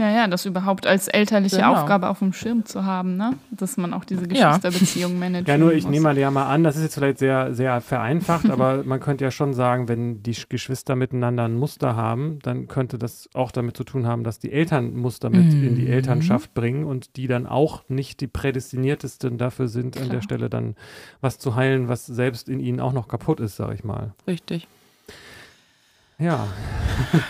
Ja, 0.00 0.10
ja, 0.10 0.26
das 0.28 0.46
überhaupt 0.46 0.86
als 0.86 1.08
elterliche 1.08 1.56
genau. 1.56 1.74
Aufgabe 1.74 2.08
auf 2.08 2.20
dem 2.20 2.32
Schirm 2.32 2.64
zu 2.64 2.86
haben, 2.86 3.18
ne? 3.18 3.34
Dass 3.50 3.76
man 3.76 3.92
auch 3.92 4.06
diese 4.06 4.26
Geschwisterbeziehung 4.26 5.12
ja. 5.12 5.18
managt. 5.18 5.46
Ja, 5.46 5.58
nur 5.58 5.74
ich 5.74 5.84
muss. 5.84 5.90
nehme 5.90 6.18
ja 6.18 6.30
mal 6.30 6.46
an, 6.46 6.64
das 6.64 6.76
ist 6.76 6.84
jetzt 6.84 6.94
vielleicht 6.94 7.18
sehr, 7.18 7.52
sehr 7.52 7.82
vereinfacht, 7.82 8.48
aber 8.50 8.82
man 8.82 8.98
könnte 8.98 9.24
ja 9.24 9.30
schon 9.30 9.52
sagen, 9.52 9.88
wenn 9.88 10.22
die 10.22 10.34
Geschwister 10.48 10.96
miteinander 10.96 11.44
ein 11.44 11.54
Muster 11.54 11.96
haben, 11.96 12.38
dann 12.42 12.66
könnte 12.66 12.96
das 12.96 13.28
auch 13.34 13.52
damit 13.52 13.76
zu 13.76 13.84
tun 13.84 14.06
haben, 14.06 14.24
dass 14.24 14.38
die 14.38 14.50
Eltern 14.50 14.96
Muster 14.96 15.28
mit 15.28 15.52
mhm. 15.52 15.68
in 15.68 15.74
die 15.74 15.82
mhm. 15.82 15.92
Elternschaft 15.92 16.54
bringen 16.54 16.84
und 16.84 17.16
die 17.16 17.26
dann 17.26 17.46
auch 17.46 17.82
nicht 17.88 18.22
die 18.22 18.26
prädestiniertesten 18.26 19.36
dafür 19.36 19.68
sind, 19.68 19.96
Klar. 19.96 20.06
an 20.06 20.12
der 20.12 20.22
Stelle 20.22 20.48
dann 20.48 20.76
was 21.20 21.38
zu 21.38 21.56
heilen, 21.56 21.88
was 21.88 22.06
selbst 22.06 22.48
in 22.48 22.58
ihnen 22.58 22.80
auch 22.80 22.94
noch 22.94 23.06
kaputt 23.06 23.38
ist, 23.38 23.56
sag 23.56 23.74
ich 23.74 23.84
mal. 23.84 24.14
Richtig. 24.26 24.66
Ja. 26.20 26.46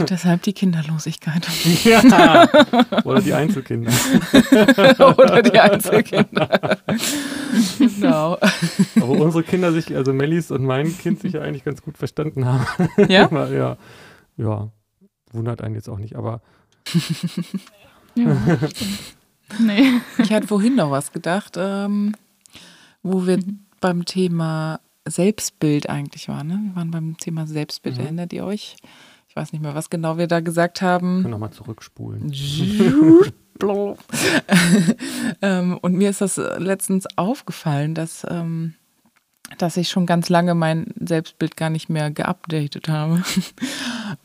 Deshalb 0.09 0.43
die 0.43 0.53
Kinderlosigkeit. 0.53 1.47
Ja. 1.84 2.49
Oder 3.05 3.20
die 3.20 3.32
Einzelkinder. 3.32 3.93
Oder 5.16 5.43
die 5.43 5.59
Einzelkinder. 5.59 6.78
genau. 7.78 8.38
Aber 8.97 9.09
unsere 9.09 9.45
Kinder 9.45 9.72
sich, 9.72 9.95
also 9.95 10.12
Mellis 10.12 10.51
und 10.51 10.64
mein 10.64 10.97
Kind 10.99 11.20
sich 11.20 11.34
ja 11.34 11.43
eigentlich 11.43 11.64
ganz 11.64 11.82
gut 11.82 11.99
verstanden 11.99 12.45
haben. 12.47 12.66
Ja? 13.09 13.28
ja. 13.49 13.76
Ja. 14.36 14.68
Wundert 15.32 15.62
einen 15.62 15.76
jetzt 15.76 15.88
auch 15.88 15.99
nicht, 15.99 16.16
aber. 16.16 16.41
ja, 18.16 18.36
nee. 19.61 19.93
Ich 20.18 20.32
hatte 20.32 20.49
vorhin 20.49 20.74
noch 20.74 20.91
was 20.91 21.12
gedacht, 21.12 21.55
ähm, 21.57 22.16
wo 23.03 23.26
wir 23.26 23.36
mhm. 23.38 23.66
beim 23.80 24.05
Thema 24.05 24.80
Selbstbild 25.11 25.89
eigentlich 25.89 26.29
war. 26.29 26.45
Ne? 26.45 26.61
Wir 26.63 26.77
waren 26.77 26.91
beim 26.91 27.17
Thema 27.17 27.47
Selbstbild, 27.47 27.99
mhm. 27.99 28.05
erinnert 28.05 28.33
ihr 28.33 28.45
euch? 28.45 28.77
Ich 29.29 29.37
weiß 29.37 29.53
nicht 29.53 29.63
mehr, 29.63 29.75
was 29.75 29.91
genau 29.91 30.19
wir 30.19 30.27
da 30.27 30.41
gesagt 30.41 30.83
haben. 30.83 31.23
Nochmal 31.23 31.53
zurückspulen. 31.53 32.33
ähm, 35.43 35.79
und 35.81 35.95
mir 35.95 36.11
ist 36.11 36.21
das 36.21 36.37
letztens 36.37 37.07
aufgefallen, 37.17 37.95
dass, 37.95 38.27
ähm, 38.29 38.75
dass 39.59 39.77
ich 39.77 39.89
schon 39.89 40.07
ganz 40.07 40.29
lange 40.31 40.55
mein 40.55 40.93
Selbstbild 40.99 41.57
gar 41.57 41.71
nicht 41.71 41.89
mehr 41.89 42.11
geupdatet 42.11 42.89
habe. 42.89 43.23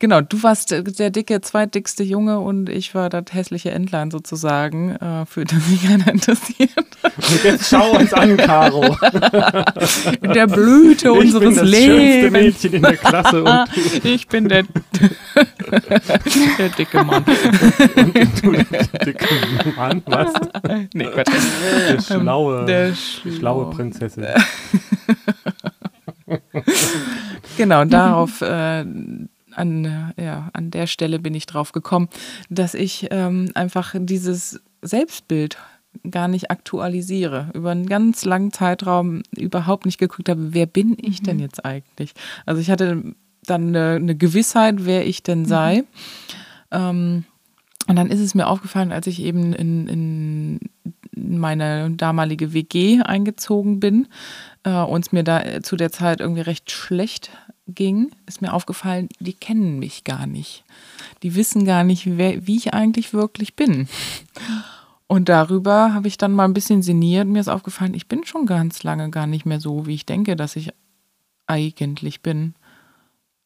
ähm, 0.00 0.08
Genau, 0.08 0.20
du 0.20 0.40
warst 0.44 0.70
der 0.70 1.10
dicke, 1.10 1.40
zweitdickste 1.40 2.04
Junge 2.04 2.38
und 2.38 2.68
ich 2.68 2.94
war 2.94 3.08
das 3.08 3.24
hässliche 3.32 3.72
Entlein 3.72 4.12
sozusagen, 4.12 4.94
äh, 4.94 5.26
für 5.26 5.44
das 5.44 5.66
sich 5.66 5.82
keiner 5.82 6.06
interessiert. 6.12 6.70
Und 7.02 7.44
jetzt 7.44 7.68
schau 7.68 7.96
uns 7.96 8.12
an, 8.12 8.36
Caro. 8.36 8.96
In 10.22 10.32
der 10.32 10.46
Blüte 10.46 11.08
ich 11.08 11.18
unseres 11.18 11.44
bin 11.44 11.56
das 11.56 11.68
Lebens. 11.68 12.30
Mädchen 12.30 12.72
in 12.74 12.82
der 12.82 12.96
Klasse. 12.96 13.42
Und 13.42 13.68
ich 14.04 14.28
bin 14.28 14.48
der, 14.48 14.62
der 16.58 16.68
dicke 16.70 17.02
Mann. 17.02 17.24
Und 17.96 18.44
du 18.44 18.52
der 18.52 19.04
dicke 19.04 19.26
Mann, 19.76 20.02
was? 20.06 20.32
Nee, 20.94 21.08
Gott. 21.12 21.26
Der 21.26 22.00
schlaue, 22.00 22.64
der 22.66 22.94
schlaue, 22.94 23.36
schlaue 23.36 23.70
Prinzessin. 23.70 24.26
genau, 27.56 27.84
darauf 27.84 28.40
äh, 28.42 28.84
an, 29.52 30.12
ja, 30.16 30.50
an 30.52 30.70
der 30.70 30.86
Stelle 30.86 31.18
bin 31.18 31.34
ich 31.34 31.46
drauf 31.46 31.72
gekommen, 31.72 32.08
dass 32.48 32.74
ich 32.74 33.08
ähm, 33.10 33.50
einfach 33.54 33.94
dieses 33.98 34.60
Selbstbild 34.82 35.58
gar 36.10 36.28
nicht 36.28 36.50
aktualisiere, 36.50 37.50
über 37.54 37.70
einen 37.70 37.86
ganz 37.86 38.24
langen 38.24 38.52
Zeitraum 38.52 39.22
überhaupt 39.36 39.86
nicht 39.86 39.98
geguckt 39.98 40.28
habe, 40.28 40.54
wer 40.54 40.66
bin 40.66 40.96
ich 41.00 41.20
mhm. 41.22 41.24
denn 41.24 41.38
jetzt 41.40 41.64
eigentlich? 41.64 42.12
Also 42.46 42.60
ich 42.60 42.70
hatte 42.70 43.14
dann 43.44 43.68
eine, 43.68 43.96
eine 43.96 44.14
Gewissheit, 44.14 44.84
wer 44.84 45.06
ich 45.06 45.22
denn 45.22 45.46
sei. 45.46 45.78
Mhm. 45.78 45.84
Ähm, 46.70 47.24
und 47.88 47.96
dann 47.96 48.10
ist 48.10 48.20
es 48.20 48.34
mir 48.34 48.46
aufgefallen, 48.46 48.92
als 48.92 49.06
ich 49.06 49.22
eben 49.22 49.54
in, 49.54 49.88
in 49.88 50.60
meine 51.16 51.90
damalige 51.90 52.52
WG 52.52 53.00
eingezogen 53.00 53.80
bin 53.80 54.08
äh, 54.64 54.70
und 54.70 55.06
es 55.06 55.12
mir 55.12 55.24
da 55.24 55.62
zu 55.62 55.76
der 55.76 55.90
Zeit 55.90 56.20
irgendwie 56.20 56.42
recht 56.42 56.70
schlecht 56.70 57.30
ging, 57.68 58.10
ist 58.26 58.42
mir 58.42 58.52
aufgefallen, 58.52 59.08
die 59.20 59.34
kennen 59.34 59.78
mich 59.78 60.04
gar 60.04 60.26
nicht. 60.26 60.64
Die 61.22 61.34
wissen 61.34 61.64
gar 61.64 61.84
nicht, 61.84 62.16
wer, 62.18 62.46
wie 62.46 62.56
ich 62.56 62.74
eigentlich 62.74 63.12
wirklich 63.12 63.54
bin. 63.54 63.88
Und 65.06 65.28
darüber 65.28 65.94
habe 65.94 66.08
ich 66.08 66.18
dann 66.18 66.32
mal 66.32 66.44
ein 66.44 66.54
bisschen 66.54 66.82
sinniert. 66.82 67.26
Mir 67.28 67.40
ist 67.40 67.48
aufgefallen, 67.48 67.94
ich 67.94 68.08
bin 68.08 68.24
schon 68.24 68.46
ganz 68.46 68.82
lange 68.82 69.10
gar 69.10 69.26
nicht 69.26 69.46
mehr 69.46 69.60
so, 69.60 69.86
wie 69.86 69.94
ich 69.94 70.06
denke, 70.06 70.36
dass 70.36 70.56
ich 70.56 70.70
eigentlich 71.46 72.22
bin. 72.22 72.54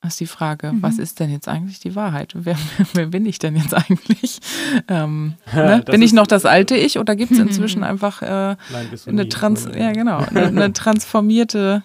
Das 0.01 0.15
ist 0.15 0.21
die 0.21 0.27
Frage, 0.27 0.73
mhm. 0.73 0.83
was 0.83 0.99
ist 0.99 1.21
denn 1.21 1.31
jetzt 1.31 1.47
eigentlich 1.47 1.79
die 1.79 1.95
Wahrheit? 1.95 2.33
Wer, 2.35 2.57
wer 2.95 3.07
bin 3.07 3.25
ich 3.25 3.39
denn 3.39 3.55
jetzt 3.55 3.75
eigentlich? 3.75 4.41
Ähm, 4.89 5.35
ne? 5.55 5.85
Bin 5.87 6.03
ich 6.03 6.13
noch 6.13 6.27
das 6.27 6.45
alte 6.45 6.77
Ich 6.77 6.99
oder 6.99 7.15
gibt 7.15 7.31
es 7.31 7.39
inzwischen 7.41 7.85
einfach 7.85 8.23
äh, 8.23 8.57
Nein, 8.73 8.89
eine, 9.07 9.29
Trans 9.29 9.69
ja, 9.77 9.93
genau, 9.93 10.19
eine, 10.19 10.47
eine 10.47 10.73
transformierte 10.73 11.85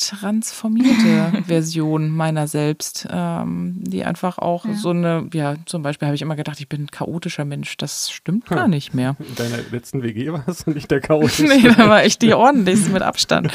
transformierte 0.00 1.42
Version 1.46 2.10
meiner 2.10 2.46
selbst, 2.46 3.06
ähm, 3.10 3.76
die 3.78 4.04
einfach 4.04 4.38
auch 4.38 4.64
ja. 4.64 4.74
so 4.74 4.90
eine, 4.90 5.28
ja, 5.32 5.56
zum 5.66 5.82
Beispiel 5.82 6.06
habe 6.06 6.14
ich 6.14 6.22
immer 6.22 6.36
gedacht, 6.36 6.60
ich 6.60 6.68
bin 6.68 6.84
ein 6.84 6.90
chaotischer 6.90 7.44
Mensch. 7.44 7.76
Das 7.76 8.10
stimmt 8.10 8.46
gar 8.46 8.68
nicht 8.68 8.94
mehr. 8.94 9.16
In 9.18 9.34
deiner 9.34 9.58
letzten 9.70 10.02
WG 10.02 10.32
warst 10.32 10.66
du 10.66 10.70
nicht 10.70 10.90
der 10.90 11.00
chaotische. 11.02 11.44
nee, 11.44 11.62
da 11.62 11.88
war 11.88 12.04
ich 12.04 12.18
die 12.18 12.34
ordentlichste 12.34 12.90
mit 12.90 13.02
Abstand. 13.02 13.52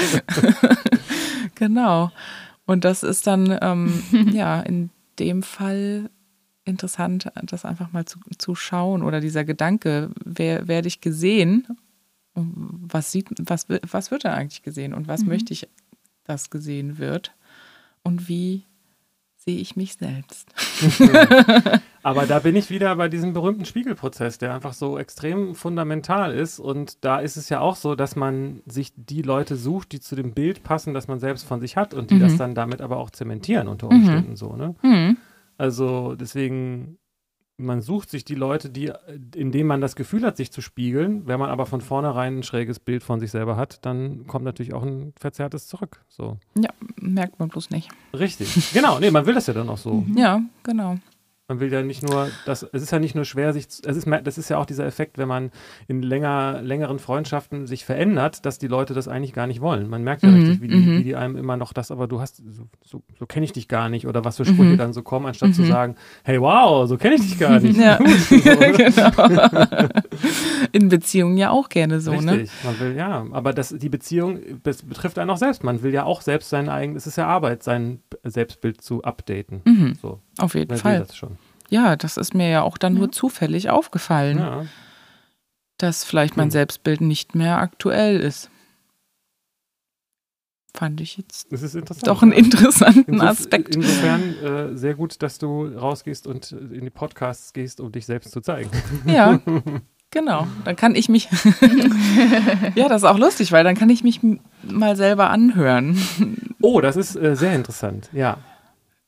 genau. 1.55 2.11
Und 2.65 2.85
das 2.85 3.03
ist 3.03 3.27
dann, 3.27 3.57
ähm, 3.61 4.03
ja, 4.31 4.61
in 4.61 4.89
dem 5.19 5.43
Fall 5.43 6.09
interessant, 6.65 7.29
das 7.43 7.65
einfach 7.65 7.91
mal 7.91 8.05
zu, 8.05 8.19
zu 8.37 8.55
schauen 8.55 9.03
oder 9.03 9.19
dieser 9.19 9.43
Gedanke, 9.43 10.09
wer 10.23 10.67
werde 10.67 10.87
ich 10.87 11.01
gesehen? 11.01 11.67
Was 12.35 13.11
sieht, 13.11 13.27
was, 13.39 13.67
was 13.69 14.11
wird 14.11 14.25
da 14.25 14.33
eigentlich 14.33 14.63
gesehen 14.63 14.93
und 14.93 15.07
was 15.07 15.21
mhm. 15.21 15.29
möchte 15.29 15.53
ich 15.53 15.67
das 16.23 16.49
gesehen 16.49 16.97
wird 16.97 17.33
und 18.03 18.27
wie 18.27 18.65
sehe 19.35 19.59
ich 19.59 19.75
mich 19.75 19.95
selbst. 19.95 20.53
Aber 22.03 22.25
da 22.25 22.39
bin 22.39 22.55
ich 22.55 22.69
wieder 22.69 22.95
bei 22.95 23.07
diesem 23.07 23.33
berühmten 23.33 23.65
Spiegelprozess, 23.65 24.37
der 24.37 24.53
einfach 24.53 24.73
so 24.73 24.97
extrem 24.97 25.55
fundamental 25.55 26.33
ist. 26.33 26.59
Und 26.59 27.03
da 27.03 27.19
ist 27.19 27.37
es 27.37 27.49
ja 27.49 27.59
auch 27.59 27.75
so, 27.75 27.95
dass 27.95 28.15
man 28.15 28.61
sich 28.65 28.91
die 28.95 29.21
Leute 29.21 29.55
sucht, 29.55 29.91
die 29.93 29.99
zu 29.99 30.15
dem 30.15 30.33
Bild 30.33 30.63
passen, 30.63 30.93
das 30.93 31.07
man 31.07 31.19
selbst 31.19 31.43
von 31.43 31.61
sich 31.61 31.77
hat 31.77 31.93
und 31.93 32.11
die 32.11 32.15
mhm. 32.15 32.19
das 32.19 32.37
dann 32.37 32.55
damit 32.55 32.81
aber 32.81 32.97
auch 32.97 33.09
zementieren 33.09 33.67
unter 33.67 33.87
Umständen 33.87 34.31
mhm. 34.31 34.35
so. 34.35 34.55
Ne? 34.55 34.75
Mhm. 34.81 35.17
Also 35.57 36.15
deswegen 36.15 36.97
man 37.57 37.81
sucht 37.81 38.09
sich 38.09 38.25
die 38.25 38.35
Leute, 38.35 38.69
die, 38.69 38.91
in 39.35 39.51
denen 39.51 39.67
man 39.67 39.81
das 39.81 39.95
Gefühl 39.95 40.23
hat, 40.23 40.37
sich 40.37 40.51
zu 40.51 40.61
spiegeln. 40.61 41.27
Wenn 41.27 41.39
man 41.39 41.49
aber 41.49 41.65
von 41.65 41.81
vornherein 41.81 42.39
ein 42.39 42.43
schräges 42.43 42.79
Bild 42.79 43.03
von 43.03 43.19
sich 43.19 43.31
selber 43.31 43.57
hat, 43.57 43.85
dann 43.85 44.25
kommt 44.27 44.45
natürlich 44.45 44.73
auch 44.73 44.83
ein 44.83 45.13
verzerrtes 45.19 45.67
zurück. 45.67 46.03
So. 46.07 46.37
Ja, 46.55 46.69
merkt 46.99 47.39
man 47.39 47.49
bloß 47.49 47.69
nicht. 47.69 47.89
Richtig. 48.13 48.71
Genau, 48.73 48.99
nee, 48.99 49.11
man 49.11 49.25
will 49.25 49.35
das 49.35 49.47
ja 49.47 49.53
dann 49.53 49.69
auch 49.69 49.77
so. 49.77 50.05
Ja, 50.15 50.41
genau. 50.63 50.97
Man 51.49 51.59
will 51.59 51.73
ja 51.73 51.81
nicht 51.81 52.01
nur, 52.03 52.29
das, 52.45 52.63
es 52.63 52.83
ist 52.83 52.91
ja 52.91 52.99
nicht 52.99 53.15
nur 53.15 53.25
schwer, 53.25 53.51
sich, 53.51 53.65
es 53.65 53.97
ist, 53.97 54.07
das 54.23 54.37
ist 54.37 54.49
ja 54.49 54.57
auch 54.57 54.65
dieser 54.65 54.85
Effekt, 54.85 55.17
wenn 55.17 55.27
man 55.27 55.51
in 55.89 56.01
länger, 56.01 56.61
längeren 56.61 56.99
Freundschaften 56.99 57.67
sich 57.67 57.83
verändert, 57.83 58.45
dass 58.45 58.59
die 58.59 58.67
Leute 58.67 58.93
das 58.93 59.09
eigentlich 59.09 59.33
gar 59.33 59.45
nicht 59.45 59.59
wollen. 59.59 59.89
Man 59.89 60.03
merkt 60.03 60.23
ja 60.23 60.29
mhm, 60.29 60.35
richtig, 60.35 60.61
wie 60.61 60.67
die, 60.69 60.75
mhm. 60.75 60.99
wie 60.99 61.03
die, 61.03 61.15
einem 61.17 61.35
immer 61.35 61.57
noch 61.57 61.73
das, 61.73 61.91
aber 61.91 62.07
du 62.07 62.21
hast, 62.21 62.37
so, 62.37 62.69
so, 62.81 63.03
so 63.19 63.25
kenne 63.25 63.45
ich 63.45 63.51
dich 63.51 63.67
gar 63.67 63.89
nicht 63.89 64.07
oder 64.07 64.23
was 64.23 64.37
für 64.37 64.45
Sprüche 64.45 64.73
mhm. 64.73 64.77
dann 64.77 64.93
so 64.93 65.03
kommen, 65.03 65.25
anstatt 65.25 65.49
mhm. 65.49 65.53
zu 65.53 65.65
sagen, 65.65 65.95
hey 66.23 66.39
wow, 66.39 66.87
so 66.87 66.97
kenne 66.97 67.15
ich 67.15 67.21
dich 67.21 67.37
gar 67.39 67.59
nicht. 67.59 67.77
Ja, 67.83 67.97
so, 67.97 68.35
ne? 68.35 68.71
genau. 68.71 69.89
In 70.71 70.87
Beziehungen 70.87 71.37
ja 71.37 71.49
auch 71.49 71.67
gerne 71.67 71.99
so, 71.99 72.11
richtig. 72.11 72.25
ne? 72.25 72.37
Richtig, 72.37 72.63
man 72.63 72.79
will, 72.79 72.95
ja, 72.95 73.25
aber 73.31 73.51
das, 73.51 73.75
die 73.77 73.89
Beziehung 73.89 74.39
das 74.63 74.83
betrifft 74.83 75.19
einen 75.19 75.29
auch 75.29 75.37
selbst. 75.37 75.63
Man 75.63 75.83
will 75.83 75.93
ja 75.93 76.03
auch 76.03 76.21
selbst 76.21 76.49
sein 76.49 76.69
eigenes, 76.69 77.03
es 77.03 77.07
ist 77.07 77.15
ja 77.17 77.27
Arbeit, 77.27 77.63
sein 77.63 77.99
Selbstbild 78.23 78.81
zu 78.81 79.03
updaten. 79.03 79.61
Mhm. 79.65 79.95
So. 80.01 80.19
Auf 80.37 80.55
jeden 80.55 80.77
Fall. 80.77 80.99
Das 80.99 81.15
schon. 81.15 81.37
Ja, 81.73 81.95
das 81.95 82.17
ist 82.17 82.35
mir 82.35 82.49
ja 82.49 82.61
auch 82.61 82.77
dann 82.77 82.93
ja. 82.93 82.99
nur 82.99 83.11
zufällig 83.11 83.71
aufgefallen, 83.71 84.37
ja. 84.37 84.65
dass 85.79 86.03
vielleicht 86.03 86.37
mein 86.37 86.45
hm. 86.45 86.51
Selbstbild 86.51 87.01
nicht 87.01 87.33
mehr 87.33 87.57
aktuell 87.57 88.19
ist. 88.19 88.51
Fand 90.75 91.01
ich 91.01 91.17
jetzt 91.17 91.51
das 91.51 91.63
ist 91.63 91.73
interessant, 91.73 92.05
doch 92.05 92.21
einen 92.21 92.31
interessanten 92.31 93.13
Insof 93.13 93.27
Aspekt. 93.27 93.75
Insofern 93.75 94.37
äh, 94.43 94.77
sehr 94.77 94.93
gut, 94.93 95.23
dass 95.23 95.39
du 95.39 95.65
rausgehst 95.65 96.27
und 96.27 96.51
in 96.51 96.81
die 96.81 96.91
Podcasts 96.91 97.53
gehst, 97.53 97.81
um 97.81 97.91
dich 97.91 98.05
selbst 98.05 98.31
zu 98.31 98.41
zeigen. 98.41 98.69
Ja, 99.07 99.39
Genau, 100.11 100.45
dann 100.63 100.75
kann 100.75 100.93
ich 100.93 101.09
mich. 101.09 101.27
ja, 102.75 102.87
das 102.87 103.01
ist 103.01 103.07
auch 103.07 103.17
lustig, 103.17 103.51
weil 103.51 103.63
dann 103.63 103.73
kann 103.73 103.89
ich 103.89 104.03
mich 104.03 104.19
mal 104.61 104.95
selber 104.95 105.31
anhören. 105.31 105.97
Oh, 106.61 106.81
das 106.81 106.97
ist 106.97 107.15
äh, 107.15 107.35
sehr 107.35 107.55
interessant, 107.55 108.11
ja. 108.13 108.37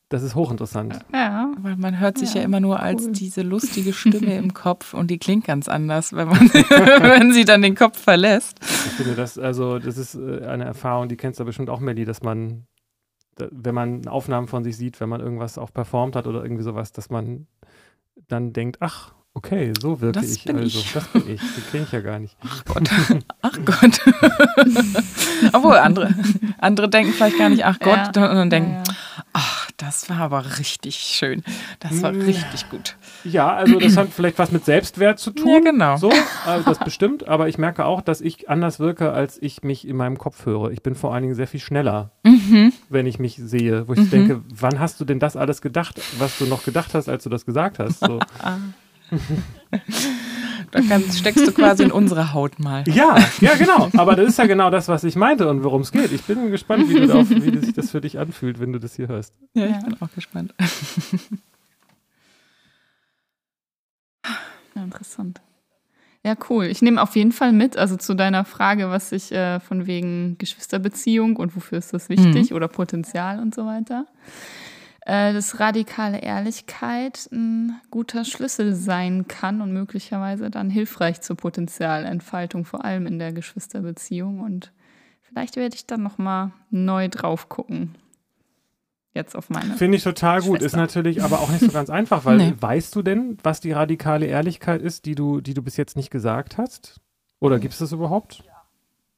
Das 0.09 0.21
ist 0.21 0.35
hochinteressant. 0.35 0.99
Ja. 1.13 1.51
Weil 1.57 1.77
man 1.77 1.99
hört 1.99 2.19
sich 2.19 2.33
ja, 2.35 2.41
Ja, 2.41 2.45
immer 2.45 2.59
nur 2.59 2.79
als 2.79 3.05
cool. 3.05 3.11
diese 3.13 3.41
lustige 3.41 3.91
Stimme 3.91 4.37
im 4.37 4.53
Kopf 4.53 4.93
und 4.93 5.09
die 5.09 5.17
klingt 5.17 5.45
ganz 5.45 5.67
anders, 5.67 6.13
wenn, 6.13 6.27
man, 6.27 6.39
wenn 6.53 7.33
sie 7.33 7.43
dann 7.43 7.61
den 7.63 7.73
Kopf 7.75 7.99
verlässt. 7.99 8.59
Ich 8.61 8.91
finde 8.93 9.15
das, 9.15 9.39
also, 9.39 9.79
das 9.79 9.97
ist 9.97 10.13
äh, 10.15 10.45
eine 10.45 10.65
Erfahrung, 10.65 11.09
die 11.09 11.17
kennst 11.17 11.39
du 11.39 11.45
bestimmt 11.45 11.69
auch, 11.71 11.79
Melli, 11.79 12.05
dass 12.05 12.21
man, 12.21 12.67
wenn 13.37 13.73
man 13.75 14.07
Aufnahmen 14.07 14.47
von 14.47 14.63
sich 14.63 14.77
sieht, 14.77 14.99
wenn 14.99 15.09
man 15.09 15.21
irgendwas 15.21 15.57
auch 15.57 15.73
performt 15.73 16.15
hat 16.15 16.27
oder 16.27 16.43
irgendwie 16.43 16.63
sowas, 16.63 16.91
dass 16.91 17.09
man 17.09 17.47
dann 18.27 18.53
denkt, 18.53 18.77
ach, 18.81 19.11
okay, 19.33 19.73
so 19.81 19.99
wirke 20.01 20.19
Das 20.21 20.31
ich. 20.31 20.45
bin 20.45 20.57
also, 20.57 20.79
ich. 20.79 20.93
das 20.93 21.07
bin 21.07 21.23
ich. 21.29 21.41
Die 21.41 21.61
kenne 21.71 21.83
ich 21.83 21.91
ja 21.91 21.99
gar 22.01 22.19
nicht. 22.19 22.37
Ach 22.47 22.63
Gott. 22.65 22.89
Ach 23.41 23.57
Gott. 23.65 23.99
Obwohl 25.53 25.77
andere, 25.77 26.13
andere 26.59 26.89
denken 26.89 27.11
vielleicht 27.13 27.37
gar 27.37 27.49
nicht, 27.49 27.65
ach 27.65 27.79
Gott, 27.79 28.15
Ja. 28.15 28.29
und 28.29 28.35
dann 28.37 28.49
denken, 28.49 28.71
Ja, 28.71 28.77
ja. 28.87 29.14
Das 29.77 30.09
war 30.09 30.17
aber 30.19 30.57
richtig 30.59 30.95
schön. 30.95 31.43
Das 31.79 32.01
war 32.01 32.11
Mm. 32.11 32.21
richtig 32.21 32.69
gut. 32.69 32.95
Ja, 33.23 33.53
also 33.53 33.79
das 33.79 33.97
hat 33.97 34.09
vielleicht 34.13 34.39
was 34.39 34.51
mit 34.51 34.63
Selbstwert 34.65 35.19
zu 35.19 35.31
tun. 35.31 35.47
Ja, 35.49 35.59
genau. 35.71 35.97
So, 35.97 36.09
äh, 36.11 36.61
das 36.65 36.79
bestimmt, 36.79 37.27
aber 37.27 37.47
ich 37.49 37.57
merke 37.57 37.85
auch, 37.85 38.01
dass 38.01 38.21
ich 38.21 38.49
anders 38.49 38.79
wirke, 38.79 39.11
als 39.11 39.37
ich 39.41 39.63
mich 39.63 39.87
in 39.87 39.95
meinem 39.97 40.17
Kopf 40.17 40.45
höre. 40.45 40.71
Ich 40.71 40.81
bin 40.83 40.95
vor 40.95 41.13
allen 41.13 41.23
Dingen 41.23 41.35
sehr 41.35 41.47
viel 41.47 41.59
schneller, 41.59 42.11
Mhm. 42.23 42.71
wenn 42.89 43.05
ich 43.05 43.19
mich 43.19 43.35
sehe, 43.37 43.87
wo 43.87 43.93
ich 43.93 44.09
denke, 44.09 44.41
wann 44.49 44.79
hast 44.79 44.99
du 44.99 45.05
denn 45.05 45.19
das 45.19 45.35
alles 45.35 45.61
gedacht, 45.61 45.99
was 46.19 46.37
du 46.37 46.45
noch 46.45 46.63
gedacht 46.63 46.93
hast, 46.93 47.09
als 47.09 47.23
du 47.23 47.29
das 47.29 47.45
gesagt 47.45 47.79
hast? 47.79 47.99
So. 47.99 48.19
Da 50.71 50.81
kannst, 50.81 51.19
steckst 51.19 51.47
du 51.47 51.51
quasi 51.51 51.83
in 51.83 51.91
unsere 51.91 52.33
Haut 52.33 52.59
mal. 52.59 52.83
Ja, 52.87 53.17
ja, 53.41 53.55
genau. 53.55 53.89
Aber 53.97 54.15
das 54.15 54.29
ist 54.29 54.37
ja 54.37 54.45
genau 54.45 54.69
das, 54.69 54.87
was 54.87 55.03
ich 55.03 55.15
meinte 55.15 55.47
und 55.47 55.63
worum 55.63 55.81
es 55.81 55.91
geht. 55.91 56.11
Ich 56.11 56.23
bin 56.23 56.51
gespannt, 56.51 56.89
wie, 56.89 56.93
du 56.93 57.07
da 57.07 57.15
auf, 57.15 57.29
wie 57.29 57.57
sich 57.57 57.73
das 57.73 57.91
für 57.91 58.01
dich 58.01 58.19
anfühlt, 58.19 58.59
wenn 58.59 58.73
du 58.73 58.79
das 58.79 58.95
hier 58.95 59.07
hörst. 59.07 59.33
Ja, 59.53 59.65
ich 59.65 59.83
bin 59.83 59.95
auch 60.01 60.11
gespannt. 60.13 60.53
Ja, 64.75 64.83
interessant. 64.83 65.41
Ja, 66.25 66.35
cool. 66.49 66.65
Ich 66.65 66.81
nehme 66.81 67.01
auf 67.01 67.15
jeden 67.15 67.31
Fall 67.31 67.53
mit, 67.53 67.77
also 67.77 67.97
zu 67.97 68.15
deiner 68.15 68.45
Frage, 68.45 68.89
was 68.89 69.11
ich 69.11 69.31
äh, 69.31 69.59
von 69.59 69.85
wegen 69.87 70.37
Geschwisterbeziehung 70.37 71.35
und 71.37 71.55
wofür 71.55 71.77
ist 71.77 71.93
das 71.93 72.09
wichtig 72.09 72.53
oder 72.53 72.67
Potenzial 72.67 73.39
und 73.39 73.53
so 73.53 73.65
weiter. 73.65 74.07
Äh, 75.07 75.33
dass 75.33 75.59
radikale 75.59 76.17
Ehrlichkeit 76.19 77.29
ein 77.31 77.79
guter 77.91 78.25
Schlüssel 78.25 78.73
sein 78.73 79.27
kann 79.27 79.61
und 79.61 79.71
möglicherweise 79.71 80.49
dann 80.49 80.71
hilfreich 80.71 81.21
zur 81.21 81.37
Potenzialentfaltung, 81.37 82.65
vor 82.65 82.83
allem 82.83 83.05
in 83.05 83.19
der 83.19 83.31
Geschwisterbeziehung. 83.31 84.39
Und 84.39 84.71
vielleicht 85.21 85.57
werde 85.57 85.75
ich 85.75 85.85
dann 85.85 86.01
nochmal 86.01 86.53
neu 86.71 87.07
drauf 87.07 87.49
gucken. 87.49 87.93
Jetzt 89.13 89.35
auf 89.35 89.51
meine. 89.51 89.75
Finde 89.75 89.95
ich 89.97 90.03
total 90.03 90.41
gut. 90.41 90.55
Ist 90.57 90.63
Schwester. 90.71 90.77
natürlich 90.77 91.23
aber 91.23 91.39
auch 91.39 91.49
nicht 91.49 91.61
so 91.61 91.71
ganz 91.71 91.91
einfach, 91.91 92.25
weil 92.25 92.37
Nee. 92.37 92.53
weißt 92.59 92.95
du 92.95 93.03
denn, 93.03 93.37
was 93.43 93.59
die 93.61 93.71
radikale 93.73 94.25
Ehrlichkeit 94.25 94.81
ist, 94.81 95.05
die 95.05 95.13
du, 95.13 95.39
die 95.39 95.53
du 95.53 95.61
bis 95.61 95.77
jetzt 95.77 95.95
nicht 95.95 96.09
gesagt 96.09 96.57
hast? 96.57 96.99
Oder 97.39 97.59
gibt 97.59 97.73
es 97.73 97.79
das 97.79 97.91
überhaupt? 97.91 98.43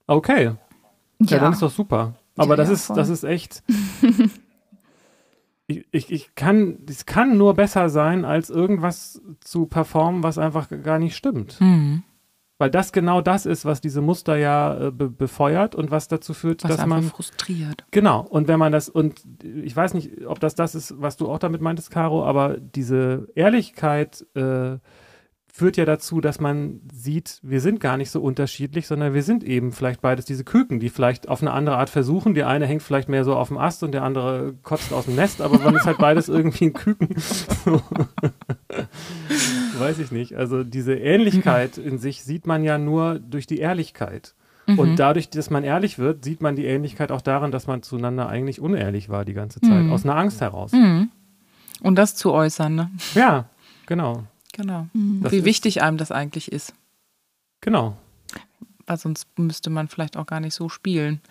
Okay. 0.06 0.52
Ja, 1.20 1.40
dann 1.40 1.54
ist 1.54 1.62
doch 1.62 1.72
super. 1.72 2.16
Aber 2.36 2.52
Ja, 2.52 2.56
das 2.58 2.68
ja, 2.68 2.74
ist, 2.74 2.86
voll. 2.88 2.96
das 2.98 3.08
ist 3.10 3.24
echt. 3.24 3.64
ich, 5.68 5.86
ich, 5.92 6.12
ich 6.12 6.36
kann, 6.36 6.80
es 6.90 7.06
kann 7.06 7.38
nur 7.38 7.54
besser 7.54 7.90
sein, 7.90 8.26
als 8.26 8.50
irgendwas 8.50 9.22
zu 9.42 9.66
performen, 9.66 10.24
was 10.24 10.38
einfach 10.38 10.70
gar 10.84 10.98
nicht 10.98 11.16
stimmt. 11.16 11.60
Mhm. 11.60 12.04
Weil 12.60 12.72
das 12.72 12.92
genau 12.92 13.22
das 13.22 13.46
ist, 13.46 13.66
was 13.66 13.82
diese 13.82 14.02
Muster 14.02 14.36
ja 14.36 14.88
äh, 14.88 14.92
be 14.92 15.10
befeuert 15.10 15.76
und 15.76 15.92
was 15.92 16.08
dazu 16.08 16.34
führt, 16.34 16.64
Was 16.64 16.78
dass 16.78 16.86
man 16.88 17.04
frustriert. 17.04 17.86
Genau, 17.92 18.22
und 18.22 18.48
wenn 18.48 18.58
man 18.58 18.72
das, 18.72 18.90
und 18.90 19.22
ich 19.44 19.76
weiß 19.76 19.94
nicht, 19.94 20.26
ob 20.26 20.40
das 20.40 20.56
das 20.56 20.74
ist, 20.74 21.00
was 21.00 21.18
du 21.18 21.28
auch 21.28 21.38
damit 21.38 21.62
meintest, 21.62 21.92
Caro, 21.92 22.26
aber 22.26 22.58
diese 22.58 23.28
Ehrlichkeit 23.36 24.26
äh, 24.34 24.78
führt 25.58 25.76
ja 25.76 25.86
dazu, 25.86 26.22
dass 26.22 26.40
man 26.40 26.82
sieht, 26.94 27.40
wir 27.42 27.62
sind 27.62 27.80
gar 27.80 27.98
nicht 27.98 28.12
so 28.12 28.22
unterschiedlich, 28.22 28.86
sondern 28.86 29.16
wir 29.16 29.24
sind 29.24 29.44
eben 29.44 29.72
vielleicht 29.72 30.02
beides 30.02 30.26
diese 30.26 30.44
Küken, 30.44 30.80
die 30.80 30.90
vielleicht 30.90 31.30
auf 31.30 31.42
eine 31.42 31.52
andere 31.52 31.78
Art 31.78 31.90
versuchen. 31.90 32.36
Der 32.36 32.48
eine 32.48 32.68
hängt 32.68 32.84
vielleicht 32.84 33.10
mehr 33.10 33.24
so 33.24 33.36
auf 33.36 33.48
dem 33.48 33.58
Ast 33.58 33.82
und 33.82 33.92
der 33.92 34.04
andere 34.04 34.54
kotzt 34.62 34.94
aus 34.94 35.06
dem 35.06 35.16
Nest, 35.16 35.42
aber 35.42 35.58
man 35.58 35.76
ist 35.76 35.88
halt 35.88 35.98
beides 35.98 36.30
irgendwie 36.30 36.66
ein 36.66 36.74
Küken. 36.74 37.10
So. 37.18 37.82
weiß 39.80 39.98
ich 39.98 40.12
nicht. 40.12 40.36
Also 40.36 40.64
diese 40.64 40.94
Ähnlichkeit 40.94 41.80
in 41.80 41.98
sich 41.98 42.24
sieht 42.24 42.46
man 42.46 42.64
ja 42.64 42.78
nur 42.78 43.18
durch 43.18 43.48
die 43.48 43.58
Ehrlichkeit. 43.58 44.36
Mhm. 44.68 44.78
Und 44.78 44.96
dadurch, 44.98 45.30
dass 45.32 45.50
man 45.50 45.64
ehrlich 45.64 45.98
wird, 45.98 46.24
sieht 46.24 46.42
man 46.42 46.56
die 46.56 46.66
Ähnlichkeit 46.66 47.12
auch 47.12 47.22
daran, 47.22 47.52
dass 47.52 47.66
man 47.66 47.82
zueinander 47.82 48.30
eigentlich 48.30 48.62
unehrlich 48.62 49.10
war 49.10 49.26
die 49.26 49.34
ganze 49.34 49.60
Zeit, 49.62 49.86
Mhm. 49.86 49.92
aus 49.92 50.04
einer 50.04 50.18
Angst 50.18 50.40
heraus. 50.40 50.72
Mhm. 50.72 51.10
Und 51.82 51.96
das 51.96 52.16
zu 52.16 52.32
äußern, 52.32 52.76
ne? 52.76 52.92
Ja, 53.16 53.50
genau. 53.88 54.24
Genau. 54.58 54.88
Das 55.22 55.32
Wie 55.32 55.46
wichtig 55.46 55.82
einem 55.82 55.98
das 55.98 56.12
eigentlich 56.12 56.52
ist. 56.52 56.74
Genau. 57.62 57.96
Weil 58.86 58.98
sonst 58.98 59.28
müsste 59.38 59.70
man 59.70 59.88
vielleicht 59.88 60.18
auch 60.18 60.26
gar 60.26 60.40
nicht 60.40 60.54
so 60.54 60.68
spielen. 60.70 61.22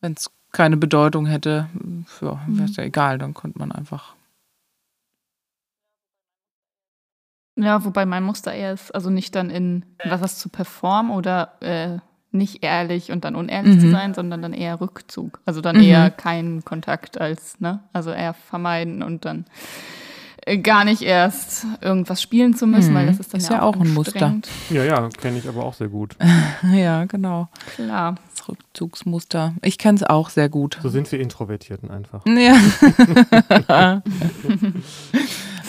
Wenn 0.00 0.12
es 0.12 0.30
keine 0.52 0.76
Bedeutung 0.76 1.26
hätte, 1.26 1.68
ja, 2.20 2.40
wäre 2.46 2.64
es 2.68 2.76
ja 2.76 2.84
egal, 2.84 3.18
dann 3.18 3.34
könnte 3.34 3.58
man 3.58 3.72
einfach. 3.72 4.14
Ja, 7.58 7.84
wobei 7.84 8.04
mein 8.04 8.22
Muster 8.22 8.52
eher 8.52 8.72
ist, 8.74 8.94
also 8.94 9.08
nicht 9.10 9.34
dann 9.34 9.48
in 9.50 9.84
was 10.04 10.20
was 10.20 10.38
zu 10.38 10.48
performen 10.50 11.10
oder 11.10 11.54
äh, 11.62 11.98
nicht 12.30 12.62
ehrlich 12.62 13.10
und 13.12 13.24
dann 13.24 13.34
unehrlich 13.34 13.80
zu 13.80 13.86
Mhm. 13.86 13.90
sein, 13.90 14.14
sondern 14.14 14.42
dann 14.42 14.52
eher 14.52 14.78
Rückzug. 14.80 15.40
Also 15.46 15.62
dann 15.62 15.76
Mhm. 15.76 15.82
eher 15.82 16.10
keinen 16.10 16.64
Kontakt 16.66 17.18
als, 17.18 17.58
ne? 17.60 17.80
Also 17.94 18.10
eher 18.10 18.34
vermeiden 18.34 19.02
und 19.02 19.24
dann 19.24 19.46
gar 20.62 20.84
nicht 20.84 21.02
erst 21.02 21.66
irgendwas 21.80 22.22
spielen 22.22 22.54
zu 22.54 22.66
müssen, 22.68 22.92
Mhm. 22.92 22.96
weil 22.96 23.06
das 23.06 23.18
ist 23.18 23.32
dann 23.34 23.40
Ist 23.40 23.48
ja, 23.50 23.56
ja 23.56 23.62
auch 23.62 23.74
ein 23.76 23.92
Muster. 23.92 24.36
Ja, 24.70 24.84
ja, 24.84 25.08
kenne 25.20 25.38
ich 25.38 25.48
aber 25.48 25.64
auch 25.64 25.74
sehr 25.74 25.88
gut. 25.88 26.16
Ja, 26.72 27.04
genau. 27.06 27.48
Klar. 27.74 28.14
Das 28.36 28.48
Rückzugsmuster. 28.48 29.54
Ich 29.62 29.76
kenne 29.78 29.96
es 29.96 30.02
auch 30.04 30.30
sehr 30.30 30.48
gut. 30.48 30.78
So 30.82 30.88
sind 30.88 31.10
wir 31.10 31.18
Introvertierten 31.20 31.90
einfach. 31.90 32.22
Ja. 32.26 32.54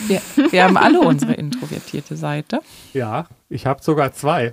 wir, 0.06 0.20
wir 0.50 0.64
haben 0.64 0.76
alle 0.76 1.00
unsere 1.00 1.32
introvertierte 1.34 2.16
Seite. 2.16 2.60
Ja, 2.94 3.26
ich 3.48 3.66
habe 3.66 3.82
sogar 3.82 4.12
zwei. 4.12 4.50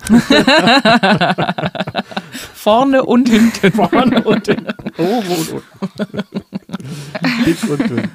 Vorne 2.54 3.04
und 3.04 3.30
hinten. 3.30 3.72
Vorne 3.72 4.24
und 4.24 4.48
hinten. 4.48 4.74
Oben 4.98 5.28
und 5.28 5.52
unten. 5.52 6.24
Dick 7.46 7.58
und 7.70 7.90
dünn. 7.90 8.10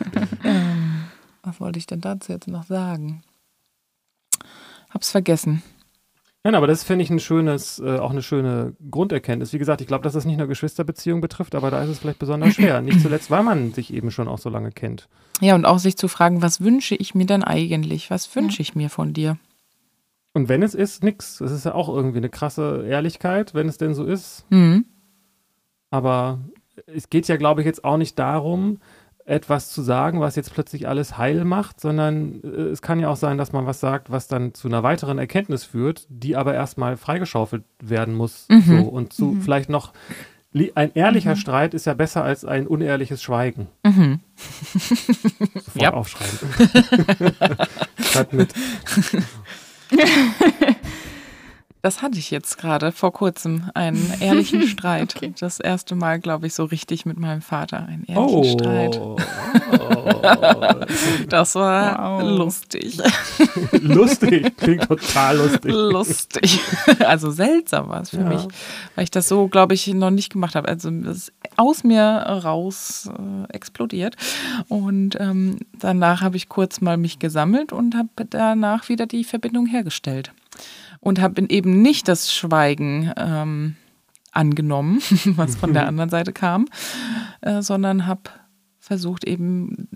Was 1.42 1.60
wollte 1.60 1.78
ich 1.78 1.86
denn 1.86 2.00
dazu 2.00 2.32
jetzt 2.32 2.48
noch 2.48 2.64
sagen? 2.64 3.22
Hab's 4.90 5.10
vergessen. 5.10 5.62
Nein, 6.42 6.54
aber 6.54 6.66
das 6.66 6.84
finde 6.84 7.02
ich 7.02 7.10
ein 7.10 7.20
schönes, 7.20 7.80
äh, 7.80 7.98
auch 7.98 8.10
eine 8.10 8.22
schöne 8.22 8.74
Grunderkenntnis. 8.90 9.52
Wie 9.52 9.58
gesagt, 9.58 9.82
ich 9.82 9.86
glaube, 9.86 10.04
dass 10.04 10.14
das 10.14 10.24
nicht 10.24 10.38
nur 10.38 10.46
Geschwisterbeziehung 10.46 11.20
betrifft, 11.20 11.54
aber 11.54 11.70
da 11.70 11.82
ist 11.82 11.90
es 11.90 11.98
vielleicht 11.98 12.18
besonders 12.18 12.54
schwer. 12.54 12.80
Nicht 12.80 13.00
zuletzt, 13.02 13.30
weil 13.30 13.42
man 13.42 13.72
sich 13.74 13.92
eben 13.92 14.10
schon 14.10 14.26
auch 14.26 14.38
so 14.38 14.48
lange 14.48 14.72
kennt. 14.72 15.08
Ja, 15.42 15.54
und 15.54 15.66
auch 15.66 15.78
sich 15.78 15.98
zu 15.98 16.08
fragen, 16.08 16.40
was 16.40 16.62
wünsche 16.62 16.94
ich 16.94 17.14
mir 17.14 17.26
denn 17.26 17.44
eigentlich? 17.44 18.10
Was 18.10 18.34
wünsche 18.34 18.62
ich 18.62 18.74
mir 18.74 18.88
von 18.88 19.12
dir? 19.12 19.36
Und 20.32 20.48
wenn 20.48 20.62
es 20.62 20.74
ist, 20.74 21.02
nix. 21.02 21.38
Das 21.38 21.52
ist 21.52 21.64
ja 21.64 21.74
auch 21.74 21.88
irgendwie 21.88 22.18
eine 22.18 22.30
krasse 22.30 22.86
Ehrlichkeit, 22.86 23.52
wenn 23.52 23.68
es 23.68 23.76
denn 23.76 23.94
so 23.94 24.04
ist. 24.04 24.46
Mhm. 24.48 24.86
Aber 25.90 26.38
es 26.86 27.10
geht 27.10 27.28
ja, 27.28 27.36
glaube 27.36 27.60
ich, 27.60 27.66
jetzt 27.66 27.84
auch 27.84 27.96
nicht 27.96 28.18
darum, 28.18 28.78
etwas 29.30 29.70
zu 29.70 29.82
sagen, 29.82 30.20
was 30.20 30.36
jetzt 30.36 30.52
plötzlich 30.52 30.88
alles 30.88 31.16
heil 31.16 31.44
macht, 31.44 31.80
sondern 31.80 32.42
äh, 32.42 32.46
es 32.70 32.82
kann 32.82 33.00
ja 33.00 33.08
auch 33.08 33.16
sein, 33.16 33.38
dass 33.38 33.52
man 33.52 33.64
was 33.66 33.80
sagt, 33.80 34.10
was 34.10 34.28
dann 34.28 34.52
zu 34.54 34.68
einer 34.68 34.82
weiteren 34.82 35.18
Erkenntnis 35.18 35.64
führt, 35.64 36.06
die 36.08 36.36
aber 36.36 36.52
erstmal 36.54 36.96
freigeschaufelt 36.96 37.64
werden 37.82 38.14
muss. 38.14 38.46
Mhm. 38.48 38.62
So. 38.62 38.74
Und 38.88 39.12
zu 39.12 39.36
vielleicht 39.40 39.70
noch 39.70 39.92
ein 40.74 40.90
ehrlicher 40.94 41.36
Streit 41.36 41.74
ist 41.74 41.86
ja 41.86 41.94
besser 41.94 42.24
als 42.24 42.44
ein 42.44 42.66
unehrliches 42.66 43.22
Schweigen. 43.22 43.68
Mhm. 43.84 44.18
Sofort 45.54 45.80
Ja. 45.80 45.92
aufschreiben. 45.92 46.38
Schreibt 48.02 48.32
mit. 48.32 48.52
Das 51.82 52.02
hatte 52.02 52.18
ich 52.18 52.30
jetzt 52.30 52.58
gerade 52.58 52.92
vor 52.92 53.12
kurzem, 53.12 53.70
einen 53.74 54.12
ehrlichen 54.20 54.62
Streit. 54.68 55.16
Okay. 55.16 55.32
Das 55.40 55.60
erste 55.60 55.94
Mal, 55.94 56.20
glaube 56.20 56.46
ich, 56.46 56.54
so 56.54 56.64
richtig 56.64 57.06
mit 57.06 57.18
meinem 57.18 57.40
Vater. 57.40 57.86
Einen 57.86 58.04
ehrlichen 58.04 58.44
Streit. 58.58 58.98
Oh. 59.00 59.16
Das 61.28 61.54
war 61.54 62.20
Wow. 62.20 62.38
lustig. 62.38 62.98
lustig. 63.80 64.56
Klingt 64.56 64.82
total 64.88 65.36
lustig. 65.38 65.72
lustig. 65.72 66.60
Also 67.00 67.30
seltsam 67.30 67.88
war 67.88 68.02
es 68.02 68.10
für 68.10 68.18
Ja. 68.18 68.24
mich, 68.24 68.42
weil 68.94 69.04
ich 69.04 69.10
das 69.10 69.28
so, 69.28 69.48
glaube 69.48 69.74
ich, 69.74 69.86
noch 69.88 70.10
nicht 70.10 70.32
gemacht 70.32 70.54
habe. 70.54 70.68
Also 70.68 70.90
das 70.90 71.16
ist 71.16 71.32
aus 71.56 71.84
mir 71.84 72.02
raus 72.02 73.08
äh, 73.08 73.52
explodiert. 73.52 74.16
Und 74.68 75.16
ähm, 75.20 75.58
danach 75.78 76.20
habe 76.22 76.36
ich 76.36 76.48
kurz 76.48 76.80
mal 76.80 76.96
mich 76.96 77.18
gesammelt 77.18 77.72
und 77.72 77.94
habe 77.94 78.08
danach 78.28 78.88
wieder 78.88 79.06
die 79.06 79.24
Verbindung 79.24 79.66
hergestellt. 79.66 80.32
Und 81.00 81.20
habe 81.20 81.44
eben 81.48 81.82
nicht 81.82 82.08
das 82.08 82.32
Schweigen 82.32 83.12
ähm, 83.16 83.76
angenommen, 84.32 85.00
was 85.36 85.56
von 85.56 85.72
der 85.72 85.86
anderen 85.86 86.10
Seite 86.10 86.32
kam, 86.32 86.66
äh, 87.40 87.62
sondern 87.62 88.06
habe 88.06 88.30
versucht 88.78 89.24
eben 89.24 89.88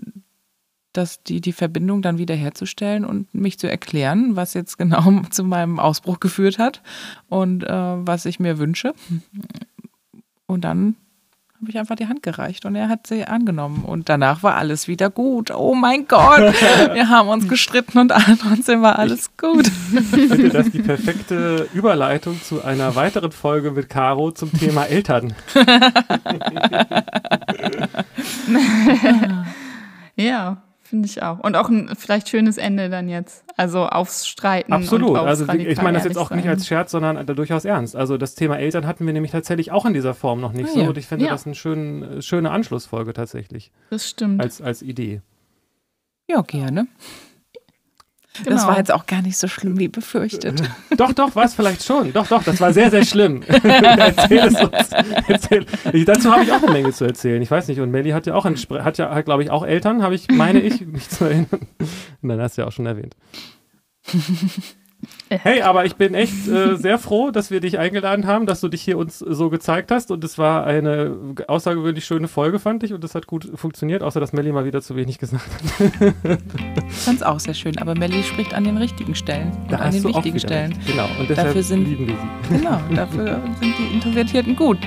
das, 0.93 1.21
die, 1.23 1.41
die 1.41 1.51
Verbindung 1.51 2.01
dann 2.01 2.17
wiederherzustellen 2.17 3.05
und 3.05 3.33
mich 3.33 3.59
zu 3.59 3.69
erklären, 3.69 4.35
was 4.35 4.53
jetzt 4.53 4.77
genau 4.77 5.21
zu 5.29 5.43
meinem 5.43 5.79
Ausbruch 5.79 6.19
geführt 6.19 6.57
hat 6.57 6.81
und 7.27 7.63
äh, 7.63 7.69
was 7.69 8.25
ich 8.25 8.39
mir 8.39 8.57
wünsche. 8.57 8.93
Und 10.47 10.61
dann 10.61 10.95
habe 11.61 11.71
ich 11.71 11.79
einfach 11.79 11.95
die 11.95 12.07
Hand 12.07 12.21
gereicht 12.21 12.65
und 12.65 12.75
er 12.75 12.89
hat 12.89 13.07
sie 13.07 13.23
angenommen. 13.25 13.85
Und 13.85 14.09
danach 14.09 14.43
war 14.43 14.55
alles 14.55 14.89
wieder 14.89 15.09
gut. 15.09 15.51
Oh 15.51 15.73
mein 15.73 16.05
Gott, 16.07 16.39
wir 16.93 17.07
haben 17.09 17.29
uns 17.29 17.47
gestritten 17.47 17.97
und 17.97 18.11
trotzdem 18.41 18.81
war 18.81 18.99
alles 18.99 19.37
gut. 19.37 19.67
Ich 19.67 19.71
finde 20.27 20.49
das 20.49 20.69
die 20.69 20.81
perfekte 20.81 21.69
Überleitung 21.73 22.41
zu 22.41 22.61
einer 22.63 22.95
weiteren 22.95 23.31
Folge 23.31 23.71
mit 23.71 23.89
Caro 23.89 24.31
zum 24.31 24.51
Thema 24.51 24.83
Eltern. 24.83 25.33
ja. 30.15 30.57
Finde 30.87 31.07
ich 31.07 31.23
auch. 31.23 31.39
Und 31.39 31.55
auch 31.55 31.67
ein 31.67 31.89
vielleicht 31.97 32.29
schönes 32.29 32.57
Ende 32.57 32.91
dann 32.91 33.09
jetzt. 33.09 33.43
Also 33.57 33.87
aufs 33.87 34.27
Streiten. 34.27 34.71
Absolut. 34.71 35.17
also 35.17 35.51
ich 35.51 35.81
meine 35.81 35.97
das 35.97 36.05
jetzt 36.05 36.17
auch 36.17 36.29
sein. 36.29 36.37
nicht 36.37 36.47
als 36.47 36.67
Scherz, 36.67 36.91
sondern 36.91 37.25
durchaus 37.25 37.65
ernst. 37.65 37.95
Also 37.95 38.17
das 38.17 38.35
Thema 38.35 38.59
Eltern 38.59 38.85
hatten 38.85 39.07
wir 39.07 39.13
nämlich 39.13 39.31
tatsächlich 39.31 39.71
auch 39.71 39.85
in 39.85 39.93
dieser 39.93 40.13
Form 40.13 40.39
noch 40.41 40.53
nicht 40.53 40.69
ah, 40.69 40.73
so. 40.73 40.81
Ja. 40.81 40.89
Und 40.89 40.97
ich 40.99 41.07
finde 41.07 41.25
ja. 41.25 41.31
das 41.31 41.47
eine 41.47 41.55
schön, 41.55 42.21
schöne 42.21 42.51
Anschlussfolge 42.51 43.13
tatsächlich. 43.13 43.71
Das 43.89 44.07
stimmt. 44.07 44.39
Als, 44.39 44.61
als 44.61 44.83
Idee. 44.83 45.21
Ja, 46.29 46.41
gerne. 46.41 46.85
Genau. 48.43 48.55
Das 48.55 48.67
war 48.67 48.77
jetzt 48.77 48.91
auch 48.91 49.05
gar 49.05 49.21
nicht 49.21 49.37
so 49.37 49.47
schlimm 49.47 49.79
wie 49.79 49.87
befürchtet. 49.87 50.61
Doch, 50.97 51.13
doch, 51.13 51.35
war 51.35 51.45
es 51.45 51.53
vielleicht 51.53 51.83
schon. 51.83 52.13
Doch, 52.13 52.27
doch, 52.27 52.43
das 52.43 52.59
war 52.59 52.73
sehr, 52.73 52.91
sehr 52.91 53.05
schlimm. 53.05 53.43
erzähl 53.47 54.39
es 54.39 54.61
uns. 54.61 54.89
Erzähl. 55.27 55.65
Ich, 55.93 56.05
dazu 56.05 56.31
habe 56.31 56.43
ich 56.43 56.51
auch 56.51 56.61
eine 56.61 56.71
Menge 56.71 56.91
zu 56.91 57.05
erzählen. 57.05 57.41
Ich 57.41 57.49
weiß 57.49 57.67
nicht, 57.67 57.79
und 57.79 57.91
Melly 57.91 58.11
hat 58.11 58.25
ja 58.27 58.35
auch, 58.35 58.45
hat 58.45 58.97
ja, 58.97 59.21
glaube 59.21 59.43
ich, 59.43 59.49
auch 59.49 59.65
Eltern, 59.65 60.03
habe 60.03 60.15
ich, 60.15 60.29
meine 60.29 60.59
ich, 60.59 60.81
mich 60.85 61.09
zu 61.09 61.25
erinnern. 61.25 61.67
Nein, 62.21 62.41
hast 62.41 62.57
du 62.57 62.63
ja 62.63 62.67
auch 62.67 62.71
schon 62.71 62.85
erwähnt. 62.85 63.15
Hey, 65.29 65.61
aber 65.61 65.85
ich 65.85 65.95
bin 65.95 66.13
echt 66.13 66.47
äh, 66.47 66.75
sehr 66.75 66.99
froh, 66.99 67.31
dass 67.31 67.49
wir 67.49 67.59
dich 67.59 67.79
eingeladen 67.79 68.27
haben, 68.27 68.45
dass 68.45 68.61
du 68.61 68.67
dich 68.67 68.83
hier 68.83 68.97
uns 68.97 69.19
so 69.19 69.49
gezeigt 69.49 69.91
hast. 69.91 70.11
Und 70.11 70.23
es 70.23 70.37
war 70.37 70.65
eine 70.65 71.15
außergewöhnlich 71.47 72.05
schöne 72.05 72.27
Folge, 72.27 72.59
fand 72.59 72.83
ich. 72.83 72.93
Und 72.93 73.03
es 73.03 73.15
hat 73.15 73.25
gut 73.25 73.49
funktioniert, 73.55 74.03
außer 74.03 74.19
dass 74.19 74.33
Melly 74.33 74.51
mal 74.51 74.65
wieder 74.65 74.81
zu 74.81 74.95
wenig 74.95 75.17
gesagt 75.17 75.43
hat. 75.79 75.91
ich 76.87 76.93
fand 76.93 77.17
es 77.17 77.23
auch 77.23 77.39
sehr 77.39 77.55
schön. 77.55 77.77
Aber 77.79 77.95
Melly 77.95 78.21
spricht 78.23 78.53
an 78.53 78.65
den 78.65 78.77
richtigen 78.77 79.15
Stellen 79.15 79.51
und 79.63 79.71
da 79.71 79.77
an 79.77 79.91
den 79.91 80.03
wichtigen 80.03 80.39
Stellen. 80.39 80.73
Recht. 80.73 80.87
Genau. 80.87 81.07
Und 81.19 81.29
deshalb 81.29 81.47
dafür 81.47 81.63
sind, 81.63 81.85
lieben 81.85 82.07
wir 82.07 82.15
sie. 82.15 82.57
Genau, 82.57 82.79
dafür 82.95 83.41
sind 83.59 83.73
die 83.79 83.95
Introvertierten 83.95 84.55
gut. 84.55 84.77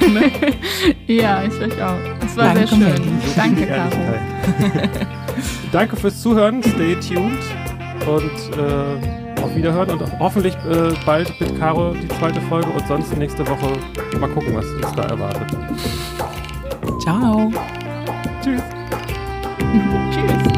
ja, 1.06 1.42
ich 1.44 1.60
euch 1.60 1.82
auch. 1.82 1.98
Es 2.24 2.36
war 2.36 2.54
Danke, 2.54 2.66
sehr 2.66 2.96
schön. 2.96 3.02
Danke, 3.36 3.66
Caro. 3.66 3.90
Danke 5.72 5.96
fürs 5.96 6.20
Zuhören. 6.20 6.62
Stay 6.62 6.96
tuned 6.96 7.38
und 8.06 8.58
äh, 8.58 9.42
auf 9.42 9.54
Wiederhören 9.54 9.90
und 9.90 10.18
hoffentlich 10.18 10.54
äh, 10.70 10.92
bald 11.06 11.40
mit 11.40 11.58
Caro 11.58 11.92
die 11.92 12.08
zweite 12.08 12.40
Folge 12.42 12.68
und 12.68 12.86
sonst 12.86 13.16
nächste 13.16 13.46
Woche 13.46 13.72
mal 14.18 14.28
gucken, 14.28 14.54
was 14.54 14.66
uns 14.66 14.92
da 14.94 15.04
erwartet. 15.04 15.50
Ciao. 17.00 17.50
Tschüss. 18.42 18.62
Tschüss. 20.10 20.49